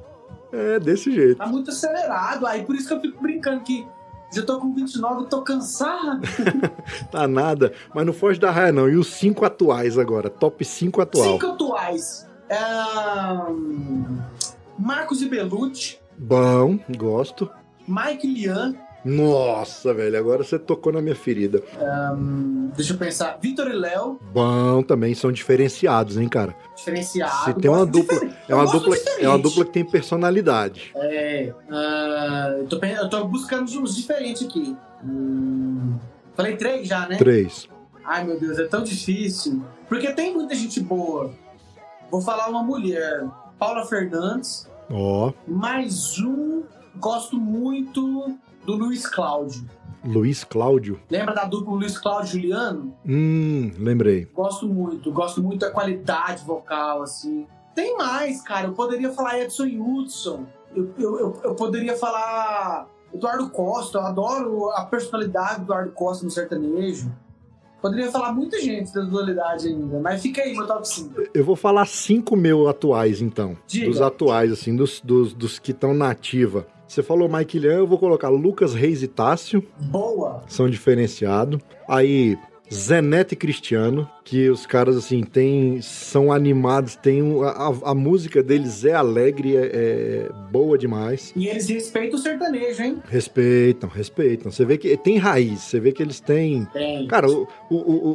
É, 0.53 0.78
desse 0.78 1.12
jeito. 1.12 1.39
Tá 1.39 1.47
muito 1.47 1.70
acelerado. 1.70 2.47
Aí 2.47 2.65
por 2.65 2.74
isso 2.74 2.89
que 2.89 2.94
eu 2.94 3.01
fico 3.01 3.23
brincando 3.23 3.62
que 3.62 3.86
já 4.35 4.43
tô 4.43 4.59
com 4.59 4.74
29 4.74 5.24
e 5.24 5.27
tô 5.28 5.43
cansado. 5.43 6.20
Tá 7.11 7.27
nada. 7.28 7.73
Mas 7.94 8.07
não 8.07 8.12
foge 8.12 8.39
da 8.40 8.51
raia, 8.51 8.73
não. 8.73 8.89
E 8.89 8.97
os 8.97 9.09
cinco 9.09 9.44
atuais 9.44 9.98
agora? 9.98 10.28
Top 10.28 10.65
5 10.65 11.01
atual. 11.01 11.32
Cinco 11.32 11.47
atuais. 11.47 12.27
Ahn, 12.51 14.19
Marcos 14.78 15.23
e 15.23 15.28
Belucci, 15.28 15.98
Bom, 16.19 16.78
gosto. 16.97 17.51
Mike 17.89 18.27
Lian, 18.27 18.74
Nossa, 19.07 19.95
velho, 19.95 20.19
agora 20.19 20.43
você 20.43 20.59
tocou 20.59 20.93
na 20.93 21.01
minha 21.01 21.15
ferida. 21.15 21.62
ahn, 21.81 22.70
deixa 22.77 22.93
eu 22.93 22.99
pensar, 22.99 23.39
Vitor 23.41 23.69
e 23.69 23.73
Léo, 23.73 24.19
Bom, 24.33 24.83
também 24.83 25.15
são 25.15 25.31
diferenciados, 25.31 26.16
hein, 26.16 26.28
cara? 26.28 26.57
diferenciado. 26.74 27.45
Se 27.45 27.55
tem 27.55 27.70
uma 27.70 27.87
dupla, 27.87 28.15
diferente. 28.15 28.37
é 28.49 28.55
uma 28.55 28.66
dupla, 28.66 28.97
é 29.20 29.28
uma 29.28 29.39
dupla 29.39 29.65
que 29.65 29.70
tem 29.70 29.85
personalidade. 29.85 30.91
É, 30.97 31.53
ah, 31.70 32.55
eu, 32.59 32.66
tô, 32.66 32.77
eu 32.85 33.09
tô 33.09 33.24
buscando 33.27 33.70
uns 33.81 33.95
diferentes 33.95 34.45
aqui. 34.47 34.77
Hum, 35.05 35.95
falei 36.35 36.57
três 36.57 36.89
já, 36.89 37.07
né? 37.09 37.16
Três. 37.16 37.69
Ai, 38.05 38.24
meu 38.24 38.39
Deus, 38.41 38.59
é 38.59 38.65
tão 38.66 38.83
difícil. 38.83 39.62
Porque 39.89 40.12
tem 40.12 40.35
muita 40.35 40.55
gente 40.55 40.81
boa. 40.81 41.33
Vou 42.11 42.20
falar 42.20 42.49
uma 42.49 42.62
mulher, 42.62 43.24
Paula 43.59 43.85
Fernandes. 43.87 44.69
Ó, 44.91 45.33
Mais 45.47 46.19
um, 46.19 46.62
gosto 46.97 47.37
muito 47.39 48.37
do 48.66 48.74
Luiz 48.74 49.06
Cláudio. 49.06 49.64
Luiz 50.05 50.44
Cláudio. 50.44 51.01
Lembra 51.10 51.34
da 51.34 51.44
dupla 51.44 51.74
Luiz 51.74 51.97
Cláudio 51.97 52.32
Juliano? 52.32 52.94
Hum, 53.06 53.72
lembrei. 53.78 54.26
Gosto 54.34 54.66
muito, 54.68 55.10
gosto 55.10 55.43
muito 55.43 55.60
da 55.60 55.70
qualidade 55.70 56.44
vocal, 56.44 57.02
assim. 57.02 57.47
Tem 57.74 57.97
mais, 57.97 58.43
cara. 58.43 58.66
Eu 58.66 58.72
poderia 58.72 59.12
falar 59.12 59.40
Edson 59.40 59.66
Hudson. 59.66 60.44
Eu, 60.74 60.93
eu, 60.98 61.18
eu, 61.18 61.40
eu 61.44 61.55
poderia 61.55 61.97
falar 61.97 62.88
Eduardo 63.12 63.48
Costa. 63.51 63.98
Eu 63.98 64.02
adoro 64.02 64.70
a 64.70 64.84
personalidade 64.84 65.59
do 65.59 65.64
Eduardo 65.64 65.93
Costa 65.93 66.24
no 66.24 66.30
sertanejo. 66.30 67.10
Poderia 67.80 68.10
falar 68.10 68.32
muita 68.32 68.60
gente 68.60 68.93
da 68.93 69.02
dualidade 69.02 69.68
ainda, 69.68 70.01
mas 70.01 70.22
fica 70.22 70.43
aí 70.43 70.56
meu 70.56 70.66
top 70.66 70.88
5. 70.88 71.22
Eu 71.32 71.44
vou 71.44 71.55
falar 71.55 71.86
cinco 71.86 72.34
meus 72.34 72.66
atuais, 72.66 73.20
então. 73.20 73.56
Diga. 73.66 73.86
Dos 73.86 74.01
atuais, 74.01 74.51
assim, 74.51 74.74
dos, 74.74 75.01
dos, 75.01 75.32
dos 75.34 75.59
que 75.59 75.72
estão 75.72 75.94
na 75.94 76.10
ativa. 76.10 76.66
Você 76.87 77.03
falou 77.03 77.29
Mike 77.29 77.59
Leão, 77.59 77.79
eu 77.79 77.87
vou 77.87 77.99
colocar 77.99 78.29
Lucas 78.29 78.73
Reis 78.75 79.03
e 79.03 79.09
Tássio, 79.09 79.63
Boa! 79.79 80.43
são 80.47 80.69
diferenciados. 80.71 81.61
Aí, 81.89 82.39
Zenete 82.73 83.35
e 83.35 83.37
Cristiano, 83.37 84.09
que 84.25 84.49
os 84.51 84.67
caras, 84.67 84.97
assim, 84.97 85.23
tem, 85.23 85.81
são 85.83 86.33
animados, 86.33 86.97
tem 86.97 87.23
a, 87.45 87.49
a- 87.49 87.91
a 87.91 87.95
música 87.95 88.43
deles 88.43 88.85
é 88.85 88.93
alegre, 88.93 89.57
é, 89.57 89.61
é 89.67 90.29
boa 90.51 90.77
demais. 90.77 91.33
E 91.37 91.47
eles 91.49 91.69
respeitam 91.69 92.19
o 92.19 92.23
sertanejo, 92.23 92.83
hein? 92.83 92.99
Respeitam, 93.09 93.89
respeitam. 93.89 94.51
Você 94.51 94.65
vê 94.65 94.77
que 94.79 94.97
tem 94.97 95.17
raiz, 95.17 95.61
você 95.61 95.79
vê 95.79 95.93
que 95.93 96.03
eles 96.03 96.19
têm 96.21 96.65
Tem. 96.73 97.07
Cara, 97.09 97.29
o- 97.31 97.47
o- 97.71 97.75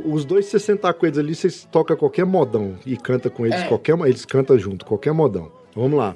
o- 0.09 0.13
os 0.13 0.25
dois 0.25 0.45
60 0.47 0.91
coisas 0.93 1.17
ali, 1.17 1.33
vocês 1.35 1.67
tocam 1.71 1.95
qualquer 1.95 2.25
modão 2.25 2.75
e 2.85 2.95
canta 2.97 3.29
com 3.29 3.45
eles, 3.45 3.59
É. 3.61 3.67
qualquer, 3.67 3.97
eles 4.01 4.25
cantam 4.25 4.57
junto, 4.59 4.85
qualquer 4.85 5.13
modão. 5.13 5.49
Vamos 5.75 5.97
lá. 5.97 6.15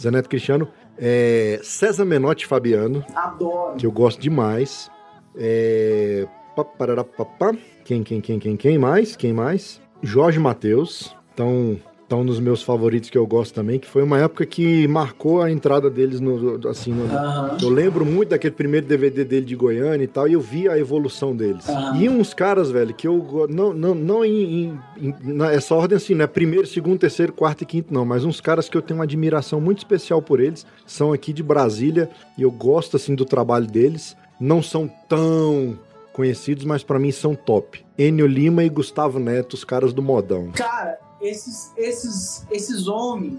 Zé 0.00 0.10
Neto 0.10 0.28
Cristiano, 0.28 0.68
é, 1.04 1.58
César 1.64 2.04
Menotti 2.04 2.46
Fabiano, 2.46 3.04
Adoro. 3.12 3.76
que 3.76 3.84
eu 3.84 3.90
gosto 3.90 4.20
demais. 4.20 4.88
É. 5.36 6.28
Quem, 7.84 8.04
quem, 8.04 8.20
quem, 8.20 8.38
quem, 8.38 8.56
quem 8.56 8.78
mais? 8.78 9.16
Quem 9.16 9.32
mais? 9.32 9.80
Jorge 10.00 10.38
Matheus. 10.38 11.16
Então, 11.34 11.76
estão 12.12 12.22
nos 12.22 12.38
meus 12.38 12.62
favoritos 12.62 13.08
que 13.08 13.16
eu 13.16 13.26
gosto 13.26 13.54
também, 13.54 13.78
que 13.78 13.88
foi 13.88 14.02
uma 14.02 14.18
época 14.18 14.44
que 14.44 14.86
marcou 14.86 15.40
a 15.40 15.50
entrada 15.50 15.88
deles 15.88 16.20
no, 16.20 16.60
assim, 16.68 16.92
no, 16.92 17.04
Aham. 17.04 17.56
eu 17.62 17.70
lembro 17.70 18.04
muito 18.04 18.28
daquele 18.28 18.54
primeiro 18.54 18.86
DVD 18.86 19.24
dele 19.24 19.46
de 19.46 19.56
Goiânia 19.56 20.04
e 20.04 20.06
tal, 20.06 20.28
e 20.28 20.34
eu 20.34 20.40
vi 20.40 20.68
a 20.68 20.78
evolução 20.78 21.34
deles. 21.34 21.66
Aham. 21.68 21.96
E 21.98 22.08
uns 22.10 22.34
caras, 22.34 22.70
velho, 22.70 22.92
que 22.92 23.08
eu. 23.08 23.46
Não, 23.48 23.72
não, 23.72 23.94
não 23.94 24.22
em, 24.24 24.42
em- 24.66 24.80
em- 25.08 25.14
na- 25.22 25.50
essa 25.50 25.74
ordem 25.74 25.96
assim, 25.96 26.14
não 26.14 26.24
é 26.24 26.26
primeiro, 26.26 26.66
segundo, 26.66 26.98
terceiro, 26.98 27.32
quarto 27.32 27.62
e 27.62 27.66
quinto, 27.66 27.92
não, 27.94 28.04
mas 28.04 28.24
uns 28.24 28.40
caras 28.42 28.68
que 28.68 28.76
eu 28.76 28.82
tenho 28.82 28.98
uma 28.98 29.04
admiração 29.04 29.58
muito 29.58 29.78
especial 29.78 30.20
por 30.20 30.38
eles, 30.38 30.66
são 30.86 31.14
aqui 31.14 31.32
de 31.32 31.42
Brasília, 31.42 32.10
e 32.36 32.42
eu 32.42 32.50
gosto, 32.50 32.96
assim, 32.96 33.14
do 33.14 33.24
trabalho 33.24 33.66
deles. 33.66 34.14
Não 34.38 34.62
são 34.62 34.90
tão 35.08 35.78
conhecidos, 36.12 36.64
mas 36.64 36.82
pra 36.82 36.98
mim 36.98 37.10
são 37.10 37.34
top. 37.34 37.82
Enio 37.96 38.26
Lima 38.26 38.62
e 38.64 38.68
Gustavo 38.68 39.18
Neto, 39.18 39.54
os 39.54 39.64
caras 39.64 39.92
do 39.94 40.02
modão. 40.02 40.50
Cara, 40.52 40.98
esses, 41.22 41.72
esses, 41.76 42.46
esses 42.50 42.88
homens, 42.88 43.38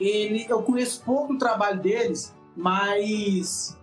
ele, 0.00 0.46
eu 0.48 0.62
conheço 0.62 1.02
pouco 1.04 1.34
o 1.34 1.38
trabalho 1.38 1.80
deles, 1.80 2.34
mas 2.56 3.76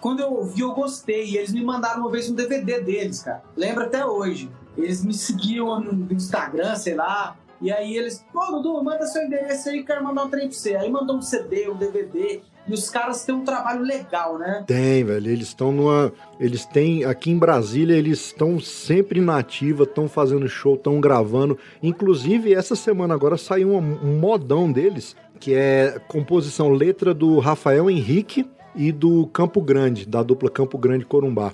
quando 0.00 0.20
eu 0.20 0.32
ouvi, 0.32 0.60
eu 0.60 0.72
gostei. 0.72 1.30
E 1.30 1.36
eles 1.38 1.52
me 1.52 1.64
mandaram 1.64 2.02
uma 2.02 2.10
vez 2.10 2.30
um 2.30 2.34
DVD 2.34 2.80
deles, 2.80 3.22
cara. 3.22 3.42
Lembro 3.56 3.84
até 3.84 4.04
hoje. 4.04 4.50
Eles 4.76 5.04
me 5.04 5.14
seguiam 5.14 5.80
no 5.80 6.12
Instagram, 6.12 6.76
sei 6.76 6.94
lá. 6.94 7.36
E 7.60 7.72
aí 7.72 7.96
eles, 7.96 8.24
pô, 8.32 8.44
Dudu, 8.46 8.84
manda 8.84 9.06
seu 9.06 9.22
endereço 9.22 9.68
aí, 9.70 9.82
quero 9.82 10.04
mandar 10.04 10.24
um 10.24 10.28
trem 10.30 10.48
pra 10.48 10.56
você. 10.56 10.76
Aí 10.76 10.90
mandou 10.90 11.16
um 11.16 11.22
CD, 11.22 11.70
um 11.70 11.76
DVD. 11.76 12.42
E 12.66 12.72
os 12.72 12.88
caras 12.88 13.24
têm 13.24 13.34
um 13.34 13.44
trabalho 13.44 13.82
legal, 13.82 14.38
né? 14.38 14.64
Tem, 14.66 15.04
velho. 15.04 15.30
Eles 15.30 15.48
estão 15.48 15.70
numa. 15.70 16.12
Eles 16.40 16.64
têm. 16.64 17.04
Aqui 17.04 17.30
em 17.30 17.38
Brasília, 17.38 17.94
eles 17.94 18.26
estão 18.26 18.58
sempre 18.58 19.20
na 19.20 19.38
ativa, 19.38 19.84
estão 19.84 20.08
fazendo 20.08 20.48
show, 20.48 20.74
estão 20.74 21.00
gravando. 21.00 21.58
Inclusive, 21.82 22.54
essa 22.54 22.74
semana 22.74 23.12
agora 23.12 23.36
saiu 23.36 23.70
um, 23.70 23.98
um 24.02 24.18
modão 24.18 24.72
deles, 24.72 25.14
que 25.38 25.52
é 25.52 26.00
composição 26.08 26.70
letra 26.70 27.12
do 27.12 27.38
Rafael 27.38 27.90
Henrique 27.90 28.48
e 28.74 28.90
do 28.90 29.26
Campo 29.26 29.60
Grande, 29.60 30.06
da 30.06 30.22
dupla 30.22 30.50
Campo 30.50 30.78
Grande 30.78 31.04
Corumbá. 31.04 31.52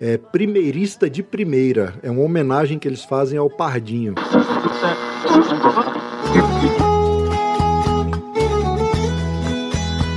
É 0.00 0.16
Primeirista 0.16 1.08
de 1.08 1.22
Primeira. 1.22 1.94
É 2.02 2.10
uma 2.10 2.22
homenagem 2.22 2.78
que 2.78 2.88
eles 2.88 3.04
fazem 3.04 3.38
ao 3.38 3.50
Pardinho. 3.50 4.14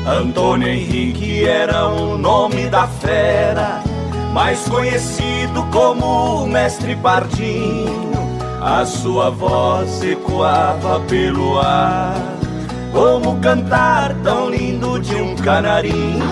Antônio 0.10 0.68
Henrique 0.68 1.46
era 1.46 1.88
o 1.88 2.18
nome 2.18 2.66
da 2.68 2.88
fera, 2.88 3.84
mais 4.34 4.68
conhecido 4.68 5.64
como 5.72 6.44
o 6.44 6.48
Mestre 6.48 6.96
Pardinho. 6.96 8.10
A 8.60 8.88
sua 8.88 9.30
voz 9.30 10.02
ecoava 10.02 11.00
pelo 11.02 11.60
ar, 11.60 12.16
como 12.92 13.40
cantar 13.40 14.20
tão 14.24 14.50
lindo 14.50 15.00
de 15.00 15.14
um 15.14 15.36
canarinho. 15.36 16.26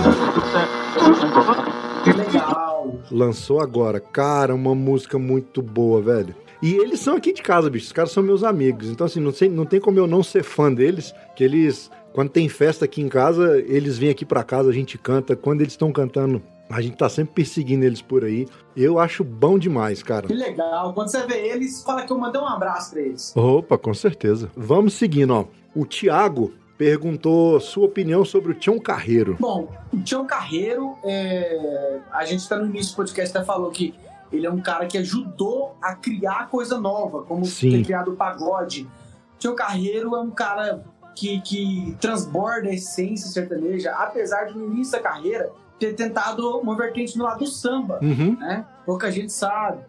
Legal. 2.04 2.96
Lançou 3.12 3.62
agora. 3.62 4.00
Cara, 4.00 4.56
uma 4.56 4.74
música 4.74 5.20
muito 5.20 5.62
boa, 5.62 6.02
velho. 6.02 6.36
E 6.62 6.74
eles 6.74 7.00
são 7.00 7.16
aqui 7.16 7.32
de 7.32 7.44
casa, 7.44 7.70
bicho. 7.70 7.86
Os 7.86 7.92
caras 7.92 8.12
são 8.12 8.24
meus 8.24 8.44
amigos. 8.44 8.90
Então, 8.90 9.06
assim, 9.06 9.20
não, 9.20 9.32
sei, 9.32 9.48
não 9.48 9.66
tem 9.66 9.80
como 9.80 10.00
eu 10.00 10.08
não 10.08 10.24
ser 10.24 10.44
fã 10.44 10.74
deles. 10.74 11.14
Que 11.36 11.44
eles, 11.44 11.92
quando 12.18 12.32
tem 12.32 12.50
festa 12.50 12.86
aqui 12.86 13.00
em 13.00 13.08
casa, 13.08 13.60
eles 13.60 13.96
vêm 13.96 14.10
aqui 14.10 14.26
pra 14.26 14.44
casa, 14.44 14.72
a 14.72 14.74
gente 14.74 14.98
canta. 14.98 15.36
Quando 15.36 15.62
eles 15.62 15.74
estão 15.74 15.92
cantando, 15.92 16.42
a 16.68 16.82
gente 16.82 16.98
tá 16.98 17.08
sempre 17.08 17.36
perseguindo 17.36 17.86
eles 17.86 18.02
por 18.02 18.26
aí. 18.26 18.48
Eu 18.76 18.98
acho 18.98 19.24
bom 19.24 19.60
demais, 19.60 20.02
cara. 20.02 20.26
Que 20.26 20.34
legal. 20.34 20.96
Quando 20.96 21.10
você 21.10 21.28
vê 21.28 21.48
eles, 21.48 21.84
fala 21.84 22.08
que 22.08 22.12
eu 22.12 22.18
mandei 22.18 22.42
um 22.42 22.48
abraço 22.48 22.90
pra 22.90 23.02
eles. 23.02 23.38
Opa, 23.38 23.78
com 23.78 23.94
certeza. 23.94 24.50
Vamos 24.58 24.96
seguindo, 24.96 25.32
ó. 25.32 25.46
O 25.76 25.86
Thiago 25.86 26.56
perguntou 26.76 27.60
sua 27.60 27.86
opinião 27.86 28.26
sobre 28.26 28.54
o 28.54 28.56
Tião 28.56 28.80
Carreiro. 28.80 29.38
Bom, 29.40 29.72
o 29.94 30.02
Tião 30.02 30.26
Carreiro, 30.26 30.98
é, 31.04 32.00
a 32.12 32.26
gente 32.26 32.50
tá 32.50 32.58
no 32.58 32.66
início 32.66 32.94
do 32.94 32.96
podcast, 32.96 33.38
até 33.38 33.46
falou 33.46 33.70
que 33.70 33.94
ele 34.32 34.48
é 34.48 34.50
um 34.50 34.60
cara 34.60 34.88
que 34.88 34.98
ajudou 34.98 35.78
a 35.80 35.94
criar 35.94 36.50
coisa 36.50 36.80
nova, 36.80 37.22
como 37.22 37.46
Sim. 37.46 37.74
ter 37.74 37.84
criado 37.84 38.14
o 38.14 38.16
pagode. 38.16 38.90
O 39.36 39.38
Tião 39.38 39.54
Carreiro 39.54 40.16
é 40.16 40.20
um 40.20 40.32
cara 40.32 40.84
que, 41.20 41.42
que 41.42 41.98
transborda 42.00 42.70
a 42.70 42.74
essência 42.74 43.28
sertaneja, 43.30 43.92
apesar 43.92 44.46
de 44.46 44.58
no 44.58 44.66
início 44.72 44.92
da 44.94 45.00
carreira 45.00 45.50
ter 45.80 45.94
tentado 45.94 46.60
uma 46.60 46.76
vertente 46.76 47.18
no 47.18 47.24
lado 47.24 47.40
do 47.40 47.48
samba 47.48 48.00
Uhum. 48.02 48.38
né? 48.40 48.66
Pouca 48.86 49.12
gente 49.12 49.32
sabe. 49.34 49.80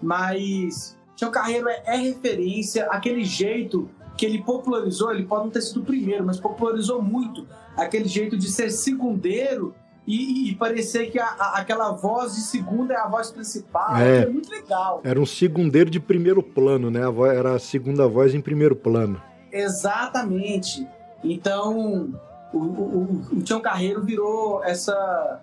Mas 0.00 0.96
Tião 1.16 1.30
Carreiro 1.30 1.68
é, 1.68 1.82
é 1.86 1.96
referência, 1.96 2.86
aquele 2.90 3.24
jeito 3.24 3.88
que 4.16 4.24
ele 4.26 4.42
popularizou, 4.42 5.12
ele 5.12 5.24
pode 5.24 5.44
não 5.44 5.50
ter 5.50 5.60
sido 5.62 5.80
o 5.80 5.84
primeiro, 5.84 6.24
mas 6.24 6.38
popularizou 6.40 7.00
muito 7.02 7.46
aquele 7.76 8.08
jeito 8.08 8.36
de 8.36 8.50
ser 8.50 8.70
segundeiro 8.70 9.74
e, 10.06 10.50
e 10.50 10.54
parecer 10.56 11.10
que 11.10 11.18
a- 11.20 11.36
a- 11.38 11.58
aquela 11.60 11.92
voz 11.92 12.34
de 12.34 12.40
segunda 12.40 12.94
é 12.94 12.96
a 12.96 13.06
voz 13.06 13.30
principal. 13.30 13.96
É. 13.96 14.22
É, 14.22 14.26
muito 14.26 14.50
legal. 14.50 15.00
Era 15.04 15.20
um 15.20 15.26
segundeiro 15.26 15.90
de 15.90 16.00
primeiro 16.00 16.42
plano, 16.42 16.90
né? 16.90 17.04
A 17.04 17.10
voz, 17.10 17.36
era 17.36 17.54
a 17.54 17.58
segunda 17.58 18.08
voz 18.08 18.34
em 18.34 18.40
primeiro 18.40 18.74
plano. 18.74 19.20
Exatamente. 19.52 20.86
Então, 21.24 22.10
o, 22.52 22.58
o, 22.58 23.22
o- 23.32 23.42
Tião 23.42 23.60
Carreiro 23.60 24.02
virou 24.02 24.62
essa. 24.64 25.40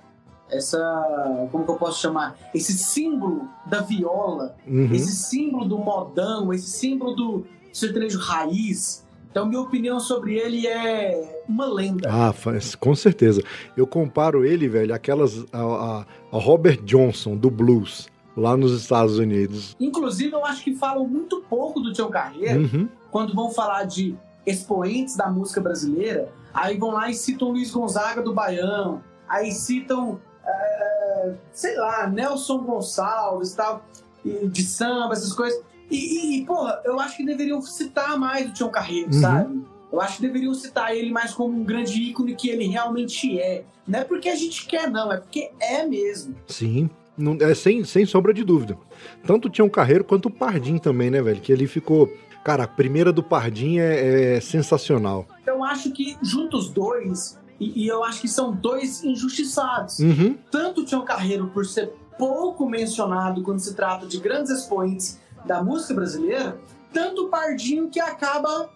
Essa. 0.49 1.48
Como 1.52 1.65
que 1.65 1.72
eu 1.72 1.76
posso 1.76 1.99
chamar? 2.02 2.38
Esse 2.53 2.73
símbolo 2.73 3.48
da 3.65 3.82
viola, 3.82 4.56
Uhum. 4.68 4.94
esse 4.94 5.11
símbolo 5.15 5.65
do 5.65 5.77
modão, 5.77 6.53
esse 6.53 6.69
símbolo 6.69 7.15
do 7.15 7.45
sertanejo 7.73 8.19
raiz. 8.19 9.03
Então, 9.32 9.45
minha 9.48 9.60
opinião 9.60 9.99
sobre 9.99 10.36
ele 10.36 10.65
é 10.68 11.44
uma 11.49 11.65
lenda. 11.65 12.07
Ah, 12.10 12.32
faz- 12.32 12.73
com 12.76 12.95
certeza. 12.95 13.41
Eu 13.76 13.86
comparo 13.88 14.45
ele, 14.45 14.69
velho, 14.69 14.94
aquelas. 14.94 15.44
A, 15.52 15.60
a- 15.61 16.06
a 16.32 16.38
Robert 16.40 16.82
Johnson, 16.84 17.36
do 17.36 17.49
blues, 17.49 18.07
lá 18.36 18.56
nos 18.57 18.72
Estados 18.74 19.18
Unidos. 19.18 19.76
Inclusive, 19.80 20.34
eu 20.34 20.45
acho 20.45 20.64
que 20.64 20.76
falam 20.76 21.07
muito 21.07 21.41
pouco 21.49 21.80
do 21.80 21.94
Tião 21.94 22.10
Carreiro 22.10 22.62
Uhum. 22.62 22.90
quando 23.12 23.34
vão 23.34 23.49
falar 23.52 23.84
de 23.86 24.16
expoentes 24.45 25.16
da 25.16 25.30
música 25.30 25.60
brasileira. 25.62 26.32
Aí 26.53 26.78
vão 26.78 26.91
lá 26.91 27.10
e 27.10 27.14
citam 27.14 27.49
Luiz 27.49 27.72
Gonzaga 27.72 28.22
do 28.22 28.34
Baião, 28.34 29.02
aí 29.28 29.52
citam, 29.52 30.20
eh, 30.45 31.34
sei 31.52 31.76
lá, 31.78 32.07
Nelson 32.07 32.60
Gonçalves 32.60 33.53
tal, 33.53 33.84
de 34.24 34.64
samba, 34.64 35.14
essas 35.14 35.34
coisas. 35.34 35.62
E, 35.90 35.95
e, 35.98 36.41
e, 36.41 36.45
porra, 36.45 36.82
eu 36.86 36.99
acho 36.99 37.18
que 37.18 37.26
deveriam 37.26 37.62
citar 37.62 38.18
mais 38.18 38.49
o 38.49 38.53
Tião 38.53 38.70
Carreiro, 38.70 39.14
Uhum. 39.14 39.22
sabe? 39.22 39.66
Eu 39.91 40.02
acho 40.02 40.18
que 40.18 40.24
deveriam 40.24 40.53
citar 40.53 40.95
ele 40.95 41.12
mais 41.12 41.34
como 41.34 41.53
um 41.57 41.64
grande 41.64 42.02
ícone 42.02 42.36
que 42.36 42.49
ele 42.49 42.66
realmente 42.68 43.40
é. 43.40 43.64
Não 43.88 43.99
é 43.99 44.03
porque 44.03 44.28
a 44.30 44.36
gente 44.36 44.66
quer, 44.66 44.90
não, 44.90 45.12
é 45.12 45.18
porque 45.18 45.52
é 45.60 45.86
mesmo. 45.86 46.36
Sim. 46.48 46.90
Não, 47.17 47.37
é 47.39 47.53
sem, 47.55 47.83
sem 47.83 48.05
sombra 48.05 48.33
de 48.33 48.43
dúvida. 48.43 48.77
Tanto 49.25 49.47
o 49.47 49.51
Tião 49.51 49.69
Carreiro 49.69 50.03
quanto 50.03 50.27
o 50.27 50.31
Pardim 50.31 50.77
também, 50.77 51.09
né, 51.09 51.21
velho? 51.21 51.39
Que 51.39 51.51
ele 51.51 51.67
ficou. 51.67 52.11
Cara, 52.43 52.65
a 52.65 52.67
primeira 52.67 53.11
do 53.11 53.23
Pardim 53.23 53.79
é, 53.79 54.35
é 54.35 54.41
sensacional. 54.41 55.25
Então 55.41 55.57
eu 55.57 55.63
acho 55.63 55.91
que 55.91 56.17
juntos 56.21 56.65
os 56.65 56.71
dois, 56.71 57.39
e, 57.59 57.83
e 57.83 57.87
eu 57.87 58.03
acho 58.03 58.21
que 58.21 58.27
são 58.27 58.51
dois 58.51 59.03
injustiçados. 59.03 59.99
Uhum. 59.99 60.37
Tanto 60.51 60.81
o 60.81 60.85
Tião 60.85 61.03
Carreiro 61.03 61.47
por 61.47 61.65
ser 61.65 61.93
pouco 62.17 62.69
mencionado 62.69 63.41
quando 63.41 63.59
se 63.59 63.73
trata 63.73 64.05
de 64.05 64.19
grandes 64.19 64.51
expoentes 64.51 65.19
da 65.45 65.63
música 65.63 65.93
brasileira, 65.93 66.57
tanto 66.93 67.25
o 67.25 67.29
Pardinho 67.29 67.89
que 67.89 67.99
acaba 67.99 68.69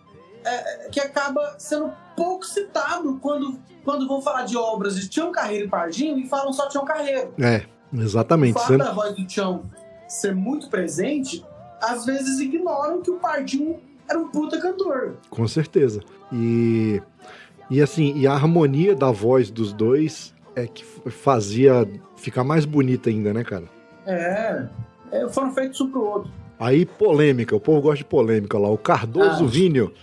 é, 0.43 0.89
que 0.89 0.99
acaba 0.99 1.55
sendo 1.57 1.91
pouco 2.15 2.45
citado 2.45 3.17
quando, 3.21 3.59
quando 3.83 4.07
vão 4.07 4.21
falar 4.21 4.43
de 4.43 4.57
obras 4.57 4.99
de 4.99 5.07
Tião 5.09 5.31
Carreiro 5.31 5.65
e 5.65 5.69
Pardinho 5.69 6.17
e 6.17 6.27
falam 6.27 6.53
só 6.53 6.67
Tião 6.67 6.85
Carreiro. 6.85 7.33
É, 7.39 7.65
exatamente. 7.93 8.53
Fala 8.53 8.67
Sendo- 8.67 8.83
da 8.83 8.91
voz 8.91 9.15
do 9.15 9.25
Tião 9.25 9.63
ser 10.07 10.35
muito 10.35 10.69
presente, 10.69 11.45
às 11.81 12.05
vezes 12.05 12.39
ignoram 12.39 13.01
que 13.01 13.11
o 13.11 13.15
Pardinho 13.17 13.77
era 14.09 14.17
um 14.19 14.27
puta 14.29 14.59
cantor. 14.59 15.17
Com 15.29 15.47
certeza. 15.47 16.01
E, 16.31 17.01
e 17.69 17.81
assim, 17.81 18.13
e 18.17 18.25
a 18.27 18.33
harmonia 18.33 18.95
da 18.95 19.11
voz 19.11 19.49
dos 19.51 19.71
dois 19.71 20.33
é 20.55 20.65
que 20.67 20.83
fazia 21.11 21.87
ficar 22.17 22.43
mais 22.43 22.65
bonita 22.65 23.09
ainda, 23.09 23.33
né, 23.33 23.43
cara? 23.43 23.65
É, 24.05 24.67
é 25.11 25.29
foram 25.29 25.53
feitos 25.53 25.79
um 25.81 25.89
pro 25.91 26.03
outro. 26.03 26.31
Aí, 26.59 26.85
polêmica, 26.85 27.55
o 27.55 27.59
povo 27.59 27.79
gosta 27.81 27.99
de 27.99 28.05
polêmica 28.05 28.57
lá. 28.57 28.67
O 28.69 28.77
Cardoso 28.77 29.45
Ah. 29.45 29.47
Vínio. 29.47 29.93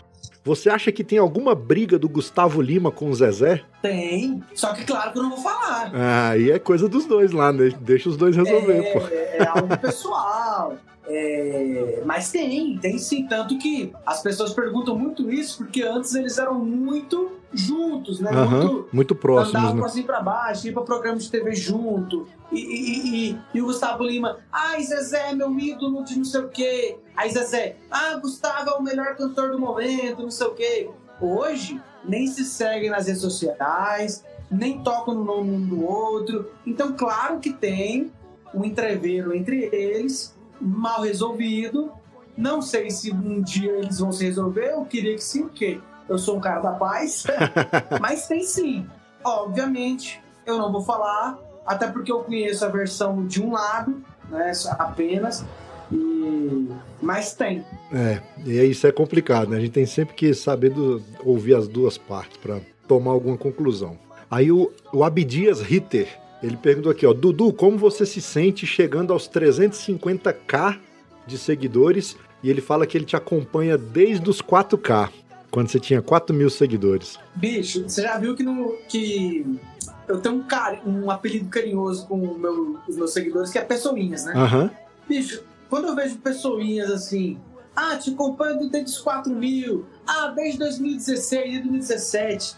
Você 0.47 0.71
acha 0.71 0.93
que 0.93 1.03
tem 1.03 1.19
alguma 1.19 1.57
briga 1.57 1.99
do 1.99 2.09
Gustavo 2.09 2.63
Lima 2.63 2.93
com 2.93 3.11
o 3.11 3.15
Zezé? 3.17 3.65
Tem, 3.83 4.41
só 4.55 4.73
que 4.75 4.85
claro 4.85 5.11
que 5.11 5.19
eu 5.19 5.25
não 5.25 5.31
vou 5.31 5.41
falar. 5.41 5.91
Ah, 5.93 6.29
aí 6.31 6.53
é 6.53 6.59
coisa 6.61 6.89
dos 6.89 7.05
dois 7.05 7.33
lá, 7.33 7.53
né? 7.53 7.73
Deixa 7.81 8.09
os 8.09 8.17
dois 8.17 8.37
resolver, 8.37 8.79
é, 8.79 8.93
pô. 8.93 9.07
é, 9.09 9.39
é 9.39 9.47
algo 9.49 9.77
pessoal. 9.77 10.77
É, 11.09 12.03
mas 12.05 12.31
tem, 12.31 12.77
tem 12.79 12.99
sim. 12.99 13.27
Tanto 13.27 13.57
que 13.59 13.93
as 14.05 14.23
pessoas 14.23 14.53
perguntam 14.53 14.97
muito 14.99 15.31
isso, 15.31 15.59
porque 15.59 15.83
antes 15.83 16.15
eles 16.15 16.37
eram 16.39 16.55
muito 16.59 17.33
juntos, 17.53 18.21
né? 18.21 18.31
Aham, 18.33 18.61
Muito 18.61 18.89
muito 18.93 19.15
próximos, 19.15 19.63
Andavam 19.63 19.87
né? 19.87 19.93
e 19.97 20.03
pra 20.03 20.21
baixo, 20.21 20.67
ia 20.67 20.73
pra 20.73 20.83
programa 20.83 21.17
de 21.19 21.31
TV 21.31 21.55
junto. 21.55 22.27
E, 22.53 22.59
e, 22.59 23.31
e- 23.31 23.39
e 23.55 23.63
o 23.63 23.67
Gustavo 23.67 24.05
Lima, 24.05 24.39
ai, 24.53 24.83
Zezé, 24.83 25.33
meu 25.35 25.57
ídolo 25.59 26.05
de 26.05 26.17
não 26.19 26.25
sei 26.25 26.41
o 26.41 26.49
quê. 26.49 26.97
Aí 27.17 27.31
Zezé, 27.31 27.77
ah, 27.91 28.17
Gustavo 28.17 28.71
é 28.71 28.75
o 28.75 28.83
melhor 28.83 29.17
cantor 29.17 29.51
do 29.53 29.59
momento, 29.59 30.23
não 30.23 30.31
sei 30.31 30.47
o 30.47 30.55
quê. 30.55 30.91
Hoje, 31.21 31.81
nem 32.05 32.27
se 32.27 32.45
seguem 32.45 32.91
nas 32.91 33.07
redes 33.07 33.23
sociais, 33.23 34.23
nem 34.51 34.81
tocam 34.83 35.15
no 35.15 35.25
nome 35.25 35.51
um 35.53 35.61
do 35.67 35.83
outro. 35.85 36.51
Então, 36.67 36.93
claro 36.93 37.39
que 37.41 37.53
tem 37.53 38.13
um 38.55 38.65
entreveiro 38.65 39.35
entre 39.35 39.65
eles, 39.73 40.36
mal 40.61 41.03
resolvido. 41.03 41.91
Não 42.37 42.61
sei 42.61 42.91
se 42.91 43.11
um 43.13 43.41
dia 43.41 43.73
eles 43.73 43.99
vão 43.99 44.13
se 44.13 44.25
resolver, 44.25 44.71
eu 44.73 44.85
queria 44.85 45.15
que 45.15 45.25
sim, 45.25 45.45
porque 45.45 45.81
eu 46.09 46.19
sou 46.19 46.37
um 46.37 46.41
cara 46.41 46.61
da 46.61 46.73
paz. 46.73 47.25
Mas 48.01 48.27
tem 48.29 48.43
sim. 48.43 48.87
Obviamente, 49.25 50.21
eu 50.45 50.59
não 50.59 50.71
vou 50.71 50.83
falar, 50.83 51.39
até 51.67 51.87
porque 51.89 52.13
eu 52.13 52.21
conheço 52.21 52.65
a 52.65 52.69
versão 52.69 53.27
de 53.27 53.43
um 53.43 53.53
lado, 53.53 54.03
né, 54.29 54.53
apenas. 54.79 55.45
E... 55.91 56.69
Mas 57.01 57.35
tem. 57.35 57.65
É, 57.93 58.21
e 58.45 58.53
isso 58.65 58.87
é 58.87 58.93
complicado, 58.93 59.49
né? 59.51 59.57
A 59.57 59.61
gente 59.61 59.73
tem 59.73 59.87
sempre 59.87 60.15
que 60.15 60.35
saber 60.35 60.71
do- 60.71 61.03
ouvir 61.25 61.55
as 61.55 61.69
duas 61.69 61.97
partes 61.97 62.37
pra 62.39 62.61
tomar 62.89 63.13
alguma 63.13 63.37
conclusão. 63.37 63.99
Aí 64.31 64.51
o, 64.51 64.73
o 64.93 65.05
Abdias 65.05 65.61
Ritter, 65.61 66.09
ele 66.43 66.57
perguntou 66.57 66.91
aqui, 66.93 67.07
ó, 67.07 67.13
Dudu, 67.13 67.53
como 67.53 67.77
você 67.79 68.05
se 68.07 68.21
sente 68.21 68.67
chegando 68.67 69.13
aos 69.13 69.29
350k 69.29 70.79
de 71.27 71.39
seguidores? 71.39 72.17
E 72.43 72.51
ele 72.51 72.61
fala 72.61 72.87
que 72.87 72.97
ele 72.97 73.05
te 73.05 73.17
acompanha 73.17 73.77
desde 73.79 74.29
os 74.29 74.41
4k, 74.43 75.09
quando 75.51 75.69
você 75.69 75.81
tinha 75.81 76.01
4 76.03 76.35
mil 76.35 76.51
seguidores. 76.51 77.19
Bicho, 77.35 77.89
você 77.89 78.03
já 78.03 78.19
viu 78.19 78.37
que, 78.37 78.43
no, 78.43 78.77
que 78.89 79.59
eu 80.07 80.21
tenho 80.21 80.37
um, 80.37 80.43
cari- 80.43 80.81
um 80.87 81.11
apelido 81.11 81.49
carinhoso 81.49 82.07
com 82.07 82.19
o 82.21 82.39
meu- 82.39 82.79
os 82.87 82.97
meus 82.97 83.13
seguidores, 83.13 83.51
que 83.51 83.59
é 83.59 83.63
Pessoinhas, 83.63 84.27
né? 84.27 84.33
Aham. 84.37 84.71
Bicho, 85.09 85.43
quando 85.71 85.89
eu 85.89 85.95
vejo 85.97 86.17
pessoinhas 86.19 86.91
assim, 86.91 87.39
ah, 87.75 87.97
te 87.97 88.11
acompanho 88.11 88.59
desde 88.71 88.91
os 88.91 88.99
4 88.99 89.33
mil, 89.35 89.87
ah, 90.07 90.29
desde 90.29 90.59
2016, 90.59 91.43
desde 91.45 91.63
2017, 91.69 92.57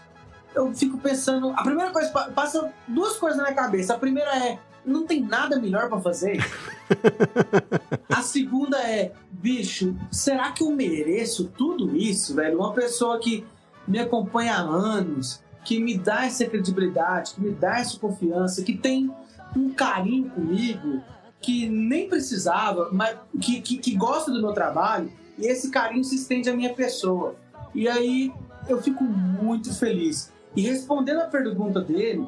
eu 0.55 0.73
fico 0.73 0.97
pensando. 0.97 1.51
A 1.51 1.63
primeira 1.63 1.91
coisa, 1.91 2.09
pa- 2.09 2.29
passa 2.29 2.71
duas 2.87 3.17
coisas 3.17 3.37
na 3.37 3.43
minha 3.45 3.55
cabeça. 3.55 3.93
A 3.93 3.99
primeira 3.99 4.29
é, 4.35 4.59
não 4.85 5.05
tem 5.05 5.21
nada 5.21 5.59
melhor 5.59 5.89
pra 5.89 5.99
fazer. 5.99 6.43
a 8.09 8.21
segunda 8.21 8.77
é, 8.81 9.11
bicho, 9.31 9.95
será 10.11 10.51
que 10.51 10.63
eu 10.63 10.71
mereço 10.71 11.45
tudo 11.57 11.95
isso, 11.95 12.35
velho? 12.35 12.59
Uma 12.59 12.73
pessoa 12.73 13.19
que 13.19 13.45
me 13.87 13.99
acompanha 13.99 14.55
há 14.55 14.61
anos, 14.61 15.41
que 15.63 15.79
me 15.79 15.97
dá 15.97 16.25
essa 16.25 16.45
credibilidade, 16.45 17.33
que 17.35 17.41
me 17.41 17.51
dá 17.51 17.79
essa 17.79 17.97
confiança, 17.99 18.63
que 18.63 18.77
tem 18.77 19.11
um 19.55 19.69
carinho 19.71 20.29
comigo 20.29 21.01
que 21.41 21.69
nem 21.69 22.09
precisava, 22.09 22.89
mas 22.91 23.17
que, 23.39 23.61
que, 23.61 23.77
que 23.77 23.95
gosta 23.95 24.29
do 24.31 24.41
meu 24.41 24.51
trabalho, 24.51 25.11
e 25.37 25.45
esse 25.47 25.71
carinho 25.71 26.03
se 26.03 26.15
estende 26.15 26.49
à 26.49 26.53
minha 26.55 26.73
pessoa. 26.73 27.35
E 27.73 27.87
aí 27.87 28.31
eu 28.67 28.81
fico 28.81 29.03
muito 29.03 29.73
feliz. 29.73 30.33
E 30.55 30.61
respondendo 30.61 31.19
a 31.19 31.25
pergunta 31.25 31.81
dele, 31.81 32.27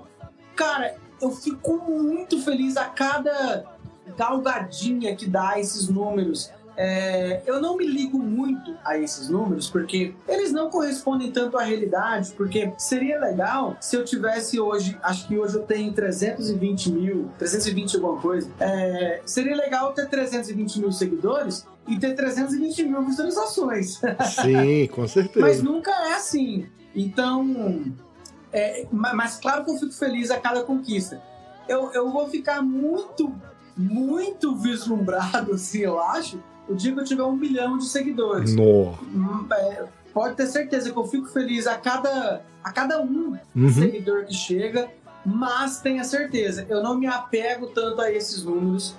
cara, 0.56 0.95
eu 1.22 1.31
fico 1.31 1.77
muito 1.77 2.41
feliz 2.41 2.77
a 2.77 2.85
cada 2.85 3.64
galgadinha 4.18 5.15
que 5.15 5.27
dá 5.27 5.60
esses 5.60 5.88
números. 5.88 6.52
É, 6.77 7.41
eu 7.45 7.61
não 7.61 7.76
me 7.76 7.85
ligo 7.85 8.18
muito 8.18 8.76
a 8.84 8.98
esses 8.98 9.30
números, 9.30 9.69
porque 9.69 10.15
eles 10.27 10.52
não 10.52 10.69
correspondem 10.69 11.30
tanto 11.31 11.57
à 11.57 11.64
realidade, 11.64 12.31
porque 12.31 12.72
seria 12.77 13.19
legal 13.19 13.76
se 13.80 13.95
eu 13.95 14.06
tivesse 14.06 14.60
hoje, 14.60 14.98
acho 15.03 15.27
que 15.27 15.38
hoje 15.38 15.56
eu 15.57 15.64
tenho 15.64 15.91
320 15.91 16.91
mil, 16.91 17.30
320 17.38 17.98
alguma 17.98 18.22
coisa, 18.22 18.49
é, 18.60 19.22
seria 19.26 19.56
legal 19.56 19.93
ter 19.93 20.07
320 20.07 20.80
mil 20.80 20.91
seguidores 20.91 21.68
e 21.88 21.99
ter 21.99 22.15
320 22.15 22.84
mil 22.85 23.03
visualizações. 23.03 23.99
Sim, 24.41 24.88
com 24.88 25.07
certeza. 25.07 25.45
Mas 25.45 25.61
nunca 25.61 25.91
é 25.91 26.14
assim. 26.14 26.68
Então, 26.95 27.93
é, 28.53 28.85
ma- 28.91 29.13
mas 29.13 29.37
claro 29.37 29.63
que 29.65 29.71
eu 29.71 29.75
fico 29.77 29.93
feliz 29.93 30.29
a 30.31 30.39
cada 30.39 30.63
conquista. 30.63 31.21
Eu, 31.67 31.91
eu 31.93 32.09
vou 32.11 32.27
ficar 32.27 32.61
muito, 32.61 33.33
muito 33.77 34.55
vislumbrado, 34.55 35.53
assim, 35.53 35.79
eu 35.79 35.99
acho, 36.01 36.41
o 36.67 36.75
dia 36.75 36.93
que 36.93 36.99
eu 36.99 37.03
tiver 37.05 37.23
um 37.23 37.35
milhão 37.35 37.77
de 37.77 37.85
seguidores. 37.87 38.55
Nó. 38.55 38.93
Hum, 39.13 39.47
é, 39.51 39.85
pode 40.13 40.35
ter 40.35 40.47
certeza 40.47 40.91
que 40.91 40.97
eu 40.97 41.05
fico 41.07 41.27
feliz 41.27 41.67
a 41.67 41.75
cada, 41.77 42.41
a 42.63 42.71
cada 42.71 43.01
um 43.01 43.37
Uhum. 43.55 43.69
seguidor 43.71 44.25
que 44.25 44.33
chega, 44.33 44.89
mas 45.25 45.79
tenha 45.81 46.03
certeza, 46.03 46.65
eu 46.69 46.81
não 46.81 46.97
me 46.97 47.05
apego 47.07 47.67
tanto 47.67 48.01
a 48.01 48.11
esses 48.11 48.43
números. 48.43 48.95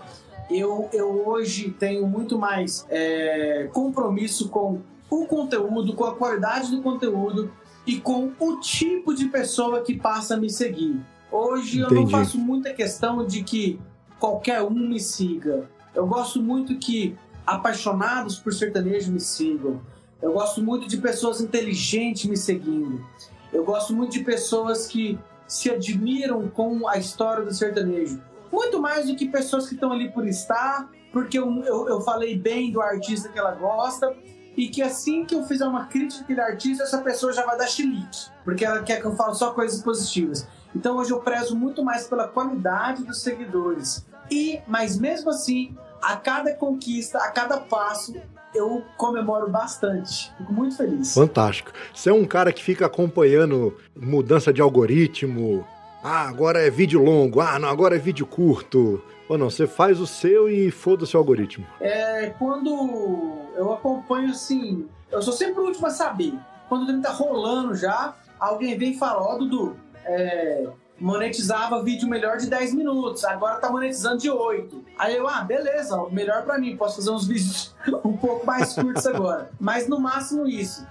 Eu, 0.50 0.88
eu 0.92 1.26
hoje 1.28 1.70
tenho 1.78 2.06
muito 2.06 2.38
mais 2.38 2.84
é, 2.90 3.68
compromisso 3.72 4.48
com 4.50 4.80
o 5.08 5.26
conteúdo, 5.26 5.94
com 5.94 6.04
a 6.04 6.14
qualidade 6.14 6.70
do 6.70 6.82
conteúdo 6.82 7.50
e 7.86 8.00
com 8.00 8.32
o 8.38 8.60
tipo 8.60 9.14
de 9.14 9.26
pessoa 9.26 9.82
que 9.82 9.96
passa 9.96 10.34
a 10.34 10.36
me 10.36 10.48
seguir. 10.48 11.00
Hoje 11.30 11.80
eu 11.80 11.90
não 11.90 12.02
Entendi. 12.02 12.12
faço 12.12 12.38
muita 12.38 12.72
questão 12.72 13.26
de 13.26 13.42
que 13.42 13.80
qualquer 14.20 14.62
um 14.62 14.70
me 14.70 15.00
siga. 15.00 15.68
Eu 15.94 16.06
gosto 16.06 16.40
muito 16.40 16.76
que 16.76 17.16
apaixonados 17.46 18.38
por 18.38 18.52
sertanejo 18.52 19.12
me 19.12 19.20
sigam. 19.20 19.80
Eu 20.20 20.32
gosto 20.32 20.62
muito 20.62 20.86
de 20.86 20.98
pessoas 20.98 21.40
inteligentes 21.40 22.26
me 22.26 22.36
seguindo. 22.36 23.04
Eu 23.52 23.64
gosto 23.64 23.92
muito 23.92 24.12
de 24.12 24.20
pessoas 24.20 24.86
que 24.86 25.18
se 25.46 25.70
admiram 25.70 26.48
com 26.48 26.88
a 26.88 26.96
história 26.96 27.44
do 27.44 27.52
sertanejo. 27.52 28.20
Muito 28.50 28.80
mais 28.80 29.06
do 29.06 29.16
que 29.16 29.26
pessoas 29.26 29.66
que 29.66 29.74
estão 29.74 29.92
ali 29.92 30.10
por 30.10 30.26
estar, 30.26 30.88
porque 31.12 31.38
eu, 31.38 31.50
eu, 31.64 31.88
eu 31.88 32.00
falei 32.00 32.38
bem 32.38 32.70
do 32.70 32.80
artista 32.80 33.28
que 33.28 33.38
ela 33.38 33.52
gosta, 33.52 34.14
e 34.56 34.68
que 34.68 34.82
assim 34.82 35.24
que 35.24 35.34
eu 35.34 35.44
fizer 35.44 35.66
uma 35.66 35.86
crítica 35.86 36.22
àquele 36.22 36.40
artista, 36.40 36.84
essa 36.84 36.98
pessoa 36.98 37.32
já 37.32 37.44
vai 37.44 37.56
dar 37.56 37.66
chilique, 37.66 38.30
porque 38.44 38.64
ela 38.64 38.82
quer 38.82 39.00
que 39.00 39.06
eu 39.06 39.16
fale 39.16 39.34
só 39.34 39.52
coisas 39.52 39.82
positivas. 39.82 40.46
Então 40.74 40.96
hoje 40.96 41.10
eu 41.10 41.20
prezo 41.20 41.56
muito 41.56 41.84
mais 41.84 42.06
pela 42.06 42.28
qualidade 42.28 43.04
dos 43.04 43.22
seguidores. 43.22 44.06
E, 44.30 44.60
mas 44.66 44.98
mesmo 44.98 45.30
assim, 45.30 45.76
a 46.00 46.16
cada 46.16 46.54
conquista, 46.54 47.18
a 47.18 47.30
cada 47.30 47.58
passo, 47.58 48.14
eu 48.54 48.82
comemoro 48.96 49.48
bastante. 49.48 50.32
Fico 50.36 50.52
muito 50.52 50.76
feliz. 50.76 51.14
Fantástico. 51.14 51.72
Você 51.94 52.10
é 52.10 52.12
um 52.12 52.24
cara 52.24 52.52
que 52.52 52.62
fica 52.62 52.86
acompanhando 52.86 53.76
mudança 53.94 54.52
de 54.52 54.60
algoritmo. 54.60 55.66
Ah, 56.02 56.28
agora 56.28 56.66
é 56.66 56.68
vídeo 56.68 57.02
longo. 57.02 57.40
Ah, 57.40 57.58
não, 57.58 57.68
agora 57.68 57.94
é 57.94 57.98
vídeo 57.98 58.26
curto. 58.26 59.00
Ou 59.28 59.38
não, 59.38 59.48
você 59.48 59.66
faz 59.66 60.00
o 60.00 60.06
seu 60.06 60.48
e 60.48 60.70
foda-se 60.70 61.16
o 61.16 61.18
algoritmo. 61.18 61.64
É, 61.80 62.30
quando 62.38 63.38
eu 63.54 63.72
acompanho 63.72 64.30
assim, 64.30 64.88
eu 65.10 65.22
sou 65.22 65.32
sempre 65.32 65.60
o 65.60 65.66
último 65.66 65.86
a 65.86 65.90
saber. 65.90 66.34
Quando 66.68 66.90
o 66.90 67.00
tá 67.00 67.10
rolando 67.10 67.74
já, 67.74 68.14
alguém 68.38 68.76
vem 68.76 68.92
e 68.92 68.98
fala: 68.98 69.22
Ó, 69.22 69.38
Dudu, 69.38 69.76
é, 70.04 70.66
monetizava 70.98 71.82
vídeo 71.82 72.08
melhor 72.08 72.36
de 72.36 72.48
10 72.48 72.74
minutos, 72.74 73.24
agora 73.24 73.60
tá 73.60 73.70
monetizando 73.70 74.18
de 74.18 74.30
8. 74.30 74.84
Aí 74.98 75.16
eu, 75.16 75.28
ah, 75.28 75.42
beleza, 75.42 76.04
melhor 76.10 76.42
pra 76.44 76.58
mim, 76.58 76.76
posso 76.76 76.96
fazer 76.96 77.10
uns 77.10 77.26
vídeos 77.26 77.74
um 78.04 78.16
pouco 78.16 78.44
mais 78.44 78.74
curtos 78.74 79.06
agora. 79.06 79.50
Mas 79.60 79.86
no 79.86 80.00
máximo 80.00 80.46
isso. 80.48 80.86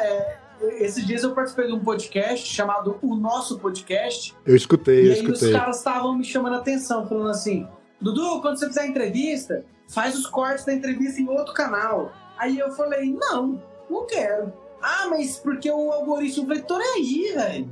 É, 0.00 0.36
esses 0.78 1.06
dias 1.06 1.22
eu 1.22 1.32
participei 1.34 1.66
de 1.66 1.72
um 1.72 1.80
podcast 1.80 2.46
chamado 2.46 2.98
O 3.02 3.14
Nosso 3.14 3.58
Podcast, 3.58 4.34
Eu 4.46 4.54
escutei, 4.56 5.02
e 5.02 5.06
eu 5.08 5.12
aí 5.14 5.20
os 5.26 5.32
escutei. 5.32 5.52
caras 5.52 5.78
estavam 5.78 6.14
me 6.16 6.24
chamando 6.24 6.54
a 6.54 6.58
atenção, 6.58 7.06
falando 7.06 7.30
assim: 7.30 7.66
Dudu, 8.00 8.40
quando 8.40 8.58
você 8.58 8.66
fizer 8.66 8.86
entrevista, 8.86 9.64
faz 9.88 10.16
os 10.18 10.26
cortes 10.26 10.64
da 10.64 10.72
entrevista 10.74 11.20
em 11.20 11.28
outro 11.28 11.52
canal. 11.54 12.12
Aí 12.38 12.58
eu 12.58 12.70
falei: 12.72 13.12
não, 13.12 13.62
não 13.90 14.06
quero. 14.06 14.52
Ah, 14.82 15.06
mas 15.08 15.36
porque 15.38 15.70
o 15.70 15.92
algoritmo. 15.92 16.42
Eu 16.44 16.46
falei: 16.48 16.62
tô 16.62 16.78
nem 16.78 16.88
aí, 16.94 17.32
velho. 17.34 17.70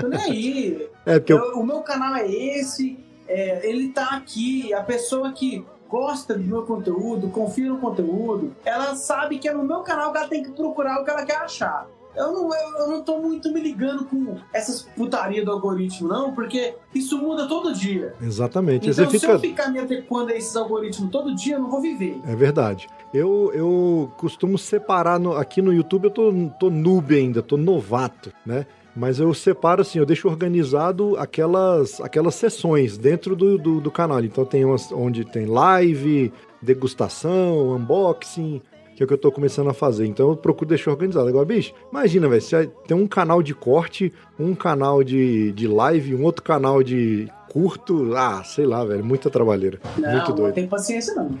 Tô 0.00 0.08
nem 0.08 0.20
aí. 0.20 0.88
É, 1.06 1.18
porque 1.20 1.32
eu, 1.32 1.38
Eu- 1.38 1.58
o 1.60 1.64
meu 1.66 1.82
canal 1.82 2.16
é 2.16 2.28
esse, 2.28 2.98
é, 3.28 3.68
ele 3.68 3.90
tá 3.90 4.16
aqui. 4.16 4.74
A 4.74 4.82
pessoa 4.82 5.30
que 5.32 5.64
gosta 5.88 6.34
do 6.34 6.42
meu 6.42 6.64
conteúdo, 6.64 7.28
confia 7.28 7.68
no 7.68 7.78
conteúdo, 7.78 8.56
ela 8.64 8.96
sabe 8.96 9.38
que 9.38 9.48
é 9.48 9.52
no 9.54 9.62
meu 9.62 9.82
canal 9.82 10.10
que 10.10 10.18
ela 10.18 10.26
tem 10.28 10.42
que 10.42 10.50
procurar 10.50 11.00
o 11.00 11.04
que 11.04 11.10
ela 11.10 11.24
quer 11.24 11.36
achar. 11.36 11.86
Eu 12.16 12.32
não, 12.32 12.50
eu, 12.54 12.78
eu 12.78 12.88
não 12.88 13.02
tô 13.02 13.18
muito 13.18 13.52
me 13.52 13.60
ligando 13.60 14.04
com 14.06 14.36
essas 14.52 14.82
putaria 14.96 15.44
do 15.44 15.50
algoritmo, 15.50 16.08
não, 16.08 16.32
porque 16.32 16.74
isso 16.94 17.18
muda 17.18 17.46
todo 17.46 17.74
dia. 17.74 18.14
Exatamente. 18.22 18.88
Então, 18.88 19.04
Você 19.04 19.10
se 19.10 19.20
fica... 19.20 19.32
eu 19.34 19.38
ficar 19.38 19.68
me 19.70 19.78
adequando 19.78 20.30
a 20.32 20.34
esses 20.36 20.56
algoritmos 20.56 21.10
todo 21.10 21.34
dia, 21.34 21.56
eu 21.56 21.60
não 21.60 21.70
vou 21.70 21.80
viver. 21.80 22.18
É 22.26 22.34
verdade. 22.34 22.88
Eu, 23.12 23.50
eu 23.54 24.10
costumo 24.16 24.56
separar 24.56 25.18
no- 25.20 25.36
aqui 25.36 25.60
no 25.60 25.72
YouTube, 25.72 26.04
eu 26.06 26.10
tô, 26.10 26.32
tô 26.58 26.70
noob 26.70 27.14
ainda, 27.14 27.42
tô 27.42 27.56
novato, 27.56 28.32
né? 28.44 28.66
Mas 28.98 29.20
eu 29.20 29.32
separo 29.34 29.82
assim, 29.82 29.98
eu 29.98 30.06
deixo 30.06 30.26
organizado 30.26 31.18
aquelas, 31.18 32.00
aquelas 32.00 32.34
sessões 32.34 32.96
dentro 32.96 33.36
do, 33.36 33.58
do, 33.58 33.78
do 33.78 33.90
canal. 33.90 34.20
Então 34.24 34.42
tem 34.42 34.64
umas 34.64 34.90
onde 34.90 35.22
tem 35.22 35.44
live, 35.44 36.32
degustação, 36.62 37.74
unboxing, 37.74 38.62
que 38.96 39.02
é 39.02 39.04
o 39.04 39.06
que 39.06 39.12
eu 39.12 39.18
tô 39.18 39.30
começando 39.30 39.68
a 39.68 39.74
fazer. 39.74 40.06
Então 40.06 40.30
eu 40.30 40.36
procuro 40.36 40.68
deixar 40.68 40.90
organizado. 40.90 41.28
Agora, 41.28 41.44
bicho, 41.44 41.74
imagina, 41.92 42.26
velho, 42.28 42.40
você 42.40 42.66
tem 42.88 42.96
um 42.96 43.06
canal 43.06 43.42
de 43.42 43.54
corte, 43.54 44.10
um 44.40 44.54
canal 44.54 45.04
de, 45.04 45.52
de 45.52 45.68
live, 45.68 46.14
um 46.14 46.24
outro 46.24 46.42
canal 46.42 46.82
de 46.82 47.28
curto. 47.50 48.14
Ah, 48.16 48.42
sei 48.42 48.64
lá, 48.64 48.82
velho, 48.84 49.04
muita 49.04 49.28
trabalheira. 49.28 49.78
Não, 49.98 50.10
Muito 50.10 50.28
não 50.30 50.34
doido. 50.36 50.54
tem 50.54 50.66
paciência, 50.66 51.14
não. 51.14 51.38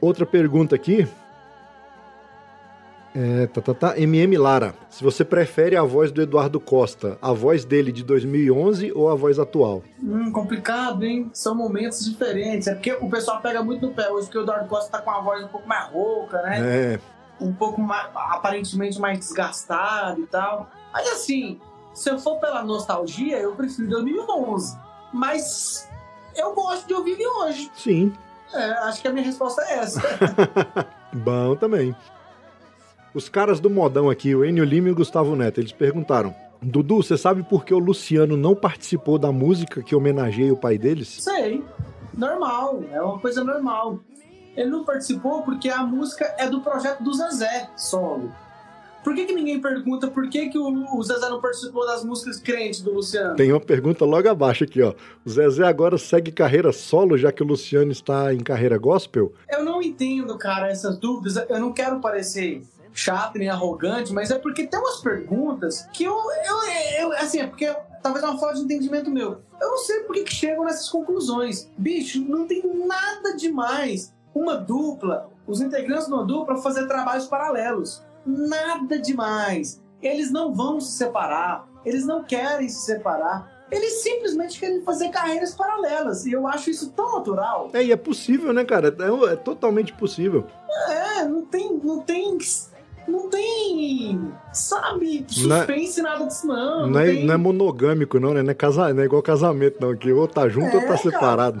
Outra 0.00 0.26
pergunta 0.26 0.74
aqui. 0.74 1.06
É, 3.16 3.46
tá, 3.46 3.60
tá, 3.60 3.74
tá. 3.74 3.98
MM 3.98 4.36
Lara. 4.36 4.74
Se 4.90 5.04
você 5.04 5.24
prefere 5.24 5.76
a 5.76 5.84
voz 5.84 6.10
do 6.10 6.20
Eduardo 6.20 6.58
Costa, 6.58 7.16
a 7.22 7.32
voz 7.32 7.64
dele 7.64 7.92
de 7.92 8.02
2011 8.02 8.90
ou 8.92 9.08
a 9.08 9.14
voz 9.14 9.38
atual? 9.38 9.84
Hum, 10.02 10.32
complicado, 10.32 11.04
hein? 11.04 11.30
São 11.32 11.54
momentos 11.54 12.04
diferentes. 12.04 12.66
É 12.66 12.74
porque 12.74 12.92
o 12.92 13.08
pessoal 13.08 13.40
pega 13.40 13.62
muito 13.62 13.86
no 13.86 13.94
pé 13.94 14.10
hoje, 14.10 14.26
porque 14.26 14.38
o 14.38 14.42
Eduardo 14.42 14.68
Costa 14.68 14.90
tá 14.90 14.98
com 15.00 15.10
a 15.12 15.20
voz 15.20 15.44
um 15.44 15.48
pouco 15.48 15.68
mais 15.68 15.88
rouca, 15.90 16.42
né? 16.42 16.58
É, 16.94 17.00
Um 17.40 17.52
pouco 17.52 17.80
mais, 17.80 18.08
aparentemente 18.14 18.98
mais 19.00 19.18
desgastado 19.20 20.20
e 20.20 20.26
tal. 20.26 20.68
Mas 20.92 21.06
assim, 21.12 21.60
se 21.92 22.10
eu 22.10 22.18
for 22.18 22.40
pela 22.40 22.64
nostalgia, 22.64 23.38
eu 23.38 23.52
prefiro 23.52 23.88
2011. 23.90 24.76
Mas 25.12 25.88
eu 26.36 26.52
gosto 26.52 26.88
de 26.88 26.94
ouvir 26.94 27.12
ele 27.12 27.26
hoje. 27.28 27.70
sim. 27.76 28.12
É, 28.52 28.70
acho 28.84 29.00
que 29.02 29.08
a 29.08 29.12
minha 29.12 29.24
resposta 29.24 29.62
é 29.62 29.78
essa. 29.78 30.00
Bom 31.12 31.56
também. 31.56 31.94
Os 33.14 33.28
caras 33.28 33.60
do 33.60 33.70
modão 33.70 34.10
aqui, 34.10 34.34
o 34.34 34.44
Enio 34.44 34.64
Lima 34.64 34.88
e 34.88 34.90
o 34.90 34.94
Gustavo 34.96 35.36
Neto, 35.36 35.60
eles 35.60 35.70
perguntaram: 35.70 36.34
Dudu, 36.60 36.96
você 36.96 37.16
sabe 37.16 37.44
por 37.44 37.64
que 37.64 37.72
o 37.72 37.78
Luciano 37.78 38.36
não 38.36 38.56
participou 38.56 39.18
da 39.18 39.30
música 39.30 39.84
que 39.84 39.94
homenageia 39.94 40.52
o 40.52 40.56
pai 40.56 40.76
deles? 40.76 41.18
Sei, 41.20 41.62
normal, 42.12 42.82
é 42.90 43.00
uma 43.00 43.20
coisa 43.20 43.44
normal. 43.44 44.00
Ele 44.56 44.68
não 44.68 44.84
participou 44.84 45.42
porque 45.42 45.68
a 45.68 45.84
música 45.84 46.34
é 46.38 46.48
do 46.48 46.60
projeto 46.60 47.04
do 47.04 47.14
Zezé, 47.14 47.70
solo. 47.76 48.32
Por 49.04 49.14
que, 49.14 49.26
que 49.26 49.34
ninguém 49.34 49.60
pergunta 49.60 50.08
por 50.08 50.28
que, 50.28 50.48
que 50.48 50.58
o, 50.58 50.96
o 50.96 51.02
Zezé 51.02 51.28
não 51.28 51.40
participou 51.40 51.86
das 51.86 52.04
músicas 52.04 52.40
crentes 52.40 52.80
do 52.80 52.94
Luciano? 52.94 53.36
Tem 53.36 53.52
uma 53.52 53.60
pergunta 53.60 54.04
logo 54.04 54.28
abaixo 54.28 54.64
aqui, 54.64 54.82
ó. 54.82 54.92
O 55.24 55.30
Zezé 55.30 55.64
agora 55.64 55.98
segue 55.98 56.32
carreira 56.32 56.72
solo, 56.72 57.16
já 57.16 57.30
que 57.30 57.44
o 57.44 57.46
Luciano 57.46 57.92
está 57.92 58.34
em 58.34 58.40
carreira 58.40 58.76
gospel? 58.76 59.32
Eu 59.48 59.62
não 59.62 59.80
entendo, 59.80 60.36
cara, 60.36 60.68
essas 60.68 60.96
dúvidas. 60.98 61.36
Eu 61.48 61.60
não 61.60 61.72
quero 61.72 62.00
parecer 62.00 62.62
chato 62.94 63.36
nem 63.38 63.50
arrogante, 63.50 64.12
mas 64.12 64.30
é 64.30 64.38
porque 64.38 64.66
tem 64.66 64.78
umas 64.80 64.98
perguntas 65.02 65.86
que 65.92 66.04
eu. 66.04 66.14
eu, 66.14 67.02
eu- 67.02 67.12
assim, 67.14 67.40
é 67.40 67.46
porque 67.46 67.66
talvez 68.02 68.24
é 68.24 68.28
uma 68.28 68.38
falta 68.38 68.54
de 68.54 68.62
entendimento 68.62 69.10
meu. 69.10 69.42
Eu 69.60 69.68
não 69.70 69.78
sei 69.78 70.00
por 70.00 70.14
que, 70.14 70.22
que 70.24 70.32
chegam 70.32 70.64
nessas 70.64 70.88
conclusões. 70.88 71.68
Bicho, 71.76 72.22
não 72.22 72.46
tem 72.46 72.62
nada 72.86 73.36
demais. 73.36 74.14
Uma 74.34 74.56
dupla, 74.56 75.28
os 75.46 75.60
integrantes 75.60 76.06
de 76.06 76.12
uma 76.12 76.24
dupla 76.24 76.56
fazer 76.58 76.86
trabalhos 76.86 77.26
paralelos. 77.26 78.02
Nada 78.24 78.98
demais. 78.98 79.82
Eles 80.00 80.30
não 80.30 80.54
vão 80.54 80.80
se 80.80 80.92
separar. 80.92 81.68
Eles 81.84 82.06
não 82.06 82.24
querem 82.24 82.68
se 82.68 82.84
separar. 82.84 83.52
Eles 83.70 84.02
simplesmente 84.02 84.58
querem 84.60 84.82
fazer 84.82 85.08
carreiras 85.08 85.54
paralelas. 85.54 86.26
E 86.26 86.32
eu 86.32 86.46
acho 86.46 86.70
isso 86.70 86.90
tão 86.90 87.12
natural. 87.16 87.70
É, 87.72 87.82
e 87.82 87.90
é 87.92 87.96
possível, 87.96 88.52
né, 88.52 88.64
cara? 88.64 88.88
É, 88.88 89.32
é 89.32 89.36
totalmente 89.36 89.92
possível. 89.94 90.46
É, 90.88 91.24
não 91.24 91.44
tem. 91.46 91.80
Não 91.82 92.00
tem. 92.00 92.38
Não 93.06 93.28
tem. 93.28 94.32
Sabe, 94.52 95.24
suspense 95.28 96.00
nada 96.02 96.26
disso, 96.26 96.46
não. 96.46 96.86
Não, 96.86 97.00
é, 97.00 97.06
tem... 97.06 97.24
não 97.24 97.34
é 97.34 97.36
monogâmico, 97.36 98.18
não, 98.20 98.32
né? 98.34 98.42
Não 98.42 98.50
é, 98.50 98.54
casa, 98.54 98.92
não 98.94 99.02
é 99.02 99.06
igual 99.06 99.22
casamento, 99.22 99.78
não. 99.80 99.96
Que 99.96 100.12
ou 100.12 100.28
tá 100.28 100.48
junto 100.48 100.76
ou 100.76 100.82
É, 100.82 100.86
tá 100.86 100.86
cara. 100.86 100.98
separado. 100.98 101.60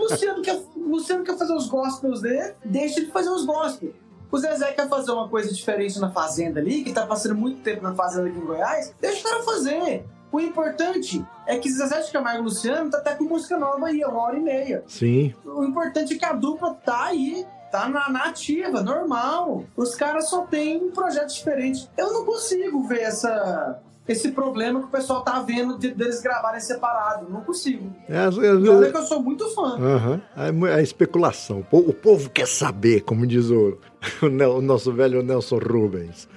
Luciano 0.00 0.42
quer, 0.42 0.60
Luciano 0.76 1.24
quer 1.24 1.36
fazer 1.36 1.54
os 1.54 1.66
gospels 1.68 2.20
dele, 2.20 2.54
deixa 2.64 3.00
ele 3.00 3.10
fazer 3.10 3.30
os 3.30 3.44
gospels. 3.44 3.92
O 4.30 4.38
Zezé 4.38 4.72
quer 4.72 4.88
fazer 4.88 5.12
uma 5.12 5.28
coisa 5.28 5.52
diferente 5.52 5.98
na 6.00 6.10
Fazenda 6.10 6.58
ali, 6.58 6.82
que 6.82 6.92
tá 6.92 7.06
passando 7.06 7.36
muito 7.36 7.60
tempo 7.62 7.82
na 7.82 7.94
Fazenda 7.94 8.28
aqui 8.28 8.38
em 8.38 8.44
Goiás, 8.44 8.92
deixa 9.00 9.20
o 9.20 9.30
cara 9.30 9.42
fazer. 9.44 10.04
O 10.32 10.40
importante 10.40 11.24
é 11.46 11.56
que 11.58 11.70
Zezé 11.70 12.00
de 12.00 12.10
Camargo 12.10 12.40
e 12.40 12.44
Luciano 12.44 12.90
tá 12.90 12.98
até 12.98 13.14
com 13.14 13.22
música 13.24 13.56
nova 13.56 13.86
aí, 13.86 14.02
é 14.02 14.06
uma 14.08 14.20
hora 14.20 14.36
e 14.36 14.40
meia. 14.40 14.82
Sim. 14.88 15.32
O 15.44 15.62
importante 15.64 16.14
é 16.14 16.18
que 16.18 16.24
a 16.24 16.32
dupla 16.32 16.74
tá 16.84 17.04
aí, 17.04 17.46
tá 17.78 17.88
na, 17.88 18.08
na 18.08 18.24
ativa, 18.26 18.82
normal. 18.82 19.64
Os 19.76 19.94
caras 19.94 20.28
só 20.28 20.42
têm 20.42 20.76
um 20.82 20.90
projeto 20.90 21.32
diferente. 21.34 21.88
Eu 21.98 22.12
não 22.12 22.24
consigo 22.24 22.86
ver 22.86 23.00
essa, 23.00 23.80
esse 24.06 24.30
problema 24.30 24.78
que 24.80 24.86
o 24.86 24.90
pessoal 24.90 25.22
tá 25.22 25.40
vendo 25.40 25.76
de- 25.78 25.90
deles 25.92 26.20
gravarem 26.22 26.60
separado. 26.60 27.26
Não 27.28 27.40
consigo. 27.40 27.90
É, 28.08 28.18
às 28.18 28.36
E 28.36 28.40
vezes- 28.40 28.68
olha 28.68 28.90
que 28.92 28.96
eu 28.98 29.02
sou 29.02 29.20
muito 29.20 29.48
fã. 29.54 29.76
Aham. 29.78 30.22
É 30.36 30.78
É 30.78 30.82
especulação. 30.82 31.60
O 31.60 31.64
po- 31.64 31.78
O 31.90 31.92
povo 31.92 32.30
quer 32.30 32.46
saber, 32.46 33.00
como 33.02 33.26
diz 33.26 33.50
o, 33.50 33.76
o 34.22 34.60
nosso 34.60 34.92
velho 34.92 35.22
Nelson 35.22 35.58
Rubens. 35.58 36.28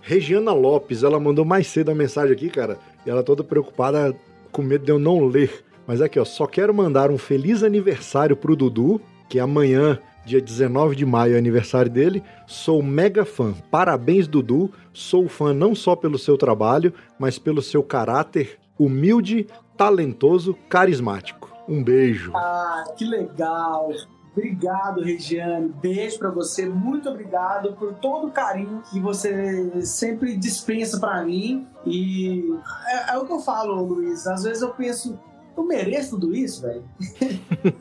Regiana 0.00 0.52
Lopes, 0.52 1.02
ela 1.02 1.18
mandou 1.18 1.44
mais 1.44 1.66
cedo 1.66 1.90
a 1.90 1.94
mensagem 1.94 2.32
aqui, 2.32 2.48
cara. 2.50 2.78
E 3.06 3.10
ela 3.10 3.22
toda 3.22 3.42
preocupada, 3.44 4.14
com 4.52 4.62
medo 4.62 4.84
de 4.84 4.90
eu 4.92 4.98
não 4.98 5.24
ler. 5.26 5.64
Mas 5.86 6.00
aqui, 6.00 6.18
ó, 6.18 6.24
só 6.24 6.46
quero 6.46 6.72
mandar 6.74 7.10
um 7.10 7.18
feliz 7.18 7.62
aniversário 7.62 8.36
pro 8.36 8.56
Dudu, 8.56 9.00
que 9.28 9.38
amanhã, 9.38 9.98
dia 10.24 10.40
19 10.40 10.96
de 10.96 11.04
maio, 11.04 11.34
é 11.34 11.38
aniversário 11.38 11.90
dele. 11.90 12.22
Sou 12.46 12.82
mega 12.82 13.24
fã. 13.24 13.54
Parabéns, 13.70 14.26
Dudu. 14.26 14.70
Sou 14.92 15.28
fã 15.28 15.52
não 15.52 15.74
só 15.74 15.94
pelo 15.94 16.18
seu 16.18 16.36
trabalho, 16.36 16.92
mas 17.18 17.38
pelo 17.38 17.62
seu 17.62 17.82
caráter 17.82 18.58
humilde, 18.78 19.46
talentoso, 19.76 20.54
carismático. 20.68 21.52
Um 21.68 21.82
beijo. 21.82 22.32
Ah, 22.34 22.84
que 22.96 23.04
legal. 23.04 23.90
Obrigado, 24.36 25.00
Regiane. 25.00 25.68
Beijo 25.80 26.18
pra 26.18 26.30
você. 26.30 26.66
Muito 26.66 27.08
obrigado 27.08 27.72
por 27.74 27.94
todo 27.94 28.26
o 28.26 28.30
carinho 28.32 28.82
que 28.90 28.98
você 28.98 29.80
sempre 29.82 30.36
dispensa 30.36 30.98
pra 30.98 31.24
mim. 31.24 31.66
E 31.86 32.52
é, 32.86 33.14
é 33.14 33.18
o 33.18 33.24
que 33.24 33.32
eu 33.32 33.38
falo, 33.38 33.80
Luiz. 33.82 34.26
Às 34.26 34.42
vezes 34.42 34.62
eu 34.62 34.70
penso, 34.70 35.18
eu 35.56 35.64
mereço 35.64 36.18
tudo 36.18 36.34
isso, 36.34 36.62
velho. 36.62 36.84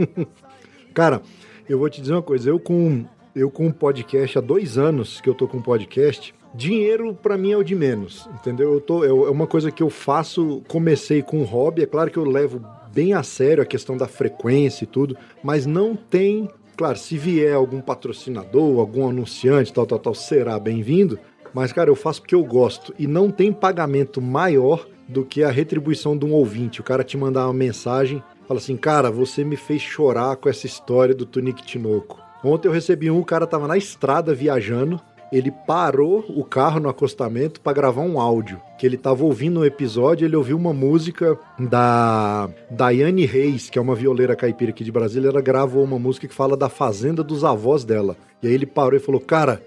Cara, 0.94 1.24
eu 1.68 1.80
vou 1.80 1.90
te 1.90 2.02
dizer 2.02 2.14
uma 2.14 2.22
coisa. 2.22 2.50
Eu 2.50 2.60
com 2.60 3.06
eu 3.36 3.50
com 3.50 3.72
podcast 3.72 4.38
há 4.38 4.42
dois 4.42 4.78
anos 4.78 5.20
que 5.20 5.28
eu 5.28 5.34
tô 5.34 5.48
com 5.48 5.60
podcast, 5.60 6.36
dinheiro 6.54 7.16
pra 7.16 7.38
mim 7.38 7.52
é 7.52 7.58
o 7.58 7.64
de 7.64 7.74
menos, 7.74 8.30
entendeu? 8.36 8.74
Eu 8.74 8.80
tô, 8.80 9.04
é 9.04 9.12
uma 9.32 9.48
coisa 9.48 9.72
que 9.72 9.82
eu 9.82 9.90
faço. 9.90 10.62
Comecei 10.68 11.22
com 11.22 11.40
um 11.40 11.44
hobby. 11.44 11.84
É 11.84 11.88
claro 11.88 12.12
que 12.12 12.18
eu 12.18 12.26
levo 12.26 12.64
bem 12.94 13.14
a 13.14 13.24
sério 13.24 13.64
a 13.64 13.66
questão 13.66 13.98
da 13.98 14.08
frequência 14.08 14.84
e 14.84 14.88
tudo, 14.88 15.18
mas 15.44 15.66
não 15.66 15.96
tem. 15.96 16.48
Claro, 16.76 16.98
se 16.98 17.18
vier 17.18 17.54
algum 17.54 17.82
patrocinador, 17.82 18.80
algum 18.80 19.08
anunciante, 19.08 19.74
tal, 19.74 19.86
tal, 19.86 20.00
tal, 20.00 20.16
será 20.16 20.60
bem-vindo. 20.60 21.20
Mas, 21.54 21.72
cara, 21.72 21.90
eu 21.90 21.96
faço 21.96 22.22
porque 22.22 22.34
eu 22.34 22.44
gosto. 22.44 22.96
E 22.98 23.06
não 23.06 23.30
tem 23.30 23.54
pagamento 23.54 24.20
maior 24.20 24.88
do 25.08 25.24
que 25.24 25.44
a 25.44 25.52
retribuição 25.52 26.18
de 26.18 26.26
um 26.26 26.34
ouvinte. 26.34 26.82
O 26.82 26.84
cara 26.84 27.04
te 27.04 27.16
mandar 27.16 27.46
uma 27.46 27.54
mensagem, 27.54 28.24
fala 28.54 28.60
assim, 28.60 28.78
cara, 28.78 29.10
você 29.10 29.44
me 29.44 29.56
fez 29.56 29.82
chorar 29.82 30.36
com 30.36 30.48
essa 30.48 30.68
história 30.68 31.16
do 31.16 31.26
Tunique 31.26 31.64
Tinoco. 31.64 32.20
Ontem 32.44 32.68
eu 32.68 32.72
recebi 32.72 33.10
um, 33.10 33.20
o 33.20 33.26
cara 33.26 33.48
tava 33.48 33.68
na 33.68 33.78
estrada 33.78 34.34
viajando, 34.36 35.02
ele 35.32 35.50
parou 35.50 36.24
o 36.30 36.44
carro 36.44 36.80
no 36.80 36.88
acostamento 36.88 37.60
para 37.60 37.74
gravar 37.74 38.02
um 38.02 38.20
áudio. 38.20 38.62
Que 38.78 38.86
ele 38.86 38.98
tava 38.98 39.24
ouvindo 39.24 39.62
um 39.62 39.66
episódio, 39.66 40.26
ele 40.26 40.36
ouviu 40.36 40.56
uma 40.56 40.72
música 40.72 41.36
da 41.58 42.48
Daiane 42.70 43.26
Reis, 43.26 43.72
que 43.72 43.80
é 43.80 43.82
uma 43.82 43.96
violeira 43.96 44.36
caipira 44.36 44.70
aqui 44.70 44.84
de 44.84 44.92
Brasília. 44.92 45.30
Ela 45.30 45.42
gravou 45.42 45.84
uma 45.84 45.98
música 45.98 46.28
que 46.28 46.36
fala 46.36 46.56
da 46.56 46.70
fazenda 46.70 47.24
dos 47.24 47.44
avós 47.44 47.84
dela. 47.84 48.16
E 48.44 48.48
aí 48.48 48.54
ele 48.54 48.68
parou 48.68 48.98
e 48.98 49.02
falou: 49.02 49.20
Cara, 49.20 49.64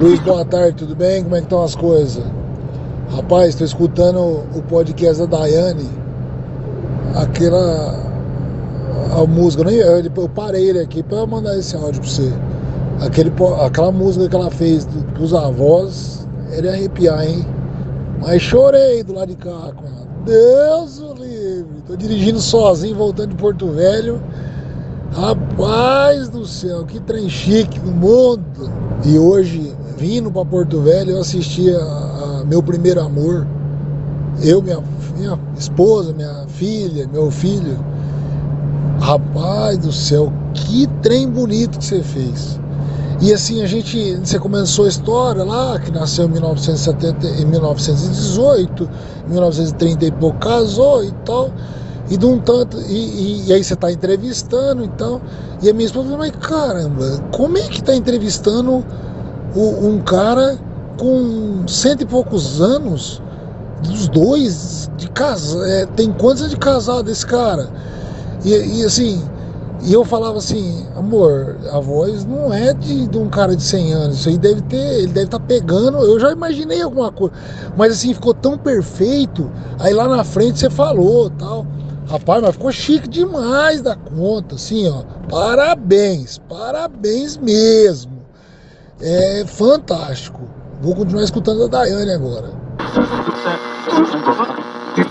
Luiz, 0.00 0.20
boa 0.20 0.44
tarde, 0.44 0.76
tudo 0.76 0.94
bem? 0.94 1.24
Como 1.24 1.34
é 1.34 1.38
que 1.38 1.46
estão 1.46 1.64
as 1.64 1.74
coisas? 1.74 2.22
Rapaz, 3.10 3.48
estou 3.48 3.66
escutando 3.66 4.20
o 4.54 4.62
podcast 4.68 5.26
da 5.26 5.38
Daiane, 5.38 6.05
aquela 7.14 8.06
a 9.12 9.26
música, 9.26 9.62
eu, 9.70 10.28
parei 10.28 10.68
ele 10.68 10.80
aqui 10.80 11.02
para 11.02 11.26
mandar 11.26 11.56
esse 11.58 11.76
áudio 11.76 12.00
para 12.00 12.10
você. 12.10 12.32
Aquele, 13.00 13.32
aquela 13.64 13.92
música 13.92 14.28
que 14.28 14.36
ela 14.36 14.50
fez 14.50 14.84
do, 14.84 15.00
dos 15.12 15.34
avós, 15.34 16.26
ele 16.50 16.66
ia 16.66 16.74
arrepiar, 16.74 17.26
hein? 17.26 17.46
Mas 18.20 18.42
chorei 18.42 19.02
do 19.02 19.14
lado 19.14 19.28
de 19.28 19.36
cá 19.36 19.50
com 19.50 19.86
ela. 19.86 20.06
Deus 20.24 20.98
o 21.00 21.14
livre! 21.14 21.82
Tô 21.86 21.96
dirigindo 21.96 22.40
sozinho, 22.40 22.96
voltando 22.96 23.30
de 23.30 23.36
Porto 23.36 23.68
Velho. 23.68 24.20
Rapaz 25.12 26.28
do 26.28 26.46
céu, 26.46 26.84
que 26.84 27.00
trem 27.00 27.28
chique 27.28 27.78
no 27.80 27.92
mundo. 27.92 28.70
E 29.04 29.18
hoje, 29.18 29.74
vindo 29.96 30.30
para 30.30 30.44
Porto 30.44 30.80
Velho, 30.80 31.12
eu 31.12 31.20
assisti 31.20 31.70
a, 31.70 31.78
a 31.78 32.44
Meu 32.44 32.62
Primeiro 32.62 33.00
Amor. 33.00 33.46
Eu, 34.42 34.60
minha, 34.60 34.82
minha 35.16 35.38
esposa, 35.56 36.12
minha 36.12 36.46
filha, 36.48 37.08
meu 37.12 37.30
filho. 37.30 37.78
Rapaz 39.00 39.78
do 39.78 39.92
céu, 39.92 40.32
que 40.54 40.86
trem 41.02 41.28
bonito 41.28 41.78
que 41.78 41.84
você 41.84 42.02
fez. 42.02 42.58
E 43.20 43.32
assim, 43.32 43.62
a 43.62 43.66
gente, 43.66 44.16
você 44.16 44.38
começou 44.38 44.84
a 44.84 44.88
história 44.88 45.42
lá, 45.42 45.78
que 45.78 45.90
nasceu 45.90 46.26
em 46.26 46.32
1970, 46.32 47.26
em 47.26 47.46
1918, 47.46 48.88
1930 49.26 50.04
e 50.04 50.10
pouco 50.12 50.38
casou 50.38 51.02
e 51.02 51.12
tal. 51.24 51.50
E 52.10 52.16
de 52.16 52.26
um 52.26 52.38
tanto, 52.38 52.78
e, 52.82 52.92
e, 52.92 53.46
e 53.48 53.52
aí 53.52 53.64
você 53.64 53.74
está 53.74 53.90
entrevistando, 53.90 54.84
então. 54.84 55.20
E 55.62 55.70
a 55.70 55.72
minha 55.72 55.86
esposa 55.86 56.10
falou, 56.10 56.18
mas 56.18 56.32
caramba, 56.32 57.24
como 57.32 57.56
é 57.56 57.62
que 57.62 57.80
está 57.80 57.94
entrevistando 57.94 58.84
o, 59.54 59.88
um 59.88 60.00
cara 60.00 60.58
com 60.98 61.66
cento 61.66 62.02
e 62.02 62.06
poucos 62.06 62.60
anos, 62.60 63.22
dos 63.82 64.08
dois, 64.08 64.90
de 64.96 65.08
casa, 65.10 65.66
é, 65.68 65.86
tem 65.86 66.12
quantos 66.12 66.42
anos 66.42 66.54
de 66.54 66.58
casado 66.58 67.10
esse 67.10 67.26
cara? 67.26 67.68
E, 68.44 68.80
e 68.80 68.84
assim, 68.84 69.22
e 69.82 69.92
eu 69.92 70.04
falava 70.04 70.38
assim, 70.38 70.86
amor, 70.96 71.56
a 71.70 71.78
voz 71.78 72.24
não 72.24 72.52
é 72.52 72.72
de, 72.72 73.06
de 73.06 73.18
um 73.18 73.28
cara 73.28 73.54
de 73.54 73.62
100 73.62 73.92
anos, 73.92 74.18
isso 74.18 74.28
aí 74.28 74.38
deve 74.38 74.62
ter, 74.62 74.76
ele 74.76 75.08
deve 75.08 75.26
estar 75.26 75.38
tá 75.38 75.44
pegando, 75.46 75.98
eu 75.98 76.18
já 76.18 76.32
imaginei 76.32 76.82
alguma 76.82 77.12
coisa, 77.12 77.34
mas 77.76 77.92
assim, 77.92 78.14
ficou 78.14 78.34
tão 78.34 78.56
perfeito, 78.56 79.50
aí 79.78 79.92
lá 79.92 80.08
na 80.08 80.24
frente 80.24 80.58
você 80.58 80.70
falou 80.70 81.30
tal. 81.30 81.66
Rapaz, 82.08 82.40
mas 82.40 82.52
ficou 82.52 82.70
chique 82.70 83.08
demais 83.08 83.82
da 83.82 83.96
conta, 83.96 84.54
assim, 84.54 84.88
ó. 84.88 85.02
Parabéns, 85.28 86.38
parabéns 86.48 87.36
mesmo. 87.36 88.12
É 89.00 89.44
fantástico. 89.44 90.40
Vou 90.80 90.94
continuar 90.94 91.24
escutando 91.24 91.64
a 91.64 91.66
Daiane 91.66 92.12
agora. 92.12 92.65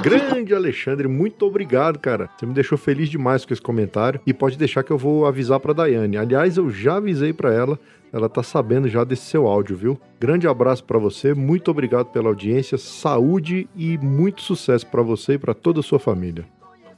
Grande 0.02 0.54
Alexandre, 0.54 1.08
muito 1.08 1.46
obrigado, 1.46 2.00
cara. 2.00 2.30
Você 2.38 2.46
me 2.46 2.54
deixou 2.54 2.78
feliz 2.78 3.10
demais 3.10 3.46
com 3.46 3.54
esse 3.54 3.62
comentário 3.62 4.20
e 4.26 4.34
pode 4.34 4.58
deixar 4.58 4.84
que 4.84 4.92
eu 4.92 4.98
vou 4.98 5.26
avisar 5.26 5.60
para 5.60 5.74
Daiane. 5.74 6.18
Aliás, 6.18 6.58
eu 6.58 6.70
já 6.70 6.98
avisei 6.98 7.34
para 7.34 7.54
ela, 7.54 7.80
ela 8.12 8.30
tá 8.30 8.42
sabendo 8.42 8.88
já 8.88 9.04
desse 9.04 9.24
seu 9.24 9.48
áudio, 9.48 9.76
viu? 9.76 10.02
Grande 10.20 10.48
abraço 10.48 10.84
para 10.84 10.98
você, 10.98 11.34
muito 11.34 11.70
obrigado 11.70 12.08
pela 12.08 12.30
audiência, 12.30 12.78
saúde 12.78 13.68
e 13.76 13.98
muito 13.98 14.42
sucesso 14.42 14.88
para 14.88 15.02
você 15.02 15.34
e 15.34 15.38
para 15.38 15.54
toda 15.54 15.80
a 15.80 15.84
sua 15.84 16.00
família. 16.00 16.46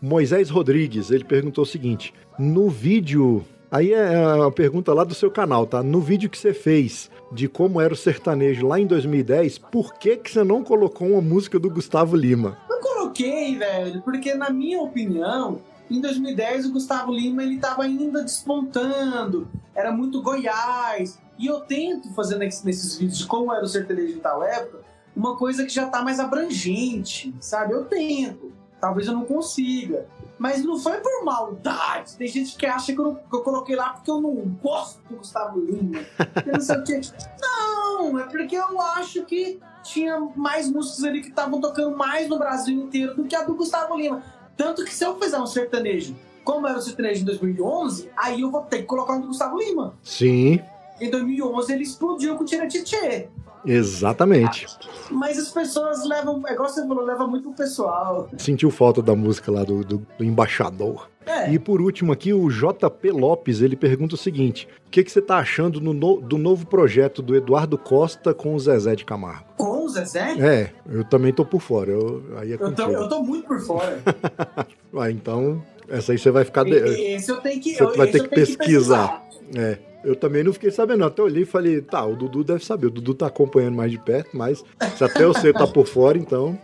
Moisés 0.01 0.49
Rodrigues, 0.49 1.11
ele 1.11 1.23
perguntou 1.23 1.63
o 1.63 1.67
seguinte: 1.67 2.13
no 2.37 2.69
vídeo. 2.69 3.43
Aí 3.69 3.91
é 3.91 4.45
a 4.45 4.49
pergunta 4.49 4.93
lá 4.93 5.03
do 5.03 5.13
seu 5.13 5.29
canal, 5.29 5.67
tá? 5.67 5.83
No 5.83 5.99
vídeo 5.99 6.29
que 6.29 6.37
você 6.37 6.53
fez 6.53 7.11
de 7.31 7.49
como 7.49 7.81
era 7.81 7.93
o 7.93 7.97
sertanejo 7.97 8.65
lá 8.65 8.79
em 8.79 8.87
2010, 8.87 9.57
por 9.57 9.95
que, 9.95 10.15
que 10.15 10.31
você 10.31 10.43
não 10.43 10.63
colocou 10.63 11.09
uma 11.09 11.21
música 11.21 11.59
do 11.59 11.69
Gustavo 11.69 12.15
Lima? 12.15 12.57
Eu 12.69 12.79
coloquei, 12.79 13.57
velho, 13.57 14.01
porque 14.03 14.33
na 14.33 14.49
minha 14.49 14.81
opinião, 14.81 15.59
em 15.91 15.99
2010 15.99 16.67
o 16.67 16.71
Gustavo 16.71 17.11
Lima 17.11 17.43
ele 17.43 17.57
tava 17.57 17.83
ainda 17.83 18.23
despontando, 18.23 19.47
era 19.75 19.91
muito 19.91 20.21
Goiás. 20.21 21.19
E 21.37 21.45
eu 21.45 21.59
tento 21.59 22.13
fazer 22.13 22.37
nesses 22.37 22.97
vídeos 22.97 23.19
de 23.19 23.25
como 23.27 23.53
era 23.53 23.63
o 23.63 23.67
sertanejo 23.67 24.15
em 24.15 24.19
tal 24.19 24.41
época, 24.41 24.79
uma 25.15 25.35
coisa 25.35 25.65
que 25.65 25.73
já 25.73 25.87
tá 25.87 26.01
mais 26.01 26.19
abrangente, 26.19 27.35
sabe? 27.41 27.73
Eu 27.73 27.83
tento. 27.85 28.51
Talvez 28.79 29.07
eu 29.07 29.13
não 29.13 29.25
consiga. 29.25 30.05
Mas 30.37 30.63
não 30.63 30.77
foi 30.77 30.97
por 30.97 31.25
maldade. 31.25 32.15
Tem 32.15 32.27
gente 32.27 32.55
que 32.55 32.65
acha 32.65 32.93
que 32.93 32.99
eu, 32.99 33.15
que 33.15 33.35
eu 33.35 33.41
coloquei 33.41 33.75
lá 33.75 33.89
porque 33.89 34.11
eu 34.11 34.21
não 34.21 34.35
gosto 34.61 35.01
do 35.09 35.17
Gustavo 35.17 35.59
Lima. 35.59 35.99
não 36.45 36.61
sei 36.61 36.77
o 36.77 36.83
quê. 36.83 37.01
Não, 37.41 38.19
é 38.19 38.23
porque 38.25 38.55
eu 38.55 38.81
acho 38.81 39.23
que 39.25 39.59
tinha 39.83 40.19
mais 40.35 40.69
músicas 40.69 41.03
ali 41.03 41.21
que 41.21 41.29
estavam 41.29 41.59
tocando 41.59 41.95
mais 41.95 42.27
no 42.27 42.37
Brasil 42.37 42.83
inteiro 42.83 43.15
do 43.15 43.23
que 43.23 43.35
a 43.35 43.43
do 43.43 43.55
Gustavo 43.55 43.95
Lima. 43.95 44.21
Tanto 44.55 44.83
que 44.83 44.93
se 44.93 45.05
eu 45.05 45.19
fizer 45.19 45.39
um 45.39 45.47
sertanejo, 45.47 46.15
como 46.43 46.67
era 46.67 46.77
o 46.77 46.81
sertanejo 46.81 47.21
em 47.21 47.25
2011, 47.25 48.09
aí 48.15 48.41
eu 48.41 48.51
vou 48.51 48.61
ter 48.61 48.79
que 48.79 48.83
colocar 48.83 49.13
um 49.13 49.21
do 49.21 49.27
Gustavo 49.27 49.57
Lima. 49.57 49.95
Sim. 50.03 50.61
Em 50.99 51.09
2011 51.09 51.73
ele 51.73 51.83
explodiu 51.83 52.35
com 52.35 52.43
o 52.43 52.45
Tira 52.45 52.67
Tchê. 52.67 53.29
Exatamente. 53.67 54.65
Mas 55.11 55.37
as 55.37 55.49
pessoas 55.49 56.07
levam, 56.07 56.41
é 56.47 56.53
igual 56.53 56.69
você 56.69 56.87
falou, 56.87 57.03
leva 57.03 57.27
muito 57.27 57.49
pro 57.49 57.65
pessoal. 57.65 58.29
Sentiu 58.37 58.71
falta 58.71 59.01
da 59.01 59.15
música 59.15 59.51
lá 59.51 59.63
do, 59.63 59.83
do, 59.83 60.07
do 60.17 60.23
embaixador. 60.23 61.09
É. 61.25 61.51
E 61.51 61.59
por 61.59 61.81
último 61.81 62.13
aqui, 62.13 62.33
o 62.33 62.47
JP 62.49 63.11
Lopes, 63.11 63.61
ele 63.61 63.75
pergunta 63.75 64.15
o 64.15 64.17
seguinte: 64.17 64.67
o 64.87 64.89
que, 64.89 65.03
que 65.03 65.11
você 65.11 65.21
tá 65.21 65.37
achando 65.37 65.81
no, 65.81 66.21
do 66.21 66.37
novo 66.37 66.65
projeto 66.65 67.21
do 67.21 67.35
Eduardo 67.35 67.77
Costa 67.77 68.33
com 68.33 68.55
o 68.55 68.59
Zezé 68.59 68.95
de 68.95 69.03
Camargo? 69.03 69.45
Com 69.57 69.83
o 69.83 69.89
Zezé? 69.89 70.35
É, 70.39 70.71
eu 70.89 71.03
também 71.03 71.33
tô 71.33 71.43
por 71.43 71.61
fora. 71.61 71.91
Eu, 71.91 72.23
aí 72.37 72.53
é 72.53 72.55
eu, 72.55 72.73
tô, 72.73 72.83
eu 72.83 73.09
tô 73.09 73.21
muito 73.21 73.45
por 73.45 73.59
fora. 73.59 74.01
ah, 74.97 75.11
então, 75.11 75.61
essa 75.89 76.13
aí 76.13 76.17
você 76.17 76.31
vai 76.31 76.45
ficar. 76.45 76.63
De... 76.63 76.77
Esse 76.77 77.29
eu 77.29 77.37
tenho 77.41 77.61
que, 77.61 77.75
você 77.75 77.97
vai 77.97 78.07
ter 78.07 78.23
que 78.23 78.29
pesquisar. 78.29 79.27
que 79.27 79.47
pesquisar. 79.49 79.83
É. 79.83 79.86
Eu 80.07 80.15
também 80.15 80.41
não 80.41 80.53
fiquei 80.53 80.71
sabendo, 80.71 81.03
Até 81.03 81.21
olhei 81.21 81.43
e 81.43 81.45
falei, 81.45 81.81
tá, 81.81 82.05
o 82.05 82.15
Dudu 82.15 82.41
deve 82.41 82.63
saber. 82.63 82.87
O 82.87 82.89
Dudu 82.91 83.13
tá 83.13 83.27
acompanhando 83.27 83.75
mais 83.75 83.91
de 83.91 83.99
perto, 83.99 84.37
mas 84.37 84.63
se 84.95 85.03
até 85.03 85.25
você 85.25 85.51
tá 85.51 85.67
por 85.67 85.85
fora, 85.85 86.17
então. 86.17 86.57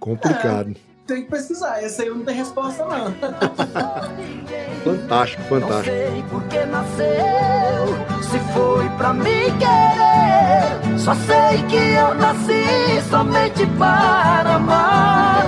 Complicado. 0.00 0.70
É, 0.70 1.06
tem 1.06 1.24
que 1.24 1.30
pesquisar. 1.30 1.82
Essa 1.82 2.00
aí 2.00 2.08
eu 2.08 2.14
não 2.14 2.24
tenho 2.24 2.38
resposta, 2.38 2.86
não. 2.86 3.12
fantástico, 4.82 5.42
fantástico. 5.42 5.94
Não 5.94 6.12
sei 6.12 6.22
por 6.30 6.42
que 6.44 6.64
nasceu, 6.64 8.22
se 8.22 8.38
foi 8.54 8.88
pra 8.96 9.12
me 9.12 9.52
querer. 9.58 10.98
Só 10.98 11.14
sei 11.14 11.62
que 11.68 11.76
eu 11.76 12.14
nasci 12.14 13.02
somente 13.10 13.66
para 13.78 14.54
amar 14.54 15.44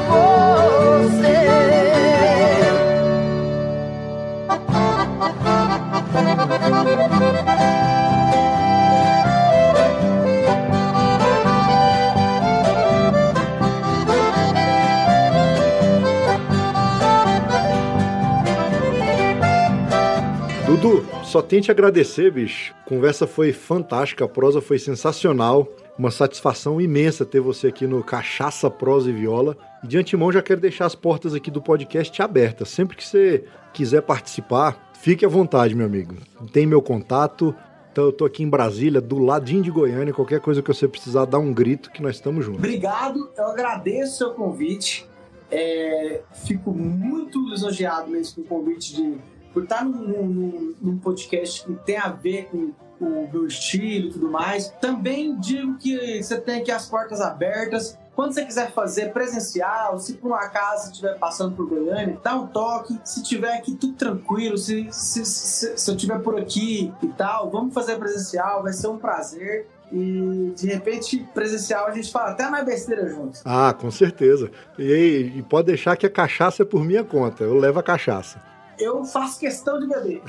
Dudu, 20.67 21.05
só 21.25 21.43
tenho 21.43 21.61
te 21.61 21.71
agradecer, 21.71 22.31
bicho. 22.31 22.73
A 22.87 22.89
conversa 22.89 23.27
foi 23.27 23.53
fantástica, 23.53 24.25
a 24.25 24.29
prosa 24.29 24.61
foi 24.61 24.79
sensacional. 24.79 25.69
Uma 25.99 26.11
satisfação 26.11 26.81
imensa 26.81 27.27
ter 27.27 27.41
você 27.41 27.67
aqui 27.67 27.87
no 27.87 28.03
Cachaça, 28.03 28.71
Prosa 28.71 29.11
e 29.11 29.13
Viola. 29.13 29.57
E 29.85 29.87
de 29.87 29.99
antemão 29.99 30.33
já 30.33 30.41
quero 30.41 30.61
deixar 30.61 30.87
as 30.87 30.95
portas 30.95 31.35
aqui 31.35 31.51
do 31.51 31.61
podcast 31.61 32.23
abertas. 32.23 32.71
Sempre 32.71 32.97
que 32.97 33.05
você 33.05 33.45
quiser 33.73 34.03
participar, 34.03 34.90
fique 35.03 35.25
à 35.25 35.29
vontade, 35.29 35.75
meu 35.75 35.87
amigo. 35.87 36.17
Tem 36.53 36.67
meu 36.67 36.81
contato. 36.81 37.55
Então 37.93 38.05
eu 38.05 38.13
tô 38.13 38.25
aqui 38.25 38.43
em 38.43 38.49
Brasília, 38.49 39.01
do 39.01 39.19
ladinho 39.19 39.63
de 39.63 39.71
Goiânia. 39.71 40.15
Qualquer 40.15 40.41
coisa 40.41 40.63
que 40.63 40.69
você 40.73 40.87
precisar, 40.87 41.25
dá 41.25 41.39
um 41.39 41.53
grito 41.53 41.91
que 41.91 42.01
nós 42.01 42.17
estamos 42.17 42.45
juntos. 42.45 42.61
Obrigado, 42.61 43.31
eu 43.37 43.47
agradeço 43.47 44.13
o 44.13 44.17
seu 44.17 44.31
convite. 44.35 45.07
É, 45.51 46.21
fico 46.33 46.71
muito 46.71 47.45
lisonjeado 47.49 48.09
mesmo 48.09 48.37
com 48.37 48.41
o 48.43 48.59
convite 48.61 48.95
de 48.95 49.19
por 49.53 49.65
estar 49.65 49.85
num, 49.85 50.27
num, 50.27 50.75
num, 50.81 50.99
podcast 50.99 51.65
que 51.65 51.75
tem 51.85 51.97
a 51.97 52.09
ver 52.09 52.49
com 52.51 52.71
o 53.01 53.29
meu 53.33 53.47
estilo 53.47 54.09
e 54.09 54.13
tudo 54.13 54.31
mais. 54.31 54.69
Também 54.81 55.37
digo 55.41 55.77
que 55.77 56.23
você 56.23 56.41
tem 56.41 56.61
aqui 56.61 56.71
as 56.71 56.89
portas 56.89 57.21
abertas. 57.21 57.99
Quando 58.21 58.35
você 58.35 58.45
quiser 58.45 58.71
fazer 58.73 59.15
presencial, 59.15 59.99
se 59.99 60.13
por 60.13 60.33
um 60.33 60.35
acaso 60.35 60.91
estiver 60.91 61.19
passando 61.19 61.57
por 61.57 61.67
Goiânia, 61.67 62.21
dá 62.23 62.37
um 62.37 62.47
toque. 62.47 63.01
Se 63.03 63.23
tiver 63.23 63.57
aqui 63.57 63.75
tudo 63.75 63.95
tranquilo, 63.95 64.59
se, 64.59 64.87
se, 64.91 65.25
se, 65.25 65.79
se 65.79 65.91
eu 65.91 65.95
estiver 65.95 66.19
por 66.19 66.39
aqui 66.39 66.93
e 67.03 67.09
tal, 67.09 67.51
vamos 67.51 67.73
fazer 67.73 67.97
presencial, 67.97 68.63
vai 68.63 68.75
ser 68.75 68.89
um 68.89 68.99
prazer. 68.99 69.67
E 69.91 70.53
de 70.55 70.67
repente, 70.67 71.27
presencial, 71.33 71.87
a 71.87 71.93
gente 71.93 72.13
fala 72.13 72.33
até 72.33 72.47
mais 72.51 72.63
besteira 72.67 73.09
juntos. 73.09 73.41
Ah, 73.43 73.73
com 73.73 73.91
certeza. 73.91 74.51
E, 74.79 75.33
e 75.37 75.43
pode 75.43 75.69
deixar 75.69 75.97
que 75.97 76.05
a 76.05 76.11
cachaça 76.11 76.63
é 76.63 76.67
por 76.67 76.85
minha 76.85 77.03
conta. 77.03 77.45
Eu 77.45 77.59
levo 77.59 77.79
a 77.79 77.83
cachaça 77.83 78.39
eu 78.81 79.05
faço 79.05 79.39
questão 79.39 79.79
de 79.79 79.87
beber. 79.87 80.23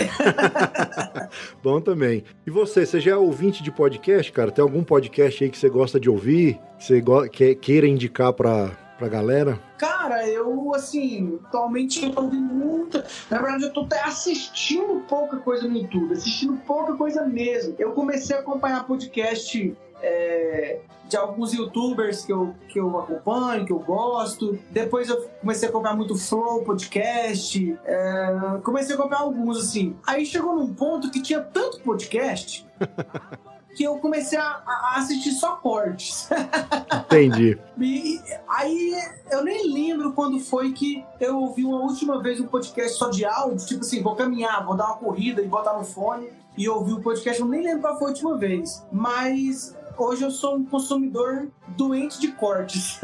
Bom 1.63 1.79
também. 1.81 2.23
E 2.45 2.51
você, 2.51 2.85
você 2.85 2.99
já 2.99 3.11
é 3.11 3.15
ouvinte 3.15 3.63
de 3.63 3.71
podcast, 3.71 4.31
cara? 4.31 4.51
Tem 4.51 4.61
algum 4.61 4.83
podcast 4.83 5.43
aí 5.43 5.49
que 5.49 5.57
você 5.57 5.69
gosta 5.69 5.99
de 5.99 6.09
ouvir? 6.09 6.59
Que 6.77 6.85
você 6.85 7.55
queira 7.55 7.87
indicar 7.87 8.33
para 8.33 8.71
pra 9.01 9.07
galera? 9.07 9.59
Cara, 9.79 10.27
eu, 10.27 10.75
assim, 10.75 11.39
atualmente 11.45 12.05
eu 12.05 12.11
tô 12.11 12.21
ouvindo 12.21 12.53
muita. 12.53 13.03
Na 13.31 13.41
verdade, 13.41 13.63
eu 13.63 13.73
tô 13.73 13.81
até 13.81 13.99
assistindo 14.03 15.01
pouca 15.09 15.37
coisa 15.37 15.67
no 15.67 15.75
YouTube, 15.75 16.13
assistindo 16.13 16.55
pouca 16.67 16.93
coisa 16.93 17.25
mesmo. 17.25 17.73
Eu 17.79 17.93
comecei 17.93 18.35
a 18.35 18.39
acompanhar 18.41 18.85
podcast 18.85 19.75
é, 20.01 20.79
de 21.07 21.17
alguns 21.17 21.53
youtubers 21.53 22.23
que 22.23 22.31
eu, 22.31 22.55
que 22.69 22.79
eu 22.79 22.97
acompanho, 22.97 23.65
que 23.65 23.73
eu 23.73 23.79
gosto. 23.79 24.57
Depois 24.69 25.09
eu 25.09 25.29
comecei 25.41 25.67
a 25.67 25.69
acompanhar 25.69 25.95
muito 25.95 26.15
Flow 26.15 26.63
Podcast. 26.63 27.77
é, 27.83 28.59
comecei 28.63 28.95
a 28.95 28.97
acompanhar 28.97 29.21
alguns, 29.21 29.57
assim. 29.57 29.95
Aí 30.07 30.25
chegou 30.25 30.55
num 30.55 30.73
ponto 30.73 31.11
que 31.11 31.21
tinha 31.21 31.41
tanto 31.41 31.79
podcast. 31.81 32.65
Que 33.73 33.85
eu 33.85 33.95
comecei 33.99 34.37
a, 34.37 34.43
a 34.43 34.95
assistir 34.97 35.31
só 35.31 35.55
cortes. 35.55 36.27
Entendi. 37.05 37.57
E 37.79 38.19
aí 38.49 38.93
eu 39.31 39.45
nem 39.45 39.73
lembro 39.73 40.11
quando 40.11 40.41
foi 40.41 40.73
que 40.73 41.05
eu 41.21 41.39
ouvi 41.39 41.63
uma 41.63 41.79
última 41.79 42.21
vez 42.21 42.41
um 42.41 42.47
podcast 42.47 42.97
só 42.97 43.09
de 43.09 43.23
áudio, 43.23 43.65
tipo 43.65 43.79
assim, 43.79 44.03
vou 44.03 44.13
caminhar, 44.13 44.65
vou 44.65 44.75
dar 44.75 44.87
uma 44.87 44.97
corrida 44.97 45.41
e 45.41 45.47
botar 45.47 45.77
no 45.77 45.85
fone 45.85 46.29
e 46.57 46.67
ouvir 46.67 46.93
o 46.93 47.01
podcast, 47.01 47.41
eu 47.41 47.47
nem 47.47 47.63
lembro 47.63 47.81
qual 47.81 47.97
foi 47.97 48.07
a 48.07 48.09
última 48.09 48.37
vez. 48.37 48.85
Mas 48.91 49.73
hoje 50.03 50.23
eu 50.23 50.31
sou 50.31 50.55
um 50.55 50.65
consumidor 50.65 51.47
doente 51.77 52.19
de 52.19 52.29
cortes. 52.29 52.99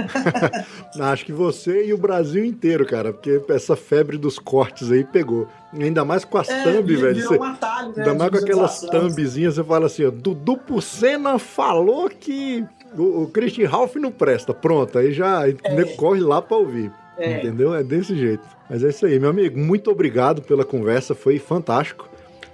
Acho 0.99 1.25
que 1.25 1.31
você 1.31 1.85
e 1.87 1.93
o 1.93 1.97
Brasil 1.97 2.43
inteiro, 2.43 2.85
cara, 2.85 3.13
porque 3.13 3.41
essa 3.49 3.75
febre 3.75 4.17
dos 4.17 4.37
cortes 4.39 4.91
aí 4.91 5.03
pegou. 5.03 5.47
Ainda 5.73 6.03
mais 6.05 6.23
com 6.25 6.37
as 6.37 6.49
É, 6.49 6.63
thumb, 6.63 6.95
velho. 6.95 7.21
Você- 7.27 7.37
um 7.37 7.43
atalho, 7.43 7.87
né, 7.95 8.03
Ainda 8.03 8.13
mais 8.15 8.31
com 8.31 8.37
aquelas 8.37 8.81
thumbzinhas, 8.81 9.55
você 9.55 9.63
fala 9.63 9.85
assim, 9.85 10.05
ó, 10.05 10.11
Dudu 10.11 10.57
Pucena 10.57 11.37
falou 11.37 12.09
que 12.09 12.65
o, 12.97 13.23
o 13.23 13.27
Christian 13.27 13.67
Ralph 13.69 13.95
não 13.95 14.11
presta. 14.11 14.53
Pronto, 14.53 14.97
aí 14.97 15.11
já 15.11 15.41
nego 15.75 15.95
corre 15.95 16.21
lá 16.21 16.41
pra 16.41 16.57
ouvir. 16.57 16.91
É. 17.17 17.39
Entendeu? 17.39 17.73
É 17.73 17.83
desse 17.83 18.15
jeito. 18.15 18.43
Mas 18.69 18.83
é 18.83 18.89
isso 18.89 19.05
aí, 19.05 19.19
meu 19.19 19.29
amigo. 19.31 19.57
Muito 19.57 19.89
obrigado 19.89 20.41
pela 20.41 20.63
conversa, 20.63 21.15
foi 21.15 21.39
fantástico. 21.39 22.07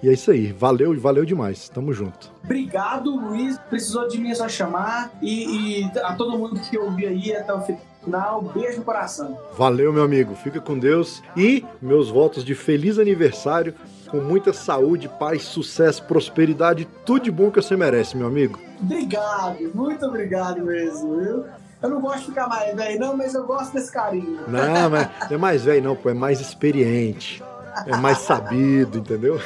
E 0.04 0.10
é 0.10 0.12
isso 0.12 0.32
aí. 0.32 0.52
Valeu 0.52 0.94
e 0.94 0.98
valeu 0.98 1.24
demais. 1.24 1.70
Tamo 1.70 1.94
junto. 1.94 2.30
Obrigado, 2.44 3.16
Luiz. 3.16 3.58
Precisou 3.70 4.06
de 4.06 4.18
mim 4.18 4.32
é 4.32 4.36
só 4.36 4.50
chamar. 4.50 5.10
E, 5.22 5.80
e 5.80 6.00
a 6.00 6.14
todo 6.14 6.38
mundo 6.38 6.60
que 6.60 6.78
ouviu 6.78 7.08
aí 7.08 7.34
até 7.34 7.54
o 7.54 7.62
final, 7.62 8.42
beijo 8.42 8.80
no 8.80 8.84
coração. 8.84 9.40
Valeu, 9.58 9.94
meu 9.94 10.04
amigo. 10.04 10.36
Fica 10.36 10.60
com 10.60 10.78
Deus. 10.78 11.24
E 11.38 11.66
meus 11.82 12.10
votos 12.10 12.44
de 12.44 12.54
feliz 12.54 13.00
aniversário, 13.00 13.74
com 14.12 14.18
muita 14.18 14.52
saúde, 14.52 15.08
paz, 15.08 15.44
sucesso, 15.44 16.04
prosperidade, 16.04 16.86
tudo 17.06 17.24
de 17.24 17.32
bom 17.32 17.50
que 17.50 17.62
você 17.62 17.78
merece, 17.78 18.18
meu 18.18 18.28
amigo. 18.28 18.60
Obrigado, 18.82 19.72
muito 19.74 20.06
obrigado 20.06 20.62
mesmo, 20.66 21.18
viu? 21.18 21.46
Eu 21.82 21.90
não 21.90 22.02
gosto 22.02 22.20
de 22.20 22.26
ficar 22.26 22.48
mais 22.48 22.76
velho, 22.76 23.00
não, 23.00 23.16
mas 23.16 23.34
eu 23.34 23.46
gosto 23.46 23.74
desse 23.74 23.92
carinho. 23.92 24.40
Não, 24.48 24.90
mas 24.90 25.10
não 25.30 25.36
é 25.36 25.38
mais 25.38 25.64
velho, 25.64 25.84
não, 25.84 25.96
pô. 25.96 26.10
É 26.10 26.14
mais 26.14 26.42
experiente. 26.42 27.42
É 27.86 27.96
mais 27.98 28.20
sabido, 28.20 29.00
entendeu? 29.00 29.42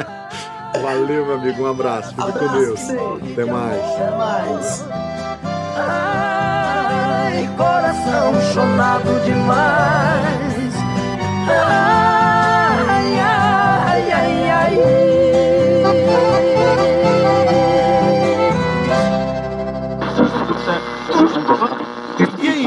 Valeu, 0.82 1.26
meu 1.26 1.36
amigo. 1.36 1.62
Um 1.62 1.66
abraço. 1.70 2.10
Fica 2.10 2.32
com 2.32 2.48
Deus. 2.48 2.80
Até 2.80 3.44
mais. 3.44 3.84
Até 3.84 4.10
mais. 4.16 4.84
Ai, 5.76 7.48
coração 7.56 8.34
chonado 8.52 9.24
demais. 9.24 10.74
Ai, 11.48 13.20
ai, 13.20 14.12
ai, 14.12 14.50
ai. 14.50 14.74
E 21.90 21.93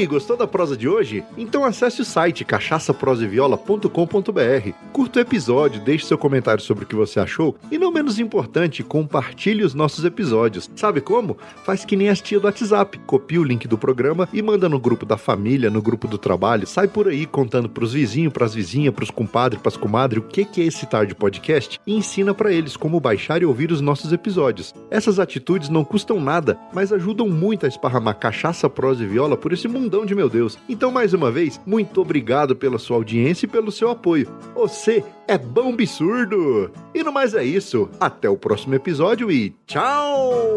gostou 0.06 0.38
da 0.38 0.46
prosa 0.46 0.78
de 0.78 0.88
hoje? 0.88 1.24
Então 1.38 1.64
acesse 1.64 2.02
o 2.02 2.06
site 2.06 2.46
cachaçaproseviola.com.br, 2.46 4.72
curta 4.92 5.20
o 5.20 5.22
episódio, 5.22 5.82
deixe 5.82 6.06
seu 6.06 6.18
comentário 6.18 6.62
sobre 6.62 6.84
o 6.84 6.88
que 6.88 6.96
você 6.96 7.20
achou 7.20 7.56
e, 7.72 7.78
não 7.78 7.92
menos 7.92 8.20
importante, 8.20 8.84
compartilhe 8.84 9.64
os 9.64 9.74
nossos 9.74 10.06
episódios. 10.06 10.70
Sabe 10.76 11.02
como? 11.02 11.38
Faz 11.64 11.86
que 11.86 11.96
nem 11.96 12.10
as 12.10 12.22
tia 12.22 12.40
do 12.40 12.46
WhatsApp, 12.46 13.00
copia 13.00 13.42
o 13.42 13.44
link 13.44 13.68
do 13.68 13.78
programa 13.78 14.28
e 14.34 14.42
manda 14.42 14.70
no 14.70 14.80
grupo 14.80 15.06
da 15.06 15.18
família, 15.18 15.70
no 15.70 15.82
grupo 15.82 16.08
do 16.08 16.18
trabalho, 16.18 16.68
sai 16.68 16.88
por 16.88 17.08
aí 17.08 17.26
contando 17.26 17.70
pros 17.70 17.94
vizinhos, 17.94 18.34
pras 18.34 18.54
vizinhas, 18.54 18.94
pros 18.94 19.10
compadres, 19.10 19.62
pras 19.62 19.78
comadres 19.78 20.24
o 20.24 20.28
que 20.28 20.46
que 20.46 20.62
é 20.62 20.66
esse 20.66 20.86
tarde 20.86 21.16
podcast 21.16 21.80
e 21.86 21.96
ensina 21.96 22.34
pra 22.34 22.52
eles 22.52 22.76
como 22.76 23.00
baixar 23.00 23.42
e 23.42 23.46
ouvir 23.46 23.72
os 23.72 23.82
nossos 23.82 24.12
episódios. 24.12 24.74
Essas 24.90 25.20
atitudes 25.20 25.70
não 25.70 25.84
custam 25.84 26.20
nada, 26.20 26.58
mas 26.74 26.92
ajudam 26.92 27.30
muito 27.30 27.66
a 27.66 27.70
esparramar 27.70 28.20
cachaça, 28.20 28.70
prosa 28.70 29.04
e 29.04 29.08
viola 29.08 29.38
por 29.38 29.54
esse 29.54 29.68
mundão 29.88 30.06
de 30.06 30.14
meu 30.14 30.30
Deus. 30.30 30.58
Então, 30.68 30.92
mais 30.92 31.14
uma 31.14 31.32
vez, 31.32 31.60
muito 31.66 32.02
obrigado 32.02 32.56
pela 32.56 32.78
sua 32.78 32.98
audiência 32.98 33.46
e 33.46 33.50
pelo 33.50 33.72
seu 33.72 33.90
apoio. 33.90 34.30
Você 34.54 35.04
é 35.26 35.38
bom 35.38 35.74
absurdo! 35.74 36.70
E 36.94 37.02
no 37.04 37.12
mais 37.12 37.34
é 37.34 37.44
isso. 37.44 37.90
Até 38.00 38.30
o 38.30 38.38
próximo 38.38 38.76
episódio 38.76 39.32
e 39.32 39.56
tchau! 39.66 40.50